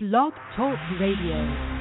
[0.00, 1.77] Blog Talk Radio.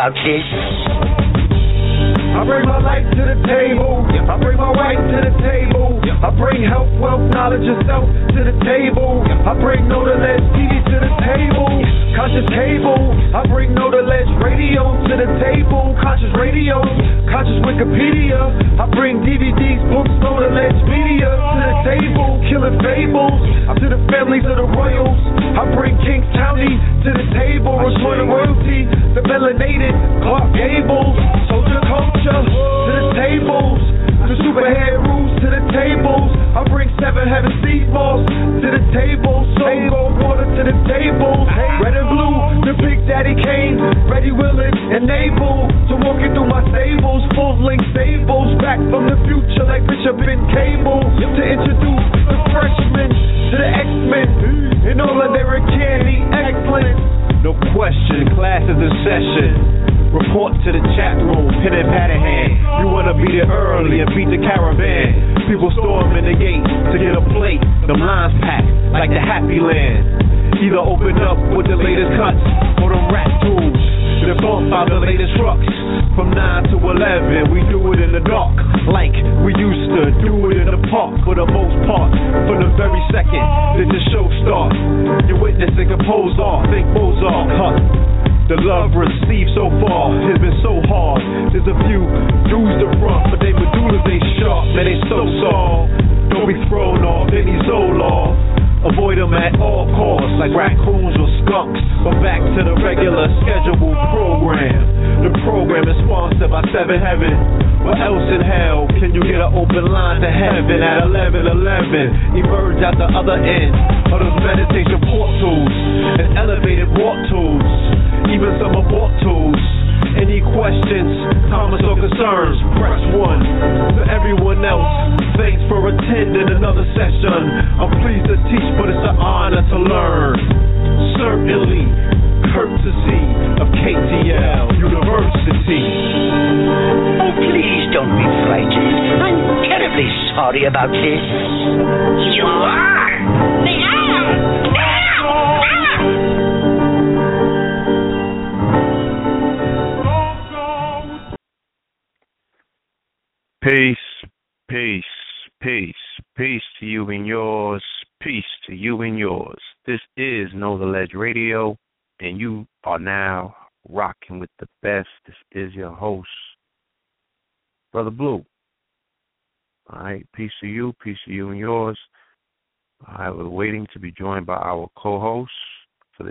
[0.00, 0.59] About this.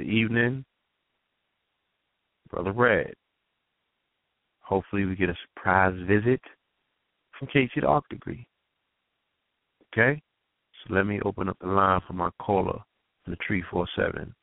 [0.09, 0.65] Evening,
[2.49, 3.13] Brother Red.
[4.61, 6.41] Hopefully, we get a surprise visit
[7.37, 8.45] from Casey the Arc Degree.
[9.93, 10.21] Okay?
[10.87, 12.79] So let me open up the line for my caller
[13.25, 14.33] in the 347.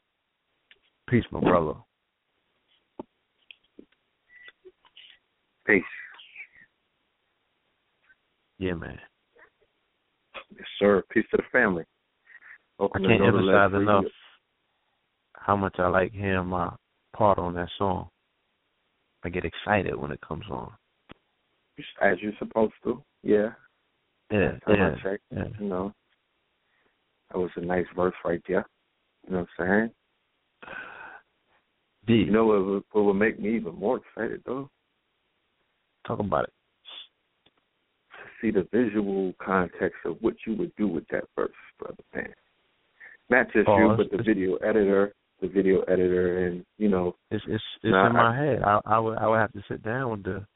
[1.08, 1.74] Peace, my brother.
[5.66, 5.82] Peace.
[8.58, 8.98] Yeah, man.
[10.50, 11.02] Yes, sir.
[11.10, 11.84] Peace to the family.
[12.80, 14.04] I can't emphasize enough
[15.46, 16.72] how much I like hearing my
[17.14, 18.08] part on that song.
[19.22, 20.72] I get excited when it comes on.
[22.02, 23.00] As you're supposed to.
[23.22, 23.50] Yeah.
[24.32, 24.58] Yeah.
[24.68, 24.94] Yeah.
[25.02, 25.44] Check, yeah.
[25.60, 25.92] You know.
[27.30, 28.66] That was a nice verse right there.
[29.24, 29.90] You know what I'm
[30.64, 30.72] saying?
[32.08, 32.26] Deep.
[32.26, 34.68] You know what would, what would make me even more excited though?
[36.08, 36.52] Talk about it.
[38.40, 42.32] See the visual context of what you would do with that verse, brother man.
[43.30, 47.44] Not just oh, you, but the video editor, the video editor, and you know, it's
[47.46, 48.62] it's it's in my head.
[48.62, 50.46] I, I would I would have to sit down with the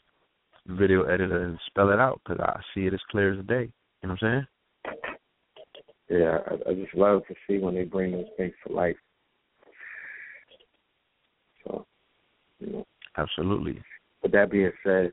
[0.66, 3.70] video editor and spell it out because I see it as clear as day.
[4.02, 4.46] You know what I'm saying?
[6.08, 8.96] Yeah, I, I just love to see when they bring those things to life.
[11.64, 11.86] So,
[12.58, 12.86] you know.
[13.16, 13.80] Absolutely.
[14.22, 15.12] With that being said,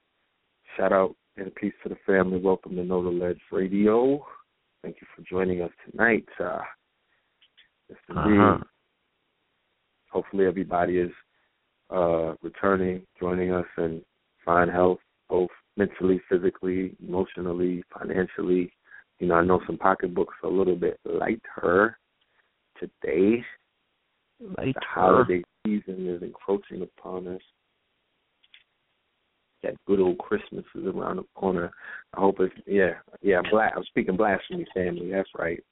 [0.75, 2.39] shout out and peace to the family.
[2.39, 4.25] Welcome to Know the Ledge Radio.
[4.81, 6.25] Thank you for joining us tonight.
[6.39, 6.59] Uh,
[7.89, 8.57] yes, uh-huh.
[10.11, 11.11] Hopefully, everybody is
[11.89, 14.01] uh, returning, joining us in
[14.43, 14.99] fine health,
[15.29, 18.71] both mentally, physically, emotionally, financially.
[19.19, 21.97] You know, I know some pocketbooks are a little bit lighter
[22.79, 23.43] today.
[24.57, 24.73] Lighter.
[24.73, 27.41] The holiday season is encroaching upon us.
[29.63, 31.71] That good old Christmas is around the corner.
[32.13, 33.41] I hope it's yeah, yeah.
[33.49, 35.09] Bla- I'm speaking blasphemy, family.
[35.11, 35.63] That's right.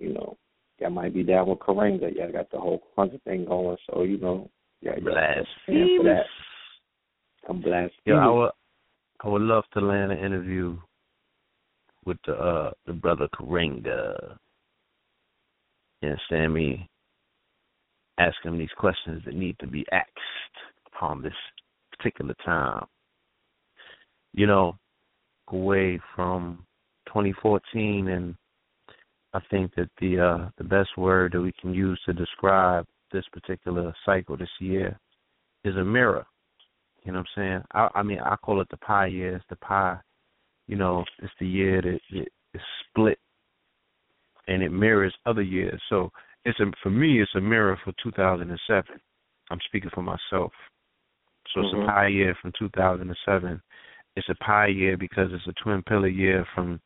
[0.00, 0.36] You know,
[0.82, 2.14] y'all might be down with Karenga.
[2.14, 4.50] Y'all got the whole Kwanzaa thing going, so you know,
[4.80, 5.98] yeah, blasphemy.
[5.98, 6.24] For that.
[7.48, 7.92] I'm blasphemous.
[8.04, 8.50] Yeah, I would,
[9.24, 10.76] I would love to land an interview
[12.04, 14.36] with the uh the brother Karenga
[16.02, 16.88] and Sammy
[18.18, 20.08] ask him these questions that need to be asked
[20.86, 21.32] upon this
[21.96, 22.84] particular time.
[24.34, 24.76] You know,
[25.48, 26.64] away from
[27.06, 28.34] 2014, and
[29.34, 33.24] I think that the uh, the best word that we can use to describe this
[33.32, 34.98] particular cycle this year
[35.64, 36.26] is a mirror.
[37.04, 37.62] You know what I'm saying?
[37.72, 39.36] I, I mean, I call it the pie year.
[39.36, 39.98] It's the pie.
[40.66, 43.18] You know, it's the year that it is split,
[44.48, 45.80] and it mirrors other years.
[45.88, 46.10] So
[46.44, 49.00] it's a for me, it's a mirror for 2007.
[49.50, 50.52] I'm speaking for myself.
[51.52, 51.82] So it's mm-hmm.
[51.82, 53.60] a pie year from 2007.
[54.14, 56.80] It's a pie year because it's a twin pillar year from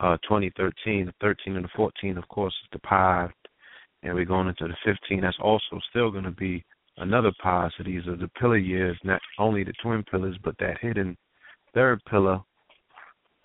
[0.00, 1.06] uh 2013.
[1.06, 3.28] The 13 and the 14, of course, is the pie,
[4.02, 5.20] and we're going into the 15.
[5.20, 6.64] That's also still going to be
[6.98, 7.70] another pie.
[7.76, 11.16] So these are the pillar years, not only the twin pillars, but that hidden
[11.74, 12.40] third pillar.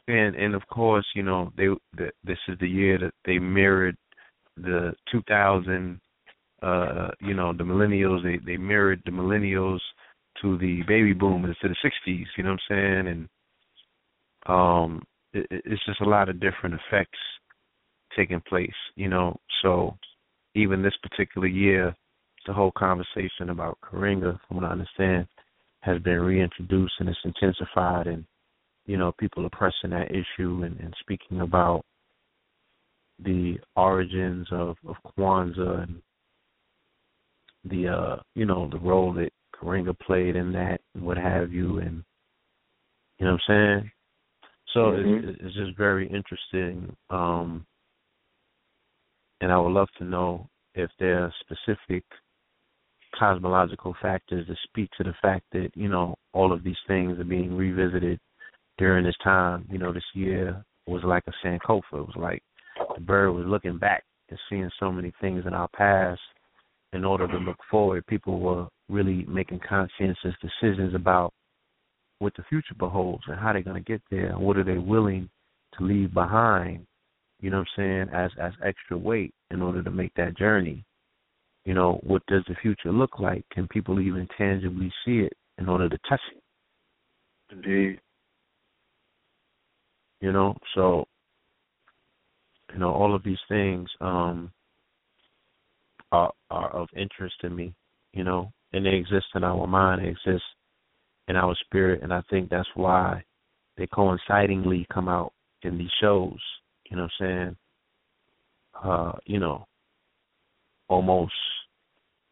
[0.08, 3.96] And and of course, you know, they the, this is the year that they mirrored
[4.58, 6.00] the 2000
[6.62, 9.80] uh you know the millennials they they mirrored the millennials
[10.42, 13.30] to the baby boomers to the 60s you know what i'm saying and
[14.48, 15.02] um
[15.34, 17.20] it, it's just a lot of different effects
[18.16, 19.96] taking place you know so
[20.56, 21.96] even this particular year
[22.48, 25.28] the whole conversation about Karenga, from what I understand,
[25.82, 28.26] has been reintroduced and it's intensified and
[28.86, 31.86] you know, people are pressing that issue and, and speaking about
[33.24, 36.02] the origins of, of Kwanzaa and
[37.66, 41.78] the uh you know, the role that Karenga played in that and what have you
[41.80, 42.04] and
[43.20, 43.92] you know what I'm saying?
[44.74, 45.30] So mm-hmm.
[45.30, 46.96] it's, it's just very interesting.
[47.10, 47.66] Um
[49.42, 52.04] and I would love to know if there are specific
[53.18, 57.24] cosmological factors that speak to the fact that, you know, all of these things are
[57.24, 58.20] being revisited
[58.78, 59.66] during this time.
[59.72, 61.82] You know, this year was like a Sankofa.
[61.94, 62.44] It was like
[62.96, 66.22] the bird was looking back and seeing so many things in our past
[66.94, 68.06] in order to look forward.
[68.08, 71.34] People were really making conscientious decisions about
[72.20, 74.78] what the future beholds and how they're going to get there and what are they
[74.78, 75.30] willing
[75.78, 76.86] to leave behind,
[77.42, 80.86] you know what I'm saying, as as extra weight in order to make that journey.
[81.66, 83.46] You know, what does the future look like?
[83.52, 86.44] Can people even tangibly see it in order to touch it?
[87.54, 88.00] Indeed.
[90.22, 91.06] You know, so
[92.74, 94.52] you know all of these things um
[96.12, 97.74] are are of interest to me.
[98.14, 100.44] You know, and they exist in our mind, they exist
[101.30, 103.24] in our spirit, and I think that's why
[103.78, 105.32] they coincidingly come out
[105.62, 106.40] in these shows.
[106.90, 107.56] You know what I'm saying?
[108.84, 109.66] Uh, you know,
[110.88, 111.34] almost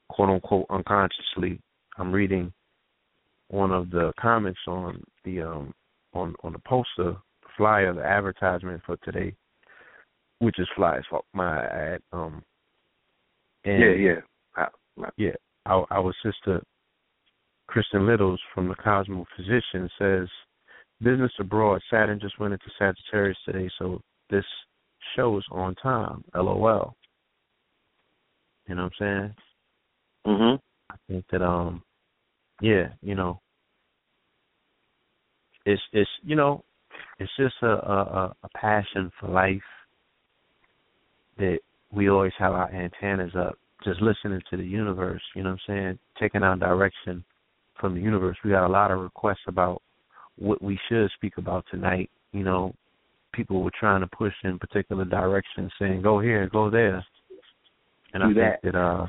[0.10, 1.62] quote unquote unconsciously.
[1.98, 2.52] I'm reading
[3.50, 5.74] one of the comments on the um
[6.14, 7.16] on on the poster
[7.56, 9.34] flyer, the advertisement for today,
[10.40, 12.02] which is fly as fuck my ad.
[12.12, 12.44] Um
[13.64, 14.20] and yeah, yeah.
[14.56, 15.36] I, yeah.
[15.66, 16.64] Our our sister
[17.68, 20.28] Kristen Littles from the Cosmo Physician says
[21.02, 24.46] Business Abroad Saturn just went into Sagittarius today, so this
[25.16, 26.24] show is on time.
[26.34, 26.96] LOL.
[28.68, 29.36] You know what I'm
[30.26, 30.36] saying?
[30.38, 30.62] Mhm.
[30.90, 31.84] I think that um
[32.62, 33.40] yeah, you know
[35.66, 36.64] it's it's you know,
[37.20, 39.62] it's just a a, a passion for life
[41.38, 41.60] that
[41.92, 45.76] we always have our antennas up, just listening to the universe, you know what I'm
[45.76, 46.00] saying?
[46.20, 47.24] Taking our direction
[47.80, 48.38] from the universe.
[48.44, 49.82] We got a lot of requests about
[50.38, 52.10] what we should speak about tonight.
[52.32, 52.74] You know,
[53.34, 57.06] people were trying to push in particular directions, saying go here, go there.
[58.14, 58.62] And Do I that.
[58.62, 59.08] think that uh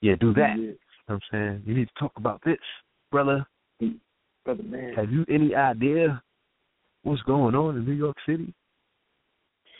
[0.00, 0.54] yeah, do that.
[0.56, 0.56] Yeah.
[0.56, 0.74] You know
[1.06, 1.62] what I'm saying?
[1.66, 2.58] You need to talk about this,
[3.10, 3.46] brother.
[4.44, 4.94] Brother man.
[4.94, 6.22] Have you any idea
[7.02, 8.52] what's going on in New York City?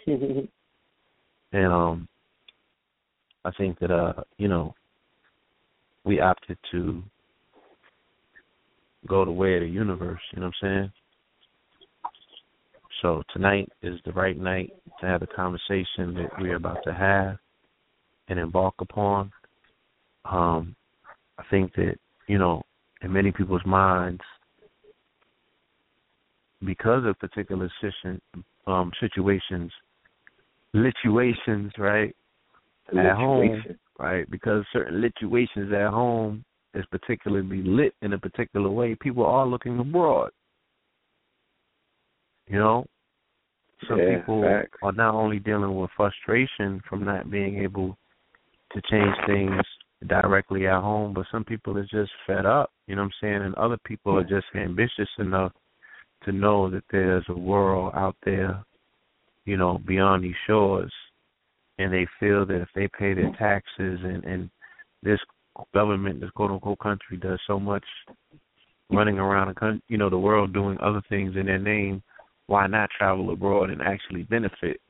[1.53, 2.09] And um
[3.45, 4.75] I think that uh, you know,
[6.05, 7.03] we opted to
[9.07, 10.93] go the way of the universe, you know what I'm saying?
[13.03, 17.37] So tonight is the right night to have the conversation that we're about to have
[18.29, 19.31] and embark upon.
[20.25, 20.75] Um,
[21.39, 21.97] I think that,
[22.27, 22.63] you know,
[23.03, 24.23] in many people's minds,
[26.65, 28.21] because of particular situ-
[28.67, 29.71] um, situations,
[30.73, 32.17] situations, right?
[32.97, 33.65] At home,
[33.99, 34.29] right?
[34.31, 36.45] Because certain situations at home
[36.77, 40.31] is particularly lit in a particular way, people are looking abroad.
[42.49, 42.87] You know?
[43.89, 44.79] Some Yeah, people facts.
[44.83, 47.97] are not only dealing with frustration from not being able
[48.73, 49.63] to change things
[50.07, 53.43] directly at home, but some people are just fed up, you know what I'm saying?
[53.43, 55.53] And other people are just ambitious enough
[56.25, 58.65] to know that there's a world out there,
[59.45, 60.93] you know, beyond these shores
[61.79, 64.51] and they feel that if they pay their taxes and, and
[65.03, 65.21] this
[65.75, 67.85] government, this quote unquote country does so much
[68.91, 72.03] running around the country, you know, the world doing other things in their name,
[72.47, 74.81] why not travel abroad and actually benefit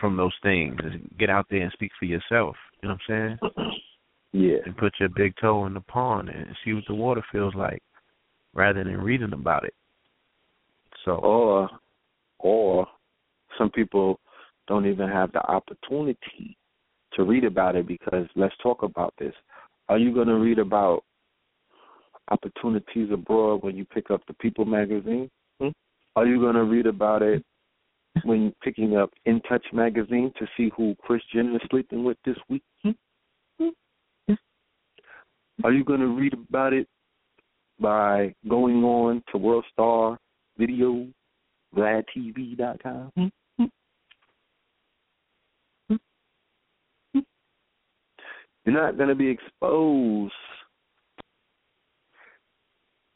[0.00, 3.38] from those things and get out there and speak for yourself, you know what I'm
[3.38, 3.72] saying?
[4.32, 4.58] Yeah.
[4.66, 7.82] And put your big toe in the pond and see what the water feels like
[8.52, 9.72] rather than reading about it.
[11.06, 11.70] So Or
[12.40, 12.86] or
[13.56, 14.20] some people
[14.68, 16.58] don't even have the opportunity
[17.14, 19.32] to read about it because let's talk about this.
[19.88, 21.04] Are you going to read about
[22.30, 25.30] opportunities abroad when you pick up the People magazine?
[25.60, 25.68] Hmm?
[26.16, 27.44] Are you going to read about it
[28.24, 32.36] when picking up In Touch magazine to see who Kris Jenner is sleeping with this
[32.48, 32.62] week?
[32.82, 32.90] Hmm?
[33.60, 34.34] Hmm?
[35.62, 36.88] Are you going to read about it
[37.78, 40.18] by going on to World Star
[40.58, 41.06] Video,
[41.76, 43.12] VladTV.com?
[48.66, 50.34] You're not going to be exposed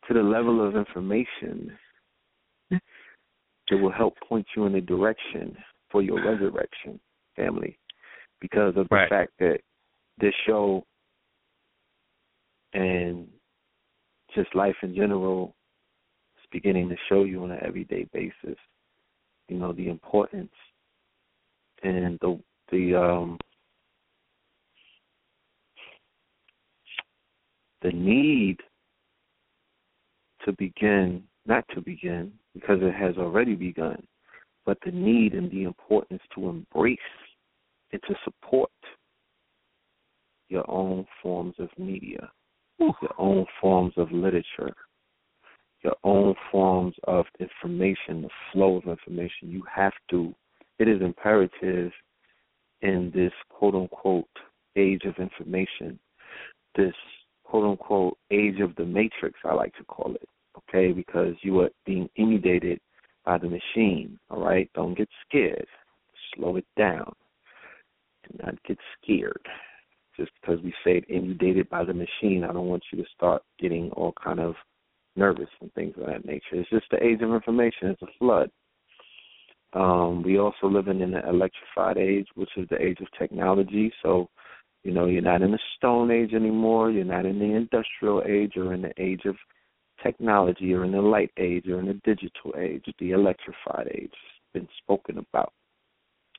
[0.06, 1.76] to the level of information
[2.70, 5.56] that will help point you in a direction
[5.90, 7.00] for your resurrection,
[7.34, 7.76] family,
[8.40, 9.08] because of the Right.
[9.08, 9.60] fact that
[10.18, 10.84] this show
[12.72, 13.28] and
[14.32, 15.56] just life in general
[16.36, 18.56] is beginning to show you on an everyday basis,
[19.48, 20.54] you know, the importance
[21.82, 22.40] and the
[22.70, 23.36] the um
[27.82, 28.58] the need
[30.44, 34.02] to begin, not to begin, because it has already begun,
[34.66, 36.98] but the need and the importance to embrace
[37.92, 38.70] and to support
[40.48, 42.30] your own forms of media,
[42.78, 44.74] your own forms of literature,
[45.82, 49.50] your own forms of information, the flow of information.
[49.50, 50.34] You have to,
[50.78, 51.92] it is imperative
[52.82, 54.26] in this quote unquote
[54.76, 55.98] age of information,
[56.76, 56.94] this
[57.50, 61.70] quote unquote age of the matrix, I like to call it, okay, because you are
[61.84, 62.80] being inundated
[63.24, 64.70] by the machine, all right?
[64.74, 65.66] Don't get scared.
[66.34, 67.12] Slow it down.
[68.28, 69.44] Do not get scared.
[70.16, 73.90] Just because we say inundated by the machine, I don't want you to start getting
[73.92, 74.54] all kind of
[75.16, 76.52] nervous and things of that nature.
[76.52, 77.88] It's just the age of information.
[77.88, 78.50] It's a flood.
[79.72, 83.92] Um, we also living in the electrified age, which is the age of technology.
[84.02, 84.28] So,
[84.82, 86.90] you know, you're not in the stone age anymore.
[86.90, 89.36] You're not in the industrial age or in the age of
[90.02, 94.10] technology or in the light age or in the digital age, the electrified age.
[94.12, 95.52] It's been spoken about.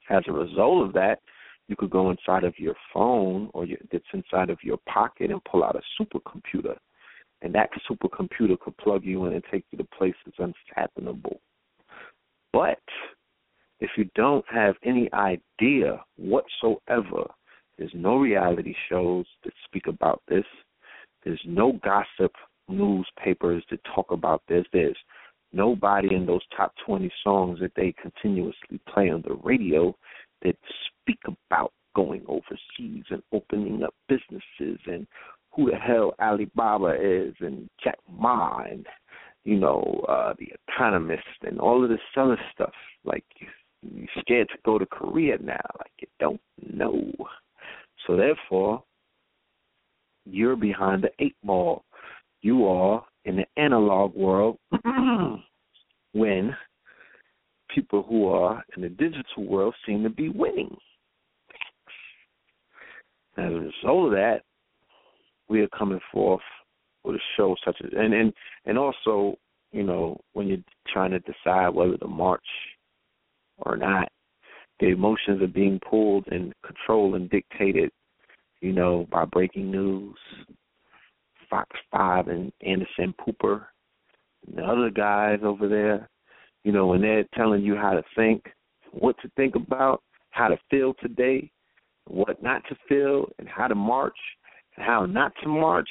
[0.10, 1.20] As a result of that,
[1.68, 5.44] you could go inside of your phone or your, that's inside of your pocket and
[5.46, 6.76] pull out a supercomputer.
[7.44, 11.40] And that supercomputer could plug you in and take you to places unfathomable.
[12.52, 12.82] But
[13.80, 17.30] if you don't have any idea whatsoever,
[17.78, 20.46] there's no reality shows that speak about this.
[21.24, 22.34] There's no gossip
[22.68, 24.66] newspapers that talk about this.
[24.72, 24.98] There's
[25.54, 29.96] nobody in those top 20 songs that they continuously play on the radio
[30.44, 30.56] that
[31.02, 35.06] speak about going overseas and opening up businesses and
[35.54, 38.86] who the hell Alibaba is and Jack Ma and
[39.44, 42.72] you know uh the Economist and all of this other stuff.
[43.04, 43.26] Like
[43.82, 47.12] you're scared to go to Korea now, like you don't know.
[48.08, 48.84] So therefore,
[50.26, 51.84] you're behind the eight ball.
[52.42, 54.58] You are in the analog world
[56.14, 56.56] when
[57.74, 60.76] people who are in the digital world seem to be winning.
[63.38, 64.42] As a result of that,
[65.48, 66.42] we are coming forth
[67.04, 68.34] with a show such as and and
[68.66, 69.38] and also,
[69.72, 72.46] you know, when you're trying to decide whether to march
[73.60, 74.12] or not,
[74.82, 77.92] the emotions are being pulled and controlled and dictated,
[78.60, 80.18] you know, by breaking news,
[81.50, 83.68] Fox Five and Anderson Cooper,
[84.48, 86.10] and the other guys over there
[86.64, 88.46] you know, when they're telling you how to think,
[88.92, 91.50] what to think about, how to feel today,
[92.08, 94.18] what not to feel, and how to march,
[94.78, 95.90] and how not to march.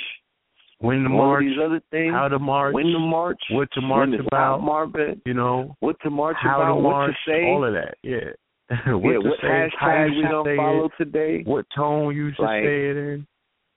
[0.79, 2.15] When to march, these other things.
[2.15, 6.11] how to march, when to march, what to march about, marching, you know, what to
[6.11, 7.97] march how about, to what to say, all of that.
[8.03, 8.31] Yeah.
[8.87, 11.43] what yeah, to what hashtag we say follow it, today.
[11.45, 13.27] what tone you should Like, say it in.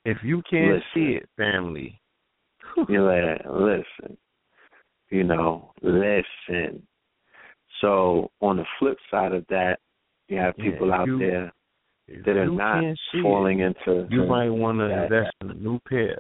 [0.06, 0.84] If you can't listen.
[0.94, 2.00] see it, family,
[2.90, 4.18] You're like, listen,
[5.10, 6.86] you know, listen.
[7.82, 9.80] So on the flip side of that,
[10.28, 11.52] you have people if out you- there
[12.26, 12.84] that are not
[13.22, 16.18] falling it, into you might want to invest in a new pair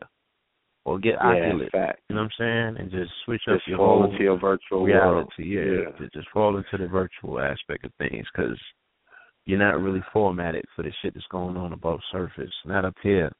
[0.86, 1.70] or get yeah, Oculus.
[1.72, 2.02] fact.
[2.10, 2.78] You know what I'm saying?
[2.82, 5.56] And just switch up your fall whole into your virtual reality.
[5.58, 5.90] world.
[5.98, 8.58] Yeah, to just fall into the virtual aspect of things because
[9.46, 12.52] you're not really formatted for the shit that's going on above surface.
[12.66, 13.32] Not up here.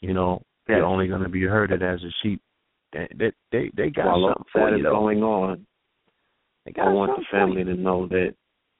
[0.00, 0.78] You know, Yes.
[0.78, 2.40] you're only going to be herded as a sheep.
[2.92, 4.98] They they they, they got While something for that you is though.
[4.98, 5.66] going on,
[6.64, 7.46] They got I want the for you.
[7.46, 8.34] family to know that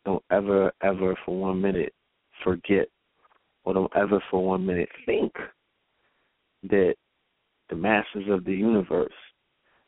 [0.04, 1.92] don't ever, ever for one minute
[2.42, 2.88] forget
[3.64, 5.32] or don't ever for one minute think
[6.64, 6.94] that
[7.70, 9.12] the masses of the universe,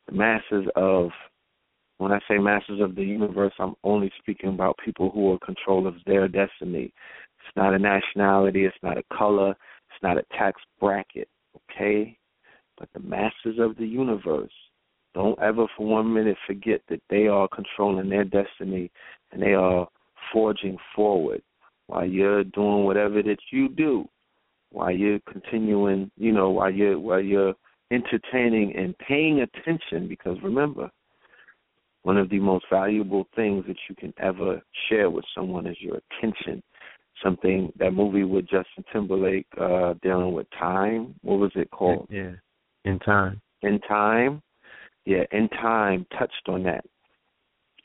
[0.09, 1.11] the masses of,
[1.99, 5.39] when I say masses of the universe, I'm only speaking about people who are in
[5.41, 6.93] control of their destiny.
[7.41, 12.17] It's not a nationality, it's not a color, it's not a tax bracket, okay?
[12.79, 14.53] But the masses of the universe,
[15.15, 18.91] don't ever for one minute forget that they are controlling their destiny
[19.33, 19.89] and they are
[20.33, 21.43] forging forward
[21.89, 24.09] while you're doing whatever that you do,
[24.71, 27.55] while you're continuing, you know, while you're while you're
[27.91, 30.91] entertaining and paying attention because remember,
[32.03, 35.99] one of the most valuable things that you can ever share with someone is your
[35.99, 36.63] attention.
[37.23, 41.15] Something that movie with Justin Timberlake uh dealing with time.
[41.23, 42.07] What was it called?
[42.11, 42.33] Yeah,
[42.85, 43.41] in time.
[43.63, 44.43] in time,
[45.05, 46.85] yeah, in time touched on that.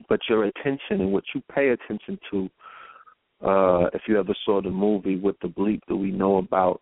[0.09, 2.49] But your attention and what you pay attention to,
[3.41, 6.81] uh, if you ever saw the movie with the bleep that we know about,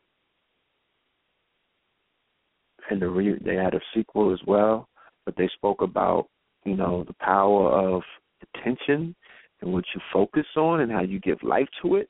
[2.89, 4.87] and the re- they had a sequel as well,
[5.25, 6.27] but they spoke about,
[6.65, 8.01] you know, the power of
[8.55, 9.15] attention
[9.61, 12.09] and what you focus on and how you give life to it.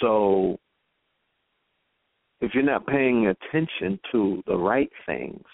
[0.00, 0.58] So
[2.40, 5.44] if you're not paying attention to the right things,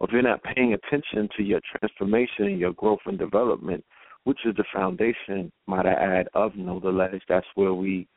[0.00, 3.84] or if you're not paying attention to your transformation and your growth and development,
[4.24, 8.08] which is the foundation, might I add, of Know the Ledge, that's where we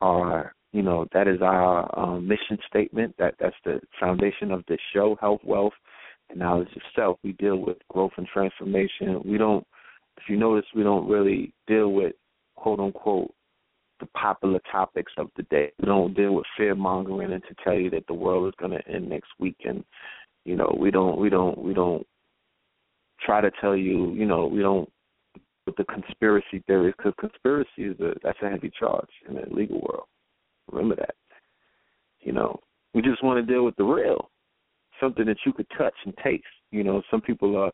[0.00, 3.14] are, you know, that is our um, mission statement.
[3.18, 5.72] That That's the foundation of this show, Health, Wealth,
[6.28, 7.18] and Knowledge of Self.
[7.24, 9.20] We deal with growth and transformation.
[9.24, 9.66] We don't,
[10.16, 12.14] if you notice, we don't really deal with,
[12.56, 13.32] quote unquote,
[13.98, 15.72] the popular topics of the day.
[15.78, 18.72] We don't deal with fear mongering and to tell you that the world is going
[18.72, 19.56] to end next week.
[19.64, 19.84] And
[20.44, 22.06] you know, we don't, we don't, we don't
[23.24, 24.88] try to tell you, you know, we don't
[25.66, 29.80] with the conspiracy theories because conspiracy is a that's a heavy charge in the legal
[29.80, 30.06] world.
[30.72, 31.14] Remember that.
[32.20, 32.60] You know,
[32.94, 34.30] we just want to deal with the real,
[35.00, 36.44] something that you could touch and taste.
[36.70, 37.72] You know, some people are,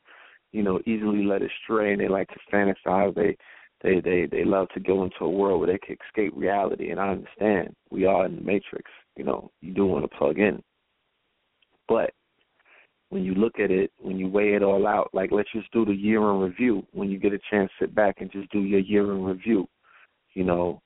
[0.52, 3.14] you know, easily led astray and they like to fantasize.
[3.14, 3.36] They
[3.82, 7.00] they they they love to go into a world where they can escape reality and
[7.00, 7.74] I understand.
[7.90, 10.62] We are in the matrix, you know, you do want to plug in.
[11.88, 12.12] But
[13.10, 15.84] when you look at it, when you weigh it all out, like let's just do
[15.84, 16.86] the year in review.
[16.92, 19.68] When you get a chance, sit back and just do your year in review.
[20.34, 20.82] You know,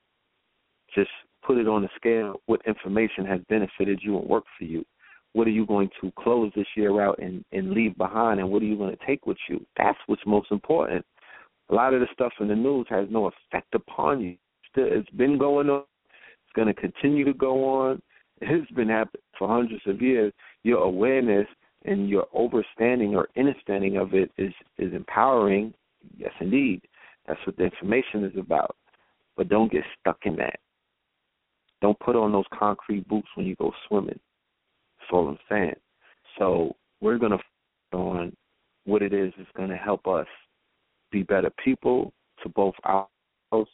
[0.94, 1.11] just
[1.50, 2.40] put it on the scale.
[2.46, 4.84] What information has benefited you and worked for you?
[5.32, 8.62] What are you going to close this year out and, and leave behind, and what
[8.62, 9.64] are you going to take with you?
[9.76, 11.04] That's what's most important.
[11.70, 14.36] A lot of the stuff in the news has no effect upon you.
[14.76, 15.82] It's been going on.
[16.12, 18.00] It's going to continue to go on.
[18.40, 20.32] It's been happening for hundreds of years.
[20.62, 21.46] Your awareness
[21.84, 25.74] and your overstanding or understanding of it is is empowering.
[26.16, 26.82] Yes, indeed.
[27.26, 28.76] That's what the information is about.
[29.36, 30.60] But don't get stuck in that.
[31.80, 34.18] Don't put on those concrete boots when you go swimming.
[34.98, 35.76] That's all I'm saying.
[36.38, 37.38] So we're gonna
[37.92, 38.32] on
[38.84, 40.26] what it is is gonna help us
[41.10, 42.12] be better people
[42.42, 43.08] to both our
[43.50, 43.68] house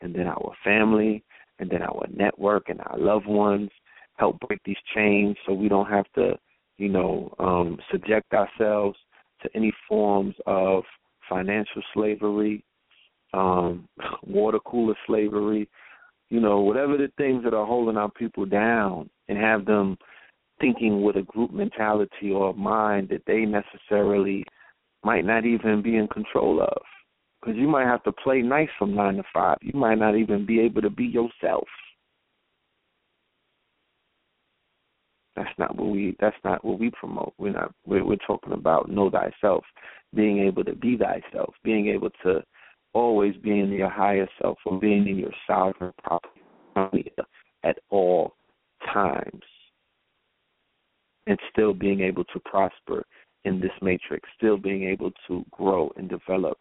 [0.00, 1.22] and then our family
[1.58, 3.70] and then our network and our loved ones.
[4.14, 6.36] Help break these chains so we don't have to
[6.78, 8.96] you know, um, subject ourselves
[9.42, 10.84] to any forms of
[11.28, 12.64] financial slavery,
[13.34, 13.86] um,
[14.26, 15.68] water cooler slavery,
[16.30, 19.96] you know, whatever the things that are holding our people down and have them
[20.60, 24.44] thinking with a group mentality or a mind that they necessarily
[25.04, 26.82] might not even be in control of.
[27.40, 29.58] Because you might have to play nice from nine to five.
[29.62, 31.68] You might not even be able to be yourself.
[35.36, 36.16] That's not what we.
[36.18, 37.32] That's not what we promote.
[37.38, 37.72] We're not.
[37.86, 39.64] We're, we're talking about know thyself,
[40.12, 42.42] being able to be thyself, being able to
[42.94, 47.12] always being in your higher self or being in your sovereign property
[47.64, 48.34] at all
[48.92, 49.42] times,
[51.26, 53.04] and still being able to prosper
[53.44, 56.58] in this matrix, still being able to grow and develop,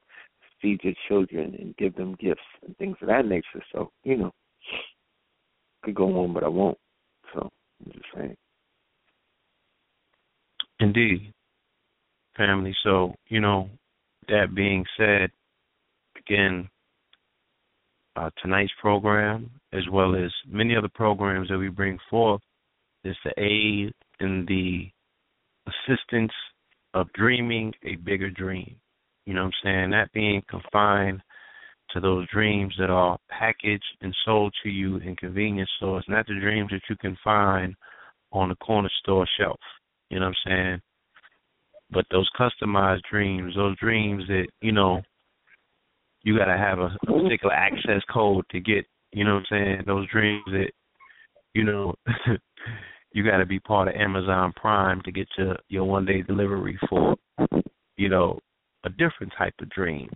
[0.62, 3.63] feed your children and give them gifts and things of that nature.
[3.72, 4.34] So you know,
[5.84, 6.78] could go on, but I won't.
[7.34, 7.50] So
[7.86, 8.38] I'm just saying.
[10.80, 11.34] Indeed,
[12.36, 12.76] family.
[12.84, 13.70] So, you know,
[14.30, 15.32] that being said,
[16.30, 16.70] again,
[18.16, 22.42] uh, tonight's program, as well as many other programs that we bring forth,
[23.04, 24.90] is to aid in the
[25.68, 26.32] assistance
[26.94, 28.76] of dreaming a bigger dream.
[29.26, 29.90] You know what I'm saying?
[29.92, 31.22] That being confined
[31.92, 36.40] to those dreams that are packaged and sold to you in convenience stores, not the
[36.40, 37.76] dreams that you can find
[38.32, 39.60] on the corner store shelf.
[40.10, 40.82] You know what I'm saying?
[41.92, 45.02] But those customized dreams, those dreams that, you know,
[46.28, 47.24] you gotta have a mm-hmm.
[47.24, 50.72] particular access code to get, you know what I'm saying, those dreams that,
[51.54, 51.96] you know,
[53.13, 57.16] you gotta be part of Amazon Prime to get your your one day delivery for,
[57.96, 58.40] you know,
[58.84, 60.10] a different type of dream.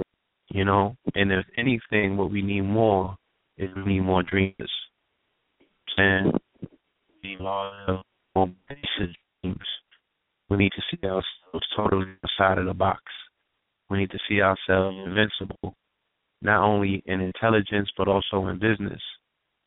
[0.50, 0.98] You know?
[1.16, 3.16] And if anything what we need more
[3.58, 4.72] is we need more dreamers.
[5.96, 6.34] And
[7.24, 8.04] we need more
[8.68, 9.66] basic dreams
[10.52, 13.02] we need to see ourselves totally outside of the box.
[13.90, 15.74] We need to see ourselves invincible,
[16.42, 19.02] not only in intelligence, but also in business.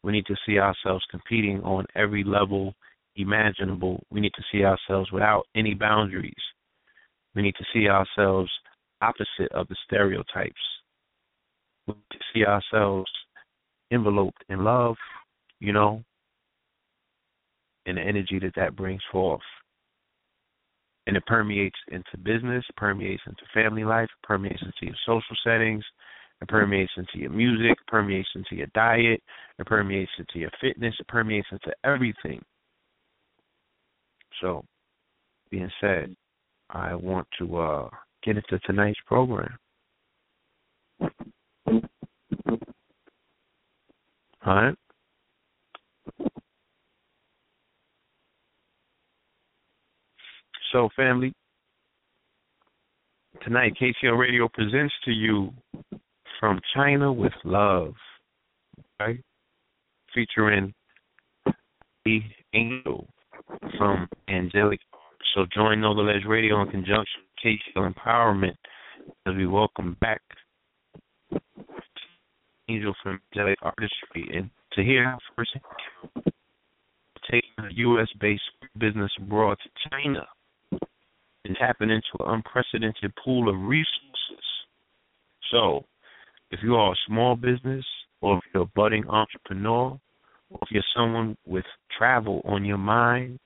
[0.02, 2.74] We need to see ourselves competing on every level
[3.16, 4.02] imaginable.
[4.10, 6.32] We need to see ourselves without any boundaries.
[7.34, 8.50] We need to see ourselves
[9.00, 10.54] opposite of the stereotypes.
[11.86, 13.10] We need to see ourselves
[13.90, 14.96] enveloped in love,
[15.60, 16.02] you know,
[17.86, 19.42] and the energy that that brings forth
[21.06, 25.84] and it permeates into business, permeates into family life, permeates into your social settings,
[26.42, 29.22] it permeates into your music, permeates into your diet,
[29.58, 32.42] it permeates into your fitness, it permeates into everything.
[34.40, 34.64] So,
[35.50, 36.14] being said,
[36.70, 37.88] I want to uh,
[38.24, 39.56] get into tonight's program.
[44.46, 44.74] All right.
[50.72, 51.32] So, family,
[53.44, 55.52] tonight KTL Radio presents to you
[56.44, 57.94] From China with Love,
[59.00, 59.18] right?
[60.14, 60.74] Featuring
[62.04, 62.20] the
[62.52, 63.08] angel
[63.78, 64.80] from Angelic.
[65.34, 68.56] So join Know the Ledge Radio in conjunction with KTL Empowerment
[69.24, 70.20] as we welcome back
[72.68, 75.56] Angel from Angelic Artistry and to hear how first
[77.30, 78.08] taking a U.S.
[78.20, 78.42] based
[78.76, 80.26] business abroad to China
[81.46, 84.44] and tapping into an unprecedented pool of resources.
[85.50, 85.86] So,
[86.54, 87.84] if you are a small business,
[88.20, 89.98] or if you're a budding entrepreneur,
[90.50, 91.64] or if you're someone with
[91.98, 93.40] travel on your mind,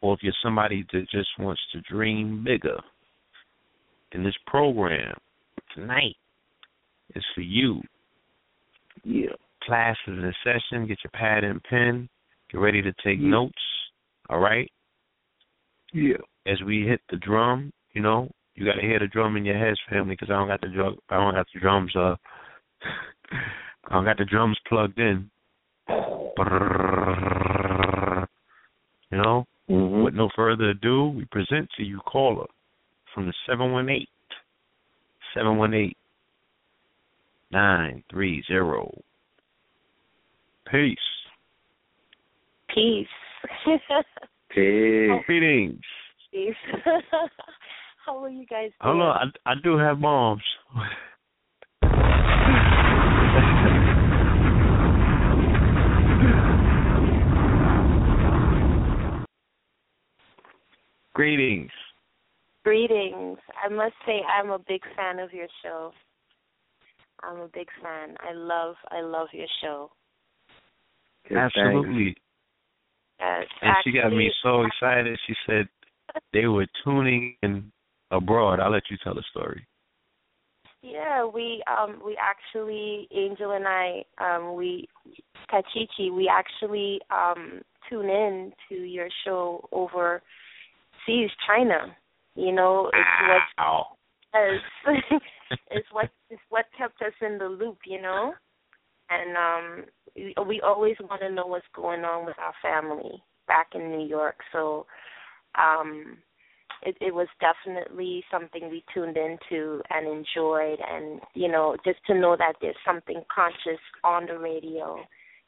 [0.00, 2.78] or if you're somebody that just wants to dream bigger,
[4.12, 5.16] in this program
[5.74, 6.14] tonight
[7.16, 7.82] is for you.
[9.02, 9.34] Yeah.
[9.64, 10.86] Class is in session.
[10.86, 12.08] Get your pad and pen.
[12.52, 13.28] Get ready to take Yeah.
[13.28, 13.62] notes.
[14.30, 14.70] All right.
[15.92, 16.18] Yeah.
[16.46, 19.58] As we hit the drum, you know, you got to hear the drum in your
[19.58, 20.96] heads, family, because I don't got the drum.
[21.10, 21.94] I don't got the drums.
[21.96, 22.16] Uh,
[23.86, 25.30] I don't got the drums plugged in.
[29.10, 29.46] You know.
[29.70, 30.02] Mm-hmm.
[30.02, 32.46] With no further ado, we present to you caller
[33.14, 34.06] from the 718
[35.34, 35.94] 718
[37.50, 39.02] 930.
[40.70, 40.98] Peace.
[42.74, 43.06] Peace.
[44.50, 44.50] Peace.
[45.26, 45.80] Greetings.
[46.32, 46.54] Peace.
[48.04, 48.98] How are you guys doing?
[48.98, 50.42] Hold on, I, I do have moms.
[61.14, 61.70] Greetings.
[62.64, 63.38] Greetings.
[63.64, 65.92] I must say I'm a big fan of your show.
[67.22, 68.16] I'm a big fan.
[68.20, 69.90] I love I love your show.
[71.28, 71.38] Good.
[71.38, 72.16] Absolutely.
[73.20, 75.18] Yes, And she got me so excited.
[75.26, 75.68] She said
[76.32, 77.72] they were tuning in
[78.16, 78.60] abroad.
[78.60, 79.66] I'll let you tell the story.
[80.82, 84.86] Yeah, we um we actually Angel and I um we
[85.50, 91.96] Tachichi we actually um tune in to your show overseas China.
[92.34, 93.86] You know, it's what.
[94.34, 95.20] Yes.
[95.70, 98.34] it's what it's what kept us in the loop, you know.
[99.08, 103.68] And um we, we always want to know what's going on with our family back
[103.74, 104.36] in New York.
[104.52, 104.84] So
[105.54, 106.18] um
[106.84, 112.14] it it was definitely something we tuned into and enjoyed and you know just to
[112.14, 114.98] know that there's something conscious on the radio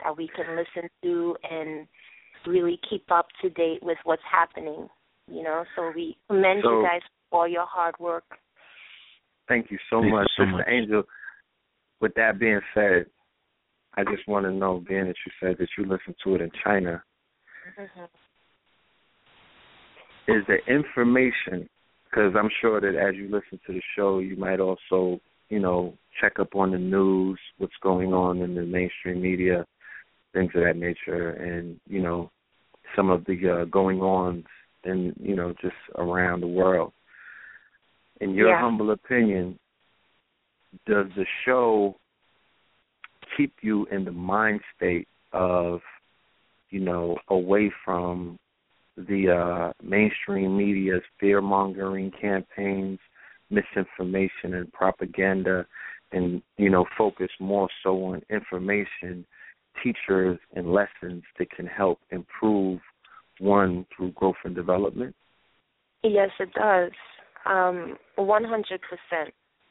[0.03, 1.87] that we can listen to and
[2.47, 4.89] really keep up to date with what's happening
[5.31, 8.25] you know so we commend So- you guys for all your hard work
[9.49, 10.67] Thank you so Thank you much, so Sister much.
[10.69, 11.03] Angel.
[12.01, 13.07] With that being said,
[13.97, 16.51] I just want to know, being that you said that you listened to it in
[16.65, 17.01] China,
[17.79, 18.09] Mhm.
[20.29, 21.69] Is the information
[22.05, 25.95] because I'm sure that as you listen to the show, you might also, you know,
[26.21, 29.67] check up on the news, what's going on in the mainstream media,
[30.33, 32.31] things of that nature, and you know,
[32.95, 34.45] some of the uh, going ons
[34.85, 36.93] and you know just around the world.
[38.21, 38.61] In your Yeah.
[38.61, 39.59] humble opinion,
[40.87, 41.97] does the show
[43.37, 45.81] keep you in the mind state of,
[46.71, 48.39] you know, away from
[48.97, 52.99] the uh, mainstream media's fear mongering campaigns,
[53.51, 55.67] misinformation and propaganda,
[56.13, 59.25] and you know focus more so on information,
[59.83, 62.81] teachers, and lessons that can help improve
[63.39, 65.15] one through growth and development.
[66.03, 66.93] Yes, it does.
[67.45, 68.59] Um, 100%.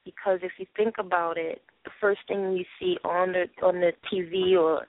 [0.04, 3.92] Because if you think about it, the first thing you see on the on the
[4.12, 4.86] TV or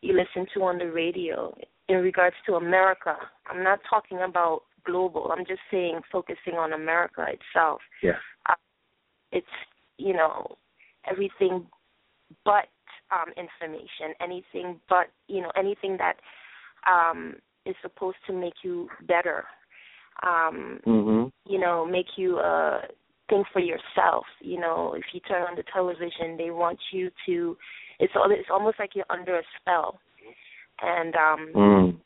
[0.00, 1.54] you listen to on the radio
[1.88, 3.16] in regards to America,
[3.50, 5.32] I'm not talking about global.
[5.32, 7.80] I'm just saying focusing on America itself.
[8.02, 8.12] Yeah.
[8.48, 8.54] Uh,
[9.32, 9.46] it's
[9.98, 10.56] you know
[11.10, 11.66] everything
[12.44, 12.68] but
[13.12, 16.16] um, information, anything but you know anything that
[16.90, 17.34] um,
[17.66, 19.44] is supposed to make you better.
[20.22, 21.32] Um, Mhm.
[21.44, 22.82] you know, make you uh
[23.28, 24.26] think for yourself.
[24.40, 27.56] You know, if you turn on the television, they want you to.
[27.98, 28.30] It's all.
[28.30, 29.98] It's almost like you're under a spell,
[30.82, 32.00] and um, Mm.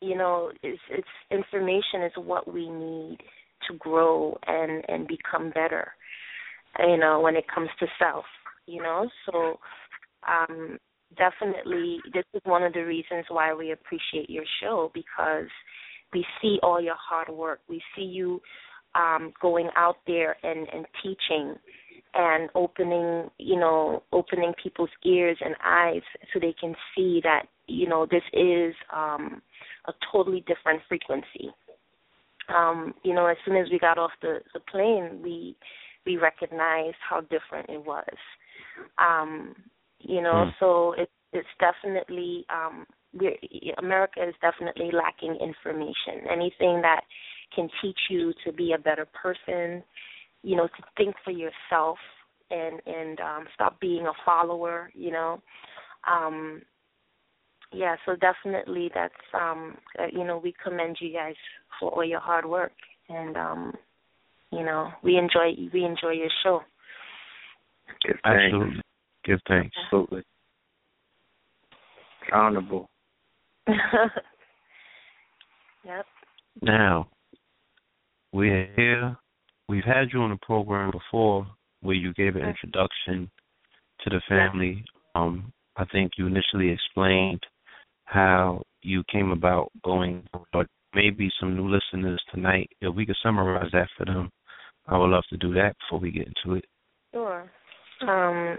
[0.00, 3.18] you know, it's it's information is what we need
[3.68, 5.92] to grow and and become better.
[6.78, 8.24] You know, when it comes to self.
[8.66, 9.58] You know, so
[10.28, 10.78] um
[11.16, 15.48] definitely this is one of the reasons why we appreciate your show because
[16.12, 17.60] we see all your hard work.
[17.68, 18.40] We see you
[18.94, 21.54] um, going out there and, and teaching
[22.14, 27.88] and opening, you know, opening people's ears and eyes so they can see that, you
[27.88, 29.42] know, this is um,
[29.86, 31.50] a totally different frequency.
[32.54, 35.56] Um, you know, as soon as we got off the, the plane, we
[36.06, 38.16] we recognized how different it was.
[38.98, 39.54] Um,
[39.98, 40.50] you know, Hmm.
[40.58, 43.36] so it, it's definitely um, we're,
[43.78, 46.26] America is definitely lacking information.
[46.30, 47.02] Anything that
[47.54, 49.82] can teach you to be a better person,
[50.42, 51.98] you know, to think for yourself
[52.50, 54.90] and and um, stop being a follower.
[54.94, 55.42] You know,
[56.10, 56.62] um,
[57.72, 57.96] yeah.
[58.06, 61.34] So definitely, that's um, uh, you know, we commend you guys
[61.78, 62.72] for all your hard work,
[63.08, 63.72] and um,
[64.50, 66.60] you know, we enjoy we enjoy your show.
[68.06, 68.42] Give thanks.
[68.44, 68.80] Absolutely.
[69.24, 69.76] Give thanks.
[69.84, 70.22] Absolutely.
[72.32, 72.88] Honorable.
[75.84, 76.06] yep.
[76.62, 77.08] Now,
[78.32, 79.16] we're here.
[79.68, 81.46] We've had you on the program before
[81.82, 83.30] where you gave an introduction
[84.04, 84.84] to the family.
[85.14, 87.40] Um, I think you initially explained
[88.10, 93.70] how you came about going, but maybe some new listeners tonight, if we could summarize
[93.72, 94.30] that for them,
[94.86, 96.64] I would love to do that before we get into it.
[97.12, 97.50] Sure.
[98.02, 98.58] Um,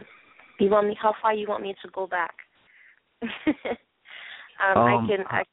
[0.60, 0.96] you want me?
[1.02, 2.34] How far you want me to go back?
[3.24, 3.30] um,
[4.76, 5.26] um, I can.
[5.28, 5.44] I,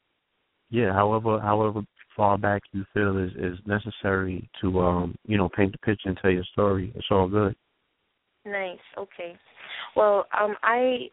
[0.69, 1.81] yeah, however, however
[2.15, 6.17] far back you feel is is necessary to um, you know, paint the picture and
[6.21, 6.93] tell your story.
[6.95, 7.55] It's all good.
[8.45, 8.77] Nice.
[8.97, 9.35] Okay.
[9.95, 11.07] Well, um, I,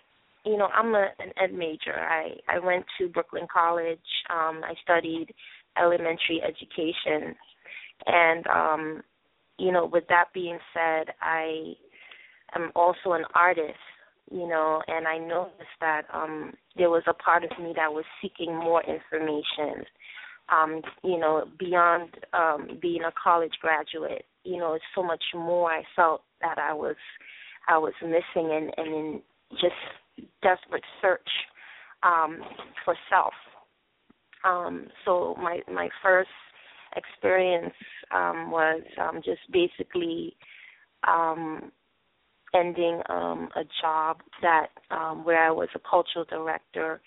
[0.47, 1.99] you know, I'm a, an ed major.
[1.99, 3.99] I I went to Brooklyn College.
[4.31, 5.35] Um, I studied
[5.77, 7.35] elementary education,
[8.07, 9.03] and um,
[9.59, 11.75] you know, with that being said, I
[12.55, 13.75] am also an artist.
[14.31, 18.05] You know, and I noticed that um, there was a part of me that was
[18.21, 19.85] seeking more information.
[20.49, 25.71] Um, you know, beyond um, being a college graduate, you know, it's so much more
[25.71, 26.97] I felt that I was
[27.69, 29.75] I was missing and, and in just
[30.43, 31.29] desperate search
[32.03, 32.39] um,
[32.85, 33.33] for self.
[34.45, 36.31] Um, so my my first
[36.97, 37.75] experience
[38.15, 40.37] um, was um, just basically
[41.07, 41.73] um,
[42.55, 47.01] ending um, a job that um, where I was a cultural director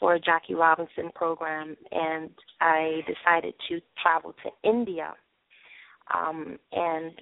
[0.00, 5.14] for a Jackie Robinson program, and I decided to travel to India.
[6.14, 7.12] Um, and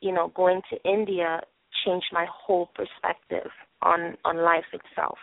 [0.00, 1.40] you know, going to India
[1.84, 3.50] changed my whole perspective
[3.82, 5.18] on on life itself.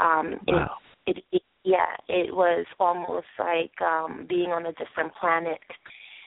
[0.00, 0.76] Um, wow.
[1.06, 5.60] It, it, it yeah, it was almost like um being on a different planet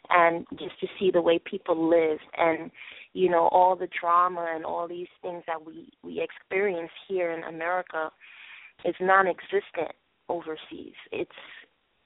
[0.10, 2.72] and just to see the way people live and
[3.14, 7.44] you know all the drama and all these things that we we experience here in
[7.44, 8.12] America
[8.84, 9.92] is non-existent
[10.30, 10.96] overseas.
[11.12, 11.32] It's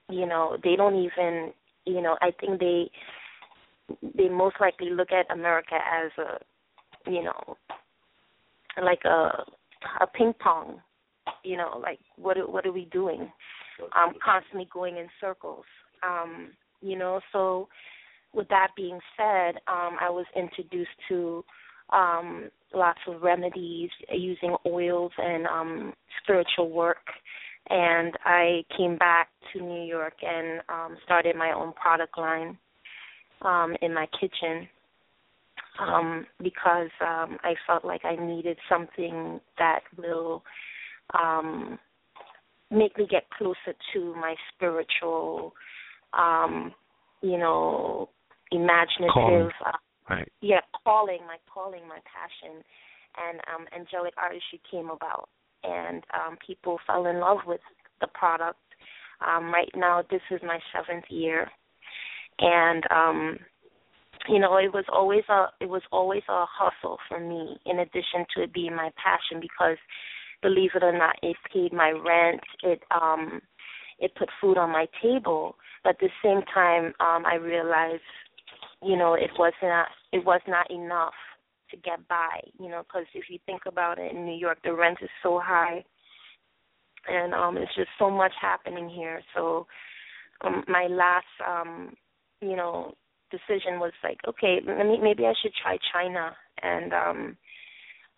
[0.10, 1.52] you know they don't even
[1.86, 2.90] you know I think they
[4.18, 7.58] they most likely look at America as a you know
[8.84, 9.44] like a
[10.02, 10.82] a ping pong
[11.44, 13.32] you know like what what are we doing?
[13.96, 15.66] Um constantly going in circles.
[16.04, 16.52] Um
[16.82, 17.68] you know so
[18.34, 21.44] with that being said um i was introduced to
[21.92, 27.06] um lots of remedies using oils and um spiritual work.
[27.70, 32.58] And i came back to new york and um started my own product line
[33.42, 34.68] um in my kitchen
[35.80, 40.44] um because um i felt like i needed something that will
[41.20, 41.78] um
[42.72, 45.54] make me get closer to my spiritual
[46.14, 46.74] um
[47.22, 48.10] you know
[48.52, 49.50] imaginative Calling.
[49.66, 49.72] uh,
[50.10, 50.32] Right.
[50.42, 52.64] yeah calling my calling my passion
[53.18, 55.30] and um angelic artistry came about
[55.64, 57.62] and um people fell in love with
[58.02, 58.60] the product
[59.26, 61.48] um right now this is my seventh year
[62.40, 63.38] and um
[64.30, 68.26] you know it was always a it was always a hustle for me in addition
[68.36, 69.78] to it being my passion because
[70.42, 73.42] believe it or not it paid my rent it um
[74.02, 75.56] it put food on my table.
[75.84, 78.02] But at the same time um i realized
[78.84, 81.14] you know it was not it was not enough
[81.72, 84.74] to get by you know because if you think about it in new york the
[84.74, 85.84] rent is so high
[87.08, 89.22] and um it's just so much happening here.
[89.36, 89.68] So
[90.42, 91.94] um my last um
[92.42, 92.94] you know
[93.32, 96.36] decision was like okay maybe i should try china.
[96.62, 97.38] And um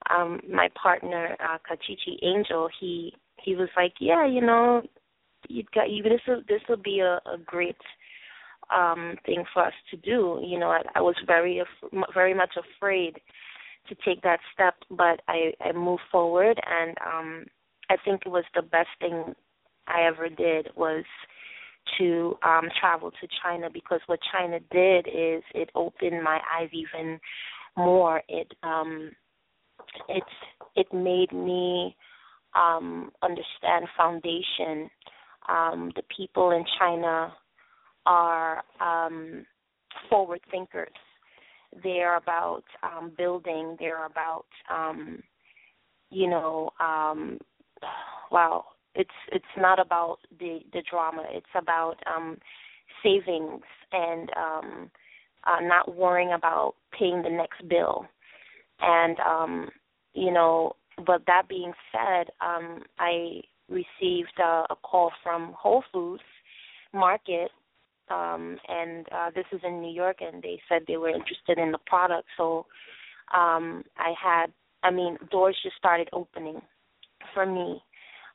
[0.10, 4.82] um my partner uh kachichi angel he he was like yeah you know
[5.48, 7.78] you got you this will this will be a, a great
[8.76, 10.40] um thing for us to do.
[10.44, 13.20] You know i, I was very af- very much afraid
[13.90, 16.60] to take that step but i i moved forward.
[16.66, 17.46] And um
[17.90, 19.36] i think it was the best thing
[19.88, 21.04] i ever did was
[21.98, 27.20] to um travel to china because what china did is it opened my eyes even
[27.78, 29.12] more it um
[30.08, 30.24] it
[30.76, 31.96] it made me
[32.56, 34.90] um understand foundation
[35.50, 37.34] um the people in china
[38.06, 39.46] are um,
[40.10, 40.90] forward thinkers.
[41.84, 43.76] They're about um, building.
[43.80, 45.22] They're about, um,
[46.10, 47.38] you know, um,
[48.32, 48.66] well,
[48.96, 51.24] it's it's not about the the drama.
[51.32, 52.38] It's about um,
[53.04, 54.92] savings and um,
[55.46, 58.06] uh, not worrying about paying the next bill.
[58.82, 59.70] And um,
[60.14, 60.74] you know,
[61.06, 66.24] but that being said, um, I received a, a call from Whole Foods
[66.94, 67.52] Market
[68.10, 71.72] um and uh this is in New York and they said they were interested in
[71.72, 72.66] the product so
[73.34, 74.48] um I had
[74.84, 76.62] I mean doors just started opening
[77.34, 77.82] for me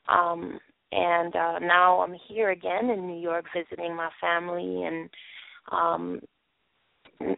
[0.09, 0.59] um
[0.93, 5.11] and uh now I'm here again in New York visiting my family and
[5.73, 6.21] um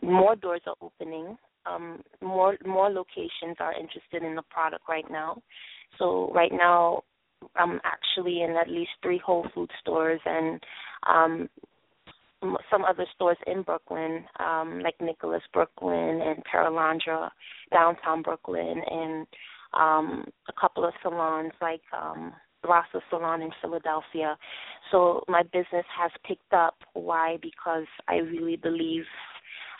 [0.02, 1.36] more doors are opening.
[1.66, 5.40] Um more more locations are interested in the product right now.
[5.98, 7.02] So right now
[7.56, 10.60] I'm actually in at least 3 Whole Food stores and
[11.06, 11.48] um
[12.70, 17.30] some other stores in Brooklyn, um, like Nicholas Brooklyn and Perelandra,
[17.72, 19.26] downtown Brooklyn, and
[19.74, 22.32] um, a couple of salons like um,
[22.64, 24.36] Rasa Salon in Philadelphia.
[24.90, 26.76] So my business has picked up.
[26.94, 27.38] Why?
[27.40, 29.04] Because I really believe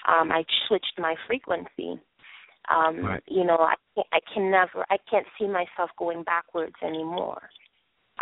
[0.09, 2.01] um, I switched my frequency.
[2.74, 3.22] Um, right.
[3.26, 3.74] You know, I
[4.12, 7.43] I can never, I can't see myself going backwards anymore.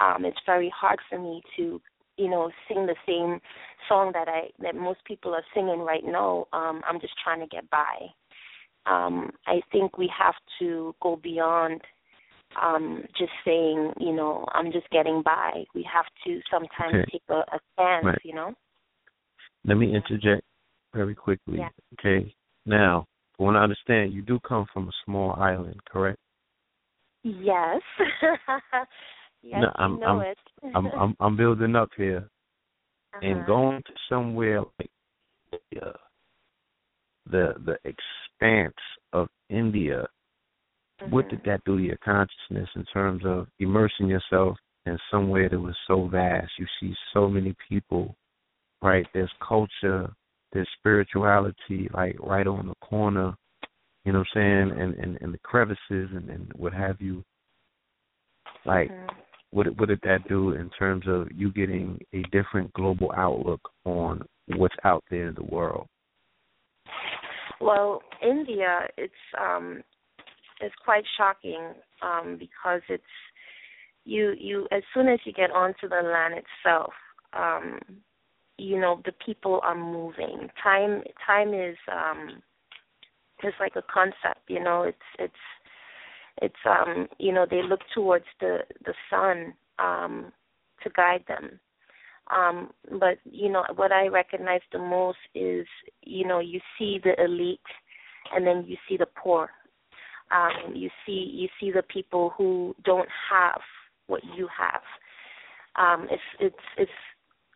[0.00, 1.80] Um, it's very hard for me to
[2.16, 3.40] you know sing the same
[3.88, 6.46] song that I that most people are singing right now.
[6.52, 8.06] Um, I'm just trying to get by.
[8.86, 11.80] Um, I think we have to go beyond
[12.62, 15.64] um, just saying, you know, I'm just getting by.
[15.74, 17.10] We have to sometimes Okay.
[17.12, 18.18] take a, a stance, Right.
[18.24, 18.54] you know.
[19.64, 20.42] Let me interject
[20.94, 21.58] very quickly.
[21.58, 21.68] Yeah.
[21.98, 22.32] Okay.
[22.64, 23.06] Now,
[23.38, 26.18] what I understand, you do come from a small island, correct?
[27.22, 27.82] Yes.
[29.42, 30.38] yes, No, I'm- you know I'm- it.
[30.74, 32.28] I'm I'm I'm building up here
[33.22, 33.46] and Uh-huh.
[33.46, 34.90] going to somewhere like
[35.82, 35.92] uh,
[37.30, 38.74] the the expanse
[39.12, 40.08] of India.
[41.04, 41.28] What Mhm.
[41.28, 45.76] did that do to your consciousness in terms of immersing yourself in somewhere that was
[45.86, 46.50] so vast?
[46.58, 48.16] You see so many people,
[48.82, 49.06] right?
[49.12, 50.12] There's culture,
[50.52, 53.36] there's spirituality, like right on the corner.
[54.04, 54.80] You know what I'm saying?
[54.80, 57.24] And and, and the crevices and, and what have you.
[58.64, 59.16] Like Mhm.
[59.50, 64.26] what what did that do in terms of you getting a different global outlook on
[64.56, 65.86] what's out there in the world?
[67.60, 69.82] Well, India, it's um,
[70.60, 73.02] it's quite shocking um, because it's
[74.04, 76.92] you you as soon as you get onto the land itself,
[77.32, 77.78] um,
[78.58, 80.48] you know the people are moving.
[80.62, 82.42] Time time is um,
[83.42, 84.48] is like a concept.
[84.48, 85.34] You know, it's it's
[86.42, 90.32] it's um you know they look towards the the sun um,
[90.82, 91.60] to guide them.
[92.34, 95.66] Um, but you know what I recognize the most is
[96.02, 97.60] you know you see the elite,
[98.34, 99.50] and then you see the poor.
[100.30, 103.60] Um, you see you see the people who don't have
[104.06, 104.82] what you have.
[105.76, 106.90] Um, it's it's it's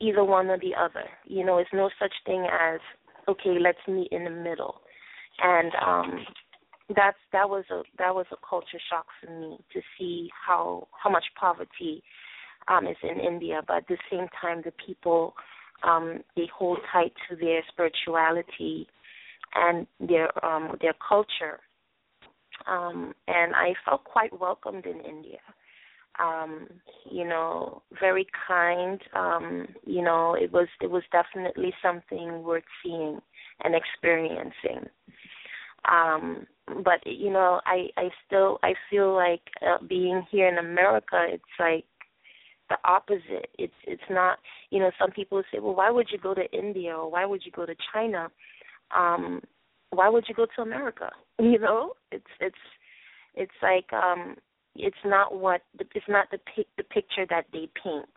[0.00, 1.04] either one or the other.
[1.24, 2.80] You know, it's no such thing as
[3.28, 4.80] okay, let's meet in the middle.
[5.42, 6.24] And um,
[6.94, 11.10] that's that was a that was a culture shock for me to see how how
[11.10, 12.02] much poverty
[12.68, 15.34] um, is in India, but at the same time, the people
[15.82, 18.86] um, they hold tight to their spirituality
[19.54, 21.60] and their um, their culture.
[22.66, 25.38] Um, and I felt quite welcomed in India.
[26.18, 26.68] Um,
[27.10, 29.00] you know, very kind.
[29.14, 33.20] Um, you know, it was it was definitely something worth seeing
[33.62, 34.88] and experiencing.
[35.90, 36.46] Um,
[36.84, 41.42] but you know, I I still I feel like uh, being here in America, it's
[41.58, 41.84] like
[42.68, 43.48] the opposite.
[43.58, 44.38] It's it's not
[44.70, 47.44] you know, some people say, Well why would you go to India or why would
[47.44, 48.30] you go to China?
[48.96, 49.40] Um,
[49.90, 51.10] why would you go to America?
[51.52, 51.92] You know?
[52.12, 52.54] It's it's
[53.34, 54.36] it's like um
[54.76, 58.08] it's not what it's not the pic, the picture that they paint.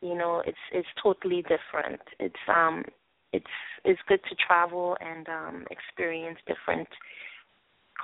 [0.00, 2.00] You know, it's it's totally different.
[2.18, 2.84] It's um
[3.32, 3.46] it's
[3.84, 6.88] it's good to travel and um experience different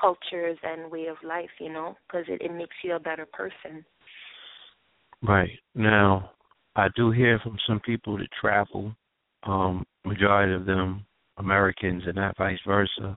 [0.00, 3.84] cultures and way of life, you know, because it, it makes you a better person.
[5.22, 5.50] Right.
[5.74, 6.30] Now,
[6.76, 8.94] I do hear from some people that travel,
[9.42, 11.04] um, majority of them
[11.38, 13.16] Americans and not vice versa.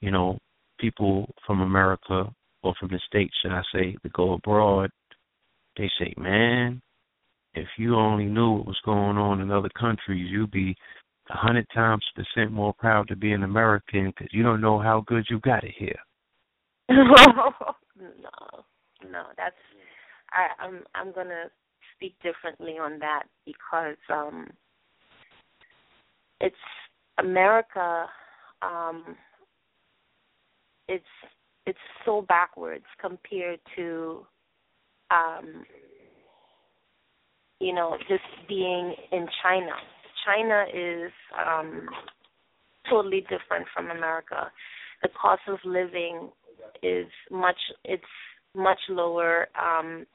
[0.00, 0.38] You know,
[0.80, 2.30] people from America
[2.62, 4.90] or from the States, should I say, that go abroad,
[5.76, 6.80] they say, man,
[7.54, 10.76] if you only knew what was going on in other countries, you'd be
[11.30, 15.02] a hundred times percent more proud to be an American because you don't know how
[15.06, 15.98] good you got it here.
[16.90, 17.52] no,
[19.08, 19.54] no, that's
[20.32, 21.44] I, I'm I'm gonna
[21.94, 24.48] speak differently on that because um
[26.40, 26.56] it's
[27.18, 28.06] America
[28.62, 29.16] um
[30.90, 31.04] it's
[31.66, 34.26] it's so backwards compared to
[35.10, 35.64] um
[37.60, 39.72] you know just being in China.
[40.26, 41.88] China is um
[42.90, 44.50] totally different from America.
[45.02, 46.30] The cost of living
[46.82, 48.02] is much it's
[48.54, 50.06] much lower um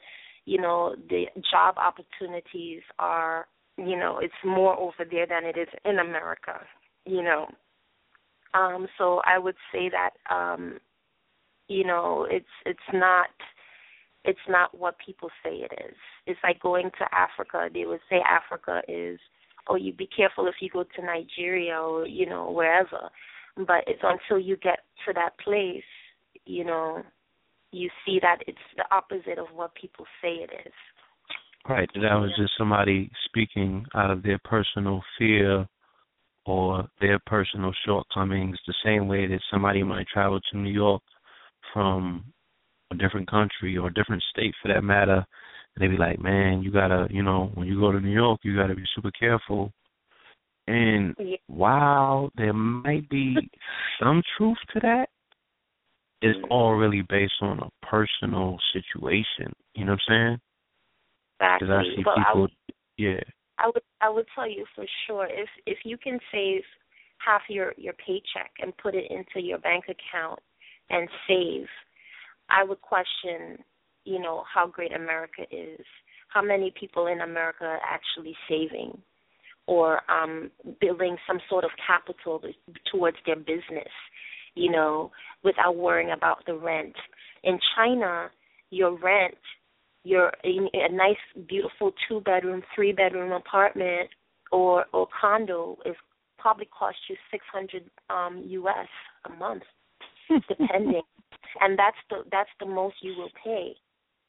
[0.46, 3.48] you know the job opportunities are
[3.78, 6.60] you know it's more over there than it is in America
[7.06, 7.48] you know
[8.56, 10.80] um so I would say that um
[11.68, 13.28] you know it's it's not
[14.26, 15.96] it's not what people say it is.
[16.26, 17.70] It's like going to Africa.
[17.74, 19.20] They would say Africa is,
[19.70, 23.10] oh, you be careful if you go to Nigeria or you know wherever.
[23.56, 25.84] But it's until you get to that place,
[26.46, 27.04] you know,
[27.72, 30.74] you see that it's the opposite of what people say it is.
[31.68, 31.90] Right.
[31.96, 35.68] That was just somebody speaking out of their personal fear
[36.46, 41.02] or their personal shortcomings, the same way that somebody might travel to New York
[41.74, 42.24] from
[42.92, 45.26] a different country or a different state for that matter,
[45.76, 48.40] and they be like, Man, you gotta you know, when you go to New York
[48.44, 49.72] you gotta be super careful
[50.68, 51.38] and Yeah.
[51.48, 53.38] while there might be
[54.00, 55.10] some truth to that,
[56.22, 56.52] it's mm-hmm.
[56.52, 59.54] all really based on a personal situation.
[59.76, 60.42] You know what I'm saying?
[61.40, 61.70] Exactly.
[61.70, 62.52] I see I people, would,
[62.98, 63.22] yeah,
[63.58, 66.62] I would I would tell you for sure if if you can save
[67.18, 70.40] half your your paycheck and put it into your bank account
[70.90, 71.68] and save,
[72.50, 73.64] I would question,
[74.04, 75.86] you know, how great America is.
[76.28, 78.98] How many people in America are actually saving
[79.68, 82.42] or um building some sort of capital
[82.92, 83.92] towards their business,
[84.54, 85.12] you know,
[85.44, 86.96] without worrying about the rent.
[87.44, 88.30] In China,
[88.70, 89.36] your rent
[90.06, 91.18] your a nice
[91.50, 94.10] beautiful two bedroom three bedroom apartment
[94.52, 95.96] or or condo is
[96.38, 98.88] probably cost you six hundred um us
[99.26, 99.64] a month
[100.48, 101.02] depending.
[101.60, 103.74] And that's the that's the most you will pay.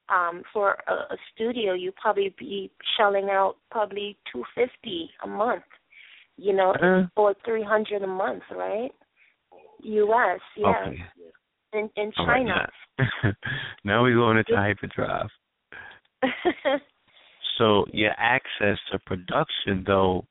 [0.08, 5.64] Um for a, a studio you probably be shelling out probably two fifty a month
[6.38, 8.90] you know Uh, or three hundred a month right?
[9.84, 10.84] Us yeah.
[10.86, 11.02] Okay.
[11.74, 12.68] in in All right, china.
[13.22, 13.32] now,
[13.84, 15.28] now we're going into hyperdrive.
[17.58, 20.26] So your access to production, though,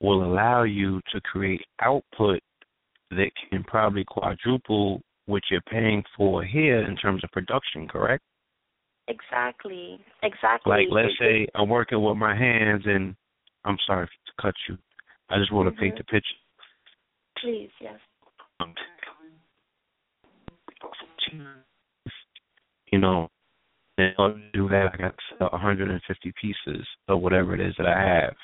[0.00, 2.40] will allow you to create output
[3.10, 8.22] that can probably quadruple what you're paying for here in terms of production, correct?
[9.08, 13.16] exactly exactly Like, let's say I'm working with my hands, and
[13.64, 14.76] I'm sorry to cut you.
[15.30, 15.98] I just want to paint mm-hmm.
[15.98, 16.36] the picture.
[17.40, 17.98] Please, yes.
[18.60, 18.74] Um,
[22.90, 23.28] you know,
[23.98, 27.74] in order to do that, I got to sell 150 pieces of whatever it is
[27.78, 28.34] that I have,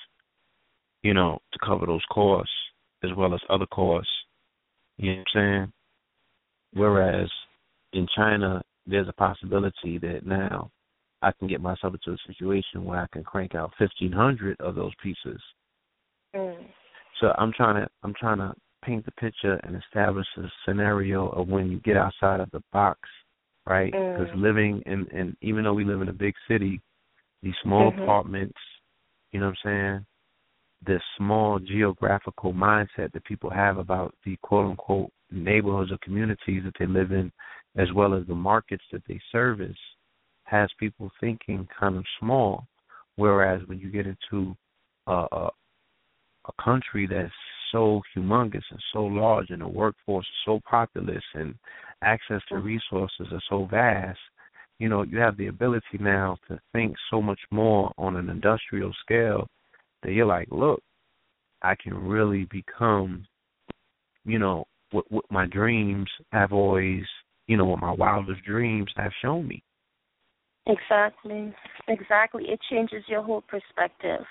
[1.03, 2.53] you know, to cover those costs
[3.03, 4.11] as well as other costs.
[4.97, 5.73] You know what I'm saying?
[6.73, 7.31] Whereas
[7.93, 10.71] in China, there's a possibility that now
[11.23, 14.93] I can get myself into a situation where I can crank out 1,500 of those
[15.03, 15.41] pieces.
[16.35, 16.67] Mm.
[17.21, 18.53] So I'm trying to I'm trying to
[18.85, 23.01] paint the picture and establish a scenario of when you get outside of the box,
[23.67, 23.93] right?
[23.93, 24.43] Because Mm.
[24.43, 26.81] living in and even though we live in a big city,
[27.43, 28.03] these small Mhm.
[28.03, 28.59] apartments,
[29.33, 30.07] you know what I'm saying?
[30.87, 36.75] The small geographical mindset that people have about the quote unquote neighborhoods or communities that
[36.79, 37.33] they live in,
[37.77, 39.79] as well as the markets that they service,
[40.45, 42.67] has people thinking kind of small.
[43.17, 44.57] Whereas when you get into
[45.07, 45.51] uh, a
[46.47, 47.33] a country that's
[47.75, 51.55] so humongous and so large and the workforce is so populous and
[52.03, 52.67] access to mm-hmm.
[52.67, 54.19] resources are so vast,
[54.79, 58.93] you know, you have the ability now to think so much more on an industrial
[59.05, 59.49] scale
[60.03, 60.81] that you're like, look,
[61.63, 63.27] I can really become,
[64.25, 67.03] you know, what what my dreams have always,
[67.49, 69.63] you know, what my wildest dreams have shown me.
[70.67, 71.53] Exactly.
[71.89, 72.45] Exactly.
[72.49, 74.25] It changes your whole perspective.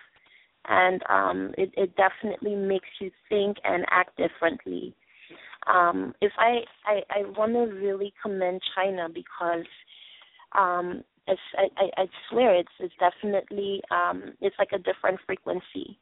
[0.68, 4.96] And um it, it definitely makes you think and act differently.
[5.68, 9.66] Um if I I, I wanna really commend China because
[10.58, 16.00] um it's, I, I I swear it's it's definitely um it's like a different frequency.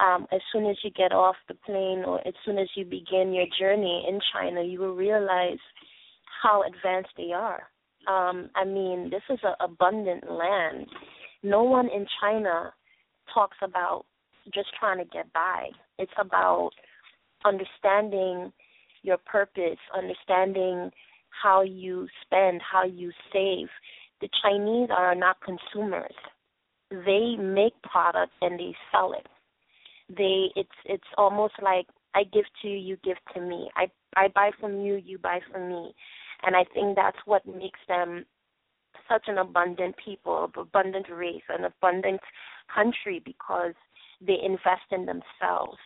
[0.00, 3.32] Um, as soon as you get off the plane or as soon as you begin
[3.34, 5.58] your journey in China, you will realize
[6.40, 7.62] how advanced they are.
[8.06, 10.86] Um, I mean, this is an abundant land.
[11.42, 12.72] No one in China
[13.32, 14.04] talks about
[14.52, 15.68] just trying to get by.
[15.98, 16.70] It's about
[17.44, 18.52] understanding
[19.02, 20.90] your purpose, understanding
[21.42, 23.68] how you spend, how you save.
[24.20, 26.14] The Chinese are not consumers.
[26.90, 29.26] They make product and they sell it.
[30.08, 33.68] They it's it's almost like I give to you, you give to me.
[33.76, 35.94] I I buy from you, you buy from me.
[36.42, 38.24] And I think that's what makes them
[39.08, 42.20] such an abundant people, abundant race, an abundant
[42.72, 43.74] country because
[44.20, 45.78] they invest in themselves.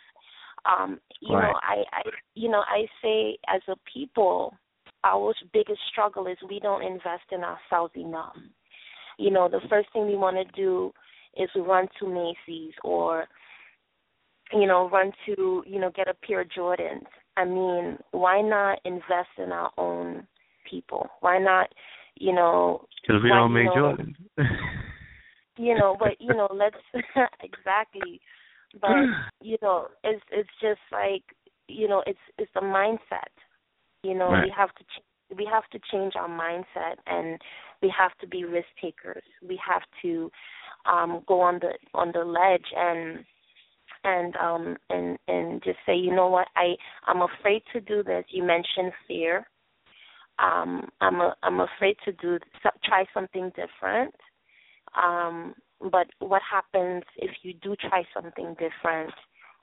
[0.65, 1.49] Um, you Right.
[1.49, 2.03] know, I, I
[2.35, 4.55] you know, I say as a people,
[5.05, 8.37] our biggest struggle is we don't invest in ourselves enough.
[9.19, 10.93] You know, the first thing we want to do
[11.37, 13.27] is run to Macy's or
[14.53, 17.07] you know, run to, you know, get a pair of Jordans.
[17.39, 20.27] I mean, why not invest in our own
[20.71, 21.09] people?
[21.21, 21.69] Why not
[22.17, 24.17] You know, because we why- don't make know, Jordan.
[25.63, 26.77] you know but you know let's
[27.43, 28.21] exactly
[28.81, 28.97] but
[29.41, 31.23] you know it's it's just like
[31.69, 33.33] you know it's it's the mindset
[34.03, 34.43] you know Right.
[34.43, 35.05] we have to ch-
[35.37, 37.41] we have to change our mindset and
[37.81, 39.23] we have to be risk takers.
[39.47, 40.31] We have to
[40.85, 43.25] um go on the on the ledge and
[44.05, 46.49] and um and and just say you know what?
[46.57, 46.75] I
[47.07, 48.25] i'm afraid to do this.
[48.29, 49.47] You mentioned fear.
[50.39, 52.39] Um i'm a, i'm afraid to do
[52.85, 54.15] try something different
[55.01, 55.55] um,
[55.91, 59.13] but what happens if you do try something different?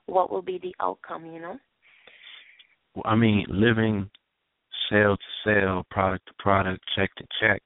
[0.06, 1.58] What will be the outcome, you know?
[3.04, 4.10] I mean, living
[4.88, 7.62] sale to sale, product to product, check to check,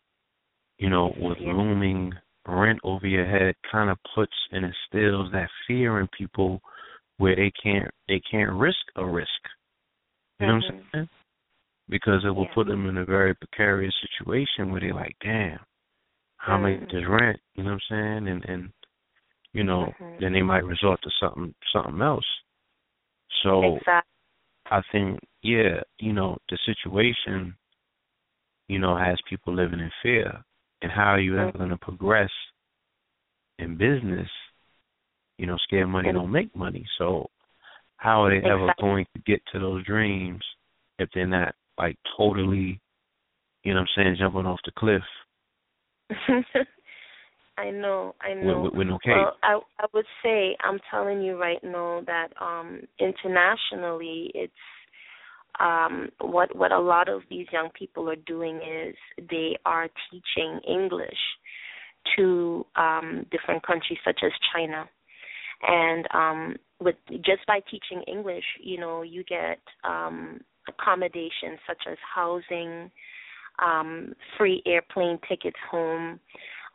[0.79, 1.53] you know, with Yeah.
[1.53, 2.13] looming
[2.47, 6.61] rent over your head kind of puts and instills that fear in people
[7.17, 9.31] where they can't they can't risk a risk.
[10.39, 10.91] You know what I'm Mhm.
[10.93, 11.09] saying?
[11.89, 12.55] Because it will Yeah.
[12.55, 15.65] put them in a very precarious situation where they're like, damn,
[16.45, 16.91] how am I Mhm.
[16.91, 17.41] this rent?
[17.55, 18.29] You know what I'm saying?
[18.29, 18.73] And and
[19.53, 20.19] you know, Mhm.
[20.21, 22.27] then they might resort to something something else.
[23.43, 24.11] So Exactly.
[24.71, 27.57] I think, yeah, you know, the situation,
[28.69, 30.43] you know, has people living in fear.
[30.83, 31.59] And how are you ever Mhm.
[31.59, 32.31] going to progress
[33.59, 34.31] in business?
[35.39, 36.87] You know, scared money don't make money.
[36.99, 37.31] So
[37.97, 40.45] how are they ever going to get to those dreams
[40.99, 42.81] if they're not like totally,
[43.63, 45.03] you know what I'm saying, jumping off the cliff
[47.57, 48.71] I know, I know.
[48.75, 49.15] with no cape?
[49.15, 54.53] Well, I I would say I'm telling you right now that um internationally it's
[55.61, 58.97] um what what a lot of these young people are doing is
[59.31, 61.19] they are teaching English
[62.17, 64.89] to um different countries such as China.
[65.63, 71.99] And um with just by teaching English, you know, you get um accommodations such as
[72.15, 72.91] housing,
[73.59, 76.21] um free airplane tickets home,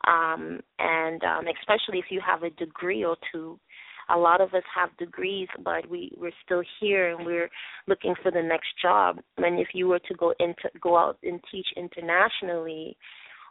[0.06, 3.58] um, and um, especially if you have a degree or two.
[4.12, 7.48] A lot of us have degrees, but we we're still here and we're
[7.86, 9.20] looking for the next job.
[9.36, 12.96] And if you were to go into go out and teach internationally,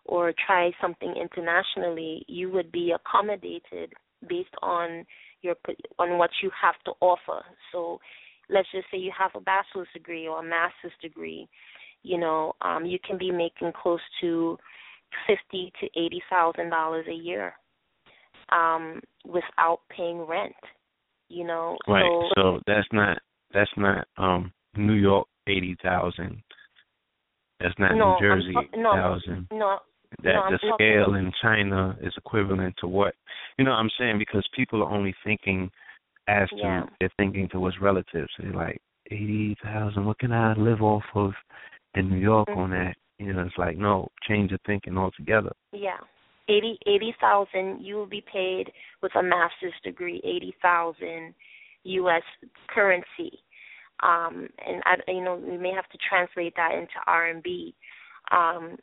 [0.10, 3.94] or try something internationally, you would be accommodated
[4.28, 5.06] based on
[5.42, 5.56] your
[6.00, 7.44] on what you have to offer.
[7.72, 8.00] So,
[8.50, 11.48] let's just say you have a bachelor's degree or a master's degree.
[12.04, 14.58] You know, um, you can be making close to
[15.28, 17.54] fifty to eighty thousand dollars a year
[18.52, 20.54] um without paying rent
[21.30, 22.04] you know Right.
[22.04, 23.18] so, So that's not
[23.54, 26.42] that's not um New York eighty thousand.
[27.60, 28.92] That's not No, New I'm Jersey talk- no.
[28.94, 29.48] thousand.
[29.52, 29.80] no
[30.24, 33.16] that No, I'm the talking- scale in China is equivalent to what
[33.58, 35.70] you know what I'm saying because people are only thinking
[36.28, 36.86] as to Yeah.
[37.00, 38.28] they're thinking to what's relative.
[38.38, 38.80] So they're like
[39.12, 41.34] eighty thousand, what can I live off of
[41.96, 42.86] in New York on Mhm.
[42.86, 42.96] that?
[43.18, 45.52] You know, it's like no, change of thinking altogether.
[45.74, 46.00] yeah
[46.48, 48.72] eighty eighty thousand you will be paid
[49.02, 51.34] with a master's degree eighty thousand
[51.86, 52.24] us
[52.68, 53.44] currency
[54.02, 57.74] um and i you know we may have to translate that into rmb
[58.32, 58.78] um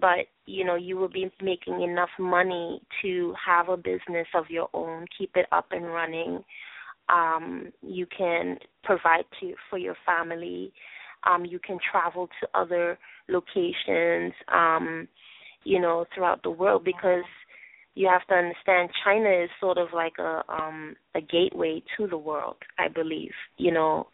[0.00, 4.68] but you know you will be making enough money to have a business of your
[4.72, 6.42] own keep it up and running
[7.08, 10.72] um you can provide to for your family
[11.24, 12.98] um you can travel to other
[13.28, 15.08] locations um
[15.64, 17.24] you know throughout the world because
[17.94, 22.18] you have to understand China is sort of like a um a gateway to the
[22.18, 24.06] world I believe you know.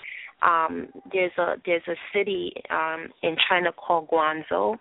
[0.42, 4.76] Um there's a there's a city um in China called Guangzhou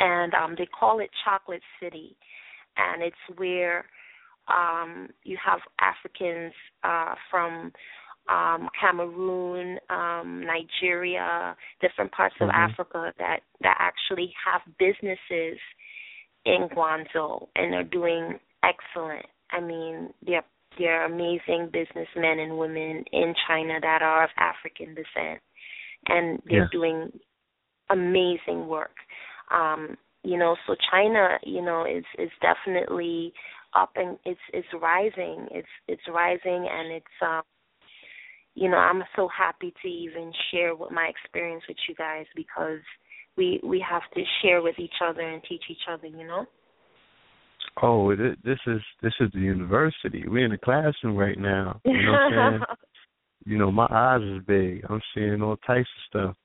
[0.00, 2.16] and um they call it chocolate city
[2.76, 3.84] and it's where
[4.48, 6.52] um you have Africans
[6.82, 7.72] uh from
[8.28, 12.54] um Cameroon, um Nigeria, different parts of Mhm.
[12.70, 15.58] Africa that that actually have businesses
[16.44, 19.26] in Guangzhou and are doing excellent.
[19.50, 20.44] I mean, they're
[20.78, 25.40] they're amazing businessmen and women in China that are of African descent
[26.08, 26.68] and they're Yeah.
[26.68, 27.20] doing
[27.90, 28.96] amazing work.
[29.50, 33.34] Um, you know, so China, you know, is is definitely
[33.74, 35.48] up and it's it's rising.
[35.50, 37.42] It's it's rising and it's um
[38.54, 42.80] you know, I'm so happy to even share what my experience with you guys because
[43.36, 46.46] we we have to share with each other and teach each other, you know.
[47.82, 50.24] Oh, this is this is the university.
[50.26, 51.80] We're in the classroom right now.
[51.84, 52.62] You know what I'm saying?
[53.46, 54.84] you know, my eyes is big.
[54.88, 56.36] I'm seeing all types of stuff.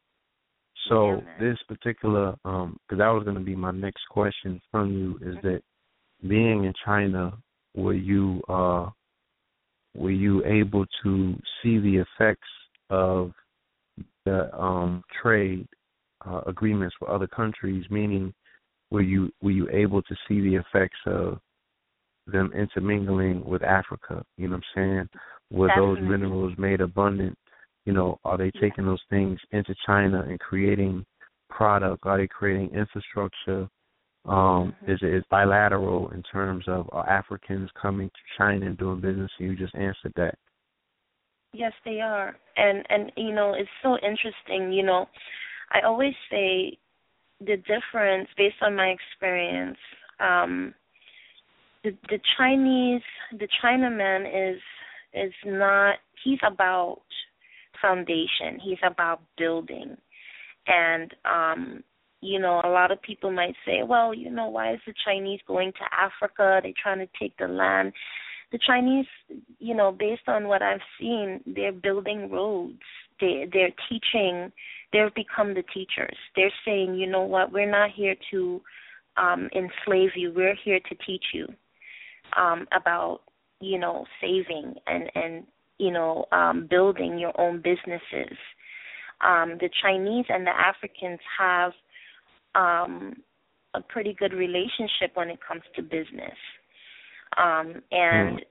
[0.89, 4.93] So Yeah, this particular, um, because that was going to be my next question from
[4.93, 5.62] you, is that
[6.28, 7.34] being in China,
[7.76, 8.89] were you uh,
[9.97, 12.47] were you able to see the effects
[12.89, 13.31] of
[14.25, 15.67] the um, trade
[16.25, 17.85] uh, agreements with other countries?
[17.89, 18.33] Meaning,
[18.91, 21.39] were you were you able to see the effects of
[22.27, 24.23] them intermingling with Africa?
[24.37, 25.09] You know what I'm saying?
[25.51, 26.01] Were Definitely.
[26.01, 27.37] those minerals made abundant?
[27.85, 31.05] You know, are they taking those things into China and creating
[31.49, 32.05] product?
[32.05, 33.67] Are they creating infrastructure?
[34.28, 34.75] Um.
[34.88, 39.32] Is is bilateral in terms of are Africans coming to China and doing business?
[39.39, 40.36] You just answered that.
[41.53, 42.36] Yes, they are.
[42.57, 45.07] And and you know, it's so interesting, you know.
[45.71, 46.78] I always say
[47.39, 49.78] the difference based on my experience,
[50.19, 50.73] um
[51.84, 53.01] the the Chinese
[53.32, 54.61] the Chinaman is
[55.13, 57.01] is not he's about
[57.82, 58.59] foundation.
[58.61, 59.95] He's about building.
[60.67, 61.84] And um
[62.22, 65.39] you know, a lot of people might say, well, you know, why is the Chinese
[65.47, 66.59] going to Africa?
[66.63, 67.93] They're trying to take the land
[68.51, 69.05] the Chinese,
[69.59, 72.80] you know, based on what I've seen, they're building roads.
[73.20, 74.51] They they're teaching.
[74.93, 76.15] They've become the teachers.
[76.36, 78.61] They're saying, you know what, we're not here to
[79.18, 80.32] um enslave you.
[80.36, 81.47] We're here to teach you
[82.38, 83.22] um about,
[83.59, 85.43] you know, saving and and
[85.78, 88.38] you know, um building your own businesses.
[89.20, 91.74] Um the Chinese and the Africans have
[92.58, 93.14] um
[93.74, 96.38] a pretty good relationship when it comes to business.
[97.38, 98.43] Um and Mm.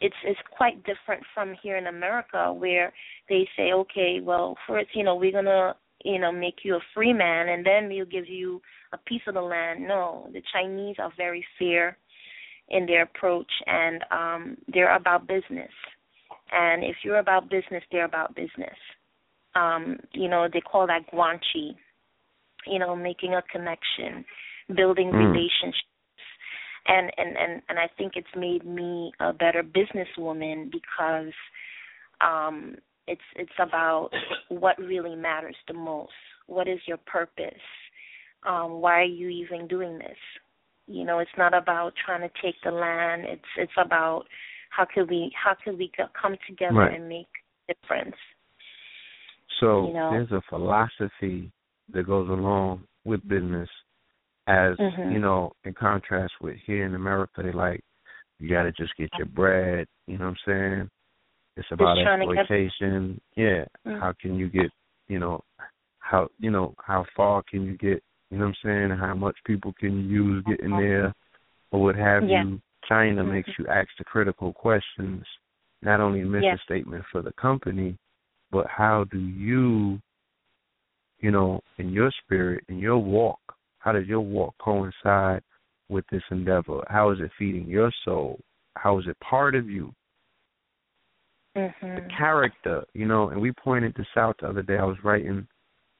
[0.00, 2.92] it's it's quite different from here in America where
[3.28, 5.74] they say okay well first you know we're going to
[6.04, 8.60] you know make you a free man and then we'll give you
[8.92, 9.86] a piece of the land.
[9.86, 11.96] No the Chinese are very fair
[12.68, 15.70] in their approach and um they're about business.
[16.52, 18.78] And if you're about business they're about business.
[19.54, 21.76] Um you know they call that guanxi
[22.66, 24.24] you know making a connection
[24.76, 25.18] building Mm.
[25.18, 25.86] relationships
[26.86, 31.32] and and and and I think it's made me a better businesswoman because
[32.20, 34.10] um it's it's about
[34.48, 36.12] what really matters the most.
[36.46, 37.66] What is your purpose?
[38.44, 40.18] Um why are you even doing this?
[40.86, 43.24] You know, it's not about trying to take the land.
[43.24, 44.24] It's it's about
[44.70, 45.90] how could we how could we
[46.20, 46.94] come together Right.
[46.94, 47.28] and make
[47.68, 48.16] a difference.
[49.60, 50.10] So You know.
[50.10, 51.52] there's a philosophy
[51.92, 53.68] that goes along with business
[54.46, 55.12] as Mhm.
[55.12, 57.80] you know, in contrast with here in America they like
[58.38, 60.90] you gotta just get your bread, you know what I'm saying?
[61.56, 63.20] It's about to get- exploitation.
[63.36, 63.64] Yeah.
[63.86, 64.00] Mm.
[64.00, 64.70] How can you get
[65.08, 65.42] you know
[65.98, 69.36] how you know, how far can you get, you know what I'm saying, how much
[69.44, 71.12] people can you use getting there
[71.70, 72.44] or what have Yeah.
[72.44, 72.60] you.
[72.84, 73.30] China Mhm.
[73.30, 75.24] makes you ask the critical questions,
[75.82, 77.96] not only a mission statement for the company,
[78.50, 80.00] but how do you,
[81.22, 83.40] you know, in your spirit, in your walk,
[83.78, 85.42] how does your walk coincide
[85.88, 86.84] with this endeavor?
[86.88, 88.40] How is it feeding your soul?
[88.76, 89.94] How is it part of you?
[91.54, 92.16] The Mhm.
[92.16, 94.78] character, you know, and we pointed this out the other day.
[94.78, 95.46] I was writing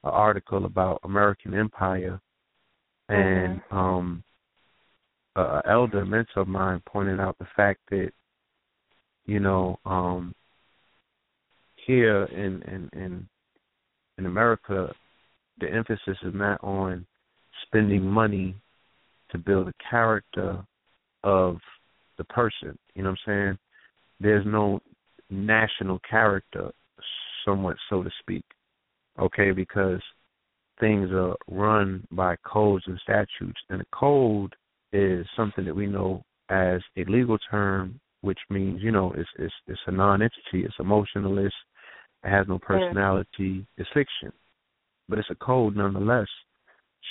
[0.03, 2.19] an article about American Empire,
[3.09, 4.23] and um,
[5.35, 8.11] a a elder mentor of mine pointed out the fact that,
[9.25, 10.35] you know, um,
[11.75, 13.29] here in in in
[14.17, 14.93] in America,
[15.59, 17.05] the emphasis is not on
[17.65, 18.55] spending money
[19.31, 20.63] to build a character
[21.23, 21.57] of
[22.17, 22.77] the person.
[22.95, 23.57] You know what I'm saying?
[24.19, 24.79] There's no
[25.29, 26.69] national character,
[27.45, 28.43] somewhat so to speak.
[29.19, 30.01] Okay, because
[30.79, 34.55] things are run by codes and statutes, and a code
[34.91, 39.53] is something that we know as a legal term, which means you know it's it's
[39.67, 41.55] it's a non-entity, it's emotionalist,
[42.23, 44.31] it has no personality, it's fiction,
[45.09, 46.27] but it's a code nonetheless.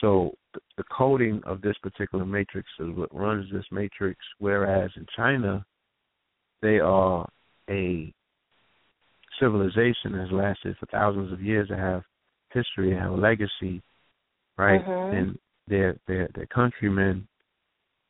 [0.01, 4.19] So th- the coding of this particular matrix is what runs this matrix.
[4.39, 5.65] Whereas in China,
[6.61, 7.29] they are
[7.69, 8.13] a
[9.39, 11.69] civilization that has lasted for thousands of years.
[11.69, 12.03] They have
[12.53, 13.83] history, they have a legacy,
[14.57, 14.85] right?
[14.85, 15.13] Mhm.
[15.13, 15.39] And
[15.69, 17.27] their their their countrymen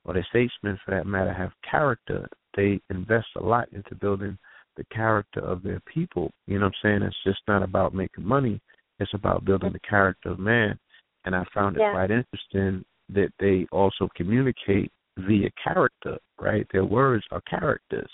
[0.04, 2.28] or their statesmen, for that matter, have character.
[2.56, 4.36] They invest a lot into building
[4.76, 6.32] the character of their people.
[6.46, 7.02] You know what I'm saying?
[7.02, 8.60] It's just not about making money.
[9.02, 10.78] It's about building the character of man.
[11.24, 11.90] And I found it Yeah.
[11.90, 16.66] quite interesting that they also communicate via character, right?
[16.70, 18.10] Their words are characters.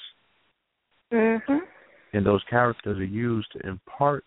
[1.13, 1.67] Mhm.
[2.15, 4.25] And those characters are used to impart,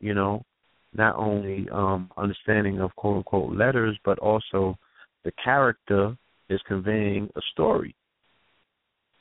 [0.00, 0.44] you know,
[0.92, 4.78] not only um understanding of quote unquote letters, but also
[5.24, 6.16] the character
[6.48, 7.94] is conveying a story.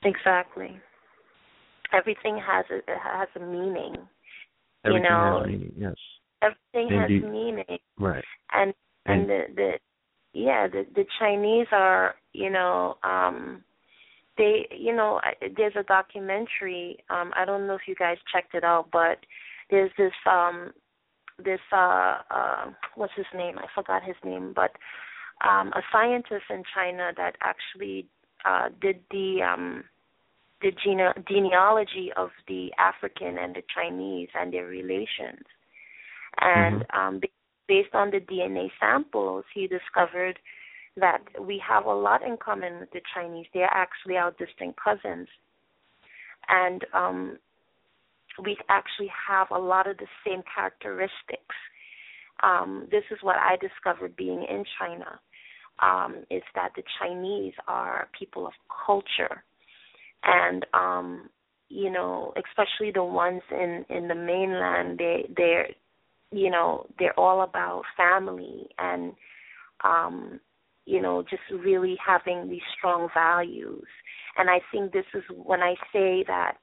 [0.04, 0.80] Exactly.
[1.92, 3.96] Everything has a has a meaning.
[4.86, 6.19] Everything you know, has meaning, yes.
[6.42, 8.24] Everything has meaning, Right.
[8.52, 8.74] and
[9.06, 9.72] and And the the
[10.34, 13.64] yeah the the Chinese are you know um
[14.38, 18.54] they you know I- there's a documentary um I don't know if you guys checked
[18.54, 19.26] it out but
[19.70, 20.72] there's this um
[21.44, 22.66] this uh uh
[22.96, 24.72] what's his name I forgot his name but
[25.48, 28.06] um, a scientist in China that actually
[28.46, 29.84] uh, did the um,
[30.62, 35.46] the gene- genealogy of the African and the Chinese and their relations.
[36.42, 37.00] And mm-hmm.
[37.00, 37.22] um,
[37.68, 40.40] based on the DNA samples, he discovered
[40.98, 43.46] that we have a lot in common with the Chinese.
[43.54, 45.28] They're actually our distant cousins.
[46.50, 47.38] And um,
[48.44, 51.56] we actually have a lot of the same characteristics.
[52.42, 55.20] Um, this is what I discovered being in China,
[55.82, 58.54] um, is that the Chinese are people of
[58.86, 59.44] culture.
[60.24, 61.30] And um,
[61.70, 65.68] you know, especially the ones in in the mainland, they they're
[66.32, 69.14] you know, they're all about family and
[69.84, 70.40] um
[70.86, 73.86] you know, just really having these strong values.
[74.38, 76.54] And I think this is when I say that,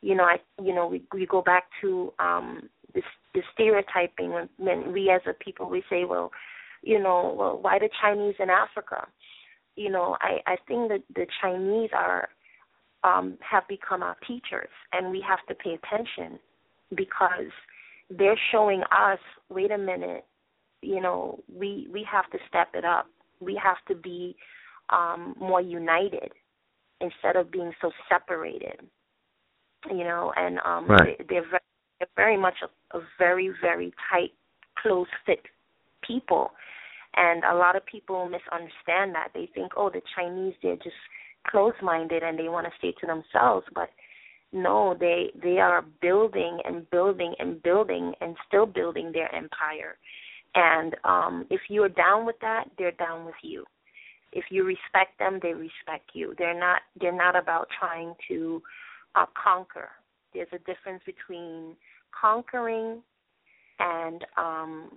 [0.00, 3.04] you know, I you know, we we go back to um this
[3.34, 6.30] the stereotyping when, we as a people we say, well,
[6.82, 9.06] you know, well, why the Chinese in Africa?
[9.76, 12.28] You know, I I think that the Chinese are
[13.02, 16.38] um have become our teachers and we have to pay attention
[16.94, 17.50] because
[18.10, 20.24] they're showing us, wait a minute,
[20.82, 23.06] you know, we we have to step it up
[23.44, 24.36] we have to be
[24.90, 26.32] um, more united
[27.00, 28.80] instead of being so separated.
[29.90, 31.18] You know, and um, right.
[31.18, 31.62] they, they're, very,
[31.98, 34.32] they're very much a, a very very tight,
[34.78, 35.42] close fit
[36.02, 36.52] people,
[37.16, 39.28] and a lot of people misunderstand that.
[39.34, 40.96] They think, oh, the Chinese they're just
[41.46, 43.90] close minded and they want to stay to themselves, but
[44.54, 49.98] no, they they are building and building and building and still building their empire.
[50.54, 53.64] And um, if you're down with that, they're down with you.
[54.32, 56.34] If you respect them, they respect you.
[56.38, 58.62] They're not they're not about trying to
[59.14, 59.90] uh, conquer.
[60.32, 61.76] There's a difference between
[62.18, 63.02] conquering
[63.78, 64.90] and um,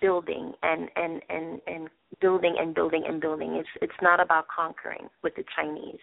[0.00, 1.88] building and, and, and, and
[2.20, 3.54] building and building and building.
[3.54, 5.98] It's it's not about conquering with the Chinese.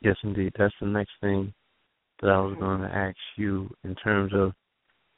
[0.00, 0.52] Yes, indeed.
[0.58, 1.52] That's the next thing
[2.20, 2.60] that I was mm-hmm.
[2.60, 4.52] going to ask you in terms of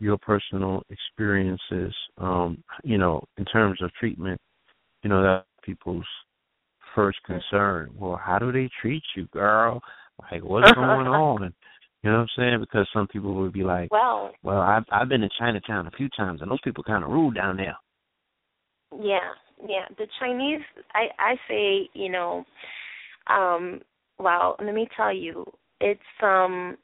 [0.01, 4.41] your personal experiences, um, you know, in terms of treatment,
[5.03, 6.07] you know, that people's
[6.95, 7.91] first concern.
[7.99, 9.81] Well, how do they treat you, girl?
[10.31, 11.53] Like, what's going on?
[12.03, 12.61] You know what I'm saying?
[12.61, 16.09] Because some people would be like, "Well, well, I've I've been to Chinatown a few
[16.17, 17.77] times, and those people kind of rude down there."
[18.93, 19.33] Yeah,
[19.69, 19.87] yeah.
[19.97, 20.61] The Chinese,
[20.95, 22.45] I I say, you know,
[23.29, 23.81] um,
[24.19, 25.45] well, let me tell you,
[25.81, 26.77] it's um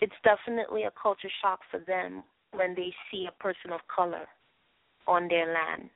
[0.00, 4.26] it's definitely a culture shock for them when they see a person of color
[5.06, 5.88] on their land.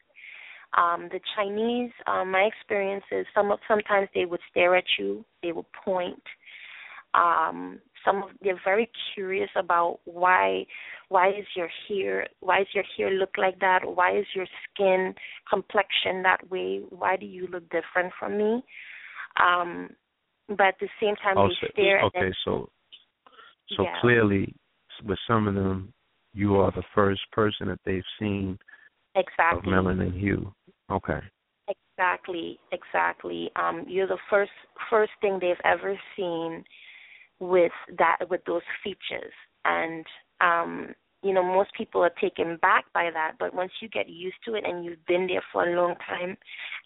[0.77, 5.25] Um, the Chinese, um, my experience is some of, sometimes they would stare at you,
[5.43, 6.23] they would point.
[7.15, 10.65] Um, some of they're very curious about why
[11.09, 13.81] why is your hair why does your hair look like that?
[13.85, 15.15] Why is your skin
[15.49, 16.83] complexion that way?
[16.91, 18.63] Why do you look different from me?
[19.43, 19.91] Um,
[20.49, 22.03] but at the same time oh, they stare.
[22.05, 22.69] Okay, so
[23.77, 23.95] so yeah.
[24.01, 24.55] clearly,
[25.05, 25.93] with some of them,
[26.35, 28.59] you are the first person that they've seen
[29.15, 29.73] exactly.
[29.73, 30.53] of melanin hue.
[30.91, 31.21] Okay.
[31.69, 33.51] Exactly, exactly.
[33.57, 34.53] Um, you're the first
[34.89, 36.63] first thing they've ever seen
[37.41, 39.33] with that with those features,
[39.65, 40.05] and
[40.41, 43.33] um, you know most people are taken back by that.
[43.41, 46.37] But once you get used to it and you've been there for a long time,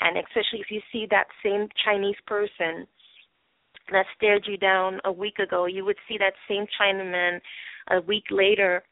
[0.00, 2.86] and especially if you see that same Chinese person
[3.90, 7.40] that stared you down a week ago, you would see that same Chinaman
[7.90, 8.82] a week later,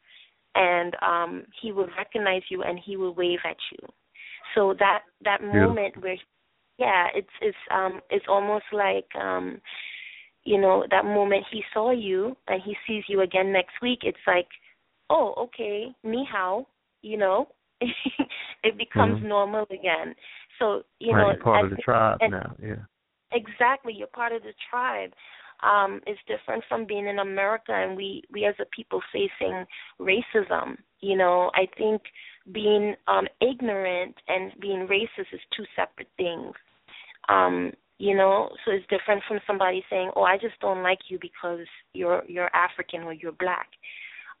[0.55, 3.87] and um, he would recognize you and he would wave at you.
[4.55, 6.17] So that that moment where,
[6.77, 9.61] yeah, it's it's um it's almost like um,
[10.43, 13.99] you know, that moment he saw you and he sees you again next week.
[14.03, 14.47] It's like,
[15.09, 16.67] oh, okay, ni hao,
[17.01, 17.49] you know.
[18.63, 19.27] it becomes mm-hmm.
[19.27, 20.13] normal again.
[20.57, 22.83] So you right, know, part of the tribe and, now, yeah.
[23.31, 25.11] Exactly, you're part of the tribe.
[25.61, 29.65] Um, it's different from being in America, and we we as a people facing
[29.99, 30.77] racism.
[31.01, 32.01] You know, I think
[32.51, 36.53] being um, ignorant and being racist is two separate things.
[37.27, 41.19] Um, you know, so it's different from somebody saying, "Oh, I just don't like you
[41.21, 41.59] because
[41.93, 43.67] you're you're African or you're black."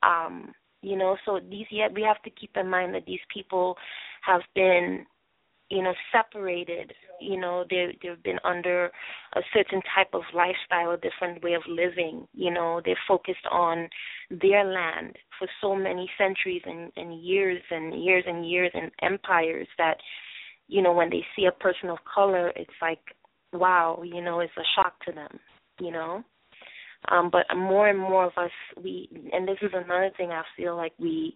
[0.03, 3.77] Um, you know, so these yet we have to keep in mind that these people
[4.21, 5.05] have been
[5.69, 8.85] you know separated you know they they've been under
[9.35, 13.87] a certain type of lifestyle a different way of living you know they're focused on
[14.29, 19.67] their land for so many centuries and, and years and years and years and empires
[19.77, 19.97] that
[20.67, 22.99] you know when they see a person of color it's like
[23.53, 25.39] wow you know it's a shock to them
[25.79, 26.23] you know?
[27.09, 28.51] Um but more and more of us
[28.83, 31.35] we and this is another thing i feel like we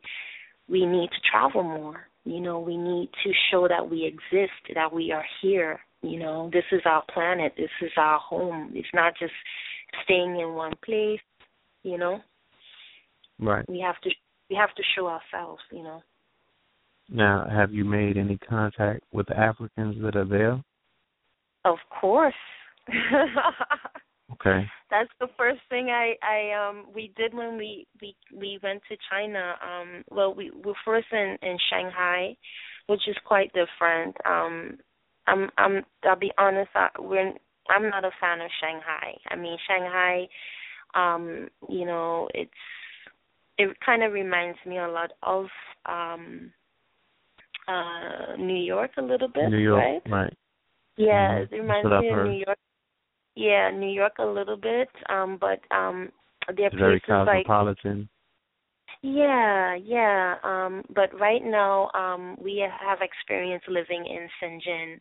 [0.70, 2.07] we need to travel more.
[2.26, 5.80] You know, we need to show that we exist, that we are here.
[6.01, 8.72] You know, this is our planet, this is our home.
[8.74, 9.34] It's not just
[10.03, 11.20] staying in one place,
[11.84, 12.20] you know.
[13.39, 13.68] Right.
[13.70, 14.09] We have to
[14.49, 16.01] we have to show ourselves, you know.
[17.09, 20.64] Now, have you made any contact with the Africans that are there?
[21.66, 22.34] Of course.
[24.34, 24.65] okay.
[24.89, 28.97] That's the first thing I I um we did when we we we went to
[29.09, 29.55] China.
[29.61, 32.36] Um well we were first in in Shanghai,
[32.88, 34.15] which is quite different.
[34.25, 34.77] Um
[35.27, 37.34] I'm I'm I'll be honest, I, we're
[37.69, 39.17] I'm not a fan of Shanghai.
[39.29, 40.27] I mean Shanghai
[40.95, 42.51] um you know, it's
[43.57, 45.45] it kind of reminds me a lot of
[45.86, 46.51] um
[47.67, 50.11] uh New York a little bit, New York, right?
[50.11, 50.38] right.
[50.97, 51.55] Yeah, mm-hmm.
[51.55, 52.59] it reminds me of New York.
[53.36, 56.09] Yeah, New York a little bit, um, but um
[56.55, 58.09] there are very places like cosmopolitan.
[59.01, 60.36] yeah, yeah.
[60.43, 64.99] Um, but right now, um, we have experience living in Shenzhen,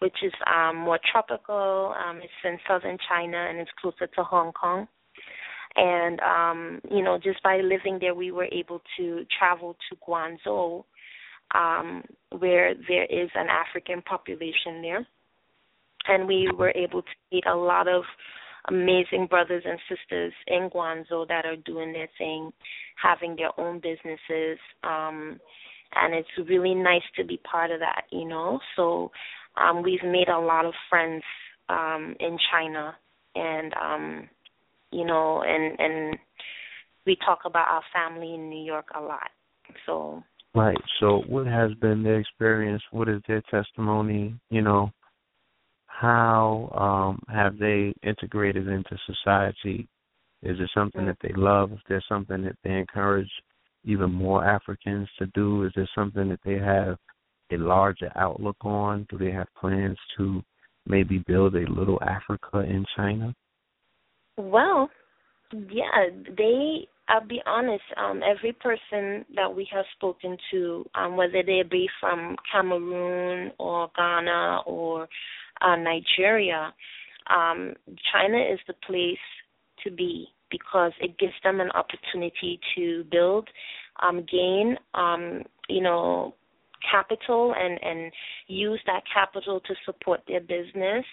[0.00, 1.94] which is um more tropical.
[1.96, 4.88] Um, it's in southern China and it's closer to Hong Kong.
[5.76, 10.82] And um, you know, just by living there we were able to travel to Guangzhou,
[11.54, 12.02] um,
[12.38, 15.06] where there is an African population there.
[16.06, 18.02] And we were able to meet a lot of
[18.68, 22.52] amazing brothers and sisters in Guangzhou that are doing their thing,
[23.02, 24.58] having their own businesses.
[24.84, 25.40] Um,
[25.94, 28.60] and it's really nice to be part of that, you know.
[28.76, 29.10] So
[29.56, 31.22] um, we've made a lot of friends
[31.68, 32.94] um, in China,
[33.34, 34.28] and um,
[34.90, 36.18] you know, and and
[37.06, 39.30] we talk about our family in New York a lot.
[39.86, 40.22] So
[40.54, 40.78] Right.
[40.98, 42.82] So, what has been their experience?
[42.90, 44.34] What is their testimony?
[44.50, 44.90] You know,
[46.00, 49.88] how um, have they integrated into society?
[50.42, 51.72] Is it something that they love?
[51.72, 53.30] Is there something that they encourage
[53.84, 55.64] even more Africans to do?
[55.64, 56.96] Is there something that they have
[57.50, 59.08] a larger outlook on?
[59.10, 60.40] Do they have plans to
[60.86, 63.34] maybe build a little Africa in China?
[64.36, 64.88] Well,
[65.52, 71.42] yeah, they I'll be honest, um, every person that we have spoken to, um, whether
[71.42, 75.08] they be from Cameroon or Ghana or
[75.60, 76.72] uh, Nigeria,
[77.28, 77.74] um,
[78.12, 79.18] China is the place
[79.84, 83.48] to be because it gives them an opportunity to build,
[84.02, 86.34] um, gain, um, you know,
[86.90, 88.12] capital and and
[88.46, 91.04] use that capital to support their business.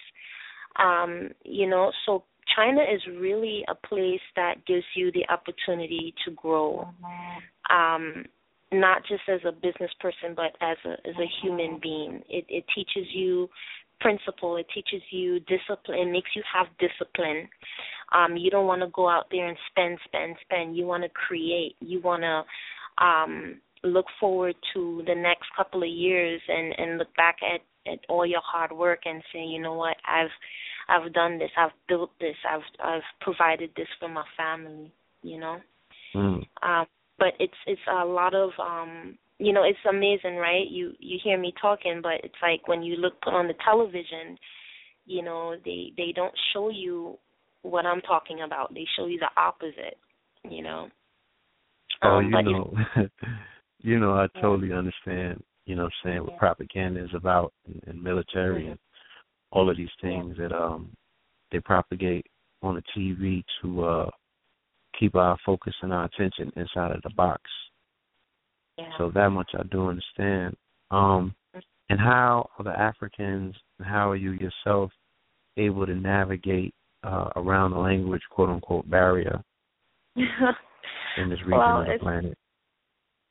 [0.78, 2.24] Um, you know, so
[2.54, 6.88] China is really a place that gives you the opportunity to grow,
[7.70, 8.24] um,
[8.72, 12.22] not just as a business person, but as a as a human being.
[12.28, 13.48] It it teaches you
[14.00, 14.56] principle.
[14.56, 15.98] It teaches you discipline.
[15.98, 17.48] It makes you have discipline.
[18.14, 20.76] Um, you don't want to go out there and spend, spend, spend.
[20.76, 21.76] You want to create.
[21.80, 27.14] You want to um, look forward to the next couple of years and and look
[27.16, 30.30] back at at all your hard work and say, you know what, I've
[30.88, 34.92] I've done this, I've built this, I've I've provided this for my family,
[35.22, 35.58] you know.
[36.14, 36.46] Mm.
[36.62, 36.86] Um,
[37.18, 40.66] but it's it's a lot of um you know it's amazing right?
[40.68, 44.38] You you hear me talking but it's like when you look on the television
[45.04, 47.18] you know they they don't show you
[47.62, 48.72] what i'm talking about.
[48.72, 49.98] They show you the opposite
[50.50, 50.88] you know?
[52.02, 52.74] Oh um, you know
[53.80, 58.62] you know i totally understand you know saying what propaganda is about and, and military
[58.62, 58.70] mm-hmm.
[58.72, 58.80] and
[59.50, 60.90] all of these things that um
[61.52, 62.26] they propagate
[62.62, 64.10] on the tv to uh
[64.98, 67.42] keep our focus and our attention inside of the box
[68.78, 68.90] yeah.
[68.98, 70.56] so that much I do understand.
[70.90, 71.34] Um,
[71.88, 74.90] and how are the Africans, how are you yourself
[75.56, 76.74] able to navigate
[77.04, 79.42] uh, around the language, quote unquote, barrier
[80.16, 82.38] in this region well, of the planet?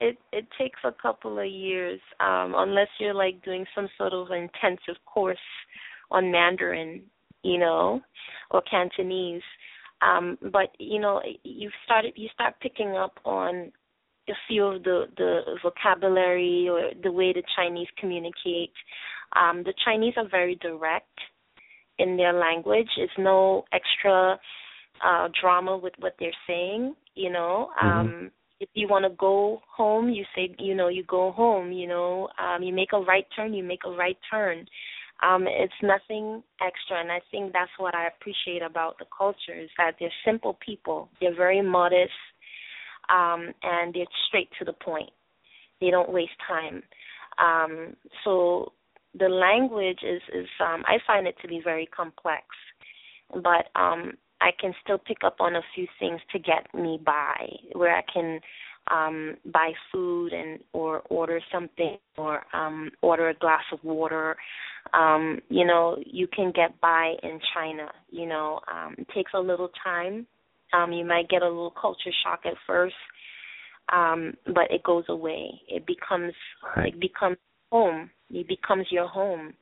[0.01, 4.27] It it takes a couple of years, um, unless you're like doing some sort of
[4.31, 5.37] intensive course
[6.11, 7.03] on Mandarin,
[7.43, 8.01] you know,
[8.51, 9.41] or Cantonese.
[10.01, 13.71] Um, but you know, you started you start picking up on
[14.29, 18.73] a few of the the vocabulary or the way the Chinese communicate.
[19.35, 21.19] Um, the Chinese are very direct
[21.97, 22.89] in their language.
[22.97, 24.39] It's no extra
[25.05, 27.69] uh drama with what they're saying, you know.
[27.81, 27.87] Mm-hmm.
[27.87, 31.87] Um if you want to go home, you say, you know, you go home, you
[31.87, 32.29] know.
[32.39, 34.65] Um you make a right turn, you make a right turn.
[35.21, 39.69] Um it's nothing extra and I think that's what I appreciate about the culture is
[39.77, 41.09] that they're simple people.
[41.19, 42.11] They're very modest
[43.09, 45.09] um, and they're straight to the point.
[45.81, 46.83] They don't waste time.
[47.37, 48.71] Um, so
[49.17, 52.45] the language is is um, I find it to be very complex,
[53.33, 57.47] but um, I can still pick up on a few things to get me by,
[57.73, 58.39] where I can
[58.91, 64.35] um buy food and or order something or um order a glass of water
[64.93, 69.39] um you know you can get by in china you know um it takes a
[69.39, 70.27] little time
[70.73, 72.95] um you might get a little culture shock at first
[73.93, 76.33] um but it goes away it becomes
[76.75, 76.93] Right.
[76.93, 77.37] it becomes
[77.71, 79.53] home it becomes your home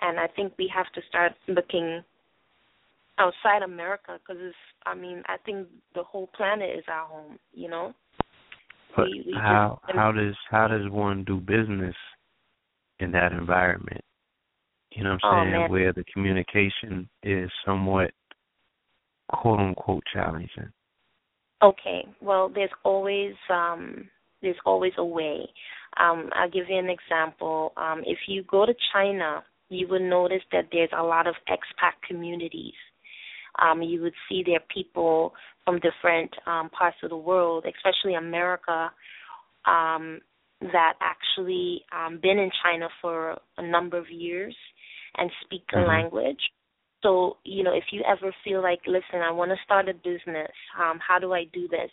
[0.00, 2.02] and i think we have to start looking
[3.18, 7.68] outside america because it's i mean i think the whole planet is our home you
[7.68, 7.94] know
[8.96, 11.96] But we- we how just- how does how does one do business
[12.98, 14.04] in that environment?
[14.92, 15.60] You know what Oh, I'm saying?
[15.62, 15.70] man.
[15.70, 18.12] Where the communication is somewhat
[19.32, 20.72] quote unquote challenging.
[21.62, 22.04] Okay.
[22.20, 24.08] Well, there's always um
[24.42, 25.48] there's always a way.
[25.98, 27.72] Um I'll give you an example.
[27.76, 31.92] Um if you go to China, you will notice that there's a lot of expat
[32.06, 32.74] communities.
[33.62, 38.90] Um you would see there people from different um parts of the world, especially America,
[39.66, 40.20] um
[40.60, 44.56] that actually um been in China for a number of years
[45.16, 45.86] and speak the Mhm.
[45.88, 46.40] language.
[47.02, 50.52] So, you know, if you ever feel like, listen, I want to start a business,
[50.80, 51.90] um, how do I do this?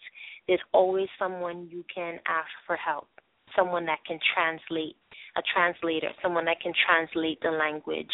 [0.47, 3.07] There's always someone you can ask for help,
[3.55, 4.95] someone that can translate,
[5.35, 8.11] a translator, someone that can translate the language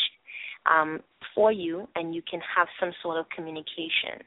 [0.72, 1.02] um,
[1.34, 4.24] for you, and you can have some sort of communication.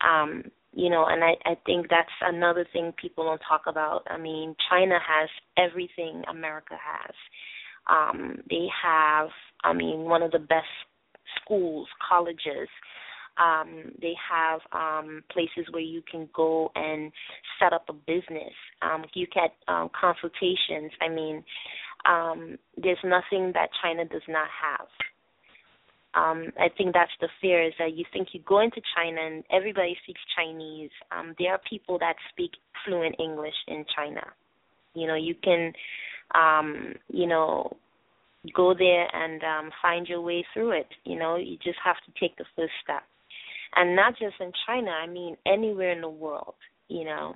[0.00, 0.44] Um,
[0.74, 4.02] you know, and I, I think that's another thing people don't talk about.
[4.10, 7.14] I mean, China has everything America has.
[7.88, 9.28] Um, they have,
[9.64, 10.66] I mean, one of the best
[11.52, 12.68] schools, colleges.
[13.38, 17.10] Um, they have um, places where you can go and
[17.58, 18.52] set up a business.
[18.82, 20.92] Um, you get um, consultations.
[21.00, 21.42] I mean,
[22.06, 24.86] um, there's nothing that China does not have.
[26.14, 29.44] Um, I think that's the fear is that you think you go into China and
[29.50, 30.90] everybody speaks Chinese.
[31.10, 32.50] Um, there are people that speak
[32.84, 34.22] fluent English in China.
[34.94, 35.72] You know, you can,
[36.34, 37.74] um, you know,
[38.54, 40.88] go there and um, find your way through it.
[41.04, 43.02] You know, you just have to take the first step,
[43.76, 44.90] and not just in China.
[44.90, 46.54] I mean, anywhere in the world.
[46.88, 47.34] You know,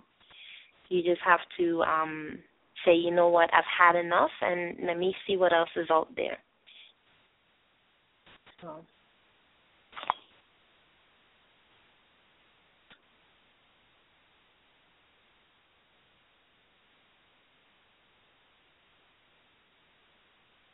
[0.88, 2.38] you just have to um,
[2.84, 6.08] say, you know what, I've had enough, and let me see what else is out
[6.16, 6.38] there.
[8.60, 8.84] So.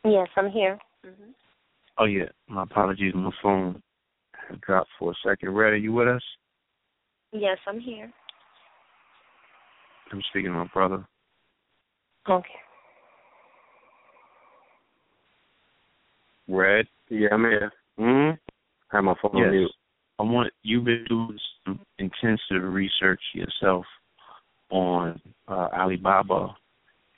[0.05, 0.77] Yes, I'm here.
[1.03, 1.31] hmm
[1.99, 3.13] Oh yeah, my apologies.
[3.13, 3.81] My phone
[4.61, 5.51] dropped for a second.
[5.51, 6.23] Red, are you with us?
[7.31, 8.11] Yes, I'm here.
[10.11, 11.05] I'm speaking to my brother.
[12.27, 12.47] Okay.
[16.47, 16.87] Red.
[17.09, 17.71] Yeah, I'm here.
[17.99, 18.35] Mm-hmm.
[18.91, 19.45] I have my phone Yes.
[19.45, 19.71] on mute.
[20.19, 23.85] I want you've been doing some intensive research yourself
[24.71, 26.55] on uh, Alibaba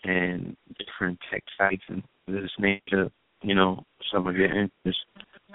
[0.03, 3.09] and different tech sites and this nature.
[3.41, 5.01] You know, some of your interests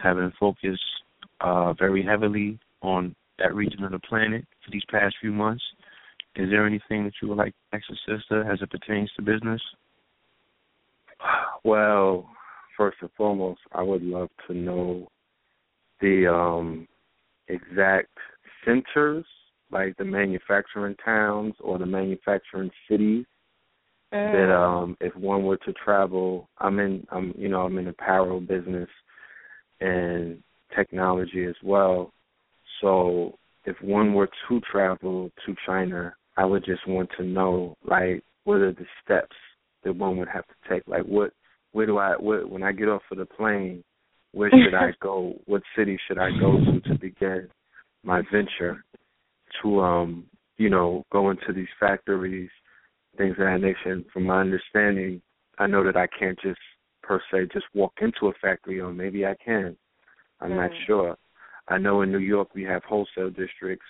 [0.02, 0.80] having focused
[1.40, 5.62] uh, very heavily on that region of the planet for these past few months.
[6.36, 9.22] Is there anything that you would like to ask the sister as it pertains to
[9.22, 9.60] business?
[11.64, 12.28] Well,
[12.76, 15.08] first and foremost, I would love to know
[16.00, 16.86] the um
[17.48, 18.16] exact
[18.64, 19.26] centers,
[19.70, 23.26] like the manufacturing towns or the manufacturing cities
[24.12, 27.90] that um if one were to travel I'm in I'm you know, I'm in the
[27.90, 28.88] apparel business
[29.80, 30.42] and
[30.76, 32.12] technology as well.
[32.80, 38.22] So if one were to travel to China, I would just want to know like
[38.44, 39.36] what are the steps
[39.84, 40.86] that one would have to take?
[40.86, 41.32] Like what
[41.72, 43.84] where do I what when I get off of the plane,
[44.32, 45.34] where should I go?
[45.46, 47.48] What city should I go to to begin
[48.02, 48.84] my venture
[49.62, 50.26] to um,
[50.56, 52.50] you know, go into these factories,
[53.20, 54.02] things of that nature.
[54.12, 55.20] From my understanding,
[55.58, 56.58] I know that I can't just
[57.02, 59.76] per se just walk into a factory or maybe I can.
[60.40, 60.86] I'm not Mm.
[60.86, 61.18] sure.
[61.68, 63.86] I know in New York we have wholesale districts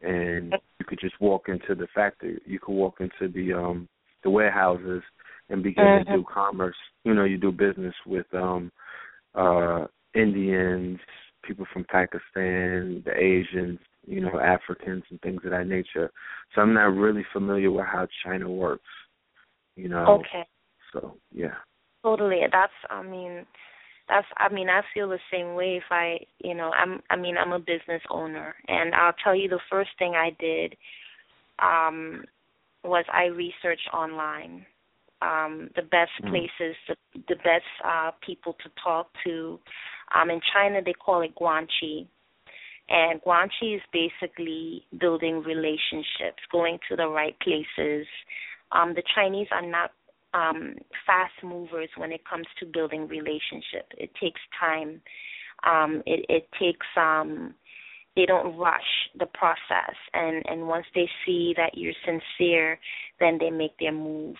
[0.00, 2.40] and you could just walk into the factory.
[2.46, 3.88] You could walk into the um
[4.22, 5.02] the warehouses
[5.50, 6.80] and begin to do commerce.
[7.04, 8.72] You know, you do business with um
[9.34, 10.98] uh Indians,
[11.42, 16.10] people from Pakistan, the Asians, you know, Africans and things of that nature.
[16.54, 18.82] So I'm not really familiar with how China works.
[19.76, 20.20] You know.
[20.20, 20.46] Okay.
[20.92, 21.54] So yeah.
[22.02, 22.40] Totally.
[22.50, 23.46] That's I mean
[24.08, 27.36] that's I mean I feel the same way if I you know I'm I mean
[27.38, 30.76] I'm a business owner and I'll tell you the first thing I did
[31.60, 32.24] um
[32.82, 34.66] was I researched online
[35.22, 36.30] um the best Mm.
[36.30, 36.96] places the
[37.28, 39.60] the best uh people to talk to
[40.14, 42.06] um in China they call it guanxi
[42.90, 48.06] And Guanxi is basically building relationships, going to the right places.
[48.72, 49.92] Um, the Chinese are not
[50.34, 50.74] um,
[51.06, 53.90] fast movers when it comes to building relationships.
[53.96, 55.00] It takes time.
[55.64, 57.54] Um, it, it takes um,
[58.16, 58.80] they don't rush
[59.18, 62.78] the process, and and once they see that you're sincere,
[63.20, 64.36] then they make their move.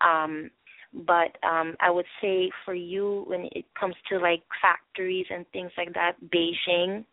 [0.00, 0.50] Um,
[0.94, 5.70] but um, I would say for you, when it comes to like factories and things
[5.76, 7.04] like that, Beijing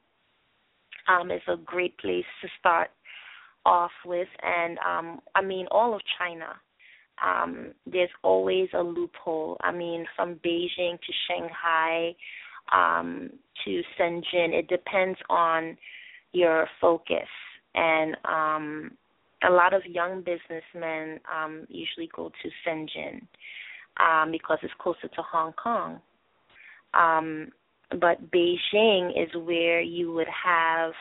[1.10, 2.90] um, is a great place to start
[3.66, 6.48] off with, and um, I mean all of China.
[7.22, 9.58] Um, there's always a loophole.
[9.62, 12.16] I mean, from Beijing to Shanghai
[12.72, 13.30] um,
[13.66, 15.78] to Shenzhen, it depends on
[16.32, 17.28] your focus.
[17.76, 18.92] And um,
[19.48, 23.22] a lot of young businessmen um, usually go to Shenzhen
[24.00, 26.00] um, because it's closer to Hong Kong.
[26.94, 27.50] Um,
[27.92, 30.92] but Beijing is where you would have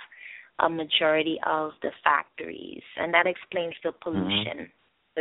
[0.60, 4.02] a majority of the factories, and that explains the Mm-hmm.
[4.02, 4.70] pollution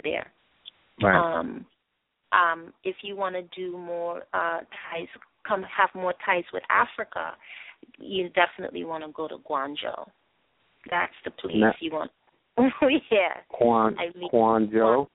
[0.04, 0.32] there.
[1.02, 1.16] Right.
[1.40, 1.66] Um,
[2.32, 4.60] um, if you want to do more uh,
[4.92, 5.08] ties,
[5.48, 7.36] come have more ties with Africa,
[8.00, 10.08] you definitely want to go to Guangzhou.
[10.90, 12.12] That's the place Na- you want.
[13.12, 15.08] yeah, Quan I mean, Guangzhou.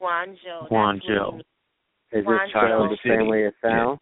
[0.00, 0.60] Guangzhou.
[0.62, 1.32] that's Guangzhou.
[1.32, 1.38] where you-
[2.12, 2.50] Is it Guangzhou.
[2.50, 3.16] spelled the City.
[3.18, 3.98] same way it sounds?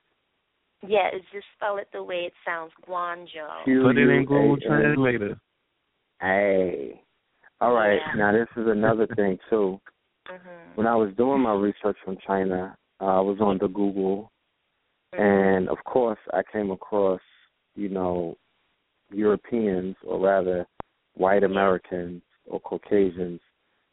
[0.87, 2.73] Yeah, it's just spell it the way it sounds.
[2.89, 3.65] Guangzhou.
[3.65, 4.61] Q Put it in Google A N.
[4.67, 5.41] Translator.
[6.21, 7.03] Hey.
[7.61, 8.01] All right.
[8.07, 8.15] Yeah.
[8.17, 9.81] Now this is another thing too.
[10.29, 10.77] Mhm.
[10.77, 14.33] When I was doing my research on China, uh, I was on the Google,
[15.13, 15.21] Mhm.
[15.21, 17.21] and of course I came across,
[17.77, 18.37] you know,
[19.11, 20.67] Europeans or rather
[21.15, 23.41] white Americans or Caucasians,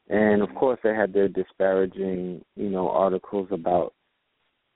[0.07, 3.93] and of course they had their disparaging, you know, articles about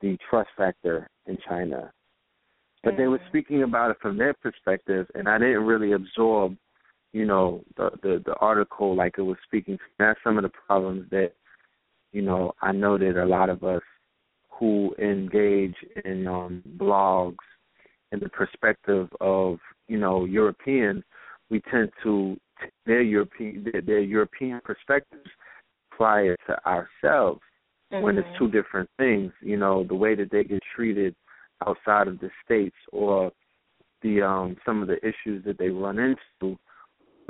[0.01, 1.91] the trust factor in China.
[2.83, 6.57] But they were speaking about it from their perspective, and I didn't really absorb,
[7.13, 9.77] you know, the the, the article like it was speaking.
[9.99, 11.31] That's some of the problems that,
[12.11, 13.81] you know, I know that a lot of us
[14.49, 17.45] who engage in um, blogs
[18.11, 21.03] in the perspective of, you know, Europeans,
[21.49, 22.37] we tend to
[22.85, 25.29] their European their, their European perspectives
[25.91, 27.41] apply it to ourselves
[27.89, 28.37] when it's Mhm.
[28.37, 29.31] two different things.
[29.41, 31.15] You know, the way that they get treated
[31.65, 33.31] outside of the states, or
[34.01, 36.57] the um some of the issues that they run into,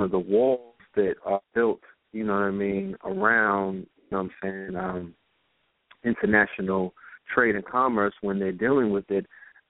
[0.00, 1.80] or the walls that are built.
[2.12, 3.86] You know what I mean around.
[3.96, 5.14] You know what I'm saying um
[6.04, 6.94] international
[7.32, 9.26] trade and commerce when they're dealing with it.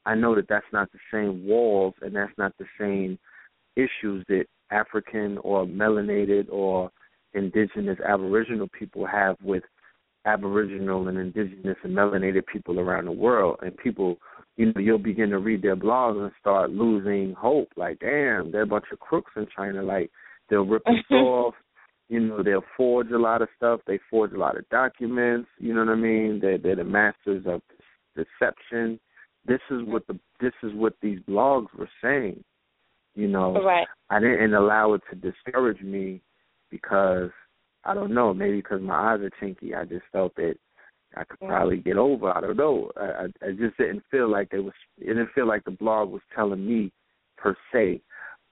[0.06, 3.18] I know that that's not the same walls and that's not the same
[3.76, 6.90] issues that African or melanated or
[7.32, 9.62] indigenous aboriginal people have with
[10.26, 14.16] aboriginal and indigenous and melanated people around the world and people
[14.56, 17.68] you know you'll begin to read their blogs and start losing hope.
[17.76, 19.82] Like damn they're a bunch of crooks in china.
[19.82, 20.10] Like
[20.48, 21.54] they'll rip us off.
[22.08, 23.80] You know they'll forge a lot of stuff.
[23.86, 25.48] They forge a lot of documents.
[25.58, 26.38] You know what i mean?
[26.40, 27.62] They're they're the masters of
[28.14, 29.00] deception.
[29.46, 32.42] This is what the this is what these blogs were saying
[33.14, 33.54] you know?
[33.54, 33.86] Right.
[34.10, 36.20] I didn't allow it to discourage me
[36.70, 37.30] because
[37.84, 39.76] I don't know, maybe because my eyes are chinky.
[39.76, 40.54] I just felt that
[41.16, 42.36] I could probably get over.
[42.36, 42.90] I don't know.
[42.96, 44.72] I, I, just didn't feel like they was.
[44.98, 46.92] It didn't feel like the blog was telling me
[47.36, 48.00] per se.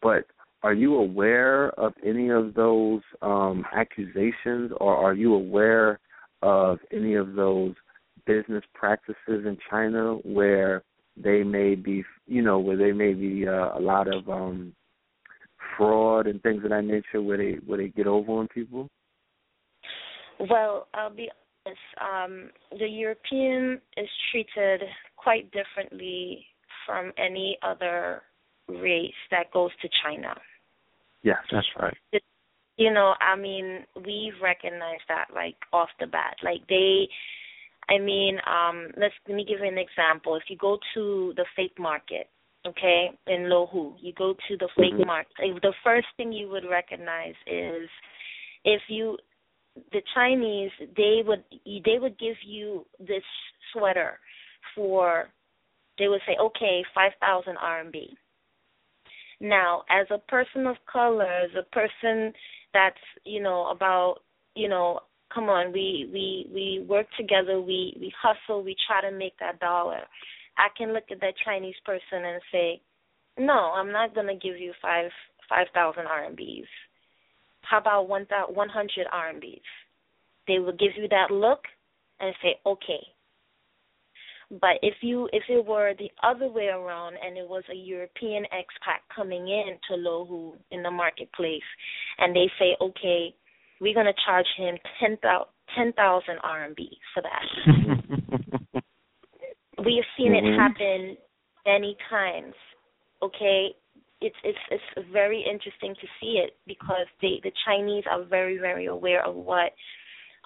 [0.00, 0.24] But
[0.62, 5.98] are you aware of any of those um, accusations, or are you aware
[6.42, 7.74] of any of those
[8.26, 10.82] business practices in China where
[11.16, 14.72] they may be, you know, where they may be uh, a lot of um,
[15.76, 18.88] fraud and things of that nature, where they where they get over on people?
[20.38, 21.28] Well, I'll be
[21.66, 21.80] honest.
[22.00, 24.82] Um, the European is treated
[25.16, 26.46] quite differently
[26.86, 28.22] from any other
[28.68, 30.34] race that goes to China.
[31.22, 31.96] Yeah, That's right.
[32.78, 36.36] You know, I mean, we've recognized that like off the bat.
[36.42, 37.06] Like they
[37.88, 40.36] I mean, um, let's let me give you an example.
[40.36, 42.28] If you go to the fake market,
[42.66, 45.06] okay, in Luohu, you go to the fake Mhm.
[45.06, 45.60] market.
[45.62, 47.90] The first thing you would recognize is
[48.64, 49.18] if you
[49.92, 51.44] the Chinese they would
[51.84, 53.22] they would give you this
[53.72, 54.18] sweater
[54.74, 55.28] for
[55.98, 58.08] they would say okay five thousand RMB.
[59.40, 62.32] Now, as a person of color, as a person
[62.72, 64.18] that's you know about
[64.54, 65.00] you know
[65.32, 69.58] come on we we we work together we we hustle we try to make that
[69.60, 70.00] dollar
[70.58, 72.80] i can look at that chinese person and say
[73.38, 75.10] no i'm not going to give you five
[75.48, 76.66] five thousand rmbs
[77.62, 79.60] how about one thousand one hundred rmbs
[80.46, 81.60] they will give you that look
[82.20, 83.02] and say okay
[84.60, 88.44] But if you if it were the other way around and it was a European
[88.52, 91.62] expat coming in to Luohu in the marketplace
[92.18, 93.34] and they say, Okay,
[93.80, 95.16] we're gonna charge him ten
[95.92, 96.80] thousand RMB
[97.14, 97.46] for that.
[99.84, 100.46] we have seen mm-hmm.
[100.46, 101.16] it happen
[101.64, 102.54] many times.
[103.22, 103.74] Okay,
[104.22, 108.86] it's it's it's very interesting to see it because they the Chinese are very very
[108.86, 109.72] aware of what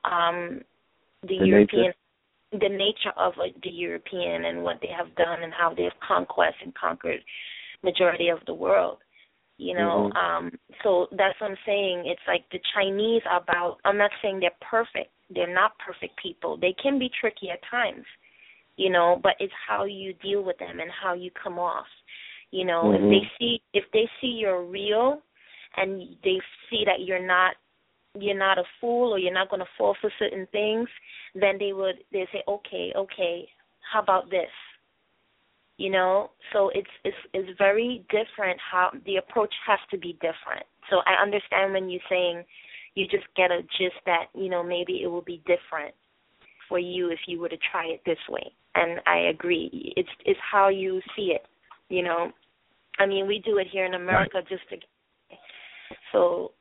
[0.04, 0.60] um
[1.22, 1.92] the, the European
[2.52, 2.68] nature.
[2.68, 6.56] the nature of like, the European and what they have done and how they've conquest
[6.64, 7.20] and conquered
[7.82, 8.98] majority of the world.
[9.58, 10.46] You know, mm-hmm.
[10.46, 12.04] um so that's what I'm saying.
[12.06, 15.12] It's like the Chinese are about I'm not saying they're perfect.
[15.30, 16.56] They're not perfect people.
[16.56, 18.04] They can be tricky at times.
[18.76, 21.86] You know, but it's how you deal with them and how you come off
[22.50, 23.04] you know, mm-hmm.
[23.04, 25.20] if they see if they see you're real
[25.76, 26.40] and they
[26.70, 27.54] see that you're not
[28.18, 30.88] you're not a fool or you're not going to fall for certain things,
[31.34, 33.48] then they would they say, "Okay, okay,
[33.92, 34.50] how about this?"
[35.76, 40.64] You know, so it's it's it's very different how the approach has to be different.
[40.88, 42.44] So I understand when you're saying
[42.94, 45.94] you just get a gist that, you know, maybe it will be different
[46.68, 48.52] for you if you were to try it this way.
[48.74, 49.92] And I agree.
[49.96, 51.46] It's it's how you see it
[51.88, 52.30] you know,
[52.98, 54.48] I mean, we do it here in America right.
[54.48, 54.76] just to.
[56.12, 56.52] So,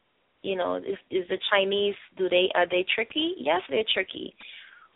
[0.41, 1.95] you know, is is the Chinese?
[2.17, 3.35] Do they are they tricky?
[3.37, 4.35] Yes, they're tricky,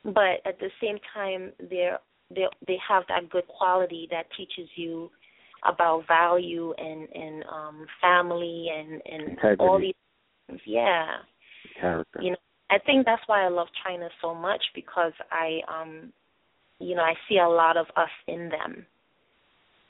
[0.03, 1.99] but at the same time, they're
[2.33, 5.09] they they have that good quality that teaches you
[5.67, 9.63] about value and and um family and and Integrity.
[9.63, 9.95] all these
[10.47, 10.61] things.
[10.65, 11.05] Yeah.
[11.79, 12.21] Character.
[12.21, 12.37] You know,
[12.69, 16.13] I think that's why I love China so much because I um
[16.79, 18.85] you know, I see a lot of us in them.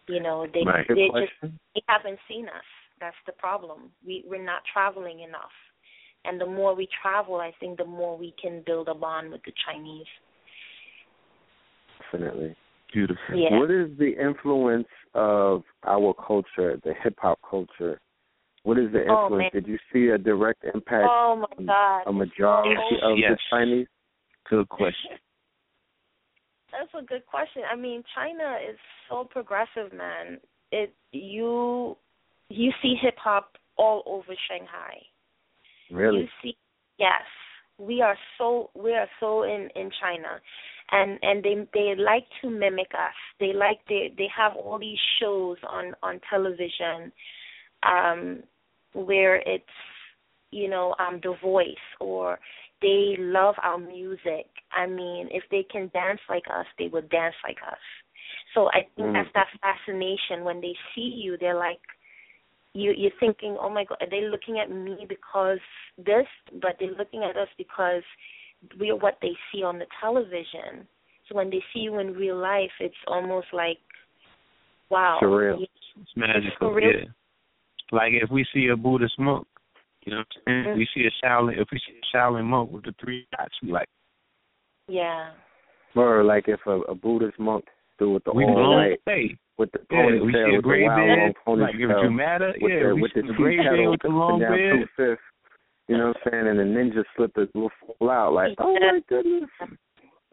[0.10, 0.86] You know, they right.
[0.88, 2.66] they just they haven't seen us.
[3.00, 3.92] That's the problem.
[4.06, 5.54] We we're not traveling enough.
[6.26, 9.42] And the more we travel, I think the more we can build a bond with
[9.46, 10.08] the Chinese.
[12.12, 12.56] Definitely.
[12.92, 13.36] Beautiful.
[13.36, 13.60] Yeah.
[13.60, 18.02] What is the influence of our culture, the hip hop culture?
[18.64, 19.54] What is the Oh, influence?
[19.54, 19.64] man.
[19.64, 22.04] Did you see a direct impact Oh my God.
[22.08, 23.32] a majority oh, of Yes.
[23.32, 23.88] the Chinese?
[24.50, 25.12] Good question.
[26.72, 27.64] That's a good question.
[27.72, 28.78] I mean, China is
[29.10, 30.40] so progressive, man.
[30.72, 31.98] It you
[32.50, 35.00] you see hip hop all over Shanghai.
[35.92, 36.22] Really?
[36.22, 36.58] You see,
[36.98, 37.24] yes,
[37.78, 40.40] we are so we are so in in China,
[40.92, 43.16] and and they they like to mimic us.
[43.40, 47.12] They like they they have all these shows on on television,
[47.84, 48.44] um,
[48.94, 49.66] where it's
[50.52, 52.38] you know um The Voice or
[52.82, 54.48] they love our music.
[54.72, 57.80] I mean, if they can dance like us, they would dance like us.
[58.54, 59.14] So I think Mm.
[59.14, 61.82] that's that fascination when they see you, they're like
[62.74, 65.60] you you're thinking, Oh my god, are they looking at me because
[65.98, 66.28] this
[66.62, 68.04] but they're looking at us because
[68.80, 70.88] we're what they see on the television.
[71.28, 73.80] So when they see you in real life it's almost like
[74.90, 75.20] wow.
[75.22, 75.62] Surreal.
[76.02, 76.70] It's magical.
[76.70, 76.92] For real.
[76.92, 77.06] Yeah.
[77.92, 79.48] Like if we see a Buddhist monk,
[80.06, 80.78] you know what I'm saying?
[80.78, 83.72] We see a Shaolin if we see a Shaolin monk with the three dots, we
[83.72, 83.88] like
[84.88, 85.32] Yeah.
[85.96, 87.66] Or like if a, a Buddhist monk
[87.98, 89.38] do with the we all blown white away.
[89.58, 91.36] with the Yeah, we see ponytail a with the gray wild long beard.
[91.48, 93.78] ponytail Like if you matter, with yeah, the we with see the the gray kettle
[93.78, 94.80] beard with the long down beard.
[94.80, 95.22] two fifths.
[95.88, 96.48] You know what I'm saying?
[96.48, 99.50] And the ninja slippers will fall out like, oh my goodness.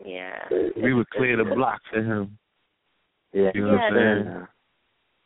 [0.04, 0.38] Yeah.
[0.82, 2.38] We would clear the block for him.
[3.32, 4.46] Yeah, You know what I'm Yeah, saying?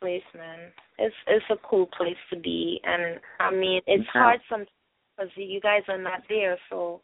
[0.01, 0.07] Yeah.
[0.07, 0.59] place, man.
[0.97, 4.21] It's it's a cool place to be, and I mean it's Yeah.
[4.21, 4.69] hard sometimes
[5.17, 7.01] because you guys are not there, so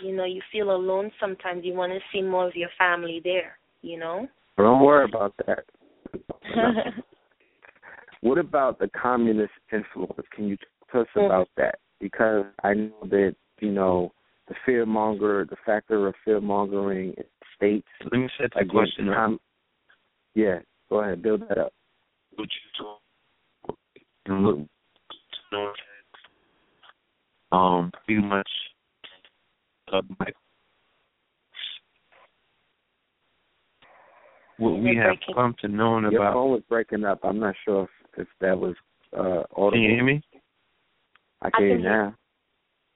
[0.00, 1.64] you know you feel alone sometimes.
[1.64, 4.28] You want to see more of your family there, you know.
[4.56, 5.64] Don't worry about that.
[8.22, 10.26] What about the communist influence?
[10.34, 11.24] Can you talk to us Mhm.
[11.26, 11.78] about that?
[12.00, 14.12] Because I know that, you know,
[14.46, 17.14] the fear monger, the factor of fear mongering
[17.56, 19.14] states Let me set the against question up.
[19.14, 19.40] com-
[20.34, 20.60] Yeah,
[20.90, 21.72] go ahead, build that up.
[22.40, 22.84] What you
[23.66, 23.76] talk
[24.24, 24.66] and look
[27.52, 28.48] um pretty much
[29.92, 30.34] uh, like
[34.56, 35.34] what we have breaking.
[35.34, 36.12] come to know about.
[36.12, 37.20] Your phone was breaking up.
[37.24, 38.74] I'm not sure if, if that was
[39.14, 39.72] uh audible.
[39.72, 40.22] can you hear me?
[41.42, 42.14] I I can hear can now.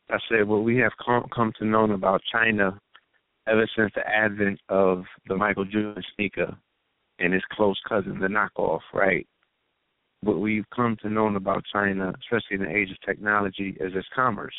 [0.08, 2.80] I said what we have come come to know about China
[3.46, 6.56] ever since the advent of the Michael Jordan sneaker
[7.18, 9.26] and his close cousin, the knockoff, right?
[10.24, 14.08] What we've come to know about China, especially in the age of technology, is its
[14.14, 14.54] commerce.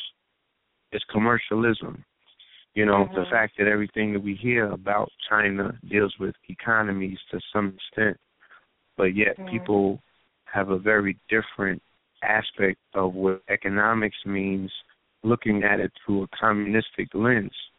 [0.92, 2.06] It's commercialism.
[2.76, 3.30] You know, the Mhm.
[3.32, 8.20] fact that everything that we hear about China deals with economies to some extent,
[8.96, 9.48] but yet Mhm.
[9.48, 10.04] people
[10.46, 11.82] have a very different
[12.22, 14.72] aspect of what economics means
[15.24, 17.72] looking at it through a communistic lens.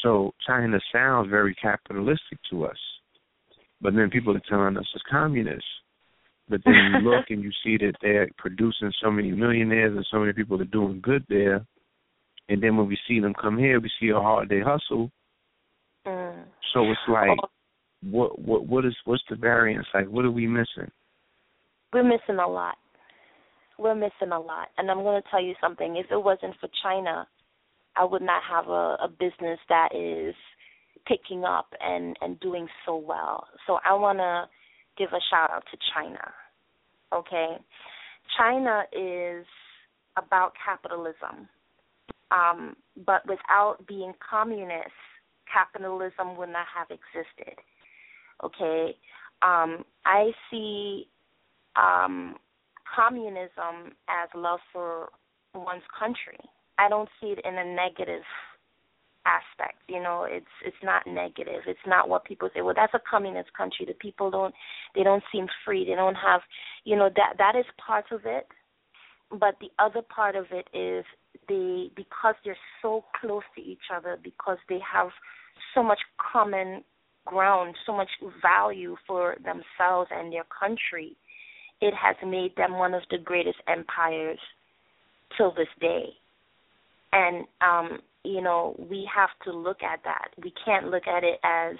[0.00, 3.00] So China sounds very capitalistic to us.
[3.82, 5.77] But then people are telling us it's communist.
[6.48, 10.18] But then you look and you see that they're producing so many millionaires and so
[10.18, 11.64] many people are doing good there.
[12.48, 15.10] And then when we see them come here, we see how hard they hustle.
[16.06, 16.44] Mm.
[16.72, 17.38] So it's like,
[18.02, 19.86] what what what is what's the variance?
[19.92, 20.90] Like, what are we missing?
[21.92, 22.76] We're missing a lot.
[23.78, 24.68] We're missing a lot.
[24.76, 25.96] And I'm going to tell you something.
[25.96, 27.26] If it wasn't for China,
[27.96, 30.34] I would not have a, a business that is
[31.06, 33.46] picking up and and doing so well.
[33.66, 34.46] So I want to
[34.98, 36.20] give a shout out to China.
[37.14, 37.56] Okay?
[38.36, 39.46] China is
[40.16, 41.48] about capitalism.
[42.30, 42.76] Um,
[43.06, 44.90] but without being communist,
[45.52, 47.54] capitalism would not have existed.
[48.44, 48.96] Okay?
[49.42, 51.08] Um, I see
[51.76, 52.36] um,
[52.94, 55.08] communism as love for
[55.54, 56.38] one's country.
[56.78, 58.22] I don't see it in a negative
[59.28, 59.78] aspect.
[59.88, 61.62] You know, it's it's not negative.
[61.66, 62.62] It's not what people say.
[62.62, 63.84] Well, that's a communist country.
[63.86, 64.54] The people don't
[64.94, 65.84] they don't seem free.
[65.84, 66.40] They don't have,
[66.84, 68.46] you know, that that is part of it.
[69.30, 71.04] But the other part of it is
[71.48, 75.08] they because they're so close to each other because they have
[75.74, 76.00] so much
[76.32, 76.82] common
[77.26, 78.08] ground, so much
[78.40, 81.16] value for themselves and their country.
[81.80, 84.38] It has made them one of the greatest empires
[85.36, 86.06] till this day.
[87.12, 90.28] And um you know, we have to look at that.
[90.42, 91.76] We can't look at it as,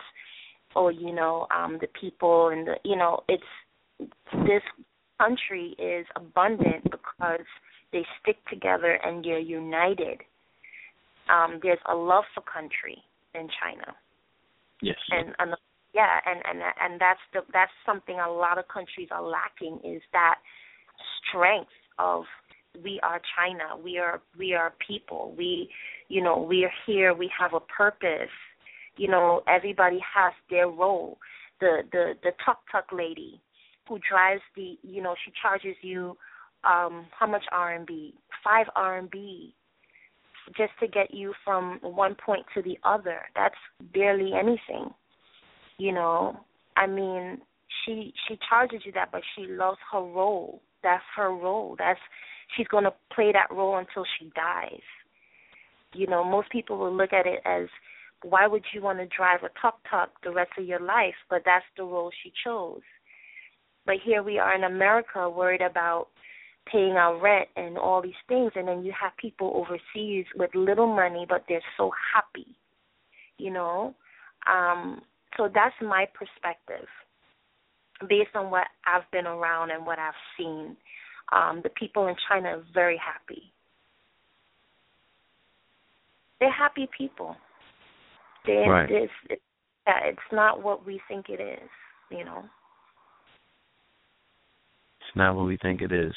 [0.76, 3.42] oh, you know, um, the people and the, you know, it's
[4.32, 4.62] this
[5.20, 7.46] country is abundant because
[7.92, 10.20] they stick together and they're united.
[11.28, 12.98] Um, there's a love for country
[13.34, 13.94] in China.
[14.80, 14.96] Yes.
[15.10, 15.54] And, and
[15.94, 20.02] yeah, and and and that's the that's something a lot of countries are lacking is
[20.12, 20.36] that
[21.28, 22.24] strength of
[22.84, 23.82] we are China.
[23.82, 25.34] We are we are people.
[25.36, 25.68] We
[26.08, 28.30] you know, we are here, we have a purpose.
[28.96, 31.18] You know, everybody has their role.
[31.60, 33.40] The the the tuk tuk lady
[33.88, 36.16] who drives the you know, she charges you
[36.64, 38.12] um how much RMB?
[38.42, 39.52] Five RMB
[40.56, 43.20] just to get you from one point to the other.
[43.34, 43.54] That's
[43.92, 44.92] barely anything.
[45.78, 46.40] You know.
[46.76, 47.38] I mean,
[47.84, 50.62] she she charges you that but she loves her role.
[50.82, 51.74] That's her role.
[51.78, 52.00] That's
[52.56, 54.80] she's gonna play that role until she dies.
[55.94, 57.68] You know, most people will look at it as
[58.22, 61.14] why would you want to drive a tuk tuk the rest of your life?
[61.30, 62.82] But that's the role she chose.
[63.86, 66.08] But here we are in America worried about
[66.70, 70.86] paying our rent and all these things and then you have people overseas with little
[70.86, 72.46] money but they're so happy.
[73.38, 73.94] You know?
[74.46, 75.00] Um
[75.36, 76.88] so that's my perspective
[78.08, 80.76] based on what I've been around and what I've seen.
[81.32, 83.52] Um, the people in China are very happy.
[86.40, 87.36] They're happy people.
[88.46, 88.90] They, right.
[88.90, 89.42] it's, it's,
[89.86, 91.68] yeah, it's not what we think it is,
[92.10, 92.44] you know.
[95.00, 96.14] It's not what we think it is.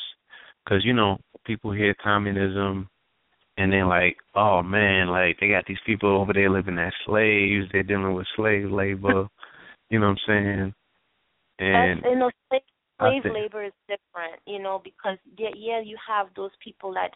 [0.64, 2.90] Because, you know, people hear communism
[3.58, 7.68] and they're like, oh, man, like, they got these people over there living as slaves.
[7.72, 9.28] They're dealing with slave labor.
[9.90, 10.74] you know what I'm saying?
[11.60, 12.62] And, That's, you know, slave,
[13.00, 17.12] slave labor is different, you know, because, yeah, yeah, you have those people that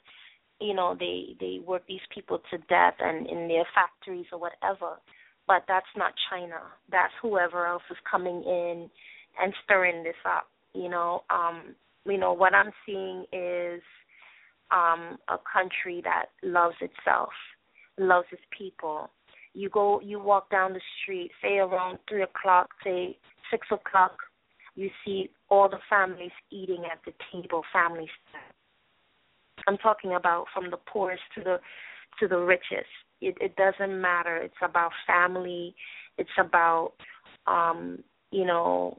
[0.59, 4.97] you know they they work these people to death and in their factories or whatever.
[5.47, 6.59] But that's not china.
[6.89, 8.89] That's whoever else is coming in
[9.41, 11.23] and stirring this up you know.
[11.29, 11.75] Um
[12.07, 13.81] you know what i'm seeing is
[14.71, 17.29] um a country that loves itself
[17.97, 19.09] loves its people.
[19.53, 23.17] You go you walk down the street say around three o'clock say
[23.49, 24.17] six o'clock
[24.75, 28.09] you see all the families eating at the table families
[29.67, 31.57] I'm talking about from the poorest to the
[32.19, 32.89] to the richest.
[33.21, 34.37] It, it doesn't matter.
[34.37, 35.75] It's about family.
[36.17, 36.93] It's about
[37.47, 38.97] um, you know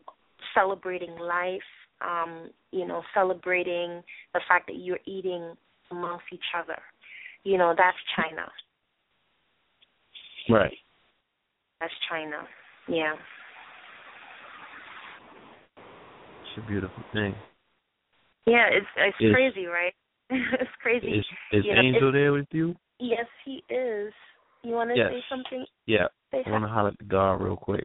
[0.55, 1.61] celebrating life.
[2.01, 4.03] Um, you know celebrating
[4.35, 5.55] the fact that you're eating
[5.91, 6.79] amongst each other.
[7.45, 8.51] You know that's China.
[10.51, 10.73] right.
[11.81, 12.47] That's China.
[12.89, 13.15] Yeah.
[15.77, 17.35] It's a beautiful thing.
[18.47, 19.93] Yeah, it's it's Is- crazy, right?
[20.61, 21.07] it's crazy.
[21.09, 22.75] Is is You know, Angel there with you?
[22.99, 24.13] Yes, he is.
[24.63, 25.11] You want to Yes.
[25.13, 25.65] say something?
[25.87, 26.07] Yeah.
[26.33, 27.85] Say I want to holler at the guard real quick.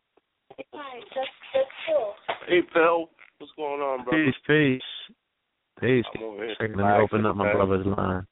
[0.74, 1.00] Hi.
[1.16, 2.14] That's that's cool.
[2.48, 4.14] Hey Phil, what's going on, bro?
[4.14, 4.82] Peace, peace.
[5.80, 6.06] Peace.
[6.16, 6.56] I'm over here.
[6.60, 8.28] Let me open up my relaxing, brother's line.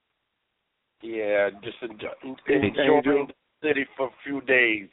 [1.01, 2.09] Yeah, just enjoy,
[2.45, 3.27] Hey, enjoying Angel.
[3.27, 4.89] the city for a few days.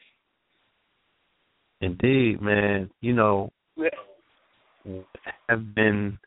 [1.80, 2.90] Indeed, man.
[3.00, 3.88] You know, Yeah.
[4.84, 5.06] what
[5.48, 6.18] have been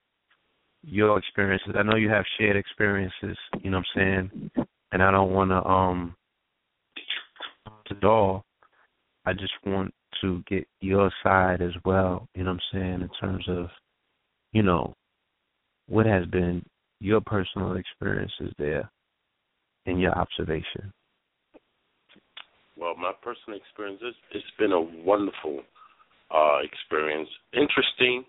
[0.84, 1.76] your experiences?
[1.78, 4.68] I know you have shared experiences, you know what I'm saying?
[4.92, 6.16] And I don't want to um
[7.92, 8.44] at all.
[9.26, 13.10] I just want to get your side as well, you know what I'm saying, in
[13.20, 13.68] terms of,
[14.54, 14.94] you know,
[15.88, 16.64] what has been
[17.00, 18.90] your personal experiences there
[19.86, 20.92] and your observation.
[22.78, 25.62] Well, my personal experience, is it's been a wonderful
[26.34, 27.30] uh, experience.
[27.54, 28.24] Interesting,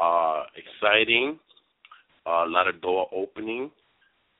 [0.00, 1.38] uh, exciting,
[2.26, 3.70] a lot of door opening,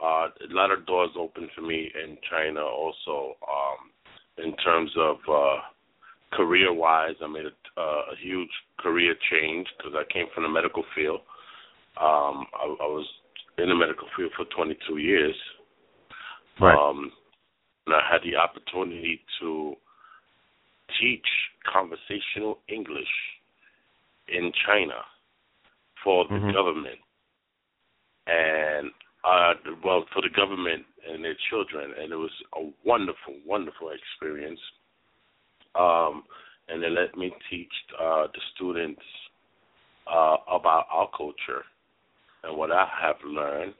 [0.02, 3.90] uh, a lot of doors open for me in China also um,
[4.44, 5.56] in terms of uh,
[6.32, 7.14] career wise.
[7.22, 11.20] I made a, uh, a huge career change because I came from the medical field.
[12.00, 13.06] Um, I, I was
[13.58, 15.34] in the medical field for 22 years.
[16.60, 16.76] Right.
[16.76, 17.12] Um,
[17.86, 19.74] and I had the opportunity to
[21.00, 21.26] teach
[21.70, 23.08] conversational English
[24.28, 25.04] in China
[26.04, 26.52] for the Mhm.
[26.52, 27.00] government.
[28.26, 28.90] And
[29.24, 34.60] uh well for the government and their children and it was a wonderful, wonderful experience.
[35.74, 36.24] Um
[36.68, 39.02] and they let me teach uh the students
[40.06, 41.64] uh about our culture
[42.44, 43.74] and what I have learned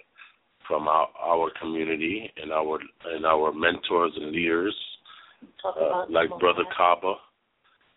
[0.66, 4.74] from our our community and our and our mentors and leaders
[5.64, 6.76] uh, like Brother that.
[6.76, 7.14] Kaba,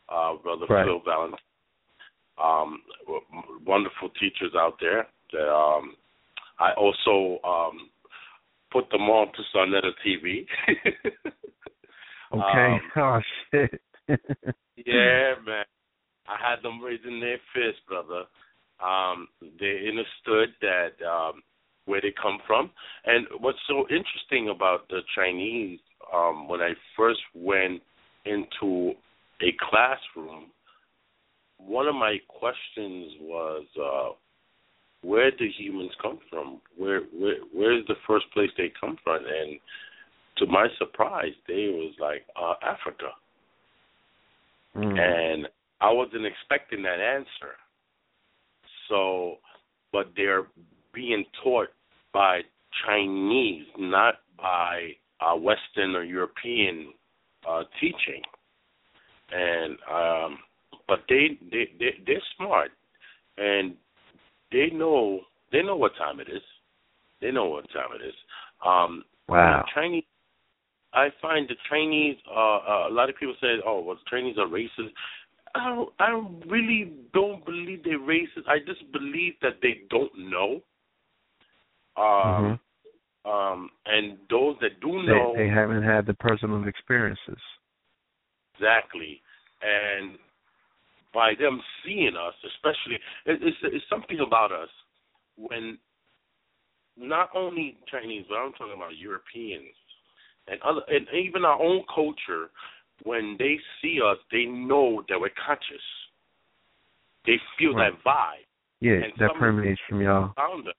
[0.09, 0.85] uh, Brother Right.
[0.85, 1.39] Phil Valentine,
[2.41, 2.81] um,
[3.65, 5.07] wonderful teachers out there.
[5.31, 5.95] That um,
[6.63, 7.89] I also um,
[8.71, 10.45] put them on to Sonetta TV.
[12.33, 12.41] Okay.
[12.41, 13.19] Um, oh
[13.51, 13.81] shit.
[14.85, 15.65] yeah, man.
[16.25, 18.23] I had them raising their fist, brother.
[18.83, 19.27] Um,
[19.59, 21.43] they understood that um,
[21.85, 22.71] where they come from,
[23.05, 25.79] and what's so interesting about the Chinese,
[26.13, 27.81] um, when I first went
[28.25, 28.93] into
[29.41, 30.45] a classroom,
[31.57, 34.15] one of my questions was, uh,
[35.03, 36.61] where do humans come from?
[36.77, 39.17] Where, where, where is the first place they come from?
[39.17, 39.59] And
[40.37, 43.11] to my surprise, they was like uh, Africa
[44.75, 44.99] Mm.
[44.99, 45.47] and
[45.81, 47.55] I wasn't expecting that answer.
[48.89, 49.37] So,
[49.91, 50.47] but they're
[50.93, 51.69] being taught
[52.13, 52.41] by
[52.85, 56.93] Chinese, not by uh, Western or European
[57.47, 58.21] uh, teaching.
[59.31, 60.39] And um,
[60.87, 62.71] but they they they they're smart,
[63.37, 63.75] and
[64.53, 65.19] they know
[65.51, 66.41] they know what time it is.
[67.21, 68.13] They know what time it is.
[68.65, 69.65] Um, wow.
[69.73, 70.03] Chinese,
[70.93, 72.15] I find the Chinese.
[72.29, 74.91] Uh, uh, a lot of people say, "Oh, well, the Chinese are racist."
[75.55, 76.09] I don't, I
[76.47, 78.47] really don't believe they're racist.
[78.47, 80.61] I just believe that they don't know.
[81.95, 82.59] Um,
[83.25, 87.37] um, and those that do know They, they haven't had the personal experiences.
[88.55, 89.21] exactly,
[89.61, 90.17] and
[91.13, 92.95] by them seeing us, especially,
[93.25, 94.69] it, it's it's something about us
[95.37, 95.77] when
[96.97, 99.75] not only Chinese, but I'm talking about Europeans
[100.47, 102.49] and other, and even our own culture.
[103.03, 105.83] When they see us, they know that we're conscious.
[107.25, 107.91] They feel Right.
[107.91, 108.45] that vibe
[108.79, 110.33] Yeah, And that permeates from y'all.
[110.37, 110.75] around us.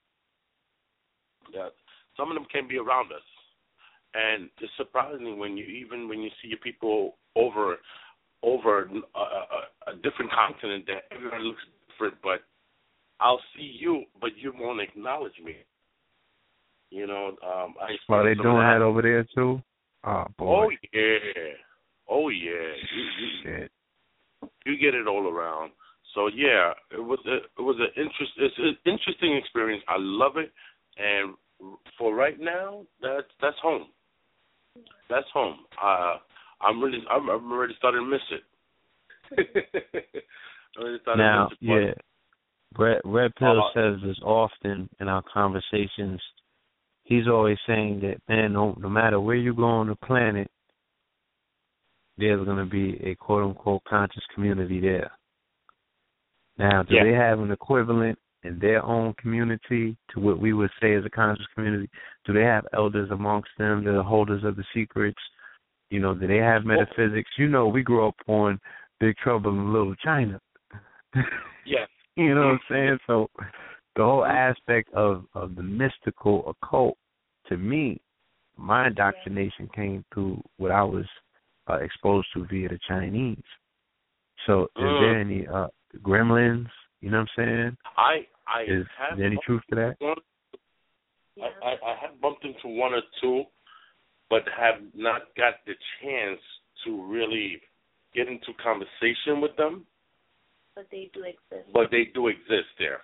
[1.51, 1.69] Yeah,
[2.17, 3.23] some of them can be around us,
[4.15, 7.79] and it's surprising when you even when you see your people over
[8.45, 12.41] over a, a, a different continent that everyone looks different, but
[13.21, 15.57] I'll see you, but you won't acknowledge me.
[16.91, 19.63] You know, um, I Are they experienced some of doing that over there too?
[20.05, 20.67] Oh boy.
[20.67, 21.55] Oh yeah,
[22.09, 22.73] oh yeah.
[22.95, 23.71] You, you, Shit.
[24.67, 25.73] you get it all around.
[26.15, 29.83] So yeah, it was a, it was an interest it's an interesting experience.
[29.89, 30.53] I love it,
[30.99, 31.35] and
[31.99, 33.87] for right now, that's that's home.
[35.09, 35.61] That's home.
[35.83, 36.17] Uh,
[36.65, 38.43] I'm really I'm, I'm already starting to miss it.
[40.77, 41.93] I'm already starting Now, miss yeah.
[42.77, 46.21] Red Red Pill Uh, says this often in our conversations.
[47.05, 50.51] He's always saying that man, no, no matter where you go on the planet,
[52.17, 55.11] there's going to be a quote unquote conscious community there.
[56.59, 57.05] Now, do Yeah.
[57.05, 61.11] they have an equivalent in their own community to what we would say is a
[61.11, 61.89] conscious community?
[62.25, 65.19] Do they have elders amongst them, the holders of the secrets?
[65.95, 67.31] You know, do they have metaphysics?
[67.39, 68.59] You know, we grew up on
[68.99, 70.41] Big Trouble in Little China.
[71.65, 71.87] Yeah.
[72.17, 72.99] You know what I'm saying?
[73.09, 73.29] So
[73.97, 76.97] the whole aspect of of the mystical occult,
[77.49, 78.01] to me,
[78.57, 81.07] my indoctrination came through what I was
[81.69, 83.43] uh, exposed to via the Chinese.
[84.47, 85.01] So is Mm.
[85.01, 85.69] there any uh
[86.03, 86.71] gremlins?
[87.01, 87.77] You know what I'm saying?
[87.97, 89.97] I I Is, is have there any truth to that?
[89.99, 90.17] one
[91.35, 91.49] Yeah.
[91.63, 93.45] I, I, I have bumped into one or two,
[94.35, 96.41] but have not got the chance
[96.85, 97.61] to really
[98.17, 99.87] get into conversation with them.
[100.75, 101.73] but they do exist.
[101.73, 103.01] But they do exist there.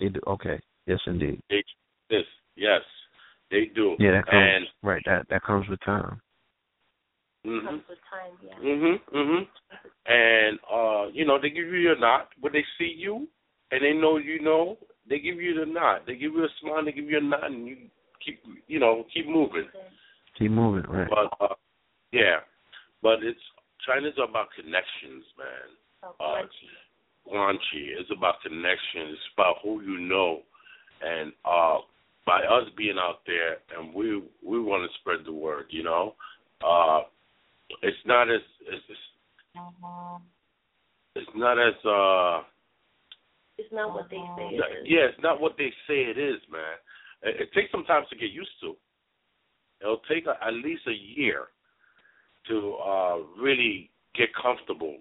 [0.00, 0.18] They do.
[0.26, 0.58] Okay.
[0.86, 1.40] Yes, indeed.
[1.48, 1.62] They
[2.10, 2.30] exist.
[2.56, 2.82] Yes,
[3.52, 3.94] they do.
[4.00, 5.02] Yeah, that comes and right.
[5.06, 6.20] That that comes with time.
[7.46, 7.64] Mhm.
[7.64, 8.58] Comes with time, yeah.
[8.58, 9.00] Mhm.
[9.12, 9.48] Mhm.
[10.06, 13.28] And uh, you know, they give you a nod when they see you,
[13.70, 14.78] and they know you know.
[15.08, 16.02] They give you the nod.
[16.06, 16.84] They give you a smile.
[16.84, 17.76] They give you a nod, and you
[18.24, 19.68] keep, you know, keep moving.
[20.42, 21.08] Keep moving, right?
[21.08, 21.54] But uh,
[22.12, 22.40] yeah,
[23.02, 23.40] but it's
[23.86, 25.68] China's about connections, man.
[26.00, 26.42] So Uh,
[27.30, 27.94] crunchy.
[27.98, 29.14] It's about connections.
[29.14, 30.42] It's about who you know,
[31.00, 31.78] and uh,
[32.26, 35.66] by us being out there, and we we want to spread the word.
[35.70, 36.14] You know,
[36.66, 37.02] uh,
[37.82, 38.98] it's not as it's, it's
[41.14, 42.42] it's not as uh
[43.58, 44.86] It's not what they say it is.
[44.86, 46.76] yeah, it's not what they say it is, man.
[47.22, 48.76] It, it takes some time to get used to.
[49.82, 51.48] It'll take a, at least a year
[52.48, 54.98] to uh really get comfortable.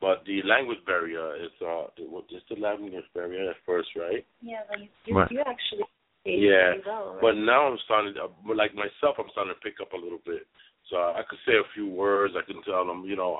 [0.00, 4.26] But the language barrier is uh what is the language barrier at first, right?
[4.40, 5.30] Yeah, but you, you, Right.
[5.30, 5.84] you actually
[6.24, 7.20] Yeah, well, right?
[7.20, 10.46] But now I'm starting to, like myself, I'm starting to pick up a little bit.
[10.90, 12.34] So I could say a few words.
[12.36, 13.38] I can tell them, you know,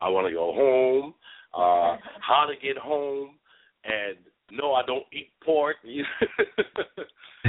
[0.00, 1.14] I want to go home,
[1.54, 3.36] uh, how to get home,
[3.84, 4.16] and
[4.52, 5.76] no, I don't eat pork.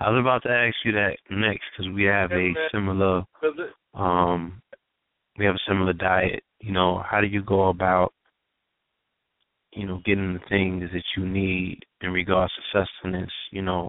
[0.00, 2.68] I was about to ask you that next because we have a man.
[2.72, 3.22] similar
[3.94, 4.60] um
[5.38, 6.42] we have a similar diet.
[6.60, 8.12] You know, how do you go about
[9.72, 13.32] you know getting the things that you need in regards to sustenance?
[13.50, 13.88] You know,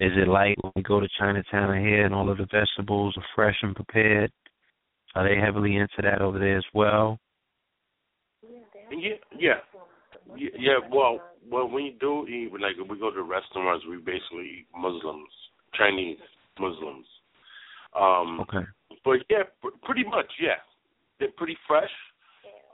[0.00, 3.24] is it like when we go to Chinatown here and all of the vegetables are
[3.34, 4.32] fresh and prepared?
[5.14, 7.18] Are they heavily into that over there as well?
[8.90, 9.54] yeah, yeah,
[10.36, 10.78] yeah, yeah.
[10.90, 11.20] Well,
[11.50, 15.28] well, when you do eat, like if we go to restaurants, we basically eat Muslims,
[15.74, 16.18] Chinese
[16.58, 17.06] Muslims.
[17.98, 18.64] Um, Okay.
[19.04, 19.42] But yeah,
[19.82, 20.62] pretty much, yeah.
[21.18, 21.90] They're pretty fresh.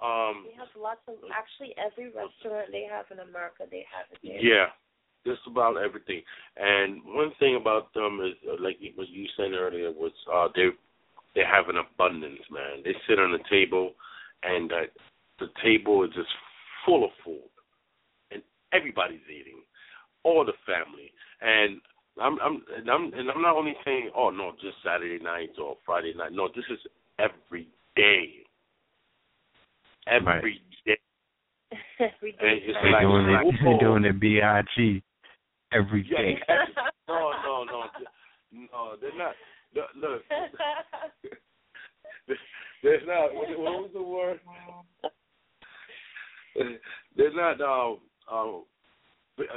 [0.03, 4.19] Um, They have lots of actually every restaurant they have in America they have it
[4.23, 4.39] there.
[4.41, 4.67] yeah,
[5.27, 6.23] just about everything.
[6.57, 10.69] And one thing about them is, uh, like what you said earlier, was uh, they
[11.35, 12.83] they have an abundance, man.
[12.85, 13.95] They sit on the table,
[14.45, 14.77] and uh,
[15.41, 16.31] the table is just
[16.87, 17.58] full of food, and
[18.73, 19.61] everybody's eating,
[20.25, 21.11] all the family.
[21.41, 21.81] And
[22.21, 25.77] I'm I'm and I'm and I'm not only saying, oh no, just Saturday night or
[25.87, 26.33] Friday night.
[26.33, 26.79] No, this is
[27.19, 28.45] every day.
[30.07, 30.99] Every day.
[32.01, 32.63] every And day.
[32.65, 33.79] it's They're like- doing like, it they're whoa.
[33.79, 35.03] doing it B I G
[35.73, 36.43] every Yeah, day.
[36.49, 36.75] every-
[37.09, 37.85] no, no, no,
[38.73, 38.97] no.
[39.01, 39.35] They're not.
[39.75, 40.23] Look, look
[42.83, 43.35] they're not.
[43.35, 44.41] What, what was the word?
[47.17, 47.61] they're not.
[47.61, 47.99] Um,
[48.33, 48.65] um,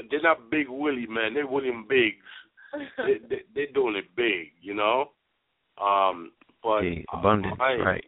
[0.10, 1.34] they're not Big Willie, man.
[1.34, 2.18] They're William Biggs.
[2.98, 5.12] They, they, they're doing it big, you know.
[5.78, 6.32] Um,
[6.64, 8.06] but The abundance, I, right.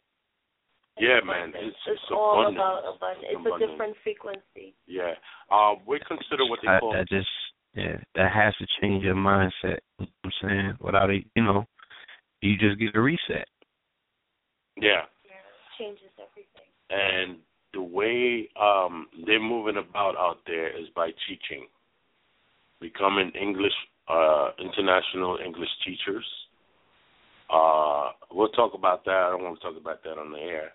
[0.98, 1.50] Yeah, man.
[1.50, 2.64] It's, it's, it's all abundance.
[2.64, 3.28] about abundance.
[3.28, 4.76] It's a different frequency.
[4.88, 5.14] Yeah.
[5.52, 7.28] uh, we consider what they I, call that just
[7.76, 9.80] yeah, that has to change your mindset.
[10.00, 11.66] You know what I'm saying without it, you know,
[12.42, 13.48] you just get a reset.
[14.78, 15.10] yeah.
[15.26, 15.44] Yeah,
[15.78, 16.70] changes everything.
[16.90, 17.38] and
[17.74, 21.68] the way um they're moving about out there is by teaching.
[22.80, 23.74] Becoming english
[24.08, 26.26] uh international english teachers.
[27.50, 29.12] Uh we'll talk about that.
[29.28, 30.74] I don't want to talk about that on the air.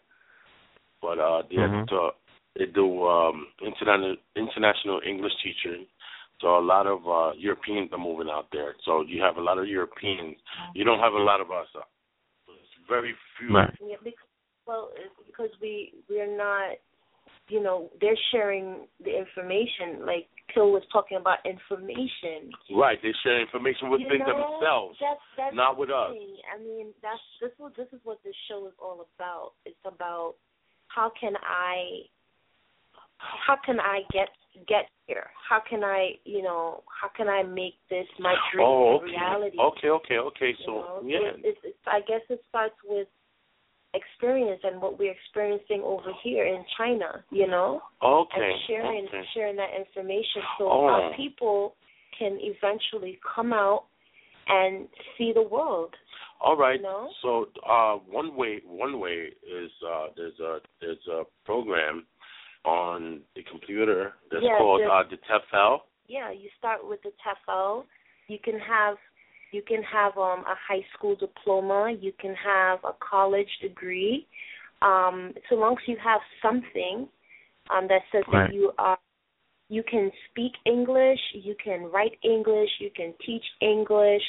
[1.02, 1.88] But uh they Mhm.
[1.88, 2.10] to,
[2.56, 5.86] they do um international international english teaching.
[6.40, 8.74] So a lot of uh europeans are moving out there.
[8.84, 10.36] So you have a lot of europeans.
[10.74, 11.82] You don't have a lot of us uh,
[12.88, 13.54] very few.
[13.56, 13.74] Right.
[13.80, 14.28] Yeah, because
[14.66, 14.90] well,
[15.26, 16.76] because we we're not,
[17.48, 20.04] you know, they're sharing the information.
[20.06, 22.50] Like Phil was talking about information.
[22.76, 26.12] right they share information with you them know, themselves That's that's not with us.
[26.12, 29.52] I mean, that's this what this is what this show is all about.
[29.64, 30.34] It's about
[30.88, 32.08] how can I
[33.18, 34.28] how can I get
[34.66, 35.26] get here?
[35.48, 39.12] How can I, you know, how can I make this my dream Oh, okay.
[39.12, 39.58] reality?
[39.58, 40.48] Okay, okay, okay.
[40.58, 41.02] You So know?
[41.04, 43.08] yeah, it's, I guess it starts with
[43.94, 49.22] experience and what we're experiencing over here in China, you know, okay, and sharing okay.
[49.34, 50.86] sharing that information so Oh.
[50.86, 51.74] our people
[52.18, 53.84] can eventually come out
[54.48, 55.94] and see the world.
[56.40, 56.76] All right.
[56.76, 57.08] You know?
[57.22, 62.06] So uh, one way, one way is uh, there's a there's a program
[62.64, 65.18] on the computer that's Yeah, called there's- uh, the
[65.56, 65.78] TEFL.
[66.06, 67.84] Yeah, you start with the TEFL.
[68.28, 68.96] You can have
[69.52, 74.26] you can have um a high school diploma, you can have a college degree.
[74.82, 77.08] Um so long as you have something
[77.70, 78.48] um that says Right.
[78.48, 78.98] that you are
[79.70, 84.22] you can speak English, you can write English, you can teach English.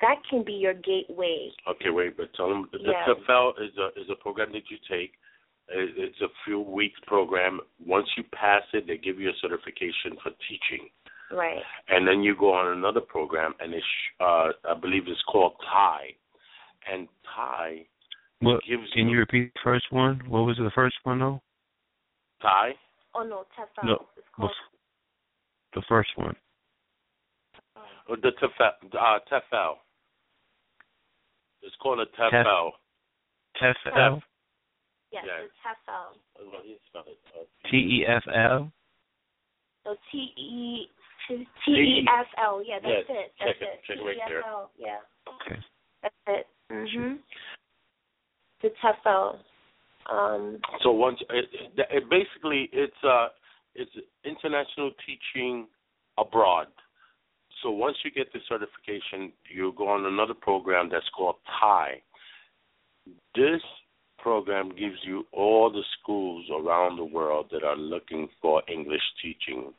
[0.00, 1.50] That can be your gateway.
[1.68, 3.04] Okay, wait, but tell them the Yeah.
[3.06, 5.12] TEFL is a is a program that you take.
[5.68, 7.60] It- It's a few weeks program.
[7.84, 10.90] Once you pass it, they give you a certification for teaching.
[11.32, 11.62] Right.
[11.88, 13.84] and then you go on another program, and it's
[14.20, 16.14] uh, I believe it's called Thai,
[16.92, 17.86] and Thai
[18.40, 18.60] What?
[18.68, 20.20] gives Can you repeat the first one?
[20.28, 21.42] What was the first one though?
[22.42, 22.74] Thai.
[23.14, 23.86] Oh no, TEFL.
[23.86, 24.50] No, It's called
[25.74, 26.36] The first one.
[28.08, 28.70] Or the tefel.
[28.92, 29.74] Uh, tefel.
[31.62, 32.70] It's called a tefel.
[33.60, 34.20] TEFL.
[35.12, 35.44] yes, yeah.
[35.44, 36.50] it's TEFL.
[36.52, 37.18] What do you spell it?
[37.34, 38.70] Uh, T E F L.
[39.84, 40.86] So T E
[41.28, 42.62] T E F L.
[42.64, 43.32] Yeah, that's Yeah, it.
[43.38, 43.64] That's check it.
[43.64, 43.80] it.
[43.86, 44.42] Check it right there.
[44.42, 44.68] TEFL.
[44.78, 44.98] Yeah,
[45.28, 45.60] Okay.
[46.02, 46.46] that's it.
[46.70, 47.18] Mhm.
[48.62, 49.38] The TEFL.
[50.10, 50.60] Um.
[50.82, 53.28] So once it, it, it basically it's uh
[53.74, 53.90] it's
[54.24, 55.66] international teaching
[56.18, 56.68] abroad.
[57.62, 62.02] So once you get the certification, you go on another program that's called Thai.
[63.34, 63.62] This
[64.18, 69.72] program gives you all the schools around the world that are looking for English teaching,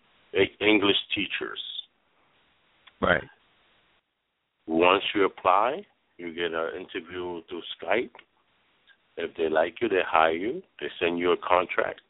[0.61, 1.59] English teachers.
[3.01, 3.23] Right.
[4.68, 5.85] Once you apply,
[6.18, 8.09] you get an interview through Skype.
[9.18, 10.61] If they like you, they hire you.
[10.80, 12.01] They send you a contract.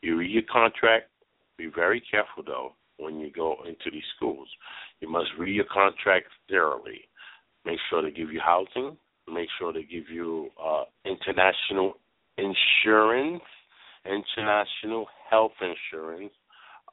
[0.00, 1.06] You read your contract.
[1.58, 4.48] Be very careful though when you go into these schools.
[5.00, 7.00] You must read your contract thoroughly.
[7.64, 8.96] Make sure they give you housing.
[9.32, 11.94] Make sure they give you uh, international
[12.36, 13.42] insurance,
[14.04, 16.32] international health insurance.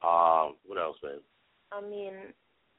[0.02, 1.20] Uh, what else, man?
[1.70, 2.12] I mean,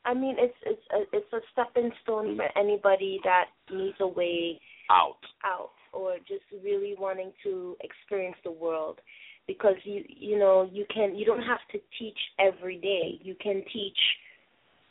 [0.05, 4.59] I mean, it's it's a it's a stepping stone for anybody that needs a way
[4.91, 5.17] Out.
[5.45, 8.99] out or just really wanting to experience the world
[9.47, 13.63] because you you know you can you don't have to teach every day you can
[13.71, 13.97] teach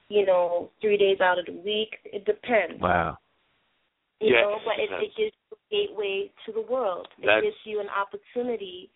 [0.08, 3.18] you know three days out of the week it depends Wow.
[4.20, 7.42] you Yes, know but it, it gives you a gateway to the world it That's-
[7.42, 8.90] gives you an opportunity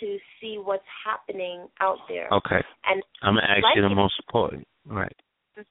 [0.00, 2.62] to see what's happening out there Okay.
[2.86, 3.94] and I'm gonna ask Like you the it.
[3.94, 4.66] most important.
[4.86, 5.16] Right.
[5.58, 5.62] Mm-hmm.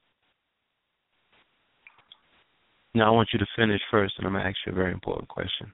[2.98, 5.28] Now I want you to finish first, and I'm gonna ask you a very important
[5.28, 5.72] question.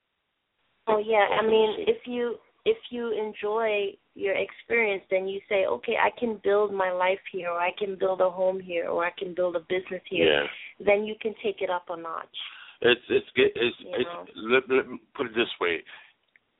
[0.86, 2.36] Oh yeah, I mean, if you
[2.66, 7.50] if you enjoy your experience, then you say, okay, I can build my life here,
[7.50, 10.42] or I can build a home here, or I can build a business here.
[10.42, 10.46] Yeah.
[10.84, 12.36] Then you can take it up a notch.
[12.80, 15.82] It's it's it's it's, You it's let, let me put it this way.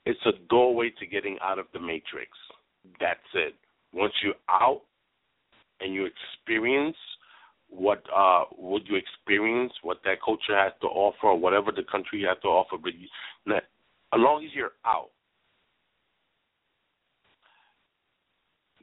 [0.07, 2.31] It's a doorway to getting out of the matrix.
[3.01, 3.55] That's it.
[3.93, 4.83] Once you're out
[5.81, 6.97] and you experience
[7.71, 12.25] what uh what you experience, what that culture has to offer, or whatever the country
[12.29, 13.09] has to offer, but you,
[13.47, 13.63] not,
[14.13, 15.11] as long as you're out,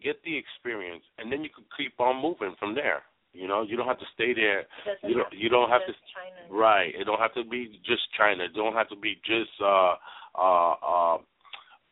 [0.04, 3.04] get the experience, and then you can keep on moving from there.
[3.34, 4.66] You know, you don't have to stay there.
[5.08, 6.54] You don't have you don't have to China.
[6.54, 6.92] Right.
[7.00, 8.44] It don't have to be just China.
[8.44, 9.96] It don't have to be just uh
[10.38, 11.18] uh uh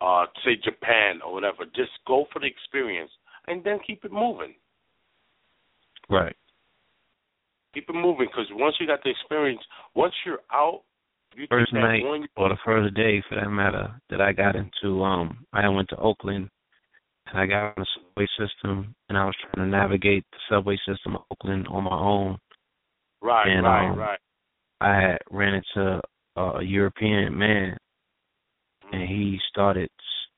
[0.02, 1.66] uh say Japan or whatever.
[1.76, 3.12] Just go for the experience
[3.48, 4.56] and then keep it moving.
[6.10, 6.36] Right.
[7.74, 9.62] Keep it moving because once you got the experience,
[9.94, 10.82] once you're out,
[11.36, 12.28] you First night one.
[12.36, 15.98] or the first day, for that matter, that I got into, um, I went to
[15.98, 16.50] Oakland,
[17.28, 20.78] and I got on the subway system, and I was trying to navigate the subway
[20.88, 22.38] system of Oakland on my own.
[23.22, 24.20] Right, and, right, um, right.
[24.82, 26.02] I had ran into
[26.36, 27.78] a, a European man,
[28.92, 29.90] and he started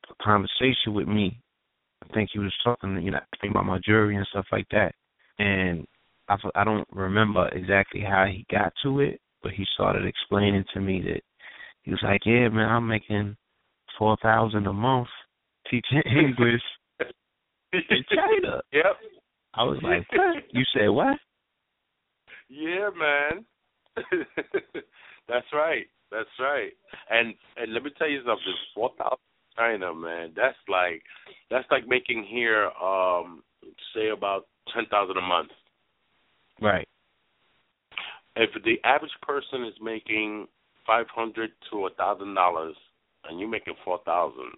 [0.09, 1.39] a conversation with me.
[2.03, 3.19] I think he was talking, you know,
[3.49, 4.93] about my jewelry and stuff like that.
[5.39, 5.85] And
[6.27, 10.79] I, I don't remember exactly how he got to it, but he started explaining to
[10.79, 11.21] me that
[11.83, 13.35] he was like, "Yeah, man, I'm making
[13.97, 15.07] four thousand a month
[15.69, 16.61] teaching English
[17.73, 18.97] in China." Yep.
[19.53, 21.17] I was like, "What?" You said what?
[22.49, 23.45] Yeah, man.
[25.27, 25.87] That's right.
[26.11, 26.73] That's right.
[27.09, 28.55] And and let me tell you something.
[28.75, 29.17] Four thousand
[29.57, 30.33] China, man.
[30.35, 31.03] That's like
[31.49, 33.43] that's like making here, um,
[33.95, 35.51] say about ten thousand a month.
[36.61, 36.87] Right.
[38.35, 40.47] If the average person is making
[40.85, 42.75] five hundred to a thousand dollars,
[43.27, 44.51] and you're making four thousand,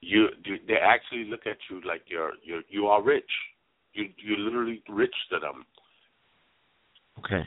[0.00, 3.30] you they actually look at you like you're you're you are rich.
[3.92, 5.64] You you're literally rich to them.
[7.18, 7.44] Okay.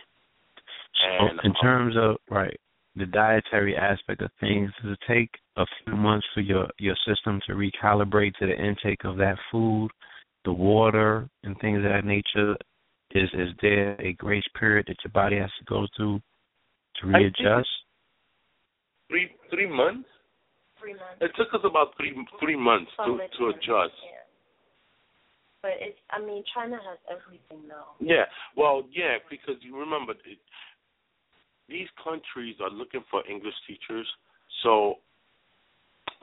[1.02, 2.60] So And, in um, terms of right,
[2.96, 7.40] the dietary aspect of things, does it take a few months for your your system
[7.48, 9.90] to recalibrate to the intake of that food,
[10.46, 12.56] the water, and things of that nature?
[13.12, 16.22] Is is there a grace period that your body has to go through
[17.02, 17.70] to readjust?
[19.10, 20.08] Three three months.
[20.80, 21.20] Three months.
[21.22, 23.96] It took us about three three months to to adjust.
[24.04, 24.22] Yeah.
[25.62, 27.94] But it's I mean China has everything now.
[28.00, 28.26] Yeah,
[28.58, 30.40] well, yeah, because you remember it,
[31.70, 34.08] these countries are looking for English teachers.
[34.64, 34.96] So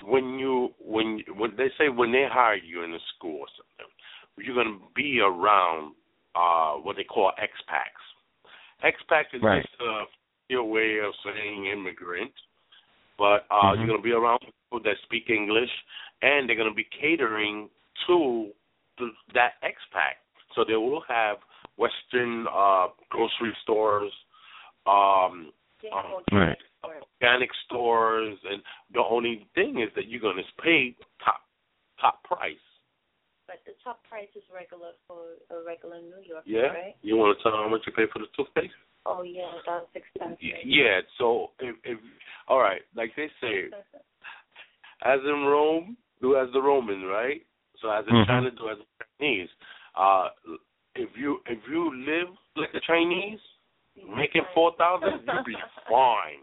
[0.04, 3.92] when you when when they say when they hire you in a school or something,
[4.38, 5.94] you're going to be around
[6.34, 8.04] uh what they call expats.
[8.84, 9.62] Expat is Right.
[9.62, 10.04] just a
[10.48, 12.32] your way of saying immigrant.
[13.18, 13.78] but uh, Mhm.
[13.78, 15.70] you're going to be around people that speak English,
[16.22, 17.68] and they're going to be catering
[18.06, 18.52] to
[18.98, 20.14] the, that expat.
[20.54, 21.38] So they will have
[21.76, 24.12] Western uh, grocery stores,
[24.88, 25.52] um,
[25.92, 26.58] um, Right.
[27.20, 28.62] organic stores, and
[28.92, 30.94] the only thing is that you're going to pay
[31.24, 31.42] top
[32.00, 32.56] top price.
[33.46, 36.68] But the top price is regular for a regular New York, Yeah.
[36.72, 36.96] right?
[37.02, 38.74] You want to tell them how much you pay for the toothpaste?
[39.06, 40.38] Oh yeah, that's expensive.
[40.64, 41.00] Yeah.
[41.16, 41.98] So if, if
[42.46, 43.70] all right, like they say,
[45.02, 47.42] as in Rome, do as the Romans, right?
[47.80, 48.26] So as in Mhm.
[48.26, 49.48] China, do as the Chinese.
[49.94, 50.28] Uh,
[50.94, 53.40] if you if you live like the Chinese,
[54.16, 55.56] making four thousand, you'll be
[55.88, 56.42] fine.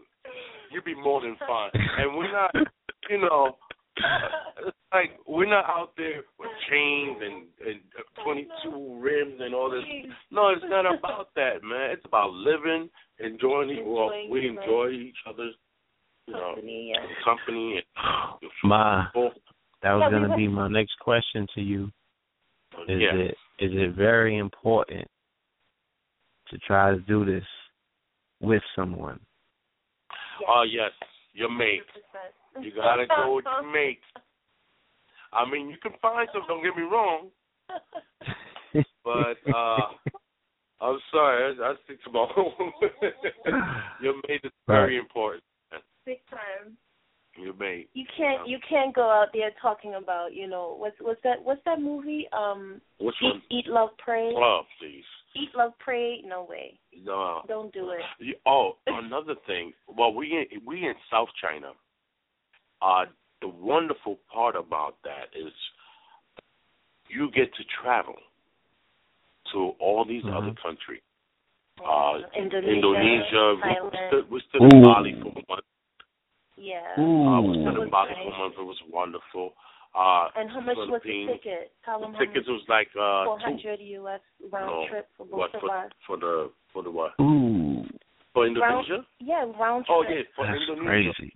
[0.72, 1.70] You'll be more than fine.
[1.74, 2.50] And we're not,
[3.08, 3.56] you know,
[4.66, 7.80] it's like we're not out there with chains and and
[8.24, 9.82] twenty two rims and all this.
[10.30, 11.90] No, it's not about that, man.
[11.92, 12.88] It's about living,
[13.18, 13.70] enjoying.
[13.70, 13.86] it.
[13.86, 15.54] well, we enjoy each other's,
[16.26, 17.06] you know, Company, yeah.
[17.24, 17.80] company
[18.42, 19.06] and My
[19.82, 21.90] that was Yeah, gonna be my next question to you.
[22.76, 23.14] Oh, is yeah.
[23.14, 25.06] it is it very important
[26.50, 27.44] to try to do this
[28.40, 29.20] with someone?
[30.48, 30.92] Oh yes,
[31.32, 31.80] your mate.
[32.60, 34.00] You gotta go with your mate.
[35.32, 36.42] I mean, you can find some.
[36.46, 37.28] Don't get me wrong,
[39.04, 39.88] but uh
[40.80, 41.56] I'm sorry.
[41.58, 42.28] I, I think about
[44.00, 45.42] your mate is very important.
[46.04, 46.76] Big time.
[47.38, 47.88] Your mate.
[47.94, 51.60] You can't you can't go out there talking about you know what's what's that what's
[51.64, 53.42] that movie um Which eat one?
[53.50, 55.04] eat love pray Oh, please.
[55.40, 57.42] Eat love pray no way No.
[57.46, 59.72] don't do it You- Oh, another thing.
[59.86, 61.72] Well, we in, we in South China.
[62.80, 63.04] Uh,
[63.40, 65.52] the wonderful part about that is
[67.08, 68.16] you get to travel
[69.52, 70.36] to all these Mhm.
[70.36, 71.02] other countries.
[71.84, 73.54] Uh, Indonesia, Indonesia.
[73.54, 74.08] We Thailand.
[74.08, 75.64] stood, we stood in Bali for a month.
[76.56, 77.62] yeah Uh, we Ooh.
[77.62, 78.22] stood in Bali nice.
[78.24, 78.54] for a month.
[78.58, 79.54] It was wonderful.
[79.96, 82.88] Uh, and how much was the ticket tell them the how tickets much was like
[83.00, 84.04] uh, four two.
[84.04, 84.20] US
[84.52, 87.80] round No, trip for both What of for us for the for the what Ooh,
[88.36, 89.06] for Indonesia?
[89.20, 91.16] yeah round trip Oh yeah, for that's Indonesia.
[91.16, 91.32] crazy.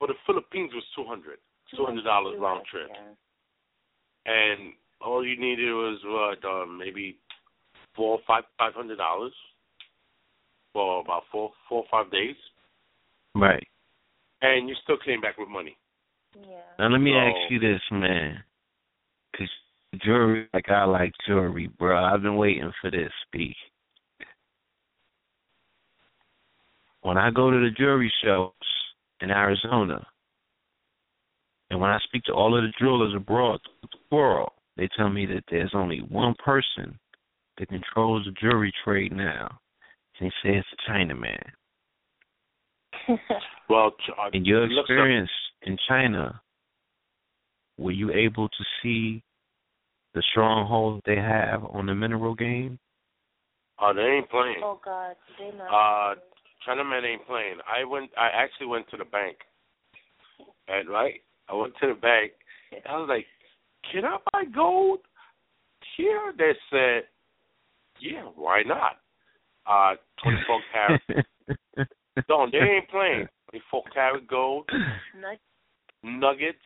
[0.00, 1.36] For the Philippines was two hundred.
[1.76, 2.88] Two hundred dollars round trip.
[2.88, 3.12] yeah.
[4.32, 4.72] and
[5.04, 7.18] all you needed was what uh, maybe
[7.94, 9.32] four five five hundred dollars
[10.72, 12.36] for about four four or five days,
[13.34, 13.66] Right.
[14.42, 15.76] and you still came back with money.
[16.42, 18.42] Yeah Now let me So- ask you this, man.
[19.36, 19.48] Cause
[20.02, 22.02] jewelry, like I like jewelry, bro.
[22.04, 23.56] I've been waiting for this speak.
[27.02, 28.52] When I go to the jewelry shows
[29.20, 30.06] in Arizona,
[31.70, 35.26] and when I speak to all of the jewelers abroad the world, they tell me
[35.26, 36.98] that there's only one person
[37.58, 39.58] that controls the jewelry trade now.
[40.20, 41.42] And they say it's a Chinaman.
[43.68, 45.30] Well, ch- uh, In your experience
[45.64, 46.40] in China,
[47.78, 49.22] were you able to see
[50.14, 52.78] the stronghold they have on the mineral game?
[53.80, 54.60] uh, they ain't playing.
[54.62, 56.14] oh God they not Uh,
[56.66, 57.56] Chinaman ain't playing.
[57.68, 58.10] I went.
[58.16, 59.36] I actually went to the bank,
[60.68, 62.32] and right, I went to the bank.
[62.88, 63.26] I was like,
[63.92, 65.00] "Can I buy gold
[65.96, 67.02] here?" They said,
[68.00, 68.98] "Yeah, why not?"
[69.66, 71.02] Uh, twenty-four carat.
[72.28, 73.28] no, they ain't playing.
[73.50, 74.70] Twenty-four carat gold,
[76.04, 76.58] Nug- nuggets,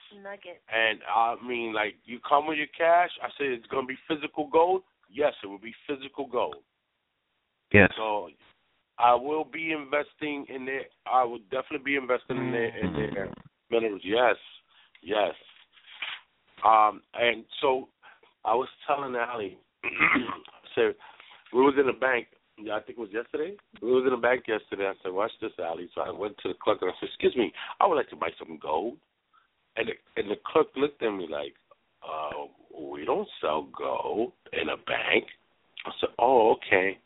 [0.74, 3.10] and I mean, like, you come with your cash.
[3.23, 4.82] I said it's gonna be physical gold.
[5.10, 6.56] Yes, it will be physical gold.
[7.73, 7.90] yes.
[7.97, 8.31] So
[8.98, 10.82] I will be investing in their.
[11.06, 13.32] I will definitely be investing in their in their
[13.70, 14.02] minerals.
[14.05, 14.36] Yes,
[15.02, 15.35] yes.
[16.66, 17.89] Um, and so
[18.44, 19.89] I was telling Allie, I
[20.74, 20.94] said
[21.52, 22.27] we was in the bank.
[22.59, 23.55] I think it was yesterday.
[23.81, 24.86] We was in the bank yesterday.
[24.89, 27.36] I said, "Watch this, Allie." So I went to the clerk and I said, "Excuse
[27.36, 28.98] me, I would like to buy some gold."
[29.78, 31.55] And the, and the clerk looked at me like,
[32.02, 32.46] uh,
[32.92, 35.24] "We don't sell gold in a bank."
[35.86, 36.98] I said, "Oh, okay."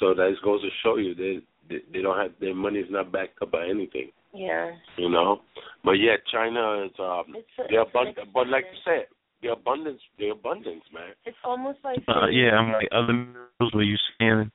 [0.00, 2.90] So that just goes to show you they they, they don't have their money is
[2.90, 5.40] not backed up by anything, yeah you know.
[5.84, 8.78] But yeah, China is um it's a, the it's but like you experiment.
[8.84, 9.06] said,
[9.42, 11.12] the abundance, the abundance, man.
[11.24, 13.74] it's almost like Uh, yeah, I'm like other minerals.
[13.74, 14.50] Were you seeing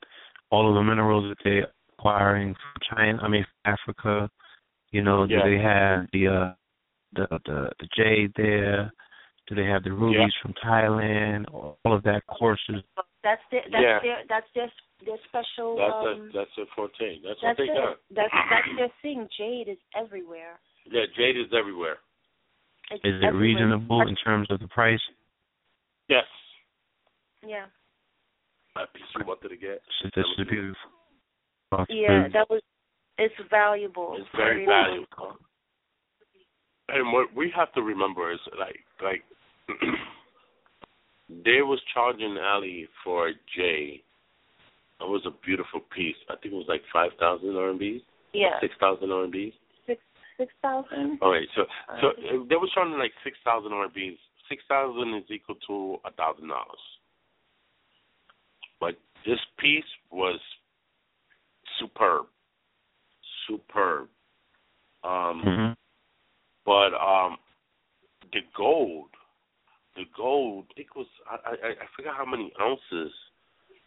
[0.52, 3.20] all of the minerals that they're acquiring from China?
[3.22, 4.30] I mean, from Africa.
[4.92, 5.44] You know, Yeah.
[5.44, 6.54] do they have the uh,
[7.14, 8.92] the the the jade there?
[9.48, 11.46] Do they have the rubies from Thailand?
[11.54, 12.84] All of that courses.
[13.24, 14.00] that's their that's Yeah.
[14.02, 14.72] their that's their
[15.06, 17.20] their special That's um a, that's a forte.
[17.24, 17.76] That's, that's what they it.
[17.76, 17.98] got.
[18.12, 19.28] That's that's their thing.
[19.38, 20.60] Jade is everywhere.
[20.86, 21.98] Yeah, jade is everywhere.
[22.92, 23.42] It's Is it everywhere.
[23.42, 25.02] reasonable in terms of the price?
[26.10, 26.26] Yes.
[27.46, 27.66] Yeah.
[28.76, 29.82] That piece you wanted to get.
[30.02, 31.86] So this is beautiful.
[31.90, 32.62] Yeah, that was
[33.22, 34.16] It's valuable.
[34.18, 35.38] It's very valuable.
[36.90, 39.24] And what we have to remember is like like
[41.46, 44.02] they was charging Allie for a J.
[45.00, 46.16] It was a beautiful piece.
[46.30, 48.02] I think it was like five thousand RMB.
[48.34, 48.60] Yeah.
[48.60, 49.54] Six thousand RMB.
[49.86, 50.02] Six
[50.38, 51.20] six thousand.
[51.22, 51.66] All right, so
[52.02, 52.08] so
[52.50, 54.18] they was charging like six thousand RMB.
[54.50, 56.82] Six thousand is equal to a thousand dollars.
[58.80, 58.96] But
[59.28, 60.40] this piece was
[61.80, 62.26] superb,
[63.48, 64.10] superb.
[65.04, 65.76] Um, Mhm.
[66.66, 67.38] but um,
[68.34, 69.10] the gold,
[69.96, 73.12] the gold, it was I I I forgot how many ounces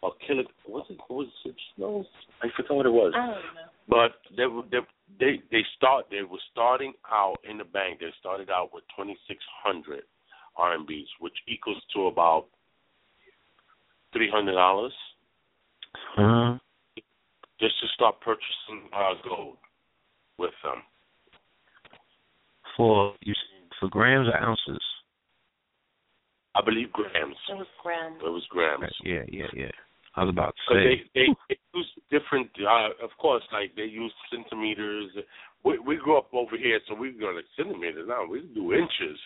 [0.01, 0.43] or kilo.
[0.67, 2.05] Was it was it no?
[2.41, 3.13] I forgot what it was.
[3.15, 3.69] I don't know.
[3.87, 4.79] But they were they
[5.19, 7.99] they they start they were starting out in the bank.
[7.99, 10.03] They started out with twenty six hundred
[10.57, 12.47] RMBs, which equals to about
[14.11, 14.93] three hundred dollars
[16.17, 16.59] Mhm.
[17.59, 19.57] Just to start purchasing uh, gold
[20.37, 20.81] with them.
[22.77, 23.33] For you
[23.79, 24.83] for grams or ounces?
[26.55, 27.35] I believe grams.
[27.49, 28.15] It was grand.
[28.15, 28.91] It was grams.
[29.03, 29.71] Yeah, yeah, yeah.
[30.15, 31.03] I was about to say.
[31.13, 35.11] they, they they use different, uh, of course, like they use centimeters.
[35.63, 38.25] We we grew up over here, so we go like centimeters now.
[38.25, 39.19] We do inches.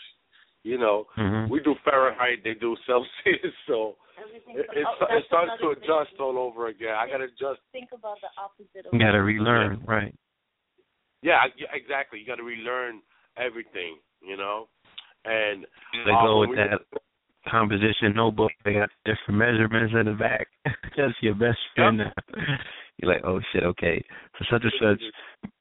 [0.64, 1.50] You know, Mhm.
[1.50, 3.54] we do Fahrenheit, they do Celsius.
[3.68, 4.58] So Everything.
[4.60, 6.20] it, oh, it starts to adjust thing.
[6.20, 6.94] all over again.
[6.98, 7.62] I got to adjust.
[7.72, 10.14] Think about the opposite of You got to relearn, right?
[11.22, 12.20] Yeah, I- yeah, exactly.
[12.20, 13.02] You got to relearn
[13.38, 13.98] everything.
[14.22, 14.68] You know,
[15.24, 16.82] and They go with we- that
[17.48, 18.52] composition notebook.
[18.66, 20.48] They got different measurements in the back.
[20.98, 21.98] That's your best friend.
[22.00, 22.12] now.
[22.98, 24.04] You're like, oh shit, okay,
[24.38, 25.02] for such and such.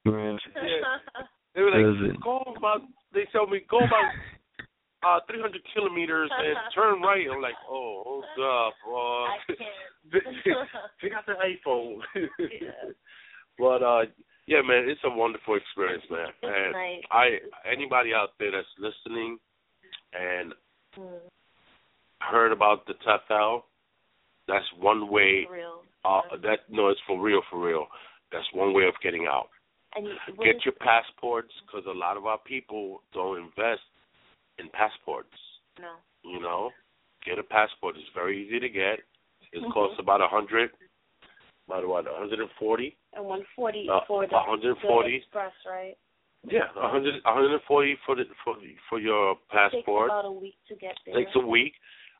[0.03, 0.37] Yeah.
[1.55, 2.81] They were like, go about.
[3.13, 4.11] They tell me go about
[5.03, 7.25] uh 300 kilometers and turn right.
[7.31, 8.73] I'm like, oh, hold up.
[8.87, 9.67] Uh, I can't.
[11.01, 11.99] they got the iPhone.
[13.57, 14.03] But uh,
[14.47, 16.27] yeah, man, it's a wonderful experience, man.
[16.41, 17.03] And nice.
[17.11, 17.25] I
[17.69, 19.37] anybody out there that's listening
[20.13, 20.53] and
[20.97, 21.19] Mm,
[22.21, 23.63] heard about the TEFL,
[24.47, 25.45] that's one way.
[25.45, 25.81] for real.
[26.03, 27.85] Uh, that no, it's for real, for real.
[28.31, 29.49] That's one way of getting out.
[29.95, 30.13] And you,
[30.43, 33.81] Get your passports because a lot of our people don't invest
[34.59, 35.35] in passports.
[35.79, 35.95] no.
[36.23, 36.71] You know,
[37.25, 37.95] get a passport.
[37.95, 38.99] It's very easy to get.
[39.53, 39.71] It Mhm.
[39.71, 40.69] costs about a hundred,
[41.67, 42.97] about what, a hundred and forty?
[43.13, 45.09] And one forty Uh, for the, 140.
[45.11, 45.97] the express, right?
[46.43, 48.55] Yeah, a hundred, a hundred and forty for the for
[48.89, 50.09] for your passport.
[50.09, 51.15] Takes about a week to get there.
[51.15, 51.73] Takes a week.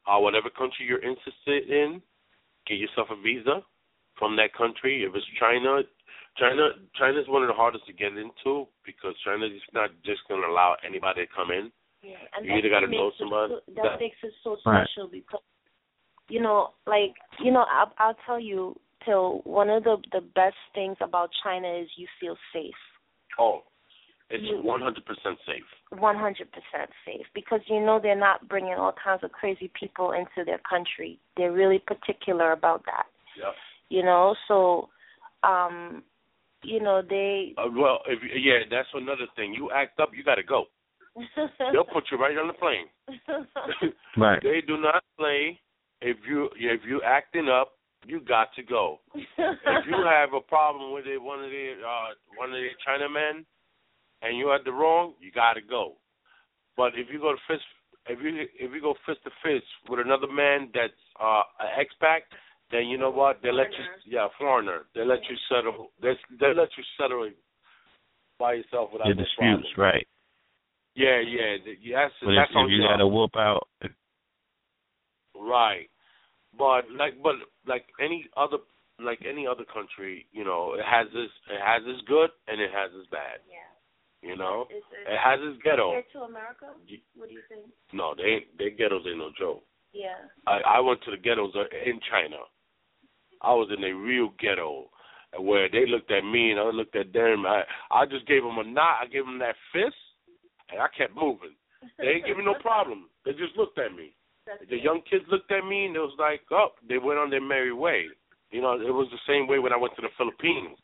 [0.08, 2.02] Uh, whatever country you're interested in,
[2.66, 3.64] get yourself a visa
[4.16, 5.04] from that country.
[5.04, 5.84] If it's China,
[6.38, 10.26] China, China is one of the hardest to get into because China is not just
[10.28, 11.72] going to allow anybody to come in.
[12.02, 14.88] Yeah, and You either gotta know it somebody- so- that, that- makes it so Right.
[14.88, 15.42] special because,
[16.30, 20.58] you know, like you know, I'll, I'll tell you, till one of the the best
[20.74, 22.76] things about China is you feel safe.
[23.38, 23.64] Oh,
[24.30, 25.64] it's You- 100% safe.
[25.92, 30.12] One hundred percent safe because you know they're not bringing all kinds of crazy people
[30.12, 31.20] into their country.
[31.36, 33.08] They're really particular about that.
[33.36, 33.56] Yep.
[33.90, 34.90] You know, so
[35.44, 36.04] um,
[36.64, 37.56] you know they.
[37.58, 39.54] Uh, well, if yeah, that's another thing.
[39.54, 40.66] You act up, you got to go.
[41.74, 42.88] They'll put you right on the plane.
[44.18, 44.42] Right.
[44.44, 45.60] they do not play.
[46.02, 47.74] If you if you acting up,
[48.06, 49.00] you got to go.
[49.16, 53.46] if you have a problem with it, one of the uh, one of the Chinamen,
[54.22, 55.94] and you had the wrong, you got to go.
[56.76, 57.64] But if you go to fist,
[58.08, 62.22] if you if you go fist to fist with another man that's uh, an expat,
[62.72, 63.40] then you know what?
[63.44, 64.86] They let you, yeah, foreigner.
[64.96, 65.92] They let you settle.
[66.02, 67.30] They they let you settle
[68.40, 69.94] by yourself without Your no disputes, problem.
[69.94, 70.08] right?
[70.96, 72.12] Yeah, yeah, th- yes.
[72.22, 72.84] But if, that's if on you you.
[72.88, 73.68] got to whoop out,
[75.36, 75.90] Right.
[76.58, 77.36] But like but
[77.68, 78.58] like any other
[79.00, 82.72] like any other country, you know, it has this, it has this good and it
[82.74, 83.40] has this bad.
[83.48, 83.64] yeah.
[84.22, 84.68] You know?
[84.70, 85.92] Is It has its ghetto.
[85.96, 86.66] compared to America?
[87.16, 87.72] What do you think?
[87.94, 89.64] No, they ain't their ghettos ain't no joke.
[89.94, 90.28] Yeah.
[90.46, 92.38] I I went to the ghettos uh, in China.
[93.42, 94.90] I was in a real ghetto
[95.40, 97.46] where they looked at me and I looked at them.
[97.46, 99.04] I I just gave them a nod.
[99.04, 99.96] I gave them that fist,
[100.72, 101.56] and I kept moving.
[101.98, 103.10] They ain't give me no problem.
[103.26, 104.14] They just looked at me.
[104.70, 107.42] The young kids looked at me and it was like, oh, they went on their
[107.42, 108.06] merry way.
[108.52, 110.78] You know, it was the same way when I went to the Philippines.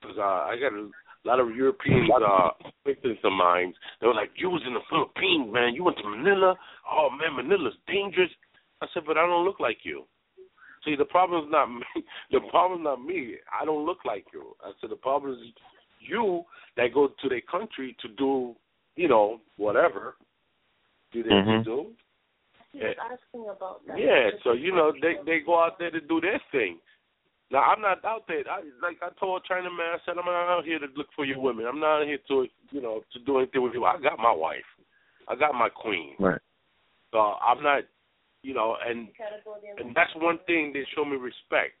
[0.00, 0.88] Because uh, I got a
[1.24, 3.72] lot of European uh, acquaintances of mine.
[4.00, 5.74] They were like, you was in the Philippines, man.
[5.74, 6.56] You went to Manila.
[6.90, 8.30] Oh, man, Manila's dangerous.
[8.82, 10.04] I said, but I don't look like you.
[10.84, 12.04] See, the problem's not me.
[12.30, 13.36] The problem's not me.
[13.48, 14.56] I don't look like you.
[14.62, 15.38] I said, the problem is
[16.00, 16.42] you
[16.76, 18.54] that go to their country to do,
[19.00, 20.14] you know, whatever.
[21.12, 21.64] Do they Mhm.
[21.64, 21.96] do?
[22.72, 23.98] He was asking about that.
[23.98, 26.78] Yeah, so you know they they go out there to do their thing.
[27.50, 28.44] Now I'm not out there.
[28.48, 31.24] I, like I told China man, I said I'm not out here to look for
[31.24, 31.66] your women.
[31.66, 33.84] I'm not here to you know to do anything with you.
[33.86, 34.70] I got my wife.
[35.26, 36.14] I got my queen.
[36.18, 36.40] Right.
[37.10, 37.84] So I'm not,
[38.42, 39.08] you know, and
[39.78, 41.74] and that's one thing they show me respect.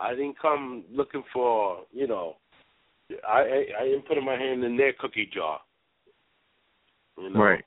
[0.00, 2.36] I didn't come looking for, you know,
[3.26, 5.60] I I, I didn't put my hand in their cookie jar.
[7.18, 7.40] You know?
[7.40, 7.64] Right.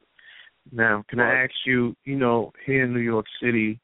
[0.72, 3.80] Now, can I ask you, you know, here in New York City,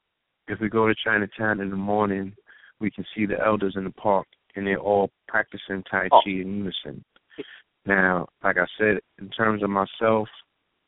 [0.46, 2.32] if we go to Chinatown in the morning,
[2.80, 6.58] we can see the elders in the park, and they're all practicing Tai Chi in
[6.58, 7.04] unison.
[7.86, 10.28] Now, like I said, in terms of myself,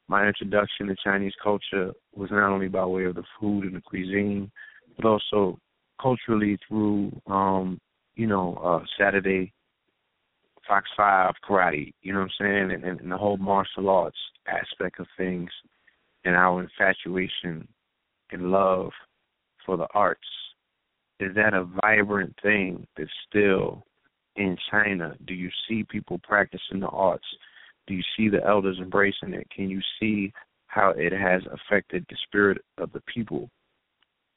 [0.08, 3.80] my introduction to Chinese culture was not only by way of the food and the
[3.80, 4.50] cuisine,
[4.96, 5.58] but also
[6.00, 7.80] culturally through, um,
[8.14, 9.52] you know, uh, Saturday
[10.68, 11.92] Fox Five karate.
[12.02, 15.50] You know what I'm saying, and, and the whole martial arts aspect of things,
[16.24, 17.66] and our infatuation
[18.30, 18.90] and love
[19.64, 20.20] for the arts.
[21.20, 23.84] Is that a vibrant thing that's still
[24.36, 25.16] in China?
[25.26, 27.26] Do you see people practicing the arts?
[27.86, 29.48] Do you see the elders embracing it?
[29.54, 30.32] Can you see
[30.66, 33.50] how it has affected the spirit of the people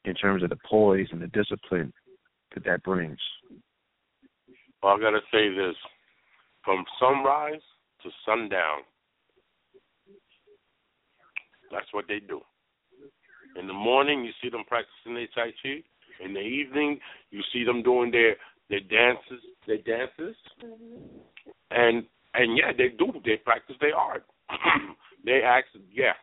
[0.06, 1.94] in terms of the poise and the discipline
[2.54, 3.20] that that brings?
[4.82, 5.76] Well, I've got to say this
[6.64, 7.62] from sunrise
[8.04, 8.82] to sundown,
[11.72, 12.42] that's what they do.
[13.60, 15.84] In the morning, you see them practicing their Tai Chi.
[16.24, 17.00] In the evening,
[17.32, 18.36] you see them doing their
[18.70, 21.50] their dances, their dances, mm-hmm.
[21.72, 23.12] and and yeah, they do.
[23.26, 24.24] They practice their art.
[25.26, 26.14] they act, yeah,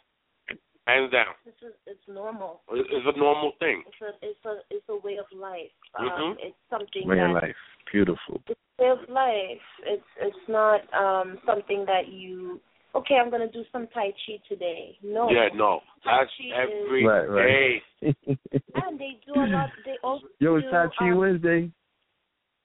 [0.88, 1.36] hands down.
[1.44, 2.60] This is it's normal.
[2.72, 3.84] It's a normal thing.
[3.86, 5.70] It's a it's a it's a way of life.
[6.00, 6.22] Mm-hmm.
[6.22, 7.60] Um, it's something way that, of life.
[7.92, 8.40] Beautiful.
[8.48, 9.66] It's a way of life.
[9.84, 12.60] It's it's not um something that you
[12.94, 14.96] okay, I'm gonna do some Tai Chi today.
[15.04, 15.30] No.
[15.30, 15.80] Yeah, no.
[16.04, 17.46] Tai That's Chi every is, right, right.
[17.46, 18.16] day.
[18.74, 19.70] and they do a lot.
[19.84, 21.70] They also Yo, do, it's Tai Chi um, Wednesday.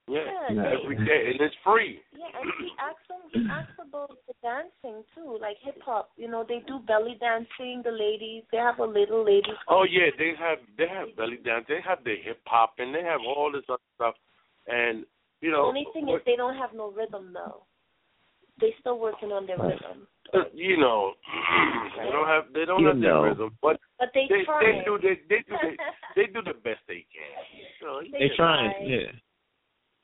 [0.07, 0.19] Yeah,
[0.51, 2.03] Yeah, they- every day, and it's free.
[2.11, 3.21] Yeah, and he asks them.
[3.31, 6.11] He asks about the dancing too, like hip hop.
[6.17, 7.81] You know, they do belly dancing.
[7.83, 9.55] The ladies, they have a little ladies.
[9.69, 13.01] Oh yeah, they have they have belly dance, they have the hip hop, and they
[13.03, 14.15] have all this other stuff.
[14.67, 15.05] And
[15.39, 17.63] you know, The know, only thing what- is they don't have no rhythm though.
[18.59, 20.05] They still working on their rhythm,
[20.53, 21.13] you know,
[21.97, 23.21] they don't have they don't You have know.
[23.23, 24.59] their rhythm, but but they, they try.
[24.61, 25.77] they do they they do they,
[26.17, 27.33] they do the best they can.
[27.55, 28.83] You know, They They trying, try.
[28.83, 29.11] yeah.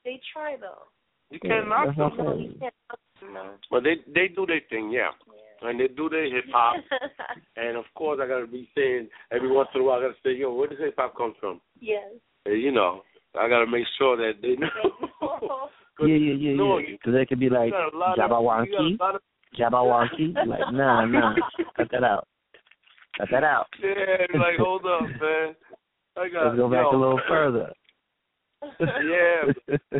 [0.05, 0.87] They try though.
[1.29, 2.73] you Yeah, can't knock them, No, I'm you can't.
[3.33, 3.51] No.
[3.69, 5.69] but they they do their thing, yeah, Yeah.
[5.69, 6.77] and they do their hip hop.
[7.57, 10.33] and of course, I gotta be saying every once in a while, I gotta say,
[10.35, 11.59] yo, where does hip hop come from?
[11.81, 12.03] yes.
[12.45, 13.03] And, you know,
[13.37, 14.69] I gotta make sure that they know.
[15.99, 16.91] 'Cause, Yeah, yeah, yeah, no, yeah.
[16.95, 19.15] Because they could be like you got a lot of- you got Jabberwocky, a lot
[19.15, 19.21] of
[19.59, 20.47] Jabberwocky.
[20.47, 21.35] Like, nah, nah,
[21.75, 22.25] cut that out.
[23.17, 23.67] Cut that out.
[23.83, 25.55] Yeah, like hold up, man.
[26.15, 27.73] I got Let's go back yo, a little further.
[28.79, 29.79] Yeah.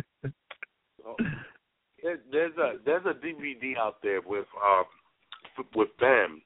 [2.02, 4.84] There, there's a there's a DVD out there with um
[5.74, 6.40] with Bam,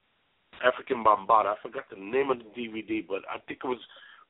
[0.67, 1.47] Afrika Bambaataa.
[1.47, 3.79] I forgot the name of the DVD, but I think it was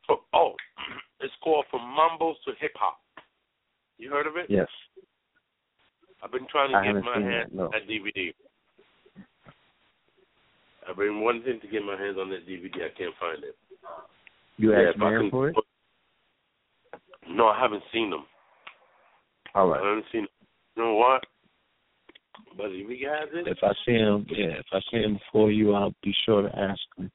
[0.07, 0.53] for oh,
[1.21, 2.99] it's called From Mambos to Hip Hop.
[3.97, 4.47] You heard of it?
[4.51, 4.69] yes.
[6.23, 7.65] I've been trying to I get my hands that, no.
[7.67, 8.33] on that DVD.
[10.89, 12.85] I've been wanting to get my hands on that DVD.
[12.85, 13.57] I can't find it.
[14.57, 15.57] You Yeah, asked if I Mary for it?
[17.31, 18.25] No, I haven't seen them.
[19.55, 19.83] All right.
[19.83, 20.27] I haven't seen.
[20.77, 21.25] You know what?
[22.57, 25.51] But if he has it, If I see him, yeah, if I see him before
[25.51, 27.11] you, I'll be sure to ask him.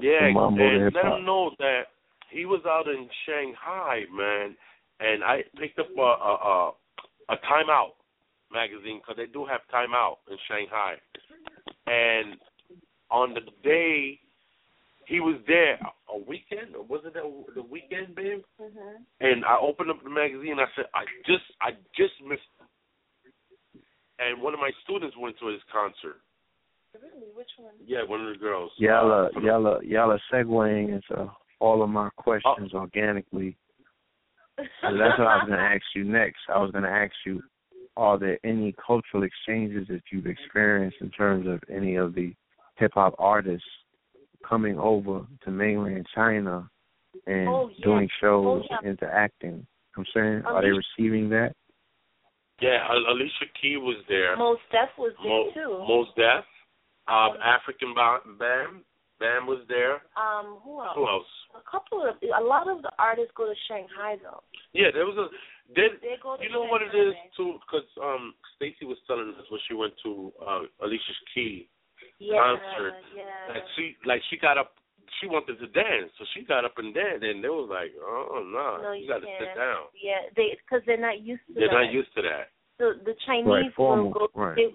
[0.00, 1.82] yeah, From Mambo to and let him know that
[2.30, 4.56] he was out in Shanghai, man,
[5.00, 6.72] and I picked up a a, a,
[7.30, 7.94] a Time Out
[8.52, 10.94] magazine because they do have Time Out in Shanghai,
[11.86, 12.36] and
[13.10, 14.18] on the day
[15.06, 15.78] he was there,
[16.12, 17.22] a weekend or was it the,
[17.54, 18.42] the weekend, babe?
[18.60, 18.96] mhm.
[19.20, 20.56] And I opened up the magazine.
[20.58, 22.42] I said, I just, I just missed.
[22.58, 23.82] Him.
[24.18, 26.20] And one of my students went to his concert.
[26.94, 27.74] Really, which one?
[27.84, 28.70] Yeah, one of the girls.
[28.78, 31.28] Y'all are, y'all are, y'all are segueing into
[31.60, 32.78] all of my questions Oh.
[32.78, 33.56] organically.
[34.82, 36.38] And that's what I was going to ask you next.
[36.48, 37.42] I was going to ask you,
[37.96, 42.32] are there any cultural exchanges that you've experienced in terms of any of the
[42.76, 43.66] hip hop artists
[44.48, 46.68] coming over to mainland China
[47.26, 47.84] and Oh, yeah.
[47.84, 48.88] doing shows, Oh, yeah.
[48.88, 49.66] interacting?
[49.96, 51.54] I'm saying, are they receiving that?
[52.60, 54.36] Yeah, Alicia Key was there.
[54.36, 55.84] Mos Def was there Mo- too.
[55.86, 56.44] Mos Def.
[57.06, 57.84] Um, Afrika
[58.38, 58.84] Bam.
[59.20, 60.02] Bam was there.
[60.16, 60.92] um, who else?
[60.96, 61.26] Who else?
[61.54, 64.42] A couple of a lot of the artists go to Shanghai though.
[64.72, 65.28] Yeah, there was a.
[65.74, 69.28] There, They go to you know what it is too, because um, Stacy was telling
[69.38, 71.68] us when she went to uh, Alicia's Key
[72.24, 72.94] Yeah, concert.
[73.16, 73.54] yeah.
[73.54, 74.72] that she like she got up
[75.20, 78.42] she wanted to dance, so she got up and danced, and they was like, "Oh
[78.44, 79.40] no, No, you you got to can't.
[79.40, 81.86] sit down." Yeah, they because they're not used to They're that.
[81.86, 82.50] not used to that.
[82.78, 84.28] So the Chinese Right, formal, will go.
[84.34, 84.56] right.
[84.56, 84.68] They,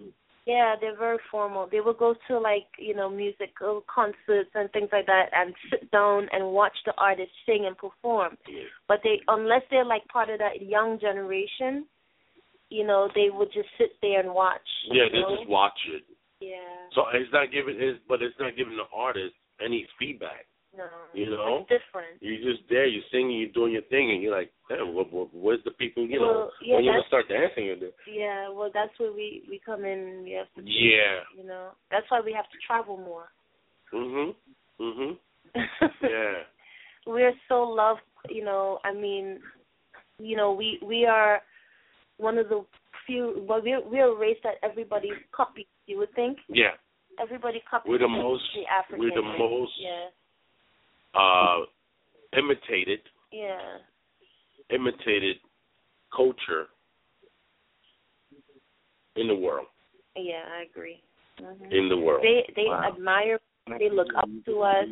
[0.46, 1.68] yeah, they're very formal.
[1.70, 5.92] They will go to like you know musical concerts and things like that, and sit
[5.92, 8.38] down and watch the artist sing and perform.
[8.88, 11.86] But they, unless they're like part of that young generation,
[12.70, 14.62] you know, they would just sit there and watch.
[14.90, 15.36] Yeah, they know?
[15.38, 16.04] just watch it.
[16.40, 16.90] Yeah.
[16.94, 19.34] So it's not giving, it's, but it's not giving the artist
[19.64, 20.46] any feedback.
[20.78, 20.86] No.
[21.14, 21.66] You know?
[21.70, 22.22] It's different.
[22.22, 25.34] You're just there, you're singing, you're doing your thing, and you're like, damn, what, what,
[25.34, 26.06] where's the people?
[26.06, 27.76] You know, yeah, when you start dancing?
[27.80, 27.90] There.
[28.08, 28.50] Yeah.
[28.50, 30.22] Well, that's where we we come in.
[30.24, 30.62] We have to.
[30.70, 31.26] Yeah.
[31.36, 33.30] You know, that's why we have to travel more.
[33.94, 34.36] Mhm.
[34.80, 35.18] Mhm.
[36.04, 36.44] Yeah.
[37.08, 39.40] we're so loved you know i mean
[40.20, 41.42] you know we we are
[42.18, 42.64] one of the
[43.10, 46.76] few well we're we're a race that everybody copies you would think Yeah.
[47.22, 48.44] everybody copies We're the the most.
[48.80, 49.40] african We're the race.
[49.40, 50.06] most yeah
[51.22, 51.60] uh,
[52.38, 53.78] imitated, yeah
[54.70, 55.38] imitated
[56.16, 56.68] culture
[59.16, 59.68] in the world.
[60.16, 61.02] yeah i agree
[61.40, 62.22] hmm In the world.
[62.28, 62.92] they they Wow.
[62.94, 63.40] admire
[63.82, 64.88] they look up to us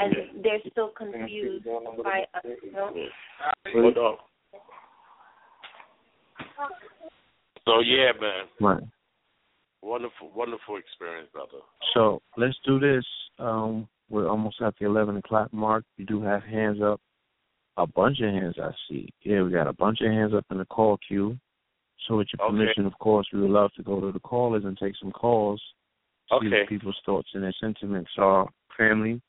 [0.00, 0.10] and
[0.42, 1.64] they're still confused
[2.02, 3.12] by us you know Yeah.
[3.74, 4.16] Hold on.
[7.68, 8.46] So yeah, man.
[8.60, 8.82] Right.
[9.82, 11.58] Wonderful, wonderful experience, brother.
[11.92, 13.04] So let's do this.
[13.38, 15.84] Um, we're almost at the eleven o'clock mark.
[15.98, 17.00] You do have hands up.
[17.76, 19.08] A bunch of hands I see.
[19.22, 21.38] Yeah, we got a bunch of hands up in the call queue.
[22.06, 22.50] So with your Okay.
[22.50, 25.62] permission, of course, we would love to go to the callers and take some calls.
[26.30, 26.60] See Okay.
[26.60, 28.48] what people's thoughts and their sentiments are.
[28.76, 29.20] Family,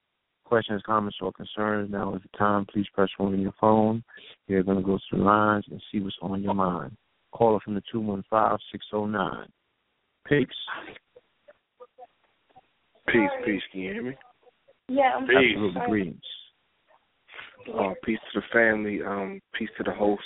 [0.45, 1.91] questions, comments, or concerns.
[1.91, 2.65] Now is the time.
[2.65, 4.03] Please press one on your phone.
[4.47, 6.97] We're going to go through lines and see what's on your mind.
[7.31, 9.47] Caller from the two one five six zero nine.
[10.27, 10.47] Peace.
[13.07, 13.61] Peace, peace.
[13.71, 14.15] Can you hear me?
[14.87, 15.55] yeah I'm Peace.
[15.55, 16.21] Absolutely greetings.
[17.77, 19.01] Uh, peace to the family.
[19.03, 20.23] Um, peace to the host,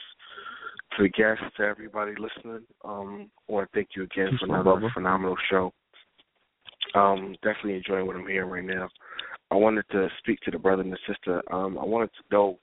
[0.98, 2.66] to the guests, to everybody listening.
[2.86, 4.92] Um, I want to thank you again Peace, for my another brother.
[4.94, 5.74] phenomenal show.
[6.96, 8.90] Um, definitely enjoying what I'm hearing right now.
[9.52, 11.42] I wanted to speak to the brother and the sister.
[11.54, 12.60] Um, I wanted to know.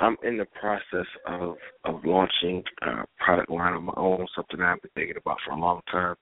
[0.00, 4.80] I'm in the process of of launching a product line of my own, something I've
[4.80, 6.16] been thinking about for a long time,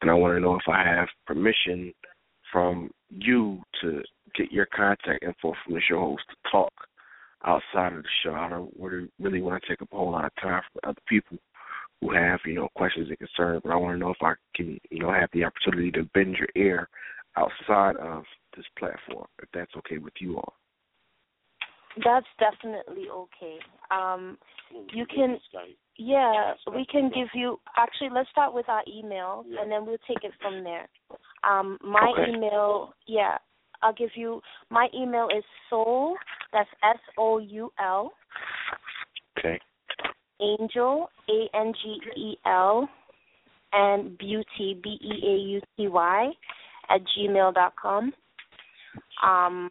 [0.00, 1.92] and I want to know if I have permission
[2.52, 4.02] from you to
[4.36, 6.72] get your contact info from the show host to talk
[7.44, 8.34] outside of the show.
[8.34, 11.38] I don't really, want to take up a whole lot of time from other people
[12.00, 14.78] who have, you know, questions and concerns, but I want to know if I can,
[14.90, 16.88] you know, have the opportunity to bend your ear
[17.36, 18.24] outside of
[18.56, 20.54] this platform, if that's okay with you all.
[22.04, 23.58] That's definitely okay
[23.90, 24.38] um
[24.92, 25.40] You can-
[25.96, 27.60] Yeah, we can give you.
[27.76, 30.88] Actually, let's start with our email, and then we'll take it from there.
[31.44, 32.30] Um, my Okay.
[32.32, 33.36] email, yeah,
[33.82, 34.42] I'll give you.
[34.70, 36.16] My email is soul.
[36.52, 38.12] That's S O U L
[39.38, 39.60] Okay.
[40.40, 42.88] angel A N G E L
[43.72, 46.32] and beauty B E A U T Y
[46.88, 48.12] at gmail dot com.
[49.22, 49.70] Um,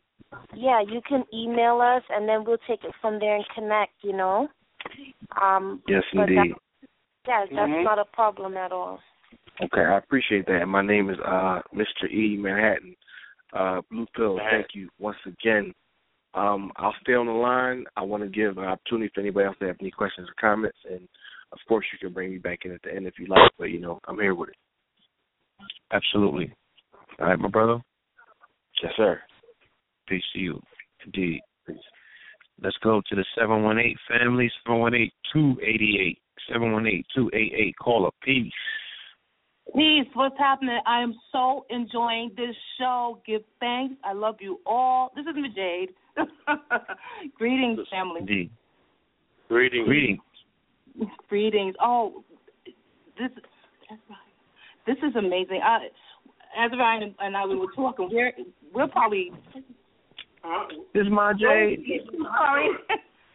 [0.55, 3.93] yeah, you can email us, and then we'll take it from there and connect.
[4.01, 4.47] You know.
[5.41, 6.55] Um, Yes, but that- indeed.
[7.27, 7.83] yeah, that's Mhm.
[7.83, 9.01] not a problem at all.
[9.61, 10.65] Okay, I appreciate that.
[10.67, 12.09] My name is uh Mr.
[12.09, 12.95] E Manhattan.
[13.53, 15.73] Uh Blue Pill, thank you once again.
[16.33, 17.85] Um I'll stay on the line.
[17.95, 20.77] I want to give an opportunity for anybody else to have any questions or comments
[20.89, 21.07] and
[21.51, 23.69] of course you can bring me back in at the end if you like, but
[23.69, 24.57] you know, I'm here with it.
[25.91, 26.53] Absolutely.
[27.19, 27.81] All right, my brother.
[28.81, 29.21] Yes, sir.
[30.07, 30.61] Peace to you.
[31.05, 31.41] Indeed.
[32.63, 36.17] Let's go to the 718 family, 718-288.
[36.49, 37.73] 718-288.
[37.81, 38.51] Caller, peace.
[39.75, 40.07] Peace.
[40.13, 40.79] What's happening?
[40.85, 43.21] I am so enjoying this show.
[43.25, 43.95] Give thanks.
[44.03, 45.11] I love you all.
[45.15, 45.89] This is Jade.
[47.37, 48.21] Greetings, family.
[48.21, 48.51] Indeed.
[49.47, 49.87] Greetings.
[49.87, 50.19] Greetings.
[51.29, 51.75] Greetings.
[51.81, 52.23] Oh,
[53.17, 53.29] this
[53.89, 54.17] that's right.
[54.85, 55.61] This is amazing.
[55.63, 55.87] I,
[56.57, 58.33] as Ryan and I we were talking, we're
[58.73, 59.31] we're probably
[60.93, 61.85] This is my oh, Jade.
[62.09, 62.69] sorry.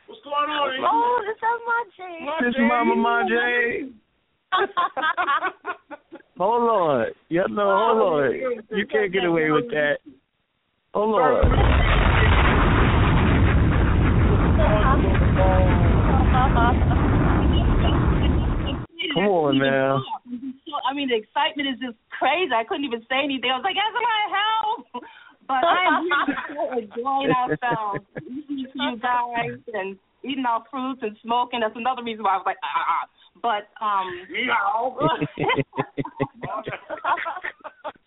[0.07, 0.71] What's going on?
[0.83, 2.27] Oh, this is my Jane.
[2.43, 3.95] This is Mama my Jade.
[6.39, 7.07] Hold on.
[7.31, 8.33] Yeah, no, oh, hold on.
[8.77, 9.99] You can't get away with that.
[10.93, 11.43] Hold on.
[19.15, 20.05] Come on now.
[20.85, 22.53] I mean, the excitement is just crazy.
[22.53, 23.49] I couldn't even say anything.
[23.49, 24.66] I was like, "That's help!"
[25.47, 26.09] But I am
[26.49, 31.61] so enjoying ourselves, listening to you guys and eating our fruits and smoking.
[31.61, 32.87] That's another reason why I was like, ah, ah.
[32.91, 33.09] ah.
[33.43, 34.09] But um,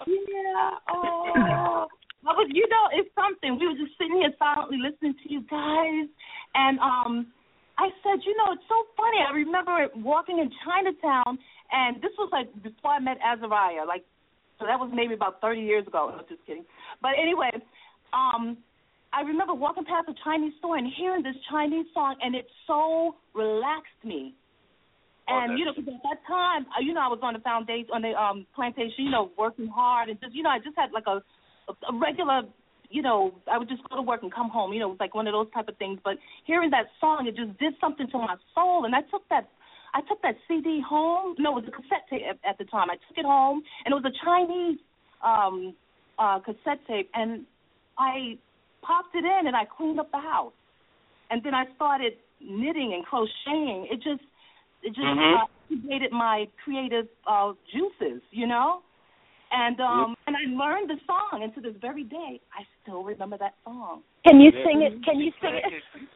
[0.07, 0.71] yeah.
[0.89, 1.85] Oh,
[2.39, 3.59] was, you know, it's something.
[3.59, 6.07] We were just sitting here silently listening to you guys,
[6.55, 7.27] and um,
[7.75, 9.19] I said, you know, it's so funny.
[9.19, 11.37] I remember walking in Chinatown,
[11.71, 14.07] and this was like before I met Azariah, like
[14.59, 16.11] so that was maybe about 30 years ago.
[16.15, 16.65] No, just kidding.
[17.01, 17.51] But anyway,
[18.13, 18.57] um,
[19.13, 23.15] I remember walking past a Chinese store and hearing this Chinese song, and it so
[23.33, 24.35] relaxed me.
[25.27, 27.39] Oh, And you know, 'cause at that time, uh, you know, I was on the
[27.39, 30.75] foundation, on the um plantation, you know, working hard, and just, you know, I just
[30.75, 31.21] had like a,
[31.87, 32.43] a regular,
[32.89, 34.73] you know, I would just go to work and come home.
[34.73, 35.99] You know, it was like one of those type of things.
[36.03, 39.49] But hearing that song, it just did something to my soul, and I took that,
[39.93, 41.35] I took that CD home.
[41.37, 42.89] No, it was a cassette tape at, at the time.
[42.89, 44.79] I took it home, and it was a Chinese
[45.23, 45.75] um
[46.17, 47.45] uh cassette tape, and
[47.97, 48.37] I
[48.81, 50.53] popped it in and I cleaned up the house,
[51.29, 53.87] and then I started knitting and crocheting.
[53.91, 54.23] It just
[54.81, 55.35] it just Mhm.
[55.35, 58.81] uh, activated my creative uh juices, you know.
[59.51, 63.37] And um and I learned the song, and to this very day, I still remember
[63.39, 64.03] that song.
[64.27, 64.93] Can you sing it?
[65.03, 65.73] Can you sing it?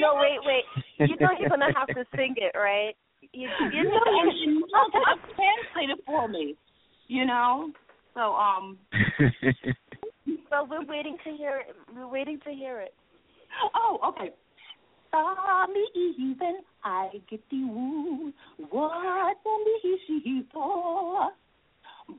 [0.00, 0.64] no, wait, wait.
[0.98, 2.94] You know you're gonna have to sing it, right?
[3.32, 6.56] You, you You know, and, and Mom translated for me,
[7.06, 7.70] you know.
[8.14, 8.78] So um,
[10.50, 11.76] Well, we're waiting to hear it.
[11.94, 12.94] We're waiting to hear it.
[13.74, 14.30] oh okay.
[15.10, 18.32] Saw me even I get the woo.
[18.70, 21.30] What me she for?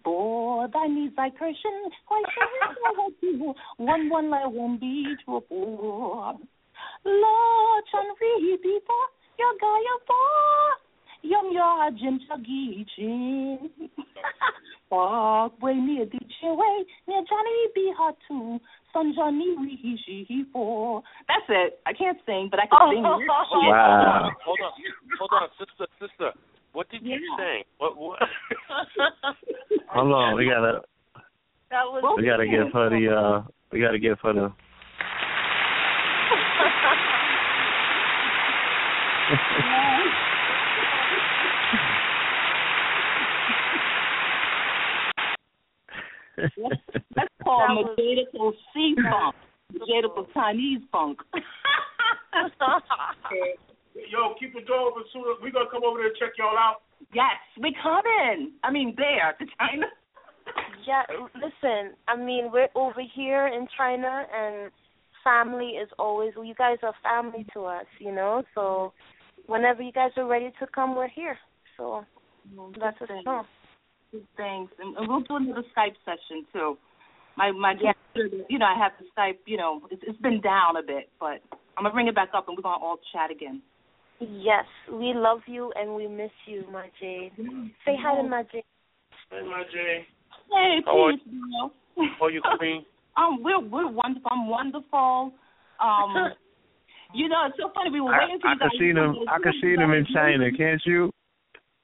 [0.03, 6.39] Boy, thy needs thy person, why should you one one like one be trouble.
[7.05, 8.97] Lord, chan ri bi bo,
[9.39, 10.19] yo ga yo bo,
[11.23, 13.69] yum yo jin chagi chin.
[14.89, 18.59] Fuck way near the way near Johnny be hot too.
[18.93, 21.03] Son Johnny we she for.
[21.27, 21.79] That's it.
[21.85, 23.03] I can't sing, but I can sing.
[23.03, 23.33] lyrics.
[23.51, 24.31] Wow.
[24.45, 24.71] Hold on,
[25.19, 26.31] hold on, sister, sister.
[26.77, 27.37] What did you Yeah.
[27.37, 27.63] sing?
[27.79, 27.97] What?
[27.97, 28.19] What?
[29.89, 30.83] Hold on, we gotta
[31.71, 32.03] That was.
[32.15, 33.41] we gotta give her the uh
[33.71, 34.53] we gotta give her the
[46.37, 49.35] That's called That was- Majadical Sea Funk.
[49.73, 51.19] Majadical Chinese funk.
[54.09, 55.23] Yo, keep the door open soon.
[55.41, 56.85] We're gonna come over there and check y'all out.
[57.13, 58.53] yes, we coming.
[58.63, 59.87] I mean, there to China.
[60.85, 61.03] Yeah,
[61.35, 61.97] listen.
[62.07, 64.71] I mean, we're over here in China, and
[65.23, 66.33] family is always.
[66.37, 68.43] You guys are family to us, you know.
[68.55, 68.93] So,
[69.47, 71.37] whenever you guys are ready to come, we're here.
[71.75, 72.05] So
[72.79, 73.45] that's a song.
[74.11, 76.77] Good and, and we'll do another Skype session too.
[77.35, 77.91] My my Yeah.
[78.49, 79.39] you know, I have the Skype.
[79.45, 81.41] You know, it's, it's been down a bit, but
[81.77, 83.61] I'm gonna bring it back up, and we're gonna all chat again.
[84.19, 87.31] Yes, we love you and we miss you, my Jade.
[87.85, 88.63] Say hi to my Jade.
[89.29, 90.07] Hey, my Jay.
[90.51, 91.21] Hey, How are peace.
[92.19, 92.85] How are you, Queen?
[93.17, 94.29] Um, we're we're wonderful.
[94.29, 95.33] I'm wonderful.
[95.81, 96.13] Um,
[97.15, 97.89] you know, it's so funny.
[97.89, 99.15] We were I, waiting for I you could guys see them.
[99.27, 101.11] I could see them in China, can't you?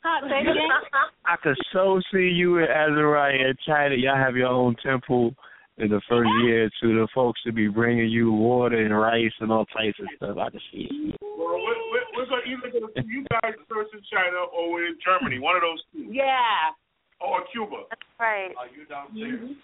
[0.04, 0.46] Huh, say?
[1.26, 3.96] I could so see you in Azariah in China.
[3.96, 5.34] Y'all have your own temple
[5.78, 7.00] in the first year or two.
[7.00, 10.38] The folks to be bringing you water and rice and all types of stuff.
[10.38, 11.16] I can see it.
[11.22, 14.88] Well, we're, we're, we're gonna either go to you guys first in China or we're
[14.88, 15.40] in Germany.
[15.40, 16.08] One of those two.
[16.12, 16.72] Yeah.
[17.20, 17.88] Or Cuba.
[18.20, 18.52] right.
[18.60, 19.56] Are you downstairs?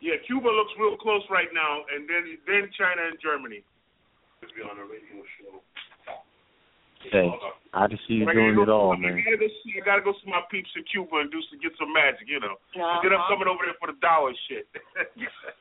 [0.00, 3.62] Yeah, Cuba looks real close right now, and then then China and Germany.
[4.40, 5.60] Be on a radio show.
[7.12, 7.28] Hey,
[7.72, 9.20] I just see you I doing gotta it all, I man.
[9.24, 9.76] gotta go see.
[9.76, 12.40] I gotta go see my peeps in Cuba and do some, get some magic, you
[12.40, 12.56] know.
[12.76, 13.00] Uh-huh.
[13.04, 14.68] Then I'm coming over there for the dollar shit.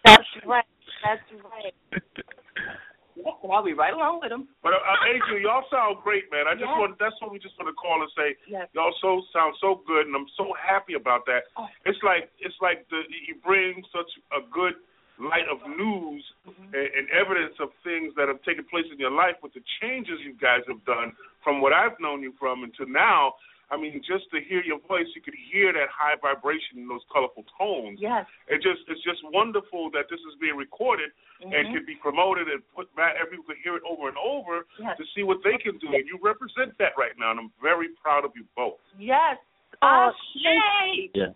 [0.03, 0.68] That's right.
[1.03, 1.76] That's right.
[3.24, 4.48] Well, I'll be right along with them.
[4.64, 6.48] But uh, uh, Adrian, y'all sound great, man.
[6.48, 6.80] I just Yes.
[6.80, 8.36] want that's what we just want to call and say.
[8.48, 8.68] Yes.
[8.74, 11.52] Y'all so sound so good, and I'm so happy about that.
[11.58, 11.68] Oh.
[11.86, 14.76] It's like it's like the you bring such a good
[15.20, 16.74] light of news Mm-hmm.
[16.74, 20.18] and, and evidence of things that have taken place in your life with the changes
[20.26, 21.14] you guys have done
[21.44, 23.36] from what I've known you from until now.
[23.72, 27.06] I mean, just to hear your voice, you could hear that high vibration and those
[27.14, 28.00] colorful tones.
[28.02, 28.26] Yes.
[28.50, 31.74] It just it's just wonderful that this is being recorded and Mhm.
[31.74, 33.16] can be promoted and put back.
[33.22, 34.98] Everyone can hear it over and over Yes.
[34.98, 35.94] to see what they can do.
[35.94, 38.80] And you represent that right now, and I'm very proud of you both.
[38.98, 39.38] Yes.
[39.82, 41.10] Oh, Ashe.
[41.14, 41.36] Yes.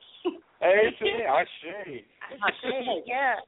[0.60, 2.06] Hey, today I say.
[3.06, 3.40] yeah.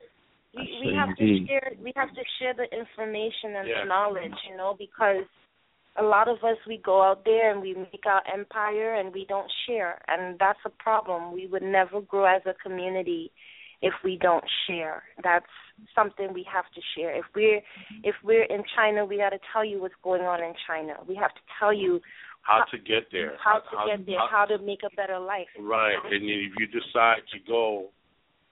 [0.54, 3.80] We I we have to share we have to share the information and Yeah.
[3.82, 5.26] the knowledge, you know, because
[5.98, 9.26] a lot of us we go out there and we make our empire and we
[9.28, 11.34] don't share and that's a problem.
[11.34, 13.32] We would never grow as a community
[13.82, 15.04] if we don't share.
[15.24, 15.46] That's
[15.94, 17.16] something we have to share.
[17.16, 17.62] If we're
[18.04, 20.94] if we're in China, we got to tell you what's going on in China.
[21.08, 22.02] We have to tell you
[22.42, 23.34] How to get there?
[23.44, 25.48] how to get there, how to make a better life.
[25.60, 27.90] Right, and if you decide to go,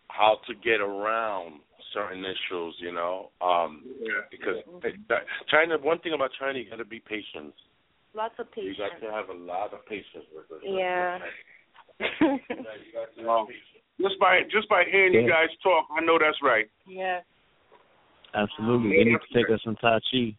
[0.10, 1.62] how to get around
[1.94, 3.30] certain issues, you know.
[3.42, 4.26] Um Yeah.
[4.32, 4.58] because
[5.10, 7.54] that, China one thing about China you gotta be patient.
[8.16, 8.78] Lots of patience.
[8.78, 10.70] You got to have a lot of patience with it.
[10.70, 11.20] Yeah.
[12.00, 12.38] You
[12.94, 13.48] got to have
[14.02, 16.70] Just by just by hearing you guys talk, I know that's right.
[16.88, 17.22] Yeah.
[18.36, 18.98] Absolutely.
[18.98, 20.36] You need to take us some Tai Chi,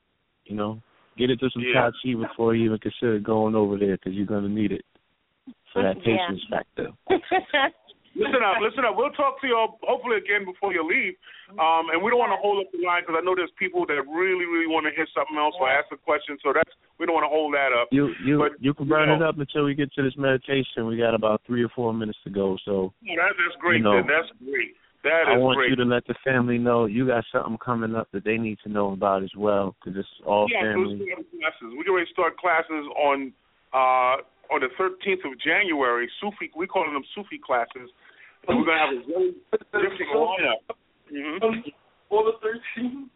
[0.47, 0.81] you know.
[1.17, 1.83] Get into some Yeah.
[1.83, 4.85] Tai Chi before you even consider going over there because you're going to need it
[5.73, 6.91] for that patience factor.
[8.15, 8.95] Listen up, listen up.
[8.95, 11.19] We'll talk to you all hopefully again before you leave.
[11.59, 13.85] Um, and we don't want to hold up the line because I know there's people
[13.91, 16.39] that really, really want to hear something else or ask a question.
[16.41, 17.91] So that's we don't want to hold that up.
[17.91, 20.87] You you But, you can burn you it up until we get to this meditation.
[20.87, 23.83] We got about three or four minutes to go, so that, that's great.
[23.83, 24.07] You know, then.
[24.07, 24.79] That's great.
[25.03, 25.69] That I want great.
[25.69, 28.71] you to let the family know you got something coming up that they need to
[28.73, 30.97] know about as well because it's all yeah, so family.
[30.97, 31.69] let's start classes.
[31.77, 33.33] We can already start classes on
[33.75, 34.23] uh
[34.53, 36.09] on the 13th of January.
[36.21, 37.89] Sufi, we calling them Sufi classes,
[38.49, 38.97] and we're gonna have a
[39.73, 40.61] very different lineup.
[41.13, 41.69] Mm-hmm.
[42.09, 43.11] For the thirteen.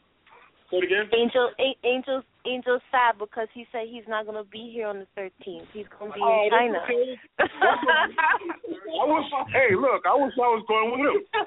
[0.70, 1.08] Say it again.
[1.16, 5.06] Angel, A- Angel's, Angel's sad because he said he's not gonna be here on the
[5.16, 5.66] 13th.
[5.72, 6.78] He's gonna be Oh, in China.
[6.84, 7.18] okay.
[7.40, 9.32] I wish.
[9.50, 11.24] Hey, look, I wish I was going with him.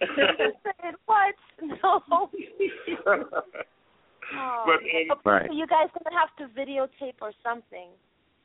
[0.00, 0.04] I
[0.80, 1.34] said, what?
[1.62, 2.00] No.
[2.10, 2.30] Oh.
[4.66, 4.80] But,
[5.12, 5.46] um, Right.
[5.48, 7.88] So you guys gonna have to videotape or something.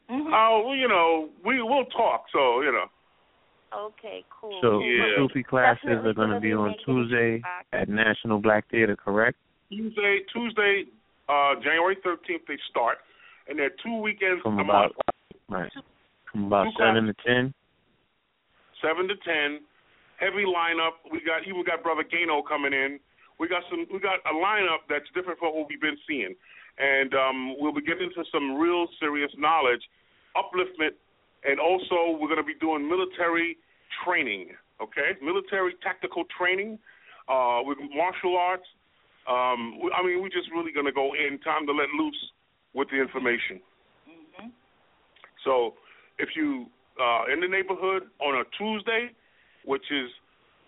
[0.09, 2.25] Oh, well, you know, we we will talk.
[2.33, 2.85] So you know.
[3.73, 4.57] Okay, cool.
[4.61, 5.15] So Yeah.
[5.17, 7.41] Sufi classes Definitely are going to be be on Tuesday
[7.73, 9.37] at National Black Theater, correct?
[9.69, 10.85] Tuesday, Tuesday,
[11.27, 12.97] uh, January 13th they start,
[13.47, 14.93] and they're two weekends From a about month,
[15.49, 15.71] right
[16.31, 17.53] from about Two seven to ten.
[18.81, 19.61] seven to ten.
[20.17, 20.99] Heavy lineup.
[21.11, 22.99] We got even got brother Gano coming in.
[23.39, 23.87] We got some.
[23.91, 26.35] We got a lineup that's different from what we've been seeing,
[26.77, 29.81] and um, we'll be getting into some real serious knowledge,
[30.35, 30.99] upliftment,
[31.43, 33.57] and also we're going to be doing military
[34.03, 34.49] training.
[34.81, 36.79] Okay, military tactical training
[37.27, 38.67] uh, with martial arts.
[39.27, 41.37] Um, I mean, we're just really going to go in.
[41.39, 42.31] Time to let loose
[42.73, 43.59] with the information.
[45.43, 45.75] So
[46.17, 46.67] if you
[46.99, 49.11] uh, in the neighborhood on a Tuesday,
[49.65, 50.09] which is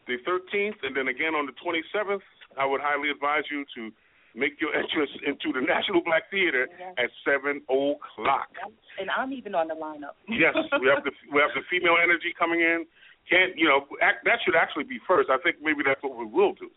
[0.08, 2.24] the 13th, and then again on the 27th,
[2.58, 3.92] I would highly advise you to
[4.36, 6.68] make your entrance into the National Black Theater
[6.98, 8.52] at seven o'clock.
[9.00, 10.16] And I'm even on the lineup.
[10.28, 12.86] Yes, we have the we have the female energy coming in.
[13.30, 15.30] Can't you know act, that should actually be first.
[15.30, 16.70] I think maybe that's what we will do,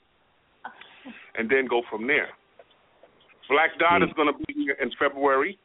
[1.38, 2.34] and then go from there.
[3.48, 4.16] Black Dot is hmm.
[4.16, 5.58] going to be here in February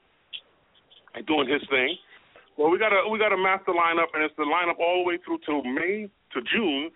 [1.16, 1.96] and doing his thing.
[2.58, 5.08] Well, we got a we got a master lineup, and it's the lineup all the
[5.08, 6.92] way through to May to June.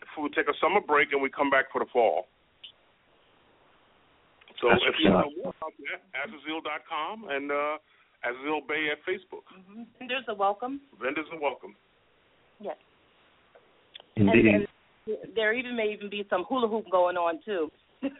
[0.00, 2.28] Before we take a summer break and we come back for the fall.
[4.60, 5.26] So That's if you up.
[5.26, 7.76] know more about that, Azazel.com and uh,
[8.24, 9.44] Azazel Bay at Facebook.
[9.52, 9.82] Mm-hmm.
[9.98, 10.80] Vendors are welcome.
[11.00, 11.76] Vendors are welcome.
[12.60, 12.76] Yes.
[14.16, 14.46] Indeed.
[14.46, 14.66] And,
[15.06, 17.70] and there even may even be some hula hoop going on too.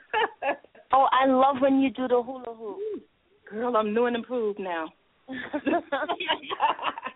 [0.92, 2.78] Oh, I love when you do the hula hoop.
[3.50, 4.88] Girl, I'm new and improved now.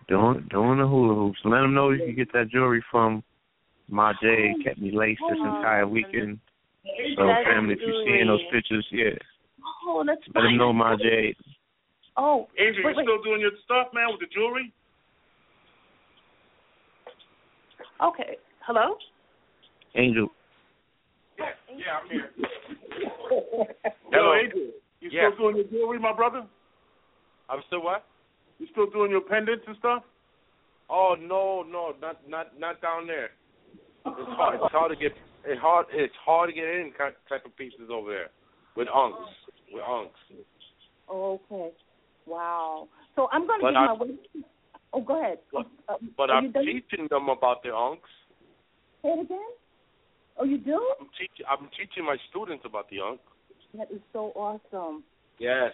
[0.09, 1.39] Doing doing the hula hoops.
[1.45, 3.23] Let them know you can get that jewelry from
[3.89, 4.53] my J.
[4.63, 6.39] Kept me laced this entire weekend.
[7.15, 9.09] So That's family, if you're seeing those pictures, yeah,
[9.85, 11.35] oh, that's let them know my J.
[12.17, 13.05] Oh, Andrew, wait, you wait.
[13.05, 14.73] still doing your stuff, man, with the jewelry?
[18.01, 18.37] Okay.
[18.65, 18.95] Hello?
[19.95, 20.27] Angel.
[21.37, 22.29] Yeah, yeah, I'm here.
[24.11, 24.33] Hello.
[24.33, 24.71] Adrian,
[25.01, 25.29] you Yeah.
[25.29, 26.45] still doing your jewelry, my brother?
[27.49, 28.05] I'm still what?
[28.59, 30.03] You still doing your pendants and stuff?
[30.89, 33.31] Oh no, no, not not not down there.
[34.05, 34.59] It's hard.
[34.61, 35.13] It's hard to get.
[35.45, 35.87] It's hard.
[35.91, 38.29] It's hard to get in ki- type of pieces over there
[38.75, 39.29] with ankhs.
[39.73, 40.45] With ankhs.
[41.09, 41.71] Okay.
[42.25, 42.87] Wow.
[43.15, 44.17] So I'm going to But give I- my way.
[44.93, 45.39] Oh, go ahead.
[45.51, 48.09] But- Uh, But I'm teaching them about the ankhs.
[49.01, 49.51] Say it again.
[50.37, 50.79] Oh, you do?
[50.99, 51.45] I'm teaching.
[51.49, 53.23] I'm teaching my students about the ankhs.
[53.73, 55.03] That is so awesome.
[55.39, 55.73] Yes.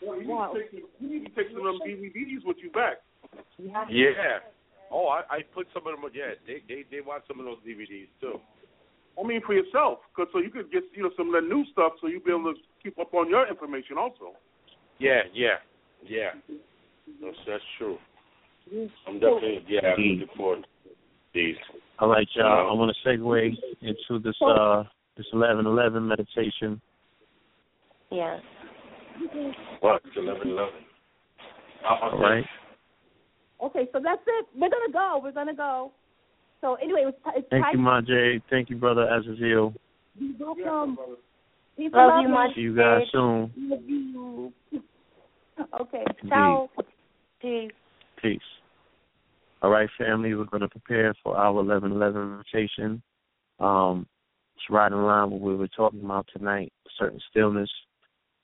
[0.00, 0.52] Well, you, Wow.
[0.52, 3.02] need to take, you need to take some of them DVDs with you back.
[3.58, 3.86] Yeah.
[3.88, 4.40] Yeah.
[4.92, 6.10] Oh, I, I put some of them.
[6.14, 8.38] Yeah, they they they watch some of those DVDs too.
[9.18, 11.64] I mean, for yourself, cause so you could get you know some of the new
[11.72, 14.36] stuff, so you'll be able to keep up on your information also.
[14.98, 15.64] Yeah, yeah,
[16.06, 16.30] yeah.
[17.20, 17.98] That's that's true.
[19.08, 19.80] I'm definitely yeah.
[19.96, 20.90] I'm looking forward to
[21.34, 21.56] these.
[21.98, 22.70] All right, y'all.
[22.70, 24.84] I want to segue into this uh
[25.16, 26.80] this eleven eleven meditation.
[28.10, 28.40] Yes.
[29.80, 30.02] What?
[30.04, 30.74] It's eleven eleven.
[31.88, 32.44] All right.
[33.62, 34.46] Okay, so that's it.
[34.54, 35.20] We're going to go.
[35.22, 35.92] We're going to go.
[36.60, 37.72] So anyway, it's, it's Thank time.
[37.74, 38.40] you, my J.
[38.50, 39.74] Thank you, brother Azazel.
[40.18, 40.96] You're welcome.
[41.76, 42.54] Peace and Love love you much.
[42.54, 43.52] See you guys soon.
[43.56, 44.52] Love you.
[45.80, 46.02] Okay.
[46.28, 46.68] Ciao.
[47.40, 47.70] Peace.
[48.20, 48.40] Peace.
[49.60, 53.02] All right, family, we're going to prepare for our 1111 rotation.
[53.60, 54.06] Um,
[54.56, 57.70] it's right in line with what we were talking about tonight, a certain stillness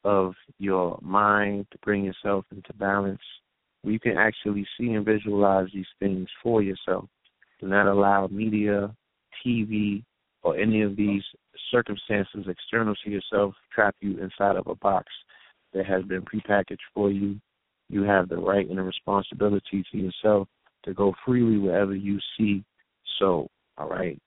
[0.04, 3.18] of your mind to bring yourself into balance.
[3.88, 7.06] Where you can actually see and visualize these things for yourself.
[7.58, 8.94] Do not allow media,
[9.42, 10.04] TV,
[10.42, 11.22] or any of these
[11.70, 15.06] circumstances external to yourself trap you inside of a box
[15.72, 17.40] that has been prepackaged for you.
[17.88, 20.48] You have the right and the responsibility to yourself
[20.84, 22.62] to go freely wherever you see
[23.18, 23.48] so.
[23.78, 24.20] All right.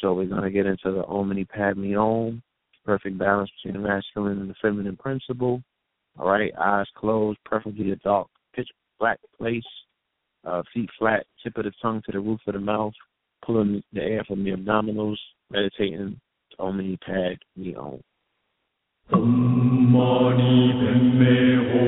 [0.00, 2.40] So we're gonna get into the Omni Padme Om,
[2.86, 5.60] perfect balance between the masculine and the feminine principle.
[6.20, 8.28] All right, eyes closed, preferably a dark
[9.02, 9.64] flat place,
[10.44, 12.92] uh, feet flat, tip of the tongue to the roof of the mouth,
[13.44, 15.16] pulling the air from the abdominals,
[15.50, 16.20] meditating
[16.60, 18.00] on the pad we own.
[19.10, 21.82] Kummani Bemmeho,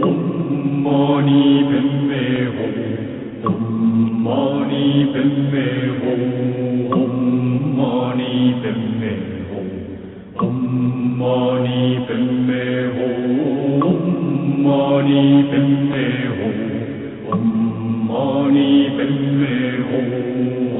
[0.00, 2.66] Kummani Bemmeho,
[3.44, 6.14] Kummani Bemmeho,
[6.94, 9.60] Kummani Bemmeho,
[10.40, 13.27] Kummani Bemmeho.
[14.48, 16.04] Om Mani Padme
[16.38, 16.58] Hum,
[17.32, 17.44] Om
[18.08, 19.56] Mani Padme
[19.88, 20.08] Hum,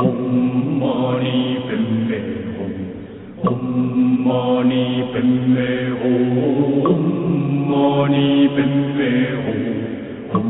[0.07, 0.21] Om
[0.81, 2.19] Mani Padme
[2.57, 2.75] Hum,
[3.51, 3.63] Om
[4.27, 5.69] Mani Padme
[6.01, 6.25] Hum,
[6.93, 7.05] Om
[7.71, 9.11] Mani Padme
[9.45, 9.67] Hum,
[10.33, 10.49] Om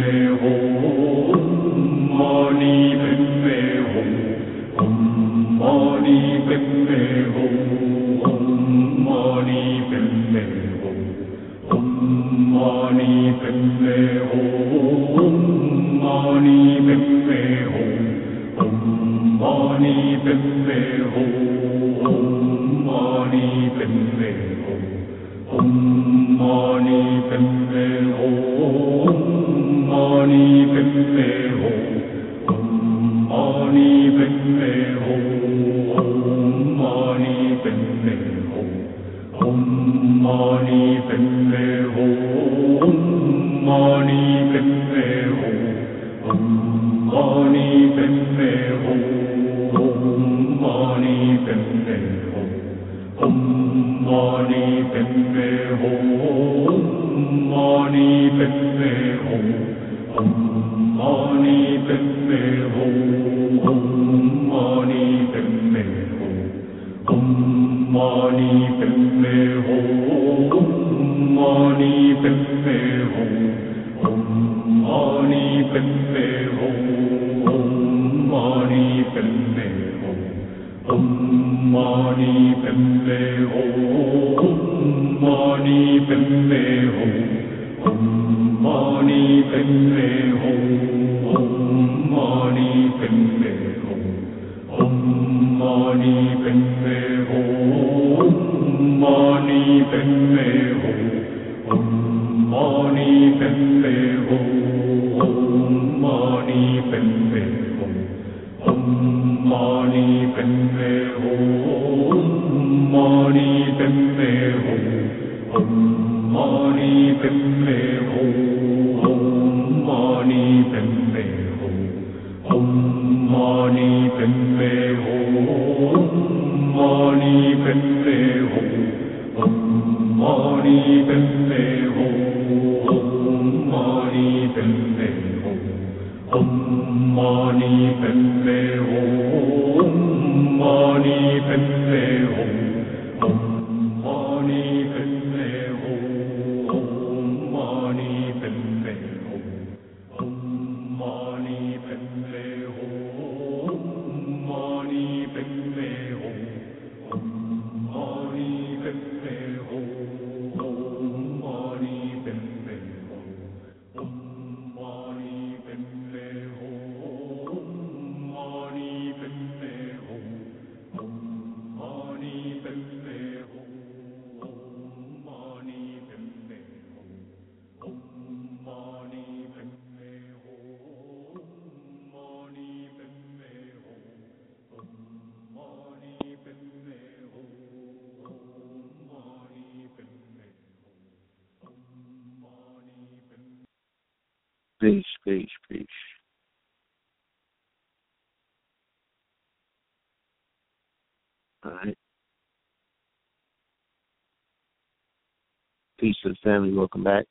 [206.24, 206.74] to the family.
[206.74, 207.26] Welcome back.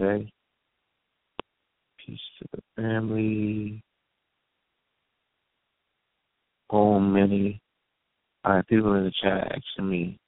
[0.00, 0.30] Okay.
[2.04, 3.82] Peace to the family.
[6.70, 7.60] Oh, many.
[8.44, 10.18] All right, people in the chat asking me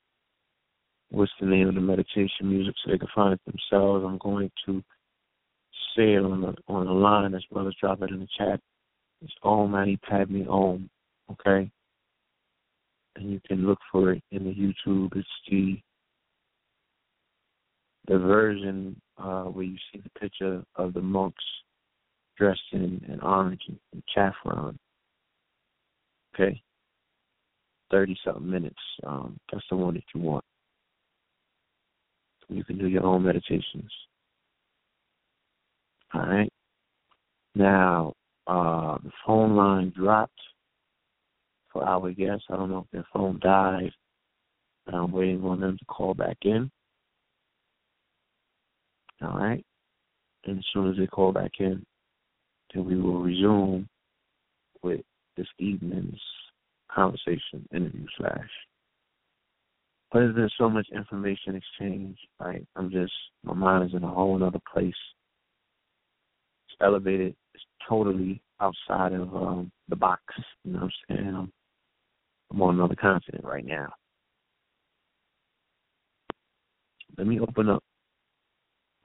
[1.10, 4.04] what's the name of the meditation music so they can find it themselves.
[4.06, 4.82] I'm going to
[5.96, 8.60] say it on the on the line as well as drop it in the chat.
[9.22, 10.90] It's Mani Padme Om.
[11.30, 11.70] Okay?
[13.16, 15.16] And you can look for it in the YouTube.
[15.16, 15.78] It's the
[18.08, 21.42] the version uh, where you see the picture of the monks
[22.36, 24.78] dressed in, in orange and, and saffron.
[26.34, 26.60] Okay?
[27.90, 28.76] 30 something minutes.
[29.04, 30.44] Um, that's the one that you want.
[32.48, 33.90] You can do your own meditations.
[36.14, 36.52] All right.
[37.54, 38.12] Now,
[38.46, 40.38] uh, the phone line dropped
[41.76, 42.46] for our guests.
[42.50, 43.92] I don't know if their phone died,
[44.86, 46.70] I'm waiting on them to call back in.
[49.22, 49.64] All right.
[50.44, 51.84] And as soon as they call back in,
[52.72, 53.88] then we will resume
[54.82, 55.00] with
[55.36, 56.20] this evening's
[56.90, 58.48] conversation, interview slash.
[60.12, 62.64] But there's so much information exchange, right?
[62.76, 63.12] I'm just
[63.42, 64.94] my mind is in a whole other place.
[66.68, 67.34] It's elevated.
[67.54, 70.22] It's totally outside of um, the box.
[70.64, 71.34] You know what I'm saying?
[71.34, 71.52] I'm,
[72.50, 73.92] I'm on another continent right now.
[77.18, 77.82] Let me open up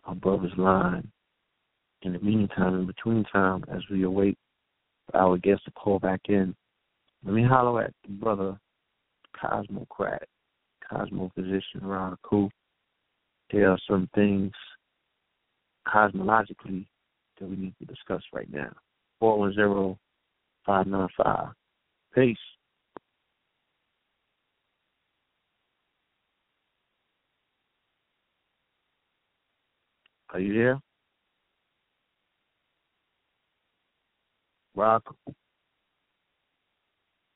[0.05, 1.09] our brother's line.
[2.03, 4.37] In the meantime, in between time, as we await
[5.13, 6.55] our guest to call back in,
[7.23, 8.59] let me holler at the brother
[9.39, 10.27] Cosmocrat,
[10.89, 12.49] Cosmo Physician Ron Cool.
[13.51, 14.51] There are some things
[15.87, 16.87] cosmologically
[17.39, 18.71] that we need to discuss right now.
[19.19, 19.97] 410
[20.65, 21.53] 595.
[22.15, 22.37] Peace.
[30.33, 30.79] Are you there?
[34.75, 35.15] Rock.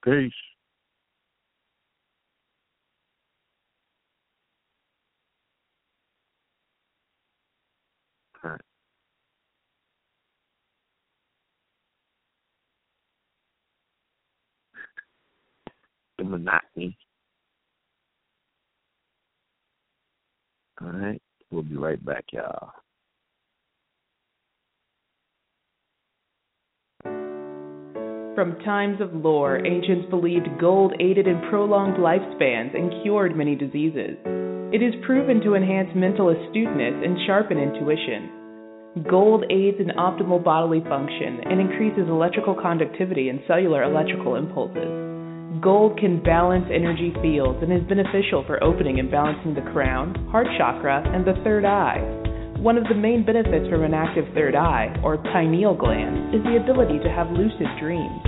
[0.03, 0.31] Peace.
[8.43, 8.61] Right.
[16.17, 16.97] The monotony.
[20.81, 21.21] All right.
[21.51, 22.71] We'll be right back, y'all.
[28.35, 34.17] From times of lore, ancients believed gold aided in prolonged lifespans and cured many diseases.
[34.75, 39.07] It is proven to enhance mental astuteness and sharpen intuition.
[39.09, 45.63] Gold aids in optimal bodily function and increases electrical conductivity and cellular electrical impulses.
[45.63, 50.47] Gold can balance energy fields and is beneficial for opening and balancing the crown, heart
[50.57, 52.24] chakra, and the third eye.
[52.65, 56.57] One of the main benefits from an active third eye, or pineal gland, is the
[56.57, 58.25] ability to have lucid dreams.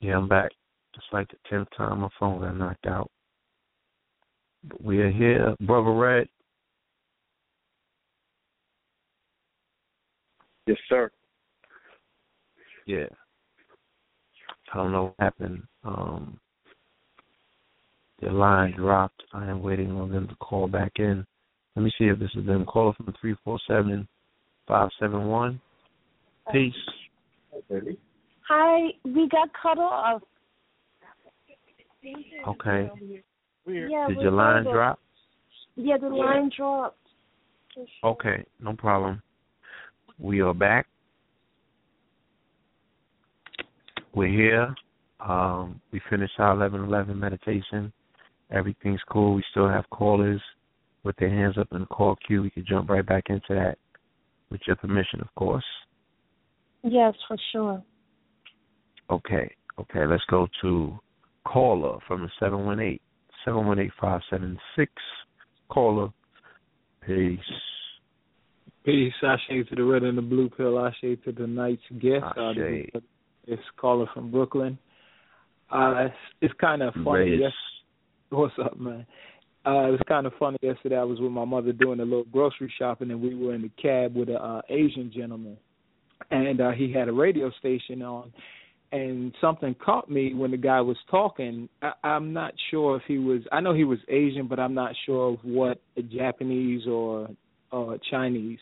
[0.00, 0.50] Yeah, I'm back.
[0.94, 3.10] It's like the tenth time my phone got knocked out.
[4.64, 6.28] But we are here, Brother Red.
[10.70, 11.10] Yes, sir.
[12.86, 13.06] Yeah.
[14.72, 15.64] I don't know what happened.
[15.82, 16.38] Um,
[18.20, 19.20] their line dropped.
[19.32, 21.26] I am waiting on them to call back in.
[21.74, 22.64] Let me see if this is them.
[22.66, 24.06] Call from three four seven
[24.68, 25.60] five seven one.
[26.52, 26.72] Peace.
[28.48, 30.22] Hi, we got cut off.
[32.46, 32.90] Okay.
[33.66, 35.00] Yeah, Did your line got- drop?
[35.74, 36.96] Yeah, the line dropped.
[38.04, 39.20] Okay, no problem.
[40.20, 40.86] We are back.
[44.14, 44.74] We're here.
[45.20, 47.90] Um, we finished our eleven eleven meditation.
[48.50, 49.34] Everything's cool.
[49.34, 50.42] We still have callers
[51.04, 52.42] with their hands up in the call queue.
[52.42, 53.78] We could jump right back into that
[54.50, 55.64] with your permission, of course.
[56.82, 57.82] Yes, for sure.
[59.08, 59.50] Okay.
[59.78, 60.98] Okay, let's go to
[61.46, 62.98] caller from the 718
[63.46, 64.92] 718 576.
[65.70, 66.08] Caller.
[67.06, 67.38] Peace.
[68.84, 69.12] Peace.
[69.22, 70.78] Ashe to the red and the blue pill.
[70.78, 72.24] Ashe to the night's guest.
[72.36, 72.52] Uh,
[73.46, 74.78] it's caller from Brooklyn.
[75.70, 77.38] Uh, it's, it's kind of funny.
[77.40, 77.52] Yes.
[78.30, 79.06] What's up, man?
[79.66, 80.96] Uh, it was kind of funny yesterday.
[80.96, 83.70] I was with my mother doing a little grocery shopping, and we were in the
[83.80, 85.58] cab with a uh, Asian gentleman,
[86.30, 88.32] and uh, he had a radio station on,
[88.92, 91.68] and something caught me when the guy was talking.
[91.82, 93.42] I, I'm not sure if he was.
[93.52, 97.28] I know he was Asian, but I'm not sure of what Japanese or
[97.70, 98.58] uh, Chinese.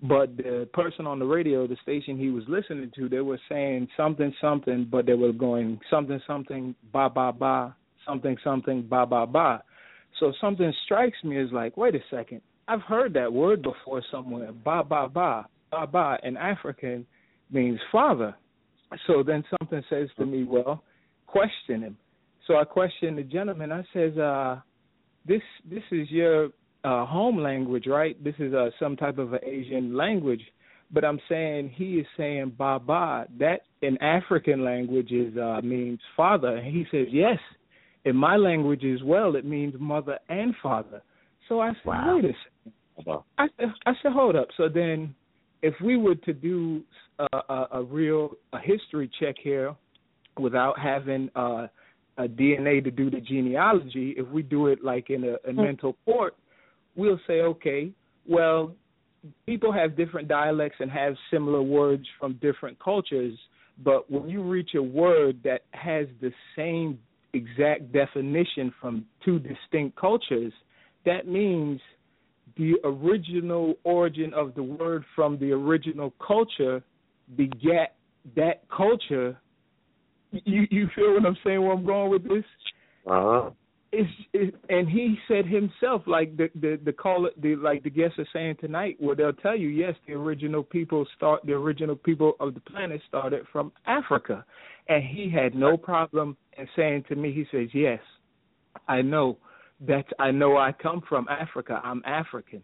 [0.00, 3.88] But the person on the radio, the station he was listening to, they were saying
[3.96, 7.74] something something, but they were going something something ba ba ba,
[8.06, 9.62] something something ba ba ba.
[10.20, 14.52] So something strikes me as like, wait a second, I've heard that word before somewhere.
[14.52, 17.04] Ba ba ba ba ba in African
[17.50, 18.36] means father.
[19.06, 20.82] So then something says to me, well,
[21.26, 21.96] question him.
[22.46, 23.72] So I questioned the gentleman.
[23.72, 24.60] I says, uh,
[25.26, 26.50] this this is your
[26.84, 28.22] uh, home language, right?
[28.22, 30.42] This is uh, some type of an Asian language.
[30.90, 33.26] But I'm saying he is saying Baba.
[33.38, 36.56] That in African language is uh, means father.
[36.56, 37.38] And he says yes.
[38.04, 41.02] In my language as well, it means mother and father.
[41.48, 42.16] So I said, Wow.
[42.16, 42.32] wait a
[43.04, 43.22] second.
[43.36, 43.46] I
[43.84, 44.48] I said, hold up.
[44.56, 45.14] So then,
[45.62, 46.82] if we were to do
[47.18, 49.74] a, a, a real a history check here,
[50.38, 51.66] without having uh,
[52.16, 55.96] a DNA to do the genealogy, if we do it like in a, a mental
[56.04, 56.34] court,
[56.98, 57.90] we'll say, okay,
[58.28, 58.74] well,
[59.46, 63.38] people have different dialects and have similar words from different cultures,
[63.82, 66.98] but when you reach a word that has the same
[67.32, 70.52] exact definition from two distinct cultures,
[71.06, 71.80] that means
[72.56, 76.82] the original origin of the word from the original culture
[77.36, 77.94] begat
[78.34, 79.38] that culture.
[80.32, 81.62] You you feel what I'm saying?
[81.62, 82.44] Where I'm going with this?
[83.06, 83.50] Uh-huh.
[83.90, 88.18] It's, it, and he said himself, like the the the call, the like the guests
[88.18, 92.34] are saying tonight, where they'll tell you, yes, the original people start, the original people
[92.38, 94.44] of the planet started from Africa,
[94.88, 98.00] and he had no problem in saying to me, he says, yes,
[98.88, 99.38] I know
[99.86, 102.62] that I know I come from Africa, I'm African.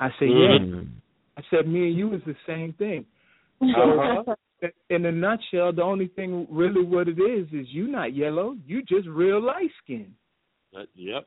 [0.00, 0.60] I said, yes.
[0.60, 0.88] Mm.
[1.36, 3.04] I said, me and you is the same thing.
[3.60, 4.34] Uh-huh.
[4.60, 8.56] So, in a nutshell, the only thing really what it is is you not yellow,
[8.66, 10.14] you just real light skinned.
[10.76, 11.26] Uh, yep.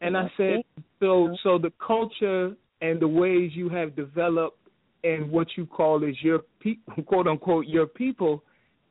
[0.00, 0.62] And I said,
[1.00, 4.58] so so the culture and the ways you have developed
[5.02, 6.76] and what you call is your pe-
[7.06, 8.42] quote unquote your people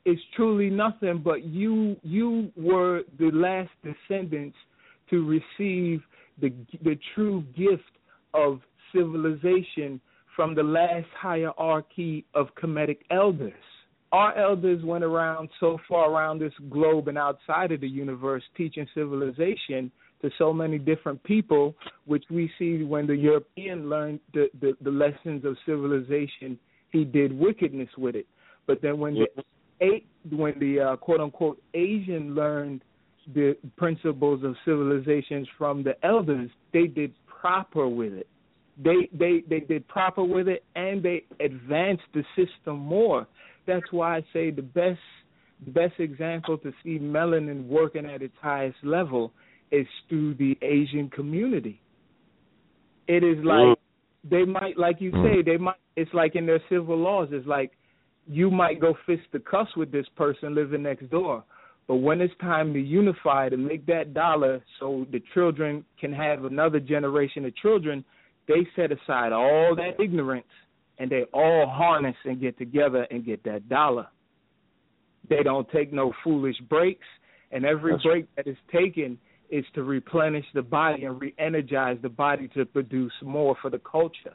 [0.06, 4.58] is truly nothing but you you were the last descendants
[5.10, 6.02] to receive
[6.42, 6.52] the
[6.84, 7.84] the true gift
[8.34, 8.60] of
[8.94, 10.00] civilization
[10.36, 13.54] from the last hierarchy of Kemetic elders.
[14.14, 18.88] Our elders went around so far around this globe and outside of the universe teaching
[18.94, 21.76] civilization to so many different people,
[22.06, 26.60] which we see when the European learned the, the, the lessons of civilization,
[26.92, 28.28] he did wickedness with it.
[28.68, 29.44] But then when the
[29.82, 32.84] eight, when the uh, quote unquote Asian learned
[33.34, 38.28] the principles of civilizations from the elders, they did proper with it.
[38.82, 43.28] They they they did proper with it, and they advanced the system more.
[43.66, 45.00] That's why I say the best
[45.68, 49.32] best example to see melanin working at its highest level
[49.72, 51.80] is through the Asian community.
[53.08, 53.70] It is mm.
[53.70, 53.78] like
[54.30, 55.24] they might, like you mm.
[55.24, 55.76] say, they might.
[55.96, 57.30] It's like in their civil laws.
[57.32, 57.72] It's like
[58.28, 61.44] you might go fist the cuss with this person living next door,
[61.88, 66.46] but when it's time to unify to make that dollar, so the children can have
[66.46, 68.04] another generation of children,
[68.48, 70.46] they set aside all that ignorance
[71.04, 74.08] and they all harness and get together and get that dollar.
[75.30, 77.06] They don't take no foolish breaks,
[77.52, 79.18] and every That's break that is taken
[79.50, 84.34] is to replenish the body and re-energize the body to produce more for the culture.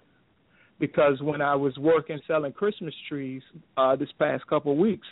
[0.78, 3.40] Because when I was working selling Christmas trees
[3.78, 5.06] uh, this past couple of weeks,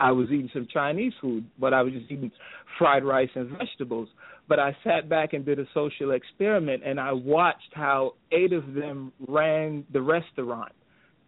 [0.00, 2.30] I was eating some Chinese food, but I was just eating
[2.78, 4.08] fried rice and vegetables.
[4.48, 8.74] But I sat back and did a social experiment, and I watched how eight of
[8.74, 10.72] them ran the restaurant.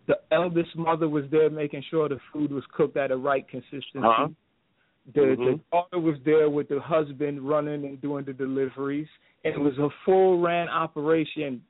[0.07, 3.99] The eldest mother was there making sure the food was cooked at a right consistency.
[4.05, 4.29] Uh-huh.
[5.15, 5.45] The, Mhm.
[5.45, 9.09] the daughter was there with the husband running and doing the deliveries.
[9.45, 11.63] And it was a full ran operation,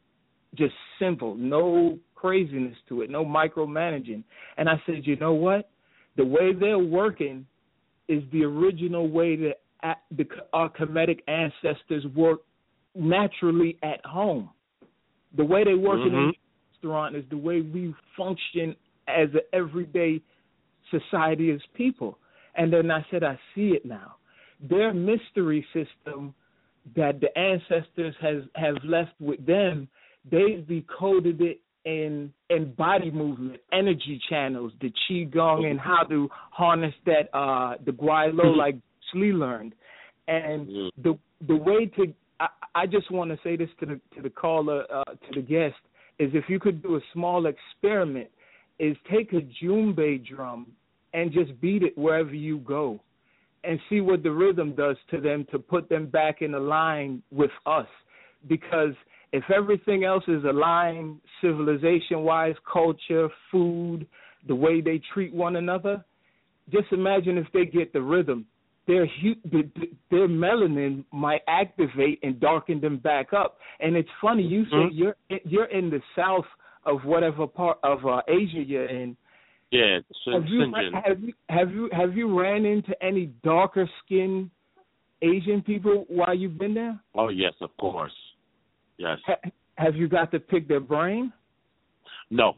[0.54, 4.22] just simple, no craziness to it, no micromanaging.
[4.56, 5.70] And I said, you know what?
[6.16, 7.46] The way they're working
[8.08, 9.60] is the original way that
[10.52, 12.46] our Kemetic ancestors worked
[12.94, 14.50] naturally at home.
[15.36, 16.30] The way they work in Mhm.
[16.30, 16.38] a
[16.72, 18.74] restaurant is the way we function
[19.06, 20.20] as an everyday
[20.90, 22.18] society as people.
[22.54, 24.16] And then I said, I see it now.
[24.60, 26.34] Their mystery system
[26.94, 29.88] that the ancestors has have left with them,
[30.24, 36.94] they've decoded it in in body movement, energy channels, the qigong, and how to harness
[37.06, 39.74] that uh the guaylo like Bruce Lee learned.
[40.28, 41.16] And the
[41.46, 44.84] the way to I, I just want to say this to the to the caller
[44.92, 45.76] uh, to the guest
[46.18, 48.28] is if you could do a small experiment
[48.78, 50.66] is take a djembe drum
[51.14, 53.00] and just beat it wherever you go
[53.64, 57.22] and see what the rhythm does to them to put them back in a line
[57.30, 57.86] with us.
[58.48, 58.94] Because
[59.36, 64.06] if everything else is aligned civilization wise culture food
[64.50, 65.96] the way they treat one another
[66.76, 68.40] just imagine if they get the rhythm
[68.90, 70.94] their hu- the- the- their melanin
[71.26, 73.50] might activate and darken them back up
[73.80, 74.90] and it's funny you say Mhm.
[75.00, 75.16] you're
[75.52, 76.48] you're in the south
[76.90, 79.16] of whatever part of uh, Asia you're in
[79.72, 80.00] Yeah,
[80.32, 80.60] have you,
[81.08, 84.48] have you have you have you ran into any darker skinned
[85.22, 86.96] Asian people while you've been there?
[87.14, 88.16] Oh yes, of course.
[88.98, 89.18] Yes.
[89.26, 91.32] Ha- have you got to pick their brain?
[92.30, 92.56] No,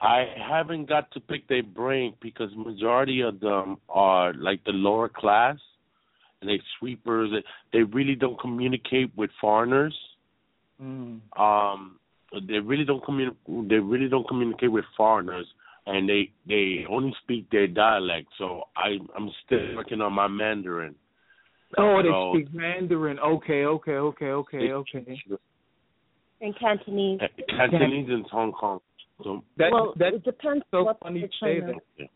[0.00, 5.08] I haven't got to pick their brain because majority of them are like the lower
[5.08, 5.56] class,
[6.40, 7.30] and they sweepers.
[7.72, 9.96] They really don't communicate with foreigners.
[10.82, 11.20] Mm.
[11.36, 11.98] Um,
[12.46, 15.46] they really don't communi- They really don't communicate with foreigners,
[15.86, 18.28] and they they only speak their dialect.
[18.36, 20.94] So I I'm still working on my Mandarin.
[21.76, 23.18] Oh, they So- speak Mandarin.
[23.18, 25.20] Okay, okay, okay, okay, okay.
[26.40, 27.20] In Cantonese.
[27.48, 28.80] Cantonese in Hong Kong.
[29.24, 31.72] So That well, that it depends so what funny you say China.
[31.98, 32.08] that.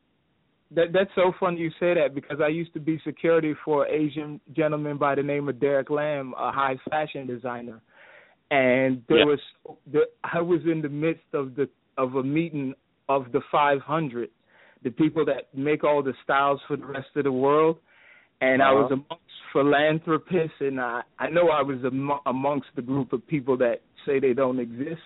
[0.75, 3.93] That that's so funny you say that because I used to be security for an
[3.93, 7.81] Asian gentleman by the name of Derek Lam, a high fashion designer,
[8.51, 9.25] and there Yeah.
[9.25, 9.41] was
[9.93, 11.69] the, I was in the midst of the
[11.99, 12.75] of a meeting
[13.11, 14.31] of the 500,
[14.83, 17.77] the people that make all the styles for the rest of the world,
[18.41, 18.95] and I was Uh-huh.
[18.95, 23.81] amongst philanthropists, and I I know I was amo- amongst the group of people that
[24.07, 25.01] say they don't exist,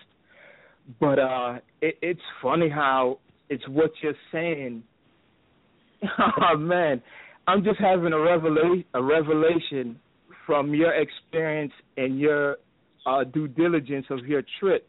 [0.99, 3.19] but uh, it, it's funny how
[3.49, 4.83] it's what you're saying.
[6.19, 7.01] oh man,
[7.47, 9.99] I'm just having a revelation, a revelation
[10.45, 12.57] from your experience and your
[13.05, 14.87] uh, due diligence of your trip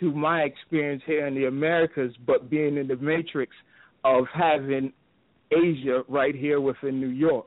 [0.00, 3.52] to my experience here in the Americas, but being in the matrix
[4.04, 4.92] of having
[5.50, 7.46] Asia right here within New York.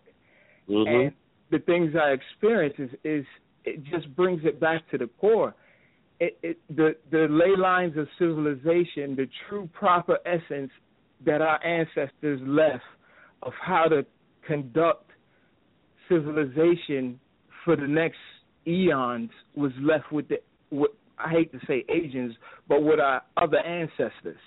[0.69, 0.87] Mhm.
[0.87, 1.13] And
[1.51, 3.26] the things I experience is, is
[3.66, 5.53] it just brings it back to the core.
[6.19, 10.72] It, it, the the ley lines of civilization, the true proper essence
[11.26, 12.84] that our ancestors left
[13.43, 14.06] of how to
[14.45, 15.11] conduct
[16.09, 17.19] civilization
[17.64, 18.17] for the next
[18.66, 20.38] eons was left with the
[20.72, 22.35] with, I hate to say Asians,
[22.67, 24.40] but with our other ancestors.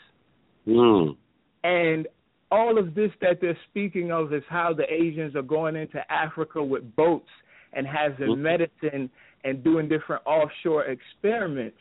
[0.67, 1.17] Mm.
[1.65, 2.07] And
[2.51, 6.63] all of this that they're speaking of is how the Asians are going into Africa
[6.63, 7.31] with boats
[7.73, 8.39] and having Mhm.
[8.39, 9.11] medicine
[9.45, 11.79] and doing different offshore experiments.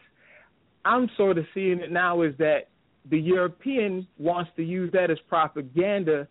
[0.85, 2.67] I'm sort of seeing it now is that
[3.05, 6.27] the European wants to use that as propaganda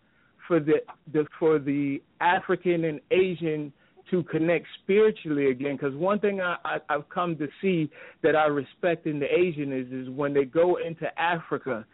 [0.47, 3.71] for the, the for the African and Asian
[4.09, 5.75] to connect spiritually again.
[5.75, 7.89] Because one thing I, I, I've come to see
[8.23, 11.85] that I respect in the Asian is is when they go into Africa,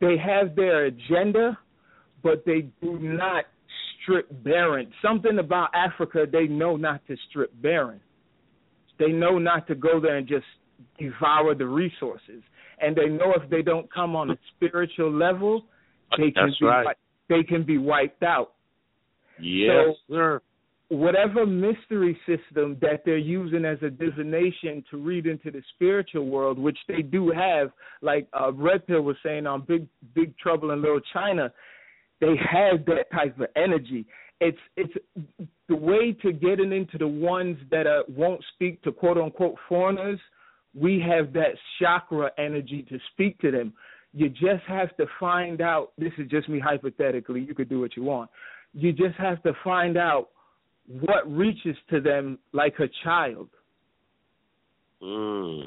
[0.00, 1.58] they have their agenda,
[2.22, 3.44] but they do not
[4.02, 4.92] strip barren.
[5.02, 8.00] Something about Africa they know not to strip barren.
[8.98, 10.44] They know not to go there and just
[10.98, 12.42] devour the resources.
[12.80, 15.66] And they know if they don't come on a spiritual level,
[16.16, 16.96] they can That's be right.
[17.28, 18.52] they can be wiped out.
[19.40, 20.40] Yes, So- sir.
[20.94, 26.56] Whatever mystery system that they're using as a divination to read into the spiritual world,
[26.58, 30.82] which they do have, like uh, Red Pill was saying on Big Big Trouble in
[30.82, 31.52] Little China,
[32.20, 34.06] they have that type of energy.
[34.40, 34.92] It's it's
[35.68, 40.20] the way to getting into the ones that uh, won't speak to quote unquote foreigners.
[40.74, 43.72] We have that chakra energy to speak to them.
[44.12, 45.92] You just have to find out.
[45.98, 47.40] This is just me hypothetically.
[47.40, 48.30] You could do what you want.
[48.72, 50.28] You just have to find out
[50.88, 53.48] what reaches to them like a child.
[55.02, 55.64] Mm.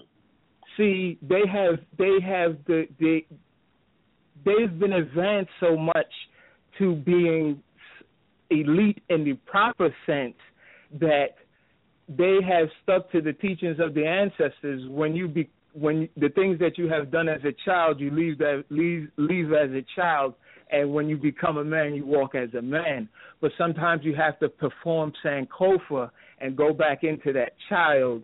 [0.75, 3.25] See, they have they have the they
[4.45, 6.11] they've been advanced so much
[6.77, 7.61] to being
[8.49, 10.35] elite in the proper sense
[10.99, 11.35] that
[12.07, 16.57] they have stuck to the teachings of the ancestors when you be when the things
[16.59, 20.33] that you have done as a child you leave that leave leave as a child
[20.71, 23.07] and when you become a man you walk as a man.
[23.41, 28.23] But sometimes you have to perform sankofa and go back into that child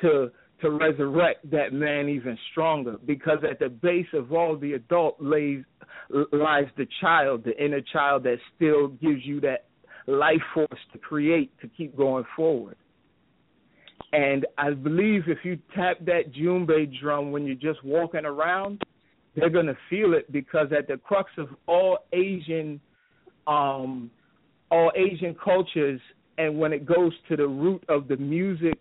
[0.00, 0.30] to
[0.60, 2.96] to resurrect that man even stronger.
[3.04, 5.64] Because at the base of all the adult lays
[6.32, 9.64] lies the child the inner child that still gives you that
[10.06, 12.76] life force to create to keep going forward.
[14.12, 18.82] And I believe if you tap that djembe drum when you're just walking around,
[19.34, 22.80] they're gonna feel it because at the crux of all Asian,
[23.46, 24.10] um,
[24.70, 26.00] all Asian cultures,
[26.38, 28.78] and when it goes to the root of the music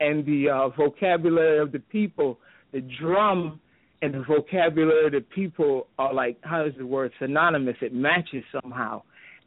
[0.00, 2.38] and the uh, vocabulary of the people,
[2.72, 3.60] the drum
[4.02, 7.76] and the vocabulary of the people are like how is the word synonymous?
[7.80, 9.02] It matches somehow.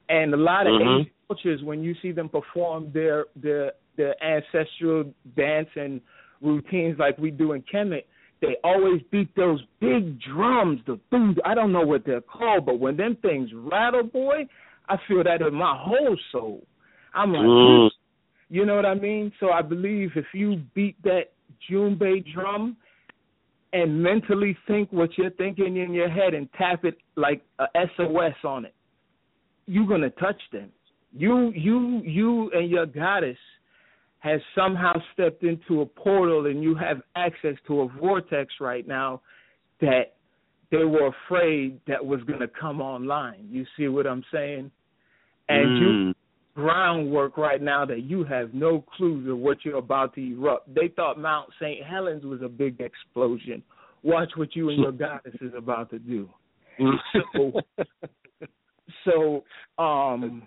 [0.10, 1.02] And a lot of Mhm.
[1.02, 6.02] Asian cultures, when you see them perform their their their ancestral dance and
[6.42, 8.06] routines like we do in Kemet,
[8.42, 10.80] they always beat those big drums.
[10.88, 11.38] The boom.
[11.46, 14.48] I don't know what they're called, but when them things rattle, boy,
[14.88, 16.64] I feel that in my whole soul.
[17.14, 17.90] I'm like, Mm.
[18.50, 19.32] you know what I mean?
[19.40, 21.32] So I believe if you beat that
[21.70, 22.78] djembe drum
[23.74, 28.36] and mentally think what you're thinking in your head and tap it like a SOS
[28.44, 28.74] on it,
[29.68, 30.72] you're gonna touch them.
[31.14, 33.38] You you you and your goddess
[34.20, 39.22] has somehow stepped into a portal and you have access to a vortex right now
[39.82, 40.16] that
[40.72, 43.48] they were afraid that was going to come online.
[43.50, 44.72] You see what I'm saying?
[45.48, 46.16] And you Mm.
[46.56, 50.74] groundwork right now that you have no clue to what you're about to erupt.
[50.76, 51.84] They thought Mount St.
[51.84, 53.64] Helens was a big explosion.
[54.04, 56.30] Watch what you and your goddess is about to do.
[57.34, 57.62] So,
[59.06, 59.44] so
[59.82, 60.44] um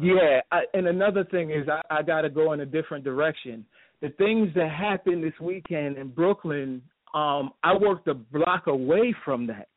[0.00, 3.64] yeah, I, and another thing is I, I got to go in a different direction.
[4.02, 6.82] The things that happened this weekend in Brooklyn,
[7.14, 9.68] um, I worked a block away from that,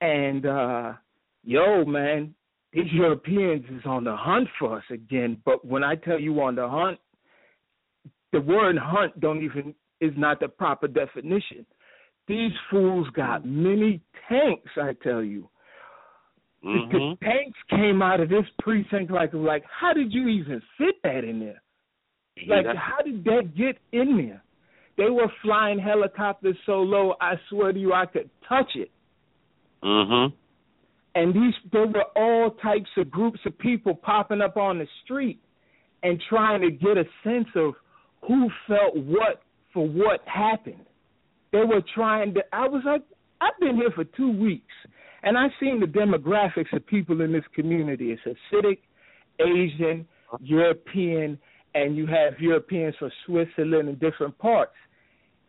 [0.00, 0.92] and uh
[1.44, 2.34] yo, man,
[2.72, 5.40] these Europeans is on the hunt for us again.
[5.44, 6.98] But when I tell you on the hunt,
[8.32, 11.64] the word hunt don't even is not the proper definition.
[12.26, 15.48] These fools got many tanks, I tell you.
[16.64, 16.90] Mhm.
[16.90, 21.24] the tanks came out of this precinct like like how did you even fit that
[21.24, 21.62] in there?
[22.46, 22.74] Like Yeah.
[22.74, 24.42] how did that get in there?
[24.96, 28.90] They were flying helicopters so low, I swear to you, I could touch it.
[29.82, 30.32] Mhm.
[31.14, 35.38] And these there were all types of groups of people popping up on the street
[36.02, 37.76] and trying to get a sense of
[38.22, 40.84] who felt what for what happened.
[41.52, 43.02] They were trying to I was like,
[43.40, 44.74] I've been here for two weeks
[45.22, 48.12] and I've seen the demographics of people in this community.
[48.12, 48.78] It's Hasidic,
[49.40, 50.06] Asian,
[50.40, 51.38] European,
[51.74, 54.72] and you have Europeans from Switzerland and different parts.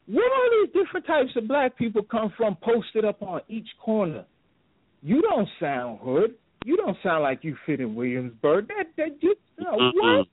[0.08, 4.26] Where all these different types of black people come from posted up on each corner?
[5.04, 6.34] You don't sound hood.
[6.66, 8.68] You don't sound like you fit in Williamsburg.
[8.70, 10.28] That that you know, what?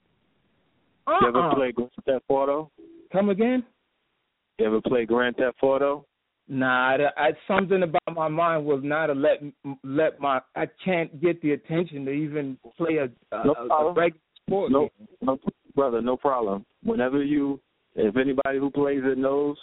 [1.05, 2.71] Uh You ever uh play Grand Theft Auto?
[3.13, 3.63] Come again?
[4.57, 6.06] You ever play Grand Theft Auto?
[6.49, 9.41] Nah, that- I, something about my mind will not let
[9.83, 14.19] let my I can't get the attention to even play a a, No a, regular
[14.45, 14.89] sport No,
[15.21, 15.37] no,
[15.75, 16.65] brother, no problem.
[16.83, 17.59] Whenever you,
[17.95, 19.57] if anybody who plays it knows,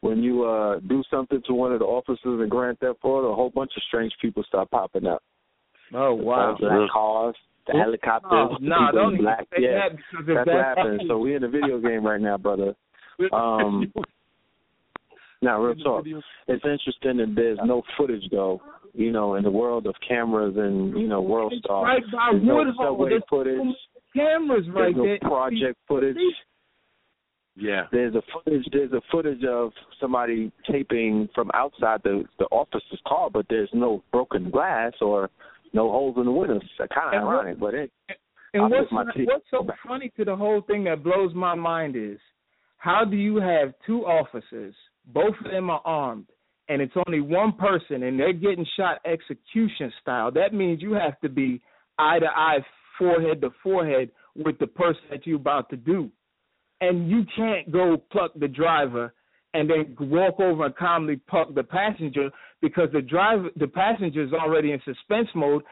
[0.00, 3.34] when you uh do something to one of the officers in Grand Theft Auto, a
[3.36, 5.22] whole bunch of strange people start popping up.
[5.94, 6.56] Oh wow!
[6.58, 7.34] The black cars,
[7.68, 9.46] the Oh, helicopters, no, no, don't in even black.
[9.56, 10.92] say yeah, that because if that's that what happens.
[10.92, 12.74] happens- So we're in a video game right now, brother.
[13.32, 13.92] Um,
[15.42, 16.04] now, real talk.
[16.06, 18.60] It's interesting that there's no footage though.
[18.92, 22.28] You know, in the world of cameras and you know world It's stars, right by
[22.32, 22.86] there's no Woodhull.
[22.86, 23.76] subway There's footage.
[24.14, 25.18] cameras right There's no there.
[25.20, 26.16] project footage.
[27.56, 27.84] Yeah.
[27.92, 28.66] There's a footage.
[28.72, 34.02] There's a footage of somebody taping from outside the the officer's car, but there's no
[34.12, 35.30] broken glass or
[35.72, 36.62] no holes in the windows.
[36.64, 37.90] It's kind of And what- ironic, but it.
[38.52, 41.32] And I'll what's put my teeth what's so funny to the whole thing that blows
[41.34, 42.18] my mind is
[42.78, 44.74] how do you have two officers,
[45.06, 46.26] both of them are armed,
[46.68, 50.30] and it's only one person and they're getting shot execution style.
[50.30, 51.60] That means you have to be
[51.98, 52.58] eye to eye,
[52.98, 56.10] forehead to forehead with the person that you're about to do.
[56.80, 59.12] And you can't go pluck the driver
[59.52, 62.30] and then walk over and calmly pluck the passenger
[62.62, 65.62] because the driver, the passenger is already in suspense mode.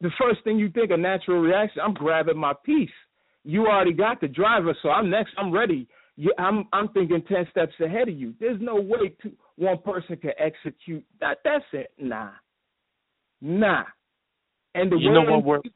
[0.00, 2.90] The first thing you think, a natural reaction, I'm grabbing my piece.
[3.44, 5.30] You already got the driver, so I'm next.
[5.38, 5.86] I'm ready.
[6.20, 8.34] You, I'm I'm thinking ten steps ahead of you.
[8.40, 11.38] There's no way to, one person can execute that.
[11.44, 11.92] That's it.
[11.96, 12.30] Nah,
[13.40, 13.84] nah.
[14.74, 15.72] And the You way know what them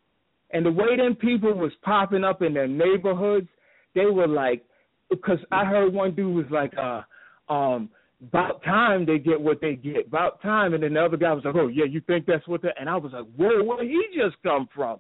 [0.51, 3.47] and the way them people was popping up in their neighborhoods,
[3.95, 4.65] they were like,
[5.11, 7.03] because I heard one dude was like, uh,
[7.51, 7.89] um,
[8.21, 11.45] about time they get what they get, about time, and then the other guy was
[11.45, 12.75] like, oh yeah, you think that's what that?
[12.81, 14.99] And I was like, whoa, where he just come from?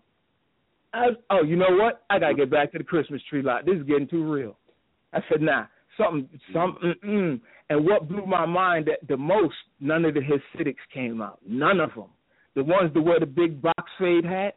[0.94, 2.04] I, oh, you know what?
[2.10, 3.66] I gotta get back to the Christmas tree lot.
[3.66, 4.56] This is getting too real.
[5.12, 5.66] I said, nah,
[5.96, 6.94] something, something.
[7.04, 7.40] Mm-mm.
[7.70, 11.38] And what blew my mind that the most, none of the Hasidics came out.
[11.46, 12.06] None of them.
[12.54, 14.56] The ones that wear the big box fade hats,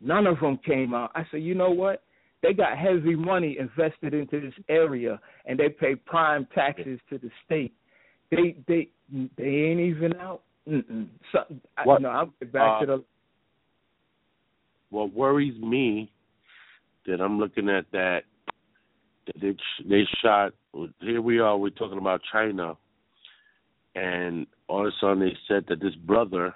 [0.00, 1.12] none of them came out.
[1.14, 2.02] I said, you know what?
[2.42, 7.30] They got heavy money invested into this area, and they pay prime taxes to the
[7.44, 7.72] state.
[8.30, 8.88] They they
[9.38, 10.42] they ain't even out.
[10.68, 11.06] Mm-mm.
[11.32, 11.40] So,
[11.78, 12.02] I, What?
[12.02, 13.04] no, I'll get back Uh, to the
[14.90, 16.10] what worries me
[17.06, 18.24] that I'm looking at that
[19.40, 19.56] they
[19.88, 20.52] they shot.
[21.00, 21.56] Here we are.
[21.56, 22.76] We're talking about China,
[23.94, 26.54] and all of a sudden they said that this brother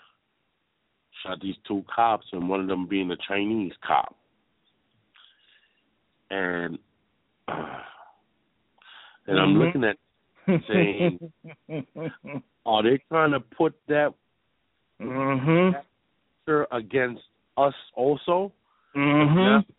[1.22, 4.16] shot these two cops, and one of them being a Chinese cop.
[6.30, 6.78] And
[7.48, 9.58] and I'm Mhm.
[9.66, 9.96] looking at
[10.68, 11.32] saying,
[12.66, 14.14] are they trying to put that
[15.00, 15.72] mm-hmm.
[15.74, 17.22] factor against
[17.56, 18.52] us also?
[18.96, 19.70] Mm-hmm.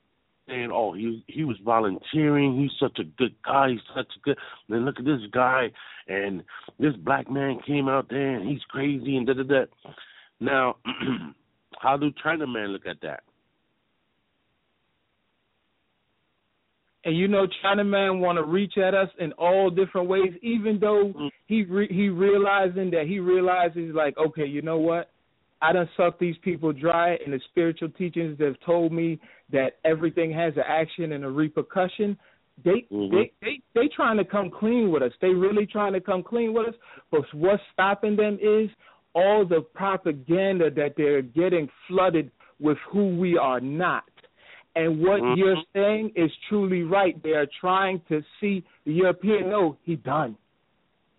[0.51, 2.59] Saying, "Oh, he he was volunteering.
[2.59, 3.69] He's such a good guy.
[3.69, 5.71] He's such a good." And then look at this guy,
[6.07, 6.43] and
[6.77, 9.65] this black man came out there, and he's crazy, and da da da.
[10.41, 10.75] Now,
[11.79, 13.23] how do Chinaman look at that?
[17.03, 21.13] And you know, Chinaman want to reach at us in all different ways, even though
[21.17, 21.29] mm.
[21.47, 25.09] he re- he realizing that he realizes like, okay, you know what?
[25.61, 29.19] I done sucked these people dry, and the spiritual teachings that have told me
[29.51, 32.17] that everything has an action and a repercussion.
[32.63, 35.11] They they they they trying to come clean with us.
[35.21, 36.75] They really trying to come clean with us.
[37.11, 38.69] But what's stopping them is
[39.13, 44.03] all the propaganda that they're getting flooded with who we are not.
[44.75, 45.37] And what Mhm.
[45.37, 47.21] you're saying is truly right.
[47.23, 49.49] They are trying to see the European.
[49.49, 50.37] No, he done.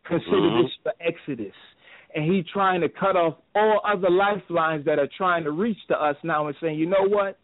[0.04, 0.62] Consider Mhm.
[0.62, 1.54] this the Exodus,
[2.14, 5.94] and he trying to cut off all other lifelines that are trying to reach to
[5.94, 7.38] us now and saying, you know what?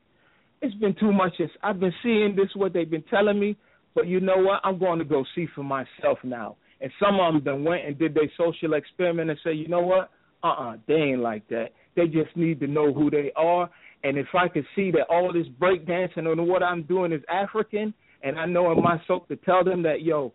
[0.60, 1.32] It's been too much.
[1.62, 3.56] I've been seeing this what they've been telling me,
[3.94, 4.60] but you know what?
[4.64, 6.56] I'm going to go see for myself now.
[6.80, 9.80] And some of them then went and did their social experiment and say, you know
[9.80, 10.10] what?
[10.42, 11.70] Uh-uh, they ain't like that.
[11.97, 13.68] They just need to know who they are.
[14.05, 17.92] And if I could see that all this breakdancing and what I'm doing is African,
[18.22, 20.32] and I know in my soul to tell them that, yo,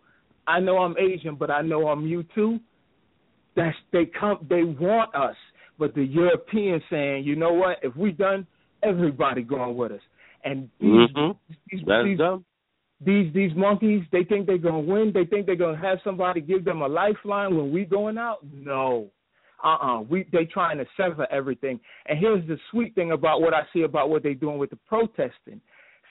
[0.48, 2.60] I know I'm Asian, but I know I'm you too.
[3.56, 5.36] That's they come, they want us.
[5.80, 7.78] But the Europeans saying, you know what?
[7.84, 8.46] If we done,
[8.84, 10.02] everybody going with us.
[10.44, 11.38] And these Mhm.
[11.72, 12.18] these, these,
[13.02, 15.12] these these monkeys, they think they're gonna win.
[15.14, 18.40] They think they're gonna have somebody give them a lifeline when we going out.
[18.52, 19.10] No,
[19.64, 21.80] uh uh We they trying to sever everything.
[22.08, 24.80] And here's the sweet thing about what I see about what they're doing with the
[24.88, 25.62] protesting.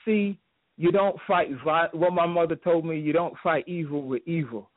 [0.05, 0.37] See,
[0.77, 1.49] you don't fight.
[1.63, 4.69] vi- What my mother told me, you don't fight evil with evil.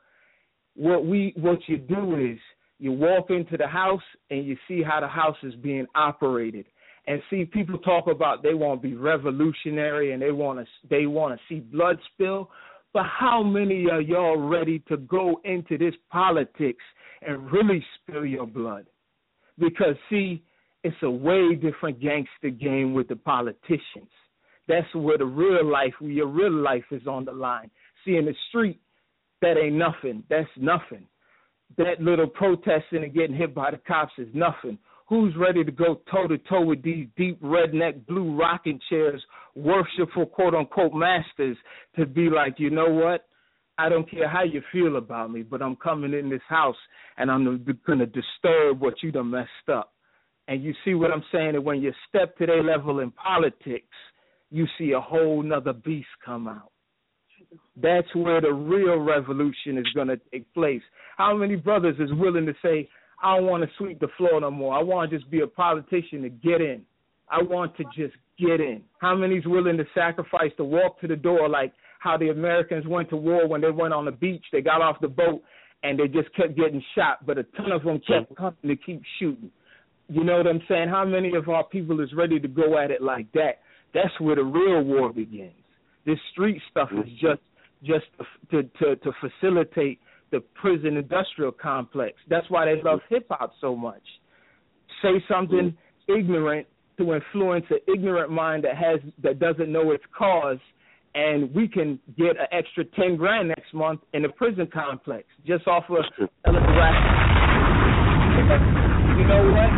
[0.75, 2.39] What we what you do is
[2.79, 6.67] you walk into the house and you see how the house is being operated.
[7.07, 11.07] And see people talk about they want to be revolutionary and they want to they
[11.07, 12.51] want to see blood spill.
[12.93, 16.83] But how many are y'all ready to go into this politics
[17.23, 18.87] and really spill your blood?
[19.59, 20.43] Because see
[20.83, 24.11] it's a way different gangster game with the politicians.
[24.69, 27.71] That's where the real life where your real life is on the line.
[28.05, 28.81] See in the street
[29.43, 30.25] that ain't nothing.
[30.29, 31.07] That's nothing
[31.79, 34.79] that little protesting and getting hit by the cops is nothing.
[35.09, 39.23] Who's ready to go toe to toe with these deep redneck blue rocking chairs,
[39.55, 41.57] worshipful quote unquote masters,
[41.97, 43.27] to be like, you know what?
[43.79, 46.77] I don't care how you feel about me, but I'm coming in this house
[47.19, 49.93] and I'm going to disturb what you done messed up.
[50.49, 51.53] And you see what I'm saying?
[51.53, 53.95] That when you step to their level in politics,
[54.51, 56.71] you see a whole nother beast come out.
[57.81, 60.83] That's where the real revolution is going to take place.
[61.17, 62.89] How many brothers is willing to say,
[63.23, 64.75] I don't want to sweep the floor no more.
[64.75, 66.83] I want to just be a politician to get in.
[67.31, 68.83] I want to just get in.
[68.99, 73.11] How many's willing to sacrifice to walk to the door like how the Americans went
[73.11, 75.43] to war when they went on the beach, they got off the boat
[75.83, 79.03] and they just kept getting shot, but a ton of them kept coming to keep
[79.19, 79.51] shooting.
[80.09, 80.89] You know what I'm saying?
[80.89, 83.61] How many of our people is ready to go at it like that?
[83.93, 85.53] That's where the real war begins.
[86.05, 87.27] This street stuff is mm-hmm.
[87.27, 87.41] just
[87.83, 88.07] just
[88.51, 92.15] to to, to facilitate the prison industrial complex.
[92.29, 94.03] That's why they love hip hop so much.
[95.03, 95.77] Say something
[96.09, 96.13] mm-hmm.
[96.13, 96.67] ignorant
[96.99, 100.59] to influence an ignorant mind that has that doesn't know its cause
[101.15, 105.67] and we can get an extra ten grand next month in the prison complex just
[105.67, 106.27] off of You
[109.25, 109.71] know what?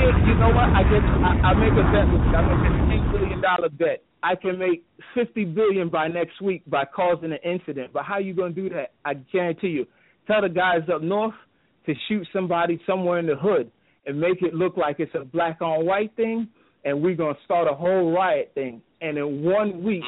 [0.00, 0.70] You know what?
[0.70, 2.34] I get I, I make a bet with you.
[2.34, 4.02] I make a eight billion dollar bet.
[4.22, 4.84] I can make
[5.14, 7.92] fifty billion by next week by causing an incident.
[7.92, 8.92] But how are you gonna do that?
[9.04, 9.86] I guarantee you.
[10.26, 11.34] Tell the guys up north
[11.86, 13.70] to shoot somebody somewhere in the hood
[14.06, 16.48] and make it look like it's a black on white thing,
[16.84, 18.82] and we're gonna start a whole riot thing.
[19.00, 20.04] And in one week,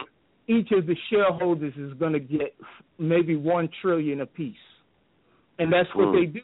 [0.46, 2.54] each of the shareholders is gonna get
[2.98, 4.54] maybe one trillion apiece,
[5.58, 6.12] and that's what Mm.
[6.12, 6.40] they do.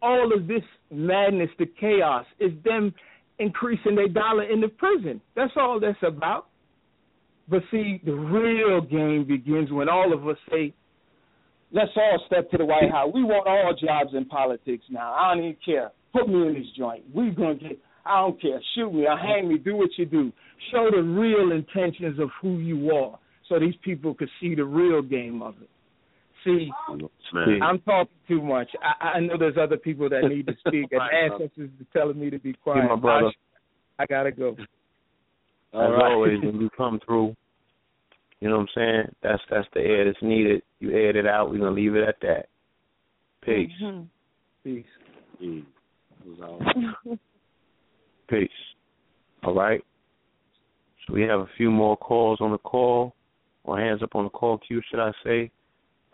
[0.00, 2.94] All of this madness, the chaos, is them
[3.38, 5.20] increasing their dollar in the prison.
[5.34, 6.46] That's all that's about.
[7.48, 10.72] But see, the real game begins when all of us say,
[11.72, 13.10] let's all step to the White House.
[13.14, 15.12] We want all jobs in politics now.
[15.12, 15.90] I don't even care.
[16.12, 17.04] Put me in this joint.
[17.12, 18.60] We're going to get, I don't care.
[18.74, 19.58] Shoot me or hang me.
[19.58, 20.32] Do what you do.
[20.70, 25.02] Show the real intentions of who you are so these people could see the real
[25.02, 25.68] game of it.
[26.44, 26.70] See,
[27.32, 27.62] Man.
[27.62, 28.68] I'm talking too much.
[28.82, 31.00] I, I know there's other people that need to speak, and
[31.32, 32.88] ancestors are telling me to be quiet.
[32.88, 33.32] my brother.
[33.98, 34.56] I, I gotta go.
[35.74, 37.34] As always, when you come through,
[38.40, 39.14] you know what I'm saying?
[39.22, 40.62] That's that's the air that's needed.
[40.80, 41.50] You aired it out.
[41.50, 42.46] We're gonna leave it at that.
[43.42, 43.70] Peace.
[43.82, 44.04] Mm-hmm.
[44.64, 44.84] Peace.
[45.42, 45.64] Mm.
[48.28, 48.48] Peace.
[49.44, 49.82] All right.
[51.06, 53.14] So we have a few more calls on the call,
[53.64, 55.50] or hands up on the call queue, should I say?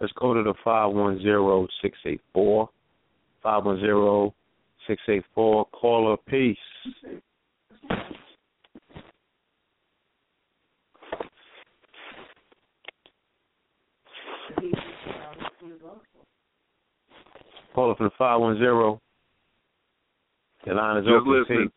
[0.00, 2.70] Let's go to the five one zero six eight four.
[3.42, 4.34] Five one zero
[4.86, 5.66] six eight four.
[5.72, 6.56] Caller, peace.
[17.78, 19.00] Caller from the five one zero.
[20.66, 21.38] Your line is Just open.
[21.40, 21.68] listening.
[21.68, 21.72] Peace.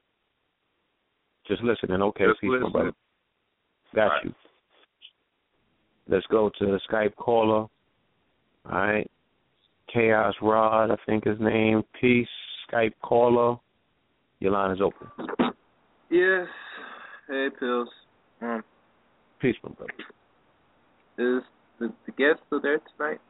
[1.48, 2.02] Just listening.
[2.02, 2.72] Okay, Just peace, my listening.
[2.72, 2.92] brother.
[3.94, 4.26] Got Right.
[4.26, 4.34] you.
[6.08, 7.68] Let's go to the Skype caller.
[7.68, 9.10] All right.
[9.94, 11.84] Chaos Rod, I think his name.
[12.00, 12.28] Peace.
[12.68, 13.60] Skype caller.
[14.40, 15.08] Your line is open.
[16.10, 16.48] Yes.
[17.28, 17.90] Hey, Pills.
[18.42, 18.64] Um,
[19.40, 19.94] Peace, my brother.
[21.20, 21.44] is
[21.78, 23.22] the, the guest still there tonight?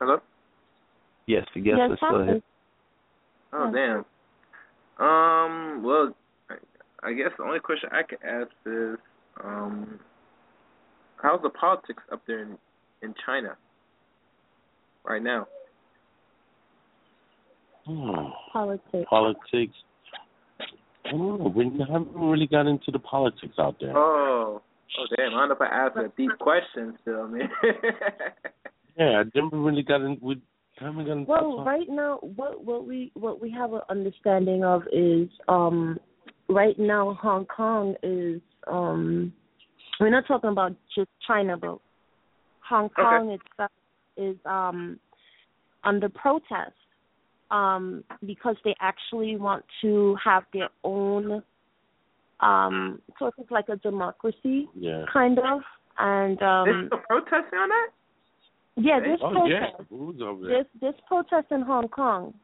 [0.00, 0.18] Hello?
[1.26, 2.42] Yes, the guest Yes, is still here.
[3.52, 4.04] Oh, damn.
[5.06, 6.14] Um, well,
[6.48, 8.96] I, I guess the only question I could ask is,
[9.44, 10.00] um,
[11.22, 12.58] how's the politics up there in,
[13.02, 13.56] in China
[15.04, 15.46] right now?
[17.86, 18.30] Hmm.
[18.52, 19.06] Politics.
[19.08, 19.74] Politics.
[21.04, 21.52] I don't know.
[21.54, 23.96] We haven't really got into the politics out there.
[23.96, 24.62] Oh,
[24.98, 25.34] oh, damn.
[25.34, 27.50] I don't know if I asked a deep question still, man.
[29.00, 30.18] Yeah, I never really got in.
[30.20, 30.42] We
[30.78, 34.82] haven't got into Well, right now, what what we what we have an understanding of
[34.92, 35.98] is um
[36.50, 39.32] right now Hong Kong is um
[39.98, 41.78] we're not talking about just China, but
[42.68, 43.70] Hong Kong itself
[44.18, 45.00] is um
[45.82, 46.76] under protest
[47.50, 51.42] um because they actually want to have their own
[52.40, 55.06] um sort of like a democracy Yeah.
[55.10, 55.62] kind of
[55.98, 57.88] and They're um still protesting on that?
[58.80, 60.50] Yeah this oh protest yeah, who's over there?
[60.50, 62.34] there's there's protests in Hong Kong.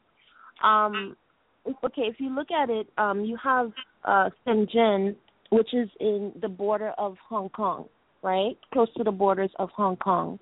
[0.63, 1.17] Um,
[1.85, 3.73] okay, if you look at it, um, you have
[4.05, 5.17] uh, Shenzhen,
[5.51, 7.87] which is in the border of Hong Kong,
[8.23, 10.39] right, close to the borders of Hong Kong.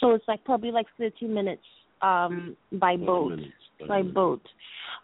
[0.00, 1.62] So it's like probably like 30 minutes
[2.02, 3.30] um, by boat.
[3.30, 3.52] minutes,
[3.88, 4.14] By minutes.
[4.14, 4.42] boat.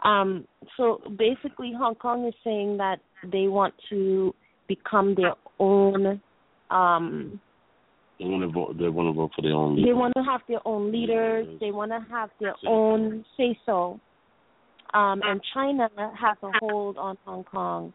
[0.05, 4.34] Um, so basically, Hong Kong is saying that they want to
[4.68, 6.20] become their own
[6.70, 7.40] um
[8.18, 8.76] They want to vote.
[8.78, 9.76] They want to vote for their own.
[9.76, 11.47] they want to have their own leaders.
[11.48, 11.58] Yes.
[11.60, 14.00] They want to have their Say own say so.
[14.92, 15.88] Um, and China
[16.18, 17.92] has a hold on Hong Kong.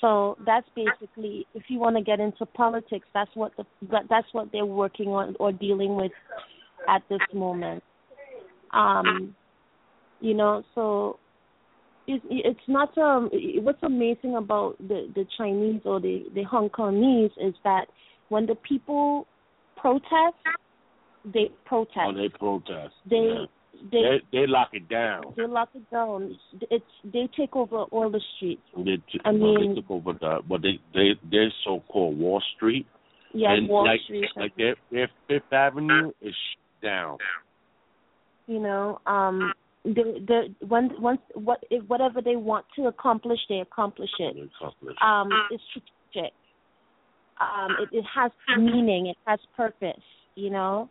[0.00, 3.64] So that's basically, if you want to get into politics, that's what the
[4.08, 6.12] that's what they're working on or dealing with
[6.88, 7.82] at this moment.
[8.72, 9.34] Um,
[10.20, 11.18] you know, so
[12.06, 13.30] it's it's not um
[13.62, 17.86] what's amazing about the the Chinese or the the Hong Kongese is that
[18.28, 19.26] when the people
[19.80, 20.36] protest,
[21.24, 21.98] they protest.
[22.06, 22.94] Oh, they protest.
[23.08, 23.44] They yeah.
[23.90, 25.22] they they they lock it down.
[25.36, 26.36] they lock it down.
[26.70, 28.62] It's they take over all the streets.
[28.76, 32.18] They, t- I well, mean- they took over the, but they they they're so called
[32.18, 32.86] Wall Street.
[33.34, 34.24] Yeah, and Wall like, Street.
[34.36, 36.34] Like their their Fifth Avenue is
[36.82, 37.18] down.
[38.46, 39.52] you know, um,
[39.84, 44.34] the the when once what if whatever they want to accomplish, they accomplish it.
[44.34, 44.96] They accomplish.
[45.04, 46.32] Um, it's strategic.
[47.40, 49.06] Um, it, it has meaning.
[49.06, 50.02] It has purpose.
[50.34, 50.88] you know.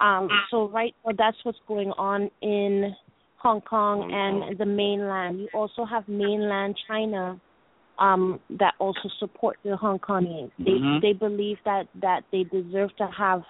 [0.00, 2.94] Um, so right now, that's what's going on in
[3.38, 5.40] Hong Kong and the mainland.
[5.40, 7.40] You also have mainland China
[7.98, 10.50] um, that also support the Hong Kongers.
[10.58, 11.00] They Mhm.
[11.00, 13.44] they believe that that they deserve to have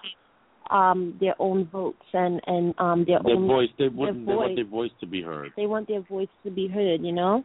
[0.69, 4.33] um, their own votes and and um, their, Their own voice, they, their want, they
[4.35, 5.51] want their voice to be heard.
[5.55, 7.43] They want their voice to be heard, you know.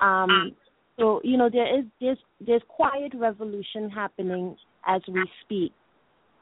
[0.00, 0.52] Um,
[0.98, 5.72] so you know there is there's there's quiet revolution happening as we speak.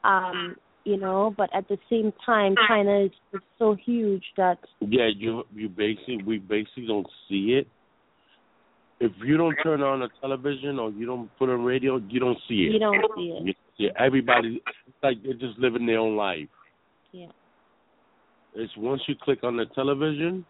[0.03, 5.09] Um, you know, but at the same time, China is, is so huge that Yeah,
[5.15, 7.67] you you basically we basically don't see it.
[8.99, 12.37] If you don't turn on the television or you don't put on radio, you don't
[12.47, 12.73] see it.
[12.73, 13.55] you don't see it.
[13.77, 13.93] It.
[13.99, 16.47] Everybody, it's like they're just living their own life.
[17.11, 17.27] Yeah.
[18.53, 20.45] It's once you click on the television,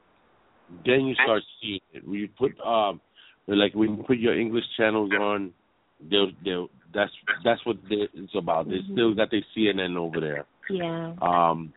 [0.86, 2.08] then you start seeing it.
[2.08, 3.02] When you put um,
[3.48, 5.54] like when you put your English channels on,
[6.10, 7.12] they'll they'll that's
[7.44, 8.68] that's what they, it's about.
[8.68, 8.94] They Mhm.
[8.94, 10.46] still got their CNN over there.
[10.70, 11.74] Yeah, Um,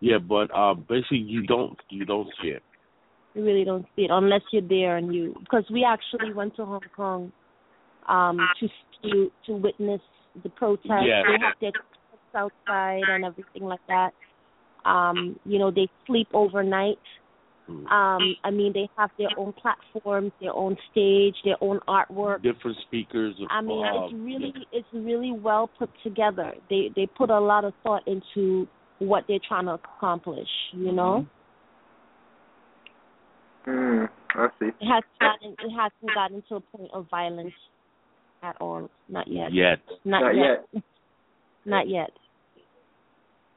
[0.00, 2.62] yeah, but uh, basically you don't you don't see it.
[3.34, 6.64] you really don't see it unless you're there and you because we actually went to
[6.64, 7.32] Hong Kong
[8.06, 8.68] um to
[9.02, 10.00] to to witness
[10.42, 11.06] the protest.
[11.06, 11.26] Yes.
[11.26, 11.72] They have their
[12.34, 14.12] outside and everything like that.
[14.84, 16.98] Um, you know, they sleep overnight.
[17.66, 22.42] Um, I mean, they have their own platforms, their own stage, their own artwork.
[22.42, 23.34] Different speakers.
[23.48, 26.52] I mean, uh, it's really it's really well put together.
[26.68, 28.68] They they put a lot of thought into
[28.98, 30.48] what they're trying to accomplish.
[30.72, 31.26] You know,
[33.66, 34.66] Mm, I see.
[34.66, 37.54] it has gotten it hasn't gotten to a point of violence
[38.42, 38.90] at all.
[39.08, 39.54] Not yet.
[39.54, 39.78] Yet.
[40.04, 40.82] Not, Not yet.
[41.64, 42.10] Not yet.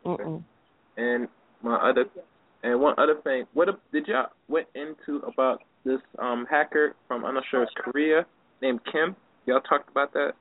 [0.05, 0.43] Mm-mm.
[0.95, 1.27] And
[1.61, 2.05] my other
[2.63, 7.35] and one other thing, what did y'all went into about this um hacker from I'm
[7.35, 8.25] not sure it's Korea
[8.61, 9.15] named Kim?
[9.45, 10.33] Y'all talked about that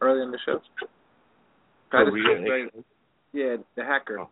[0.00, 0.60] earlier in the show.
[1.92, 2.68] I just- Korea?
[3.32, 4.26] yeah, the hacker.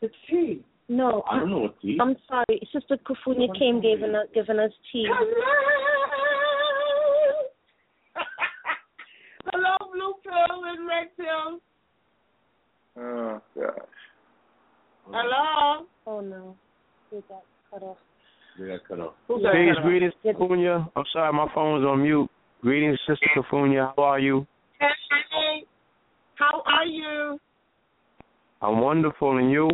[0.00, 0.64] The tea.
[0.88, 1.98] No, I don't know what tea.
[2.00, 2.68] I'm sorry.
[2.72, 5.08] Sister Kufunya came giving us giving us tea.
[9.52, 11.60] Hello, blue pill and red pill.
[12.98, 14.02] Oh gosh.
[15.06, 15.86] Hello.
[16.06, 16.56] Oh no,
[17.10, 17.96] we got cut off.
[18.58, 19.14] They got cut off.
[19.26, 20.88] Greetings, greetings, Cafunia.
[20.94, 22.28] I'm sorry, my phone was on mute.
[22.60, 23.92] Greetings, Sister Cafunia.
[23.96, 24.46] How are you?
[24.78, 25.64] Hey,
[26.34, 27.38] how are you?
[28.60, 29.68] I'm wonderful, and you?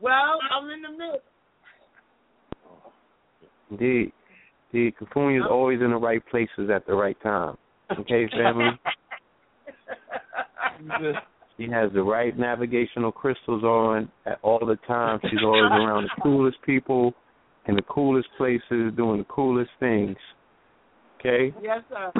[0.00, 1.24] Well, I'm in the midst.
[3.70, 4.12] Indeed.
[4.72, 5.48] Indeed, is oh.
[5.50, 7.56] always in the right places at the right time.
[7.98, 8.70] Okay, family?
[11.56, 15.20] She has the right navigational crystals on at all the time.
[15.22, 17.14] She's always around the coolest people
[17.66, 20.16] in the coolest places doing the coolest things.
[21.18, 21.54] Okay?
[21.62, 22.12] Yes, sir.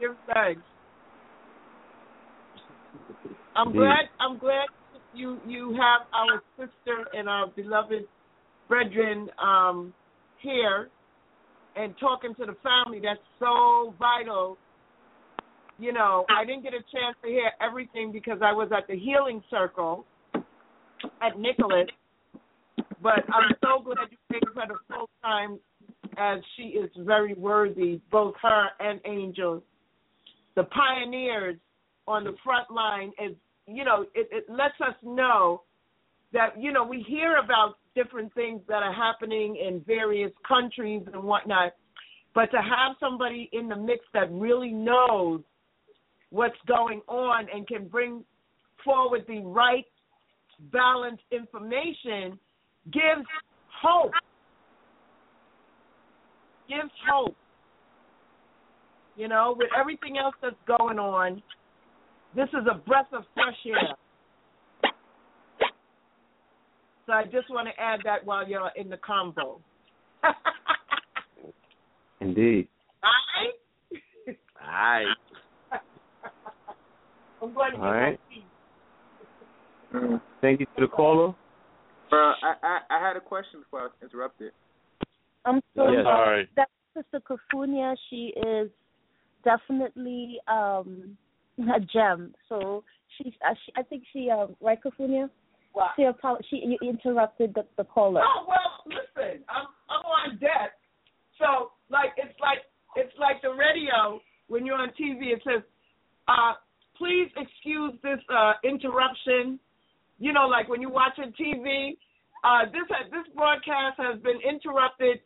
[0.00, 0.62] Give thanks.
[3.56, 3.78] I'm Indeed.
[3.78, 4.04] glad.
[4.20, 4.66] I'm glad
[5.14, 8.04] you you have our sister and our beloved
[8.68, 9.94] brethren um,
[10.40, 10.88] here
[11.76, 13.00] and talking to the family.
[13.02, 14.56] That's so vital.
[15.78, 18.96] You know, I didn't get a chance to hear everything because I was at the
[18.96, 20.04] healing circle
[20.34, 21.88] at Nicholas.
[23.02, 25.58] But I'm so glad you gave her the full time
[26.16, 29.62] as she is very worthy, both her and Angel.
[30.54, 31.56] The pioneers
[32.06, 33.34] on the front line is
[33.66, 35.62] you know, it, it lets us know
[36.32, 41.22] that, you know, we hear about different things that are happening in various countries and
[41.22, 41.72] whatnot,
[42.34, 45.40] but to have somebody in the mix that really knows
[46.34, 48.24] what's going on and can bring
[48.84, 49.86] forward the right
[50.72, 52.36] balanced information
[52.86, 53.26] gives
[53.80, 54.10] hope.
[56.68, 57.36] Gives hope.
[59.16, 61.40] You know, with everything else that's going on,
[62.34, 63.94] this is a breath of fresh air.
[67.06, 69.60] So I just want to add that while you're in the combo.
[72.20, 72.66] Indeed.
[73.04, 74.36] All right?
[74.56, 75.04] Hi.
[77.44, 78.20] I'm going to All get right.
[79.92, 80.20] my tea.
[80.40, 81.34] Thank you to the caller.
[82.10, 84.52] Uh, I, I I had a question before I was interrupted.
[85.44, 86.04] I'm so Yes.
[86.04, 86.48] Sorry.
[86.56, 88.70] that Sister Kafunia, she is
[89.44, 91.16] definitely um
[91.58, 92.34] a gem.
[92.48, 92.82] So
[93.18, 95.28] she's uh, she, I think she um right Kafunia?
[95.74, 95.90] What?
[95.96, 98.22] She apo- she you interrupted the, the caller.
[98.24, 100.78] Oh well, listen, I'm I'm on deck.
[101.38, 102.58] So like it's like
[102.96, 105.32] it's like the radio when you're on TV.
[105.34, 105.62] It says,
[106.28, 106.54] uh,
[106.96, 109.58] "Please excuse this uh, interruption."
[110.18, 111.96] You know, like when you're watching TV,
[112.44, 115.20] uh, this this broadcast has been interrupted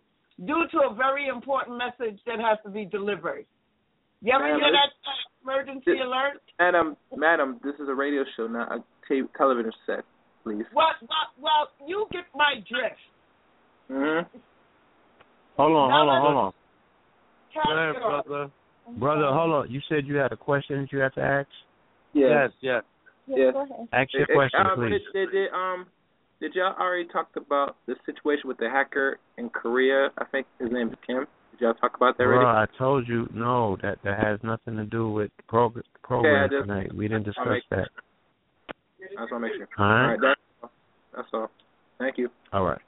[0.45, 3.45] due to a very important message that has to be delivered.
[4.23, 6.43] You ever Madam, hear this- that emergency this- alert?
[6.59, 8.83] Madam, madam, this is a radio show, not a
[9.37, 10.05] television set,
[10.43, 10.65] please.
[10.75, 12.97] Well, well, well, you get my drift.
[13.91, 14.39] Mm-hmm.
[15.57, 16.53] Hold on, hold on, hold on.
[17.55, 18.51] Go ahead, brother.
[18.97, 19.71] Brother, hold on.
[19.71, 21.49] You said you had a question that you had to ask?
[22.13, 22.51] Yes.
[22.61, 22.83] yes.
[23.27, 23.55] Yes.
[23.93, 25.01] Ask your eh, question, um, please.
[25.13, 25.87] Did, did, did, um,
[26.41, 30.09] did y'all already talk about the situation with the hacker in Korea?
[30.19, 31.27] I think his name is Kim.
[31.53, 32.73] Did y'all talk about that Well, already?
[32.73, 33.77] I told you no.
[33.83, 36.95] That that has nothing to do with prog- program I just- tonight.
[36.95, 37.89] We didn't I'll discuss make- that.
[39.19, 39.69] I just want to make sure.
[39.79, 40.03] All right.
[40.03, 40.21] All right.
[40.21, 40.71] That's all.
[41.15, 41.51] That's all.
[41.99, 42.31] Thank you.
[42.53, 42.81] All right.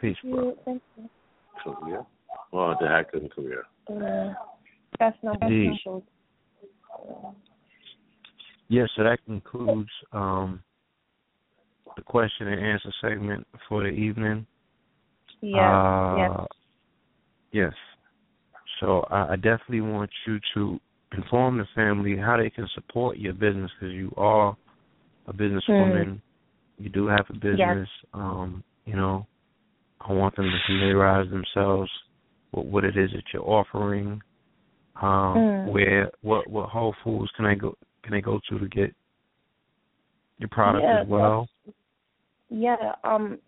[0.00, 0.54] Peace, bro.
[0.64, 1.08] Thank you.
[1.64, 2.06] Korea.
[2.52, 3.62] Well, the hacker in Korea.
[3.88, 4.34] Uh,
[4.98, 5.72] that's not Indeed.
[8.68, 10.62] Yes, so that concludes um,
[11.96, 14.46] the question and answer segment for the evening.
[15.40, 16.16] Yeah.
[16.16, 16.30] yes.
[16.38, 16.44] Uh,
[17.52, 17.74] Yes.
[18.80, 20.80] So I, I definitely want you to
[21.16, 24.56] inform the family how they can support your business because you are
[25.26, 26.20] a businesswoman.
[26.78, 27.88] You do have a business.
[28.14, 29.26] Um, you know,
[30.00, 31.90] I want them to familiarize themselves
[32.52, 34.20] with what it is that you're offering.
[35.02, 35.72] Um, Mm.
[35.72, 38.94] Where what what Whole Foods can I go can they go to to get
[40.38, 41.48] your product Yeah, as well?
[42.48, 43.38] Yeah, um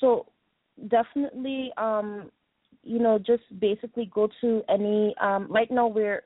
[0.00, 0.26] so
[0.88, 2.30] definitely um
[2.82, 6.22] you know just basically go to any um right now we're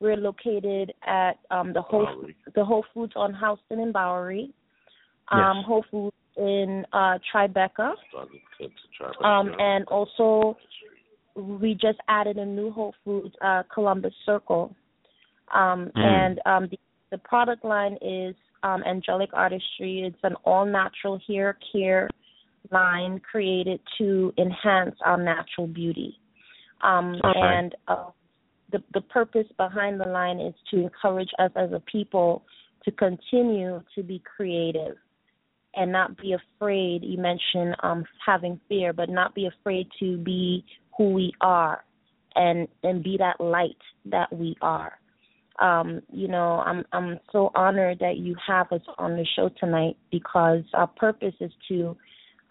[0.00, 2.36] we're located at um the Whole Bowery.
[2.54, 4.52] the Whole Foods on Houston and Bowery.
[5.32, 5.66] Um Yes.
[5.66, 7.94] Whole Foods in uh Tribeca.
[8.10, 10.56] Started to, to try to- Um and also
[11.38, 14.74] we just added a new Whole Foods uh Columbus Circle.
[15.54, 16.04] Um Mm.
[16.04, 16.78] and um the
[17.10, 20.02] the product line is um Angelic Artistry.
[20.06, 22.08] It's an all natural hair care
[22.70, 26.18] line created to enhance our natural beauty.
[26.82, 27.40] Um Okay.
[27.40, 28.10] and uh
[28.72, 32.44] the the purpose behind the line is to encourage us as a people
[32.84, 34.96] to continue to be creative
[35.74, 40.64] and not be afraid you mentioned um having fear but not be afraid to be
[40.98, 41.84] who we are
[42.34, 44.98] and and be that light that we are
[45.60, 49.96] um you know i'm i'm so honored that you have us on the show tonight
[50.10, 51.96] because our purpose is to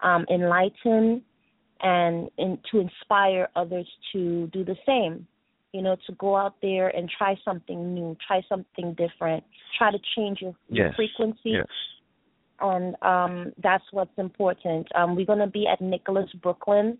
[0.00, 1.22] um enlighten
[1.80, 5.26] and and to inspire others to do the same
[5.72, 9.44] you know to go out there and try something new try something different
[9.76, 10.94] try to change your, Yes.
[10.96, 11.66] frequency Yes.
[12.60, 14.88] and um that's what's important.
[14.94, 16.98] Um we're gonna be at Nicholas Brooklyn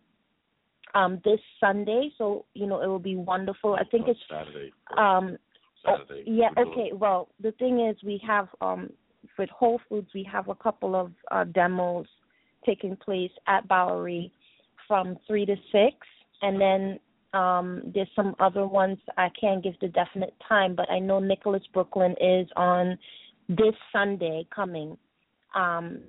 [0.94, 3.75] um this Sunday, so you know it will be wonderful.
[3.75, 4.73] I think it's Saturday.
[4.97, 5.36] um
[5.86, 6.25] oh, Saturday.
[6.26, 6.92] yeah, okay.
[6.92, 8.91] Well the thing is we have um
[9.39, 12.07] with Whole Foods we have a couple of uh demos
[12.67, 14.33] taking place at Bowery
[14.86, 15.97] from three to six
[16.42, 16.99] and then
[17.34, 21.62] um there's some other ones I can't give the definite time, but I know Nicholas
[21.73, 22.99] Brooklyn is on
[23.49, 24.97] this Sunday coming.
[25.55, 26.00] Um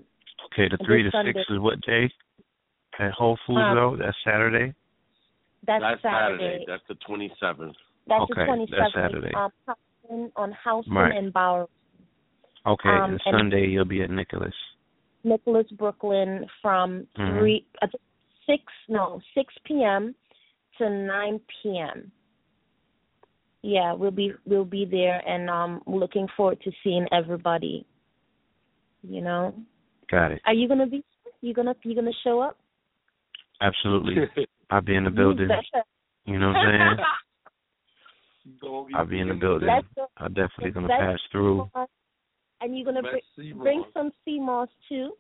[0.54, 1.34] Okay, the three to Sunday.
[1.34, 2.10] six is what day?
[3.00, 3.96] At Whole Foods Um, though?
[3.98, 4.74] That's Saturday?
[5.66, 6.66] that's, That's Saturday.
[6.68, 7.74] That's the 27th.
[8.08, 8.94] That's Okay, the twenty seventh.
[8.94, 9.14] that's seventh.
[9.24, 9.34] Saturday.
[9.36, 11.16] Um on Houston Right.
[11.16, 11.68] and Bowery.
[12.66, 14.56] Okay, Um, and and- Sunday you'll be at Nicholas.
[15.24, 17.38] Nicholas Brooklyn from Mhm.
[17.40, 17.88] three uh,
[18.48, 20.16] six no, six PM
[20.80, 22.12] to nine PM.
[23.62, 27.86] Yeah, we'll be we'll be there and um looking forward to seeing everybody.
[29.04, 29.54] You know.
[30.10, 30.42] Got it.
[30.46, 31.04] Are you gonna be
[31.42, 32.58] you gonna you gonna show up?
[33.62, 34.16] Absolutely.
[34.70, 35.50] I'll be in the building.
[36.26, 37.06] You know what I'm saying?
[38.96, 39.70] I'll be in the building.
[40.18, 41.70] I'm definitely gonna pass through.
[42.62, 43.88] And you're gonna Let's bring, see bring more.
[43.94, 45.12] some sea moss too,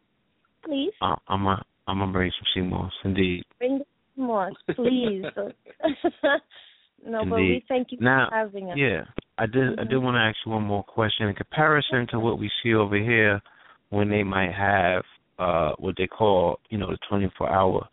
[0.65, 0.91] please.
[1.01, 3.43] Uh, I'm a, I'm gonna bring some sea moss, indeed.
[3.59, 5.23] Bring the sea moss, please.
[7.05, 7.63] no, but we Indeed.
[7.67, 8.77] thank you Now, for having us.
[8.77, 9.03] Yeah,
[9.37, 9.79] I did.
[9.79, 11.27] I did want to ask you one more question.
[11.27, 13.41] In comparison to what we see over here,
[13.89, 15.03] when they might have
[15.37, 17.87] uh what they call, you know, the 24-hour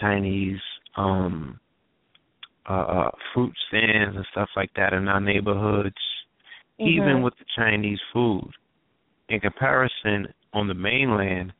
[0.00, 0.60] Chinese
[0.96, 1.58] um
[2.68, 5.96] uh, uh fruit stands and stuff like that in our neighborhoods,
[6.78, 7.22] even Mhm.
[7.22, 8.50] with the Chinese food.
[9.28, 11.52] In comparison, on the mainland,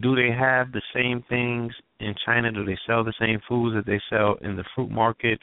[0.00, 2.50] do they have the same things in China?
[2.52, 5.40] Do they sell the same foods that they sell in the fruit market?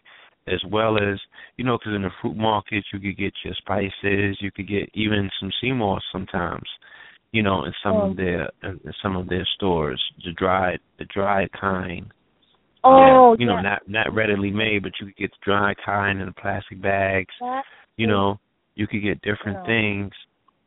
[0.47, 1.19] as well as
[1.57, 4.89] you know, because in the fruit market you could get your spices, you could get
[4.93, 6.67] even some sea moss sometimes,
[7.31, 8.11] you know, in some Oh.
[8.11, 12.11] of their in some of their stores, the dried the dried kind.
[12.85, 13.61] Oh, you know, yeah.
[13.61, 17.33] not not readily made, but you could get the dried kind in the plastic bags.
[17.39, 17.63] That
[17.97, 18.39] You is- know,
[18.75, 19.65] you could get different Yeah.
[19.65, 20.13] things.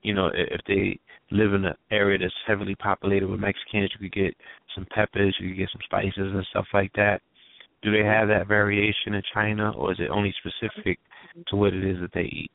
[0.02, 0.98] You know, if they
[1.30, 4.34] live in an area that's heavily populated with Mexicans, you could get
[4.74, 7.20] some peppers, you could get some spices and stuff like that.
[7.82, 10.98] Do they have that variation in China, or is it only specific
[11.46, 12.50] to what it is that they eat.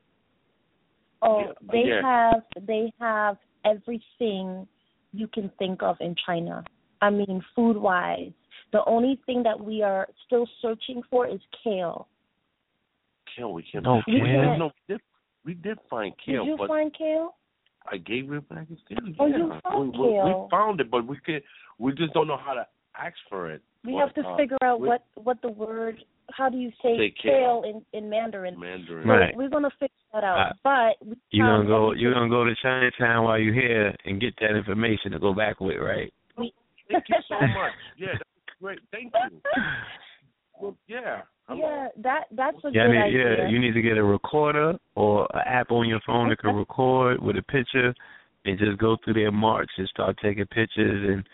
[1.21, 2.01] Oh, they Yeah.
[2.01, 4.67] have they have everything
[5.13, 6.63] you can think of in China.
[7.01, 8.33] I mean, food wise,
[8.73, 12.07] the only thing that we are still searching for is kale.
[13.35, 13.83] Kale, we can't.
[13.85, 14.57] No we, kale?
[14.57, 15.01] No, we did,
[15.45, 17.35] we did find kale, Did you but find kale?
[17.91, 18.97] I gave it back instead.
[19.19, 19.37] Oh, yeah.
[19.37, 21.39] you found we, we, we found it, but we can
[21.79, 22.65] We just don't know how to
[22.99, 23.61] ask for it.
[23.85, 25.97] We But, have to uh, figure out we- what what the word.
[26.31, 27.83] How do you say, Say kale kale.
[27.93, 28.57] in in Mandarin?
[28.57, 29.03] Mandarin.
[29.05, 29.35] So Right.
[29.35, 30.37] we're gonna figure that out.
[30.39, 31.87] Uh, but You're gonna go.
[31.87, 35.33] everything- You're gonna go to Chinatown while you're here and get that information to go
[35.33, 36.13] back with, right?
[36.37, 37.73] Thank you so much.
[37.97, 38.29] Yeah, that's
[38.63, 38.79] great.
[38.91, 39.41] Thank you.
[40.59, 41.21] Well, yeah.
[41.49, 43.37] I'm- yeah, that that's a Yeah, I good mean, idea.
[43.39, 43.49] yeah.
[43.49, 47.21] You need to get a recorder or an app on your phone that can record
[47.21, 47.93] with a picture,
[48.45, 51.09] and just go through their march and start taking pictures.
[51.13, 51.27] And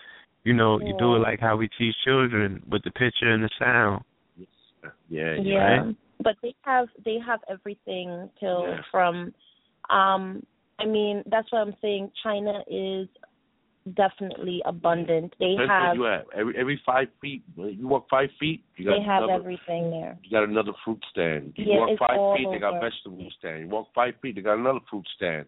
[0.43, 3.49] you know, you do it like how we teach children with the picture and the
[3.59, 4.03] sound.
[5.09, 5.57] Yeah, yeah.
[5.57, 5.95] Right?
[6.23, 8.81] But they have they have everything till Yeah.
[8.91, 9.33] from
[9.91, 10.43] um
[10.79, 12.11] I mean, that's what I'm saying.
[12.23, 13.07] China is
[13.95, 15.33] definitely abundant.
[15.39, 16.25] They have you at.
[16.37, 20.17] Every every five feet, you walk five feet, you got they have another, everything there.
[20.23, 21.53] You got another fruit stand.
[21.55, 22.89] You Yeah, walk it's five feet, they got over.
[22.89, 23.61] vegetable stand.
[23.61, 25.45] You walk five feet, they got another fruit stand.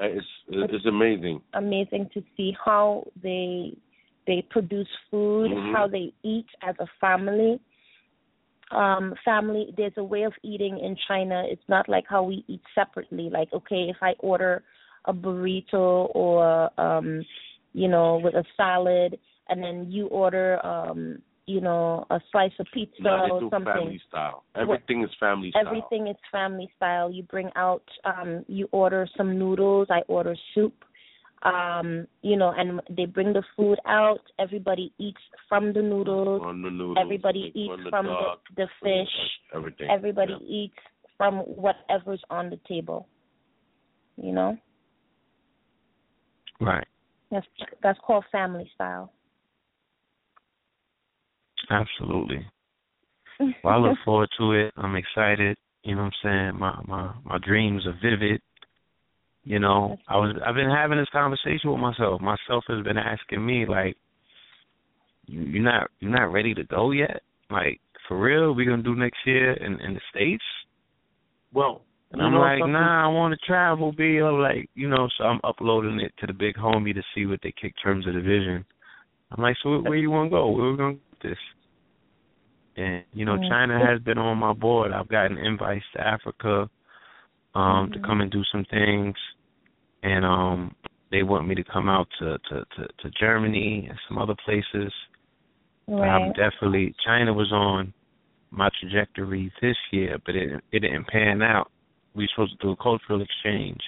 [0.00, 1.40] Uh, it's it's amazing.
[1.54, 3.76] Amazing to see how they
[4.26, 5.72] they produce food, Mhm.
[5.72, 7.60] how they eat as a family.
[8.70, 11.44] Um, family there's a way of eating in China.
[11.46, 13.28] It's not like how we eat separately.
[13.28, 14.62] Like, okay, if I order
[15.04, 17.24] a burrito or um,
[17.72, 19.18] you know, with a salad
[19.48, 23.50] and then you order um, you know, a slice of pizza No, or they do
[23.50, 23.72] something.
[23.74, 24.44] family style.
[24.54, 25.66] Everything is family style.
[25.66, 27.10] Everything is family style.
[27.10, 30.84] You bring out um you order some noodles, I order soup.
[31.44, 36.62] Um, you know, and they bring the food out, everybody eats from the noodles, On
[36.62, 39.90] the noodles, everybody they eats on the from duck, the, the fish, everything.
[39.90, 40.78] everybody eats
[41.16, 43.08] from whatever's on the table.
[44.16, 44.56] You know?
[46.60, 46.86] Right.
[47.32, 47.46] That's
[47.82, 49.10] that's called family style.
[51.70, 52.46] Absolutely.
[53.64, 54.72] Well, I look forward to it.
[54.76, 55.56] I'm excited.
[55.82, 56.60] You know what I'm saying?
[56.60, 58.40] My my my dreams are vivid.
[59.42, 62.20] You know, I was I've been having this conversation with myself.
[62.20, 63.96] Myself has been asking me like,
[65.26, 67.22] you, you're not you're not ready to go yet.
[67.50, 70.44] Like for real, we gonna do next year in in the states?
[71.52, 72.72] Well, And I'm like, something?
[72.72, 76.26] nah, I want to travel, be I'm like, you know, so I'm uploading it to
[76.26, 78.64] the big homie to see what they kick terms of division.
[79.30, 80.50] I'm like, so where, you want to go?
[80.50, 81.38] Where we going to this?
[82.76, 83.38] And you know.
[83.48, 84.92] China has been on my board.
[84.92, 86.68] I've gotten invites to Africa
[87.54, 88.02] um to Mhm.
[88.06, 89.14] come and do some things,
[90.02, 90.74] and um
[91.10, 94.92] they want me to come out to to to, to Germany and some other places.
[95.86, 96.36] But I'm Right.
[96.36, 97.92] definitely China was on
[98.50, 101.70] my trajectory this year, but it it didn't pan out.
[102.14, 103.80] We were supposed to do a cultural exchange,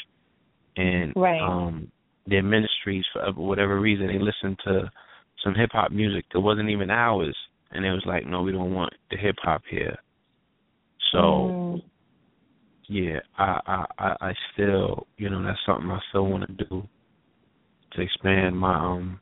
[0.76, 1.40] and Right.
[1.40, 1.90] um
[2.26, 4.90] their ministries for whatever reason they listened to
[5.42, 7.36] some hip hop music that wasn't even ours,
[7.72, 9.96] and it was like, no, we don't want the hip hop here.
[11.12, 11.20] So
[11.52, 11.82] Mm.
[12.88, 16.88] yeah, I, I I I still you know that's something I still want to do
[17.92, 19.20] to expand my um,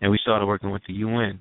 [0.00, 1.40] and we started working with the UN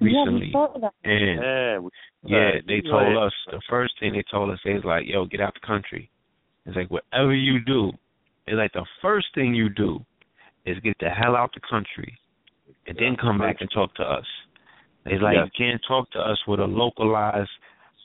[0.00, 0.50] recently.
[0.52, 0.94] Yeah, we saw that.
[1.04, 1.90] And
[2.24, 5.24] Yeah, yeah, they told us the first thing they told us they was like, "Yo,
[5.26, 6.10] get out the country."
[6.66, 7.92] It's like whatever you do,
[8.46, 10.04] it's like the first thing you do
[10.64, 12.16] is get the hell out the country,
[12.86, 14.26] and then come back and talk to us.
[15.06, 15.46] It's like Yes.
[15.46, 17.50] you can't talk to us with a localized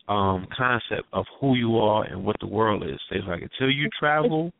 [0.07, 2.99] um concept of who you are and what the world is.
[3.11, 4.51] It's like until you travel,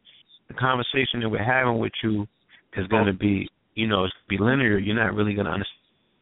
[0.47, 2.27] the conversation that we're having with you
[2.75, 4.77] is going to be, you know, it's be linear.
[4.77, 5.73] You're not really going to understand.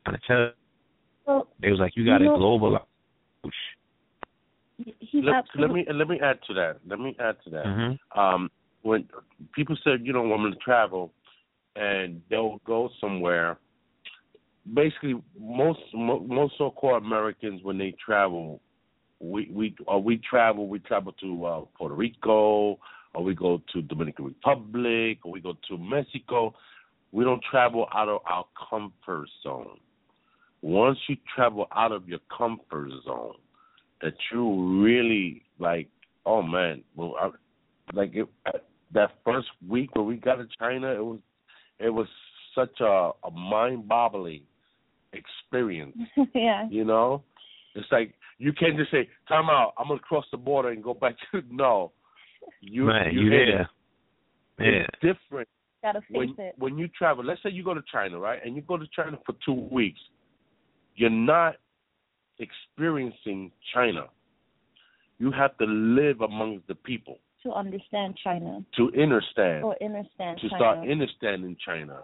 [0.06, 0.52] How to tell.
[1.26, 2.86] Well, It was like you got to you know- globalize.
[5.00, 6.78] he's let, let me let me add to that.
[6.88, 7.66] Let me add to that.
[7.66, 8.00] Mhm.
[8.18, 9.08] Um, when
[9.54, 11.14] people said you don't want me to travel,
[11.76, 13.58] and they'll go somewhere.
[14.74, 18.60] Basically, most mo- most so-called Americans when they travel,
[19.20, 20.68] we we or we travel.
[20.68, 22.80] We travel to uh, Puerto Rico,
[23.14, 26.54] or we go to Dominican Republic, or we go to Mexico.
[27.12, 29.80] We don't travel out of our comfort zone.
[30.66, 33.36] Once you travel out of your comfort zone,
[34.02, 35.88] that you really like.
[36.26, 37.30] Oh man, well, I,
[37.94, 38.28] like it,
[38.92, 41.20] that first week when we got to China, it was
[41.78, 42.08] it was
[42.56, 44.42] such a, a mind-boggling
[45.14, 45.96] experience.
[46.34, 46.68] yeah.
[46.68, 47.22] You know,
[47.76, 50.96] it's like you can't just say, "Time out, I'm gonna cross the border and go
[50.96, 51.92] back to." No,
[52.62, 53.68] you Right, you you in
[54.60, 54.66] Yeah.
[54.66, 55.48] It's different
[55.84, 56.56] Gotta face when it.
[56.58, 57.24] when you travel.
[57.24, 60.00] Let's say you go to China, right, and you go to China for two weeks.
[60.96, 61.56] You're not
[62.40, 64.06] experiencing China.
[65.18, 70.50] you have to live among the people to understand China to understand or understand to
[70.50, 70.60] China.
[70.60, 72.02] start understanding China.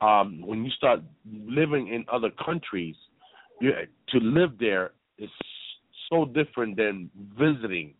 [0.00, 1.00] Um, when you start
[1.30, 2.96] living in other countries,
[3.60, 3.72] you,
[4.08, 5.28] to live there is
[6.08, 7.92] so different than visiting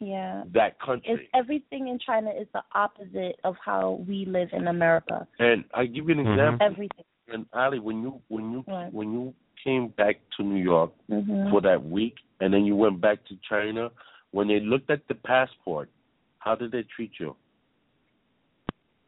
[0.00, 0.44] yeah.
[0.54, 1.10] that country.
[1.12, 5.26] It's everything in China is the opposite of how we live in America.
[5.40, 6.32] And I give you an Mhm.
[6.32, 6.66] example.
[6.66, 7.04] Everything.
[7.28, 8.92] And Allie, when you when you Right.
[8.92, 9.34] when you
[9.64, 11.50] came back to New York Mhm.
[11.50, 13.90] for that week, and then you went back to China,
[14.32, 15.90] when they looked at the passport,
[16.38, 17.36] how did they treat you?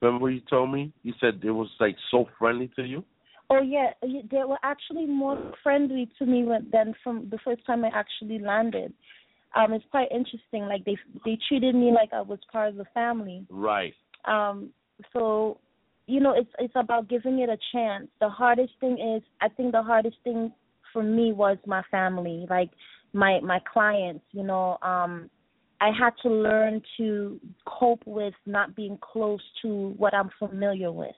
[0.01, 0.93] Remember what you told me?
[1.03, 3.05] You said it was like so friendly to you.
[3.51, 7.89] Oh yeah, they were actually more friendly to me than from the first time I
[7.89, 8.93] actually landed.
[9.55, 10.67] Um, it's quite interesting.
[10.67, 13.47] Like they they treated me like I was part of the family.
[13.49, 13.95] Right.
[14.25, 14.71] Um,
[15.13, 15.59] so,
[16.07, 18.09] you know, it's it's about giving it a chance.
[18.21, 20.53] The hardest thing is, I think the hardest thing
[20.93, 22.71] for me was my family, like
[23.13, 24.25] my my clients.
[24.33, 25.31] You know, um,
[25.81, 31.17] I had to learn to cope with not being close to what I'm familiar with.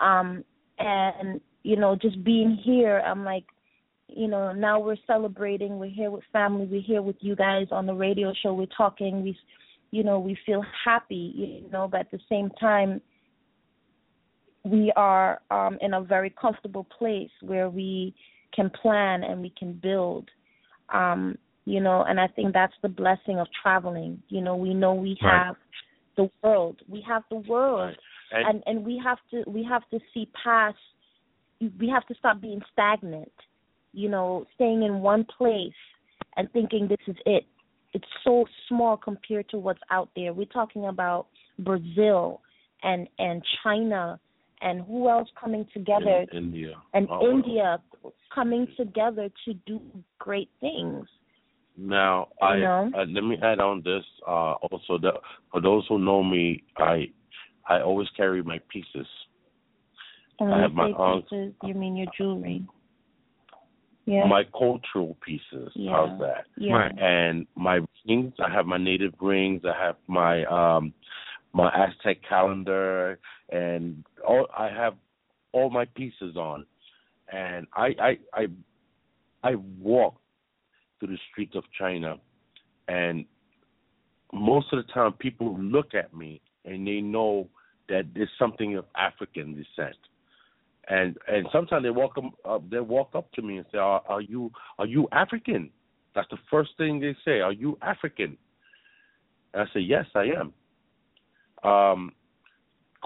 [0.00, 0.44] Um,
[0.78, 3.44] and you know, just being here, I'm like,
[4.08, 5.78] you know, now we're celebrating.
[5.78, 6.66] We're here with family.
[6.66, 8.52] We're here with you guys on the radio show.
[8.52, 9.22] We're talking.
[9.22, 9.36] We,
[9.90, 11.62] you know, we feel happy.
[11.64, 13.00] You know, but at the same time,
[14.64, 18.14] we are um, in a very comfortable place where we
[18.54, 20.28] can plan and we can build.
[20.92, 24.22] Um, you know, and I think that's the blessing of traveling.
[24.28, 25.46] You know, we know we Right.
[25.46, 25.56] have
[26.16, 26.80] the world.
[26.88, 27.96] We have the world,
[28.30, 30.78] And- and and we have to we have to see past.
[31.78, 33.32] We have to stop being stagnant.
[33.92, 35.74] You know, staying in one place
[36.36, 37.46] and thinking this is it.
[37.92, 40.32] It's so small compared to what's out there.
[40.32, 41.26] We're talking about
[41.58, 42.40] Brazil
[42.82, 44.18] and and China
[44.60, 46.74] and who else coming together In India.
[46.94, 47.78] and Oh, India
[48.34, 49.80] coming together to do
[50.18, 51.06] great things.
[51.76, 52.90] Now, I You know?
[52.96, 54.04] uh, let me add on this.
[54.26, 55.14] Uh, also, that
[55.52, 57.10] for those who know me, I
[57.68, 59.06] I always carry my pieces.
[60.40, 62.64] And I have you my say aunt- pieces, you mean your jewelry.
[64.06, 64.24] Yeah.
[64.26, 65.70] My cultural pieces.
[65.74, 65.92] Yeah.
[65.92, 66.44] How's that?
[66.56, 66.72] Yeah.
[66.74, 66.98] Right.
[66.98, 68.32] And my rings.
[68.40, 69.62] I have my native rings.
[69.66, 70.94] I have my um
[71.52, 73.18] my Aztec calendar,
[73.50, 74.94] and all I have
[75.52, 76.66] all my pieces on.
[77.32, 78.46] And I I I
[79.42, 80.16] I walk
[80.98, 82.16] through the streets of China,
[82.88, 83.24] and
[84.32, 87.48] most of the time people look at me and they know
[87.88, 89.96] that there's something of African descent.
[90.88, 94.02] And and sometimes they walk up, uh, they walk up to me and say, are,
[94.08, 95.70] "Are you are you African?"
[96.14, 97.40] That's the first thing they say.
[97.40, 98.38] Are you African?
[99.52, 100.54] And I say, "Yes, I am."
[101.64, 102.12] Um,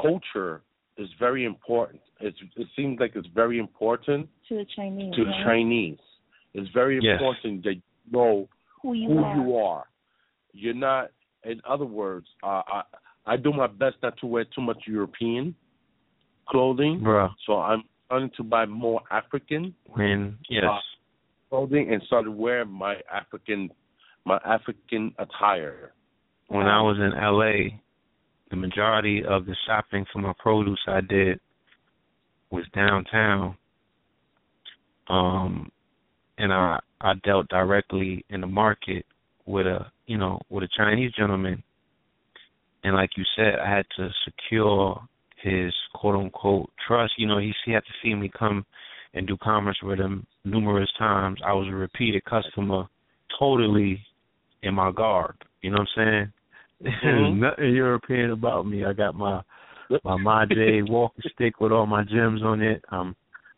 [0.01, 0.63] culture
[0.99, 2.01] is very important.
[2.21, 5.15] It's, it seems like it's very important to the Chinese.
[5.17, 5.45] to the right?
[5.45, 5.99] Chinese.
[6.55, 7.21] It's very Yes.
[7.21, 7.83] important that you
[8.13, 8.49] know
[8.83, 9.37] Who you who are.
[9.37, 9.85] you are.
[10.53, 11.11] You're not.
[11.45, 12.83] In other words, uh, I
[13.27, 15.55] I do my best not to wear too much European
[16.49, 17.01] clothing.
[17.01, 17.31] Bruh.
[17.47, 20.65] So I'm starting to buy more African When yes.
[20.69, 20.79] uh,
[21.49, 23.71] clothing and started wearing my African
[24.25, 25.93] my African attire.
[26.49, 27.79] when I was in LA,
[28.53, 31.41] the majority of the shopping for my produce I did
[32.51, 33.57] was downtown.
[35.09, 35.73] Um
[36.37, 39.07] and I I dealt directly in the market
[39.47, 41.63] with a you know, with a Chinese gentleman.
[42.85, 45.01] And like you said, I had to secure
[45.43, 47.15] his quote unquote trust.
[47.17, 48.67] You know, he he had to see me come
[49.15, 51.41] and do commerce with him numerous times.
[51.45, 52.85] I was a repeated customer,
[53.39, 54.05] totally
[54.63, 55.37] in my garb.
[55.63, 56.33] You know what I'm saying?
[56.83, 57.37] There's Mhm.
[57.41, 58.85] nothing European about me.
[58.85, 59.43] I got my
[60.05, 62.85] my my J walking stick with all my gems on it.
[62.91, 63.15] Um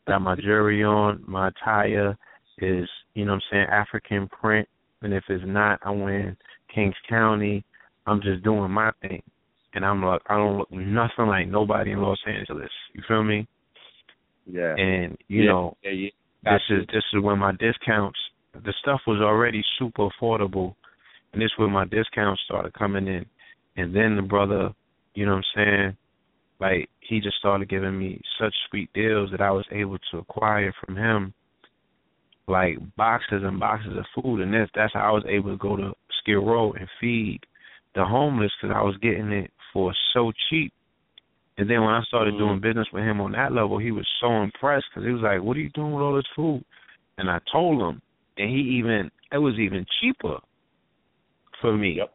[0.07, 1.23] got my jewelry on.
[1.27, 2.17] My attire
[2.59, 4.69] is, you know what I'm saying, African print.
[5.03, 6.37] And if it's not, I'm wearing
[6.75, 7.65] Kings County.
[8.07, 9.23] I'm just doing my thing.
[9.75, 12.71] And I'm like I don't look nothing like nobody in Los Angeles.
[12.95, 13.47] You feel me?
[14.47, 14.75] Yeah.
[14.77, 16.11] And you Yeah, know, yeah, yeah.
[16.45, 18.19] this is this is when my discounts
[18.55, 20.75] the stuff was already super affordable
[21.35, 23.27] and this is when my discounts started coming in.
[23.77, 24.71] And then the brother,
[25.15, 25.97] you know what I'm saying,
[26.61, 30.73] like he just started giving me such sweet deals that I was able to acquire
[30.85, 31.35] from him
[32.47, 35.77] like boxes and boxes of food and this that's how I was able to go
[35.77, 37.41] to Skid Row and feed
[37.95, 40.73] the homeless because I was getting it for so cheap.
[41.57, 42.45] And then when I started mm-hmm.
[42.45, 45.43] doing business with him on that level, he was so impressed because he was like,
[45.43, 46.65] "What are you doing with all this food?"
[47.17, 48.03] And I told him,
[48.37, 50.39] and he even it was even cheaper
[51.65, 51.95] for me.
[51.97, 52.13] Yep.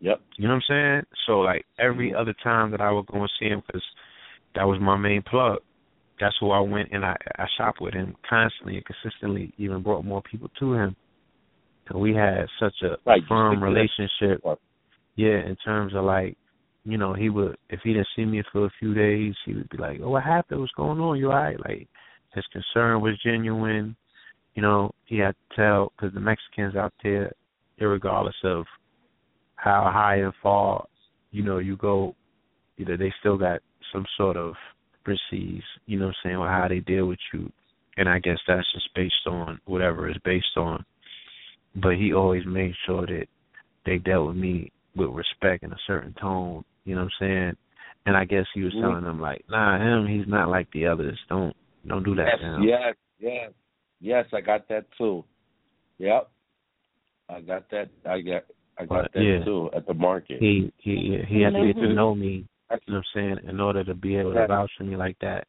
[0.00, 0.20] Yep.
[0.36, 1.02] You know what I'm saying?
[1.26, 2.20] So like every mm-hmm.
[2.20, 3.82] other time that I would go and see him, because
[4.54, 5.58] that was my main plug.
[6.20, 9.54] That's who I went and I I shopped with him constantly and consistently.
[9.56, 10.96] Even brought more people to him.
[11.88, 13.72] and we had such a Right, firm stick to that.
[13.72, 14.58] relationship.
[15.16, 16.36] Yeah, in terms of like,
[16.84, 19.68] you know, he would if he didn't see me for a few days, he would
[19.70, 20.60] be like, "Oh, what happened?
[20.60, 21.18] What's going on?
[21.18, 21.88] You alright?" Like
[22.34, 23.96] his concern was genuine.
[24.54, 27.32] You know, he had to tell because the Mexicans out there,
[27.88, 28.64] regardless of
[29.56, 30.86] how high and far,
[31.30, 32.14] you know, you go,
[32.76, 33.60] you know, they still got
[33.92, 34.54] some sort of
[35.04, 37.50] proceeds, you know what I'm saying, or how they deal with you.
[37.96, 40.84] And I guess that's just based on whatever it's based on.
[41.76, 43.26] But he always made sure that
[43.84, 47.56] they dealt with me with respect and a certain tone, you know what I'm saying?
[48.06, 48.80] And I guess he was Mhm.
[48.80, 51.18] telling them like, nah, him, he's not like the others.
[51.28, 52.62] Don't don't do that Yes, to him.
[52.62, 53.52] yes, yes,
[54.00, 54.26] yes.
[54.32, 55.24] I got that too.
[55.98, 56.30] Yep,
[57.32, 57.88] I got that.
[58.08, 58.42] I got
[58.78, 59.44] I got But, that yeah.
[59.44, 60.38] too at the market.
[60.40, 61.94] He he he had to get to Mhm.
[61.94, 64.84] know me, you know what I'm saying, in order to be able to vouch for
[64.84, 65.46] me like that.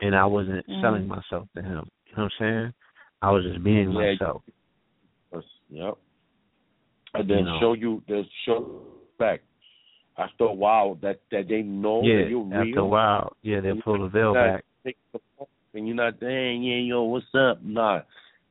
[0.00, 0.80] And I wasn't Mhm.
[0.80, 1.88] selling myself to him.
[2.06, 2.74] You know what I'm saying?
[3.22, 4.12] I was just being Yeah.
[4.12, 4.42] myself.
[5.68, 5.98] Yep.
[7.14, 7.60] And then You know.
[7.60, 8.82] show you the show
[9.18, 9.42] back.
[10.18, 12.60] After a while, that that they know yeah, that you're real.
[12.60, 14.64] after a while, yeah, they'll pull the veil Not back.
[14.84, 17.62] take the phone And you're not saying, yeah, yo, what's up?
[17.62, 18.00] Nah,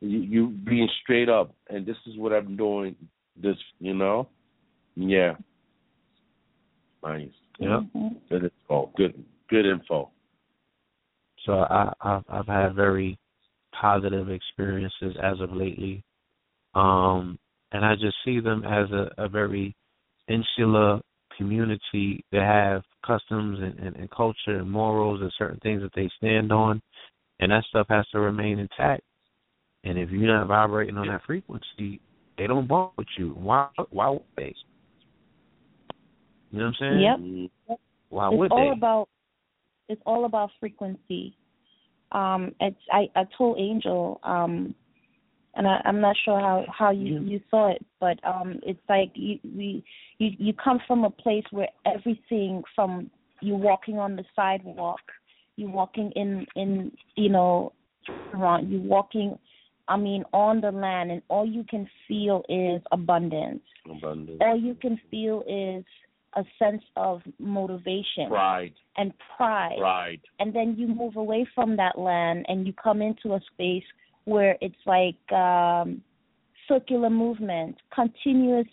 [0.10, 2.96] you, you being straight up, and this is what I'm doing.
[3.42, 4.28] This, you know,
[4.96, 5.34] yeah,
[7.04, 7.28] nice.
[7.60, 7.82] Yep.
[8.30, 8.92] Good info.
[8.98, 10.10] Good, good info.
[11.46, 13.18] So I, I've I've had very
[13.80, 16.04] positive experiences as of lately,
[16.74, 17.38] um,
[17.72, 19.76] and I just see them as a, a very
[20.28, 21.02] insular
[21.38, 26.10] community that have customs and, and, and culture and morals and certain things that they
[26.18, 26.82] stand on,
[27.40, 29.04] and that stuff has to remain intact.
[29.86, 32.02] And if you're not vibrating on that frequency,
[32.38, 33.30] they don't bump with you.
[33.30, 33.70] Why?
[33.92, 34.56] Why would they?
[36.52, 37.50] You know what I'm saying?
[37.68, 37.78] Yep.
[38.10, 38.78] Why it's would all they?
[38.78, 39.10] about
[39.88, 41.36] it's all about frequency.
[42.12, 44.74] Um, it's I, I told Angel, um,
[45.56, 49.12] and I, I'm not sure how how you you saw it, but um, it's like
[49.16, 49.84] you we
[50.18, 53.10] you you come from a place where everything from
[53.42, 55.02] you walking on the sidewalk,
[55.56, 57.74] you walking in in you know,
[58.34, 59.38] you walking.
[59.88, 63.62] I mean, on the land, and all you can feel is abundance.
[63.90, 64.40] Abundance.
[64.42, 65.86] All you can feel is
[66.36, 68.74] a sense of motivation Pride.
[68.98, 69.78] and pride.
[69.78, 70.22] Pride.
[70.40, 73.84] And then you move away from that land and you come into a space
[74.26, 76.02] where it's like um
[76.68, 78.68] circular movement, continuous,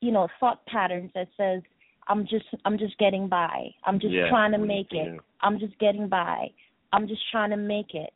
[0.00, 1.60] you know, thought patterns that says,
[2.08, 3.70] I'm just I'm just getting by.
[3.84, 4.28] I'm just Yeah.
[4.28, 5.12] trying to make it.
[5.14, 5.18] Yeah.
[5.40, 6.50] I'm just getting by.
[6.92, 8.12] I'm just trying to make it.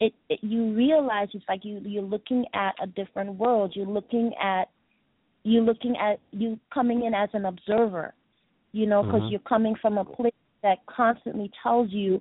[0.00, 3.72] It, it you realize it's like you you're looking at a different world.
[3.74, 4.68] You're looking at
[5.44, 8.14] you're looking at you coming in as an observer,
[8.72, 9.30] you know, because Mhm.
[9.30, 12.20] you're coming from a place that constantly tells you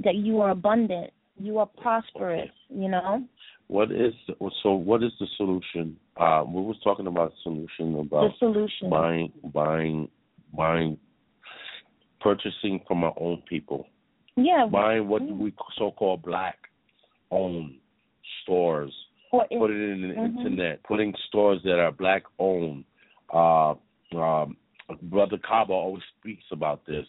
[0.00, 3.24] that you are abundant, you are prosperous, you know.
[3.68, 4.14] What is
[4.62, 4.74] so?
[4.74, 5.98] What is the solution?
[6.16, 8.88] Uh, we was talking about solution about The solution.
[8.90, 10.08] buying, buying,
[10.52, 10.98] buying,
[12.20, 13.88] purchasing from our own people.
[14.36, 14.66] Yeah.
[14.66, 16.75] Buying what we so-called black-owned stores.
[17.30, 17.50] Or
[19.50, 20.36] in- Put it in the Mhm.
[20.38, 20.82] internet.
[20.84, 22.84] Putting stores that are black-owned.
[23.32, 23.74] Uh,
[24.14, 24.56] um,
[25.02, 27.06] Brother Kaba always speaks about this.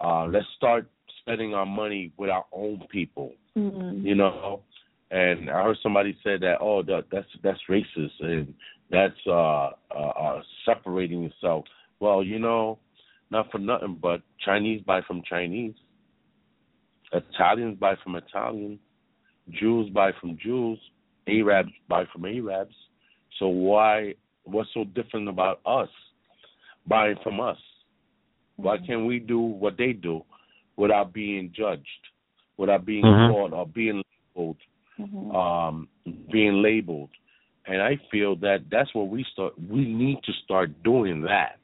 [0.00, 4.02] Uh, let's start spending our money with our own people Mhm.
[4.02, 4.62] you know.
[5.10, 8.54] And I heard somebody say that, oh, that, that's that's racist and
[8.90, 11.66] that's uh, uh, uh, separating yourself.
[11.98, 12.78] Well, you know,
[13.30, 15.74] not for nothing, but Chinese buy from Chinese,
[17.12, 18.78] Italians buy from Italians,
[19.52, 20.78] Jews buy from Jews,
[21.28, 22.74] Arabs buy from Arabs.
[23.38, 24.14] So why?
[24.44, 25.88] What's so different about us
[26.86, 27.58] buying from us?
[28.56, 30.22] Why can't we do what they do
[30.76, 32.08] without being judged,
[32.56, 33.28] without being Mhm.
[33.28, 34.02] called or being
[34.36, 34.56] labeled,
[34.98, 35.34] Mhm.
[35.34, 35.88] um,
[36.30, 37.10] being labeled?
[37.66, 39.58] And I feel that that's what we start.
[39.58, 41.58] We need to start doing that.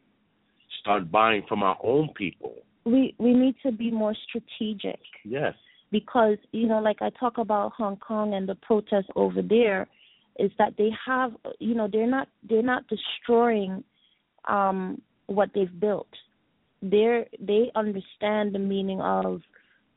[0.81, 2.55] Start buying from our own people.
[2.85, 5.01] We we need to be more strategic.
[5.25, 5.57] Yes.
[5.91, 9.87] Because you know like i talk about hong kong and the protests over there
[10.39, 13.83] is that they have you know they're not they're not destroying
[14.49, 16.09] um what they've built
[16.83, 19.41] they're they understand the meaning of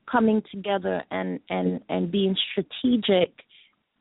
[0.09, 3.33] coming together and and and being strategic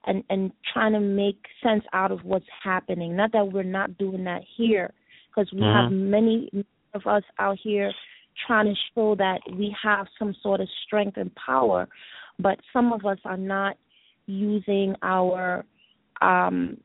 [0.07, 4.25] and and trying to make sense out of what's happening not that we're not doing
[4.25, 4.92] that here
[5.28, 6.10] because we have Mhm.
[6.10, 7.92] many of us out here
[8.47, 11.89] trying to show that we have some sort of strength and power,
[12.39, 13.76] but some of us are not
[14.26, 15.65] using our
[16.20, 16.78] um,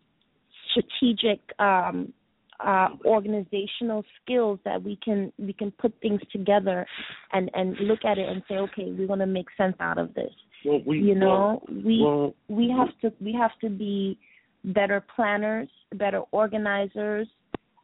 [0.71, 2.13] strategic um,
[2.59, 6.85] uh, organizational skills that we can we can put things together
[7.33, 10.13] and and look at it and say, okay, we're going to make sense out of
[10.13, 10.31] this.
[10.65, 14.17] Well, we, you know, well, we well, we have to we have to be
[14.63, 17.27] better planners, better organizers.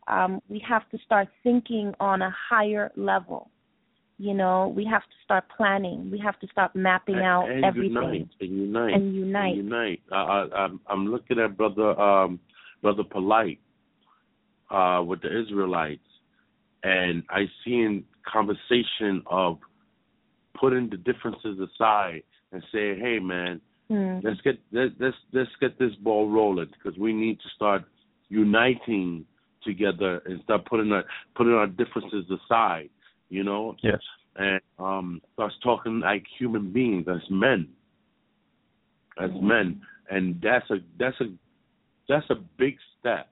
[0.07, 3.51] Um, we have to start thinking on a higher level.
[4.19, 6.11] You know, we have to start planning.
[6.11, 9.47] We have to start mapping out and everything unite and unite and unite.
[9.47, 10.01] and unite.
[10.11, 12.39] I, I, I'm I'm looking at brother um
[12.81, 13.59] brother Polite
[14.69, 16.01] uh with the Israelites,
[16.83, 19.57] and I seen conversation of
[20.59, 24.23] putting the differences aside and saying, hey man, Mm.
[24.23, 27.83] let's get let, let's let's get this ball rolling because we need to start
[28.29, 29.25] uniting
[29.63, 31.03] together and start putting our
[31.35, 32.89] putting our differences aside.
[33.29, 34.01] You know, Yes.
[34.35, 37.67] and um starts talking like human beings as men.
[39.19, 39.81] As men.
[40.09, 41.25] And that's a that's a
[42.07, 43.29] that's a big step.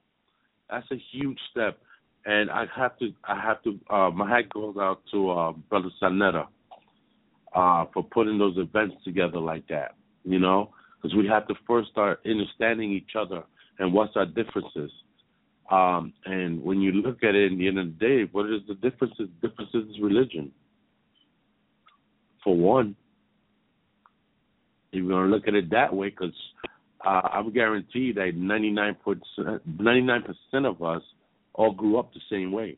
[0.70, 1.78] That's a huge step.
[2.26, 5.90] And i have to i have to uh my hat goes out to uh brother
[6.02, 6.46] sanetta
[7.54, 9.94] uh for putting those events together like that
[10.28, 10.70] you know?
[11.00, 13.42] Because we have to first start understanding each other
[13.78, 14.90] and what's our differences
[15.70, 18.62] um, and when you look at it, in the end of the day, what is
[18.66, 19.28] the differences?
[19.42, 20.50] Differences is religion.
[22.42, 22.96] For one,
[24.92, 26.34] if you're gonna look at it that way, because
[27.06, 31.02] uh, I'm guaranteed that 99 percent, 99 percent of us
[31.54, 32.76] all grew up the same way.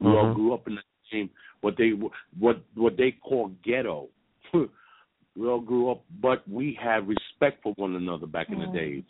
[0.00, 0.34] We all Mhm.
[0.34, 1.30] grew up in the same
[1.62, 1.90] what they
[2.38, 4.08] what what they call ghetto.
[4.52, 9.04] we all grew up, but we had respect for one another back in the days.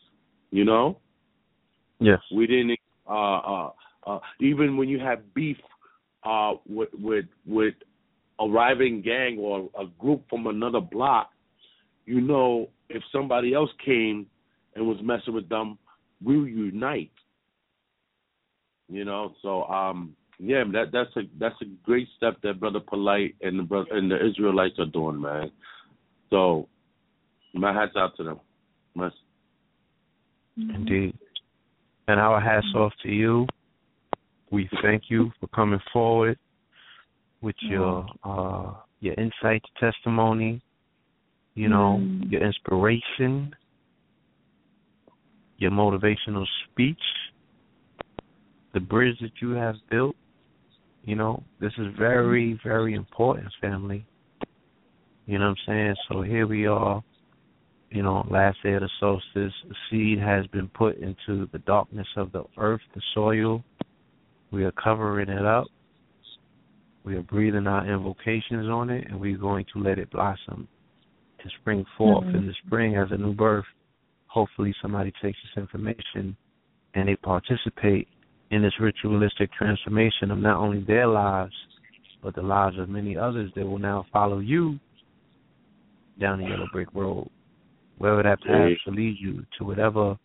[0.52, 1.00] You know.
[2.00, 2.20] Yes.
[2.34, 3.70] We didn't uh uh
[4.06, 5.56] uh even when you have beef
[6.24, 7.74] uh with with with
[8.40, 11.31] a rivaling gang or a group from another block,
[12.06, 14.26] you know if somebody else came
[14.74, 15.78] and was messing with them,
[16.23, 17.12] we unite.
[18.89, 23.36] You know, so um yeah, that that's a that's a great step that Brother Polite
[23.40, 25.50] and the brother and the Israelites are doing, man.
[26.31, 26.68] So
[27.55, 28.40] my hats out to them.
[28.94, 29.10] My,
[30.56, 31.16] Indeed.
[32.07, 33.47] And our hats off to you.
[34.50, 36.39] We thank you for coming forward
[37.41, 40.62] with your uh your insight, testimony,
[41.55, 42.31] you know, Mm.
[42.33, 43.55] your inspiration,
[45.58, 47.02] your motivational speech,
[48.73, 50.16] the bridge that you have built.
[51.05, 54.07] You know, this is very, very important, family.
[55.26, 55.94] You know what I'm saying?
[56.08, 57.02] So here we are,
[57.94, 59.52] you know, last day of the solstice.
[59.70, 63.62] A seed has been put into the darkness of the earth, the soil.
[64.50, 65.66] We are covering it up.
[67.05, 70.66] We are breathing our invocations on it, and we're going to let it blossom
[71.40, 72.34] and spring forth Mhm.
[72.34, 73.66] in the spring as a new birth.
[74.26, 76.36] Hopefully, somebody takes this information
[76.94, 78.08] and they participate
[78.50, 81.55] in this ritualistic transformation of not only their lives,
[82.23, 84.81] but the lives of many others that will now follow you
[86.18, 87.28] down the yellow brick road,
[87.98, 90.16] wherever that path shall lead you to whatever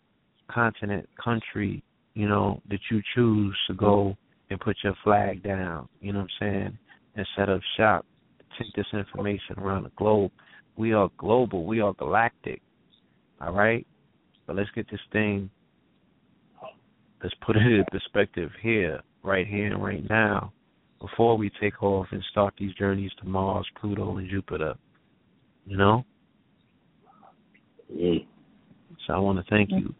[0.50, 1.82] continent, country,
[2.14, 4.16] you know, that you choose to go
[4.50, 6.78] and put your flag down, you know what I'm saying,
[7.16, 8.04] and set up shop.
[8.58, 10.32] Take this information around the globe.
[10.76, 12.60] We are global, we are galactic.
[13.40, 13.86] All right?
[14.46, 15.50] But let's get this thing
[17.22, 20.52] let's put it in perspective here, right here and right now,
[21.00, 24.74] before we take off and start these journeys to Mars, Pluto and Jupiter.
[25.66, 26.04] You know?
[27.96, 29.94] So I want to thank you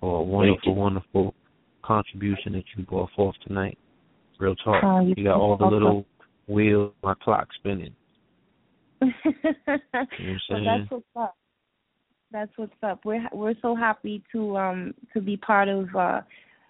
[0.00, 1.34] for a wonderful, wonderful
[1.82, 3.78] contribution that you brought forth tonight.
[4.38, 4.82] Real talk.
[5.16, 6.04] You got all the little
[6.46, 7.94] wheels, my clock spinning.
[9.00, 9.12] well,
[10.50, 10.64] saying?
[10.64, 11.36] that's what's up.
[12.32, 13.00] That's what's up.
[13.04, 16.22] We're we're so happy to um to be part of uh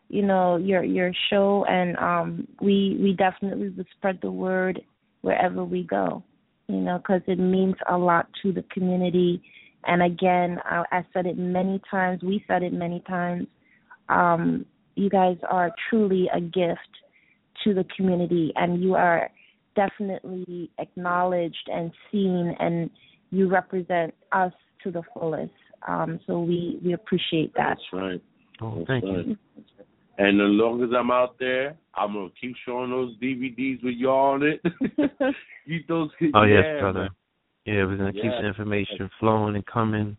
[0.08, 4.82] you know your your show and um we we definitely would spread the word
[5.22, 6.22] wherever we go.
[6.68, 9.42] You know, because it means a lot to the community.
[9.86, 12.22] And again, I, I said it many times.
[12.22, 13.46] We said it many times.
[14.08, 16.80] Um, you guys are truly a gift
[17.64, 19.30] to the community, and you are
[19.74, 22.90] definitely acknowledged and seen, and
[23.30, 25.52] you represent us to the fullest.
[25.86, 27.76] Um, so we we appreciate that.
[27.76, 28.22] That's right.
[28.60, 29.26] Oh, That's thank right.
[29.26, 29.36] you.
[30.16, 34.34] And as long as I'm out there, I'm gonna keep showing those DVDs with y'all
[34.34, 34.60] on it.
[35.66, 36.10] Keep those.
[36.34, 37.08] Oh yes, yeah, brother.
[37.64, 40.16] Yeah, we're gonna keep the information flowing and coming.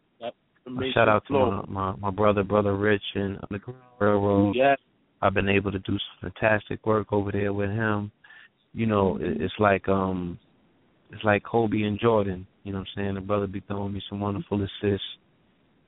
[0.66, 4.56] Information shout out to my, my my brother, brother Rich, and Underground Railroad.
[4.56, 4.76] Yeah.
[5.22, 8.12] I've been able to do some fantastic work over there with him.
[8.74, 10.40] You know, it, it's like um,
[11.12, 12.48] it's like Kobe and Jordan.
[12.64, 13.16] You know what I'm saying?
[13.16, 15.06] The brother be throwing me some wonderful assists,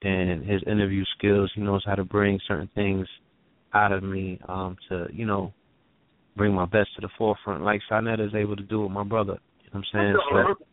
[0.04, 1.52] and his interview skills.
[1.56, 3.08] He knows how to bring certain things
[3.74, 5.54] out of me um to you know
[6.38, 9.40] bring my best to the forefront, like Sonetta is able to do with my brother.
[9.64, 10.18] You know what I'm saying?
[10.32, 10.66] So,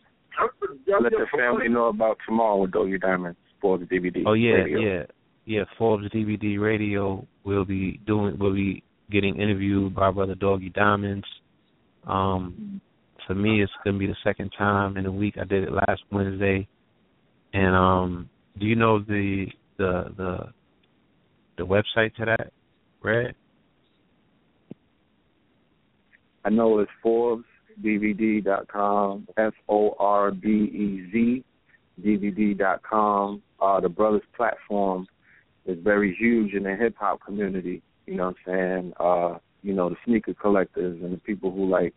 [1.00, 3.38] Let the family know about tomorrow with Doggy Diamonds.
[3.62, 4.22] Forbez DVD.
[4.26, 4.80] Oh yeah, radio.
[4.80, 5.02] yeah,
[5.46, 5.64] yeah.
[5.78, 8.38] Forbez DVD Radio will be doing.
[8.38, 11.26] Will be getting interviewed by Brother Doggy Diamonds.
[12.06, 12.80] Um,
[13.26, 15.36] for me, it's gonna be the second time in a week.
[15.40, 16.68] I did it last Wednesday,
[17.54, 19.46] and um, do you know the
[19.78, 20.38] the the
[21.56, 22.52] the website to that,
[23.02, 23.34] Red?
[26.44, 26.90] I know it's
[27.82, 31.44] ForbezDVD.com, F O R B E Z,
[32.02, 33.42] DVD.com.
[33.60, 35.06] Uh, the Brothers platform
[35.66, 37.82] is very huge in the hip hop community.
[38.06, 38.92] You know what I'm saying?
[39.00, 41.94] Uh, you know, the sneaker collectors and the people who like,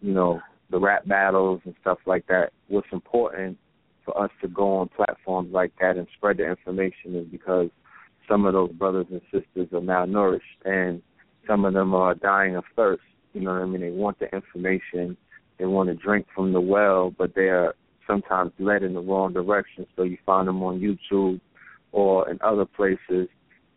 [0.00, 0.40] you know,
[0.70, 2.50] the rap battles and stuff like that.
[2.68, 3.58] What's important
[4.04, 7.70] for us to go on platforms like that and spread the information is because
[8.28, 11.00] some of those brothers and sisters are malnourished and
[11.46, 13.02] some of them are dying of thirst.
[13.34, 13.82] You know what I mean?
[13.82, 15.16] They want the information,
[15.58, 17.74] they want to drink from the well, but they are
[18.06, 19.86] sometimes led in the wrong direction.
[19.96, 21.40] So you find them on YouTube
[21.92, 23.28] or in other places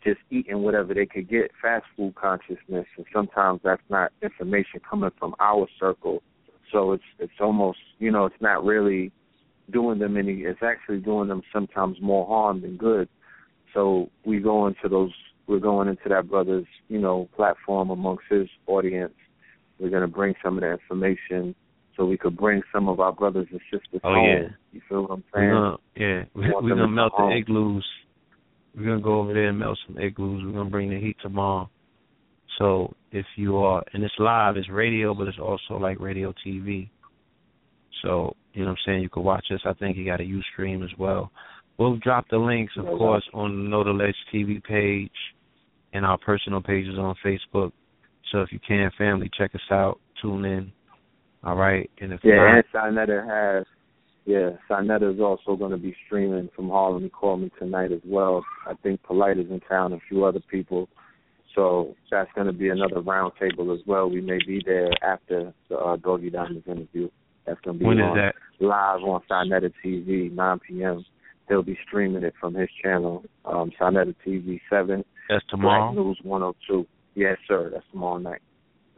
[0.03, 5.09] just eating whatever they could get, fast food consciousness, and sometimes that's not information coming
[5.19, 6.23] from our circle.
[6.71, 9.11] So it's it's almost you know it's not really
[9.71, 10.41] doing them any.
[10.41, 13.09] It's actually doing them sometimes more harm than good.
[13.73, 15.11] So we go into those.
[15.47, 19.13] We're going into that brother's you know platform amongst his audience.
[19.79, 21.53] We're going to bring some of the information
[21.95, 24.25] so we could bring some of our brothers and sisters Oh, home.
[24.25, 24.47] yeah.
[24.71, 25.51] You feel what I'm We're saying?
[25.51, 27.37] gonna, yeah, We we're them gonna melt come the home.
[27.41, 27.85] igloos.
[28.75, 30.43] We're gonna go over there and melt some igloos.
[30.45, 31.69] We're gonna bring the heat tomorrow.
[32.59, 36.89] So if you are, and it's live, it's radio, but it's also like radio TV.
[38.03, 39.01] So you know what I'm saying.
[39.03, 39.61] You can watch us.
[39.65, 41.31] I think you got a UStream as well.
[41.77, 45.11] We'll drop the links, of Yeah, course, on the Know the Ledge TV page
[45.93, 47.71] and our personal pages on Facebook.
[48.31, 49.99] So if you can, family, check us out.
[50.21, 50.71] Tune in.
[51.43, 53.65] All right, and if Yeah, not, and Sinetta has.
[54.25, 58.43] Yeah, Sinetta is also going to be streaming from Harlem and Me tonight as well.
[58.65, 60.89] I think Polite is in town, and a few other people.
[61.55, 64.09] So that's going to be another roundtable as well.
[64.09, 67.09] We may be there after the uh, Doggy Diamonds interview.
[67.45, 68.35] That's going to be When is on, that?
[68.59, 71.05] live on Sinetta TV, 9 p.m.
[71.47, 75.05] He'll be streaming it from his channel, um, Sinetta TV 7.
[75.29, 75.93] that's tomorrow.
[75.93, 76.85] Black News 102.
[77.17, 77.71] Yes, sir.
[77.73, 78.41] That's tomorrow night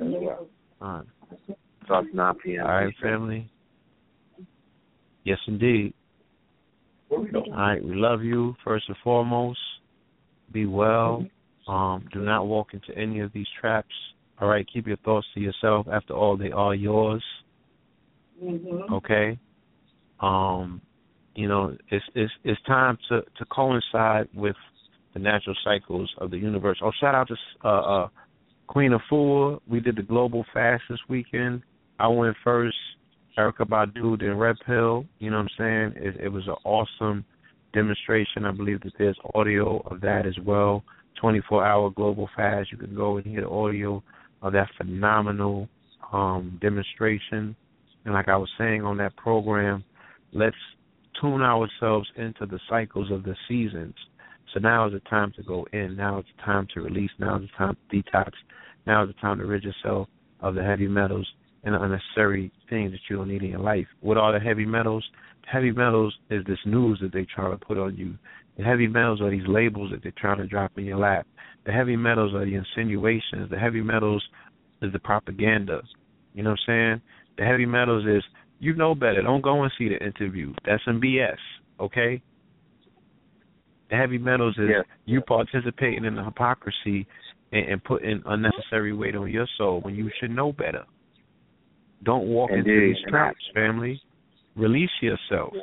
[0.02, 0.48] as well.
[0.82, 1.58] All right.
[1.86, 2.66] Starts 9 p.m.
[2.66, 3.50] All right, family.
[5.24, 5.94] Yes, indeed.
[7.10, 7.26] All
[7.56, 9.60] right, we love you first and foremost.
[10.52, 11.26] Be well.
[11.70, 13.88] Um, do not walk into any of these traps.
[14.42, 15.88] All right, keep your thoughts to yourself.
[15.90, 17.24] After all, they are yours.
[18.92, 19.40] Okay.
[20.20, 20.82] Um,
[21.36, 24.58] you know, it's it's it's time to to coincide with
[25.14, 26.80] the natural cycles of the universe.
[26.84, 28.08] Oh, shout out to uh, uh,
[28.68, 29.60] Queen of Four.
[29.68, 31.64] We did the global fast this weekend.
[32.00, 32.78] I went first.
[33.38, 35.06] Erykah Badu then Red Pill.
[35.20, 36.04] You know what I'm saying?
[36.04, 37.24] It, it was an awesome
[37.74, 38.46] demonstration.
[38.46, 40.84] I believe that there's audio of that as well.
[41.22, 42.72] 24 hour global fast.
[42.72, 44.04] You can go and hear the audio
[44.42, 45.68] of that phenomenal
[46.12, 47.56] um, demonstration.
[48.06, 49.84] And like I was saying on that program,
[50.34, 50.56] let's
[51.22, 53.96] tune ourselves into the cycles of the seasons.
[54.54, 55.96] So now is the time to go in.
[55.96, 57.12] Now is the time to release.
[57.20, 58.32] Now is the time to detox.
[58.88, 60.08] Now is the time to rid yourself
[60.40, 61.28] of the heavy metals
[61.64, 63.88] and the unnecessary things that you don't need in your life.
[64.02, 65.06] What are the heavy metals?
[65.52, 68.16] Heavy metals is this news that they try to put on you.
[68.58, 71.28] The heavy metals are these labels that they're trying to drop in your lap.
[71.66, 73.50] The heavy metals are the insinuations.
[73.50, 74.24] The heavy metals
[74.82, 75.82] is the propaganda.
[76.34, 77.02] You know what I'm saying?
[77.38, 78.24] The heavy metals is
[78.60, 79.22] you know better.
[79.22, 80.54] Don't go and see the interview.
[80.66, 81.38] That's some BS.
[81.80, 82.22] Okay.
[83.90, 84.82] The heavy metals is Yeah.
[85.06, 87.08] you participating in the hypocrisy
[87.52, 90.86] and, and putting unnecessary weight on your soul when you should know better.
[92.04, 94.02] Don't walk into these traps, family.
[94.56, 95.54] Release yourself.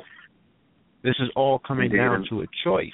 [1.03, 1.97] This is all coming Indeed.
[1.97, 2.91] down to a choice.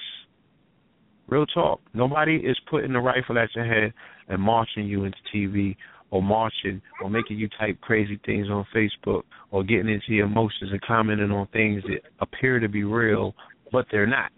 [1.26, 1.80] Real talk.
[1.94, 3.92] Nobody is putting the rifle at your head
[4.28, 5.76] and marching you into TV
[6.10, 10.70] or marching or making you type crazy things on Facebook or getting into your emotions
[10.70, 13.34] and commenting on things that appear to be real,
[13.72, 14.30] but they're not.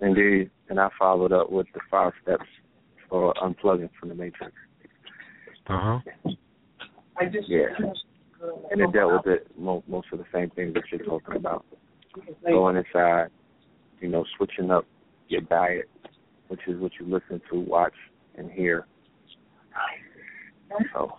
[0.00, 0.50] Indeed.
[0.68, 2.44] And I followed up with the five steps
[3.08, 4.52] for unplugging from the matrix.
[5.68, 6.30] Uh huh.
[7.18, 7.66] I just Yeah.
[8.70, 11.64] And it dealt with it mo- most of the same things that you're talking about.
[12.44, 13.28] Going inside,
[14.00, 14.84] you know, switching up
[15.28, 15.88] your diet,
[16.48, 17.94] which is what you listen to, watch,
[18.36, 18.86] and hear.
[20.92, 21.12] So,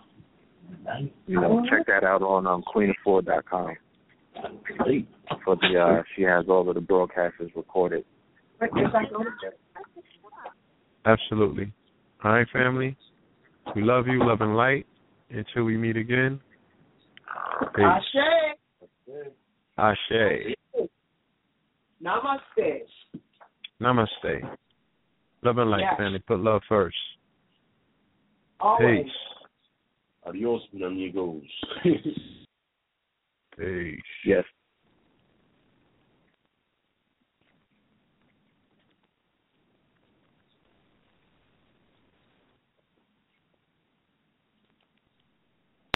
[1.26, 3.76] you know, check that out on um, queenoffour.com.
[5.44, 8.04] For the, uh, she has all of the broadcasts recorded.
[11.04, 11.72] Absolutely.
[12.24, 12.96] All right, family.
[13.74, 14.86] We love you, love and light.
[15.30, 16.40] Until we meet again.
[17.74, 17.84] Peace.
[17.84, 18.56] Ashe.
[19.76, 20.54] Ashe.
[22.02, 22.86] Namaste.
[23.80, 24.56] Namaste.
[25.42, 25.96] Love and light, Yes.
[25.98, 26.18] family.
[26.20, 26.96] Put love first.
[28.60, 29.04] Always.
[29.04, 29.12] Peace.
[30.26, 31.42] Adios, mi amigos.
[33.58, 34.00] Peace.
[34.24, 34.44] Yes.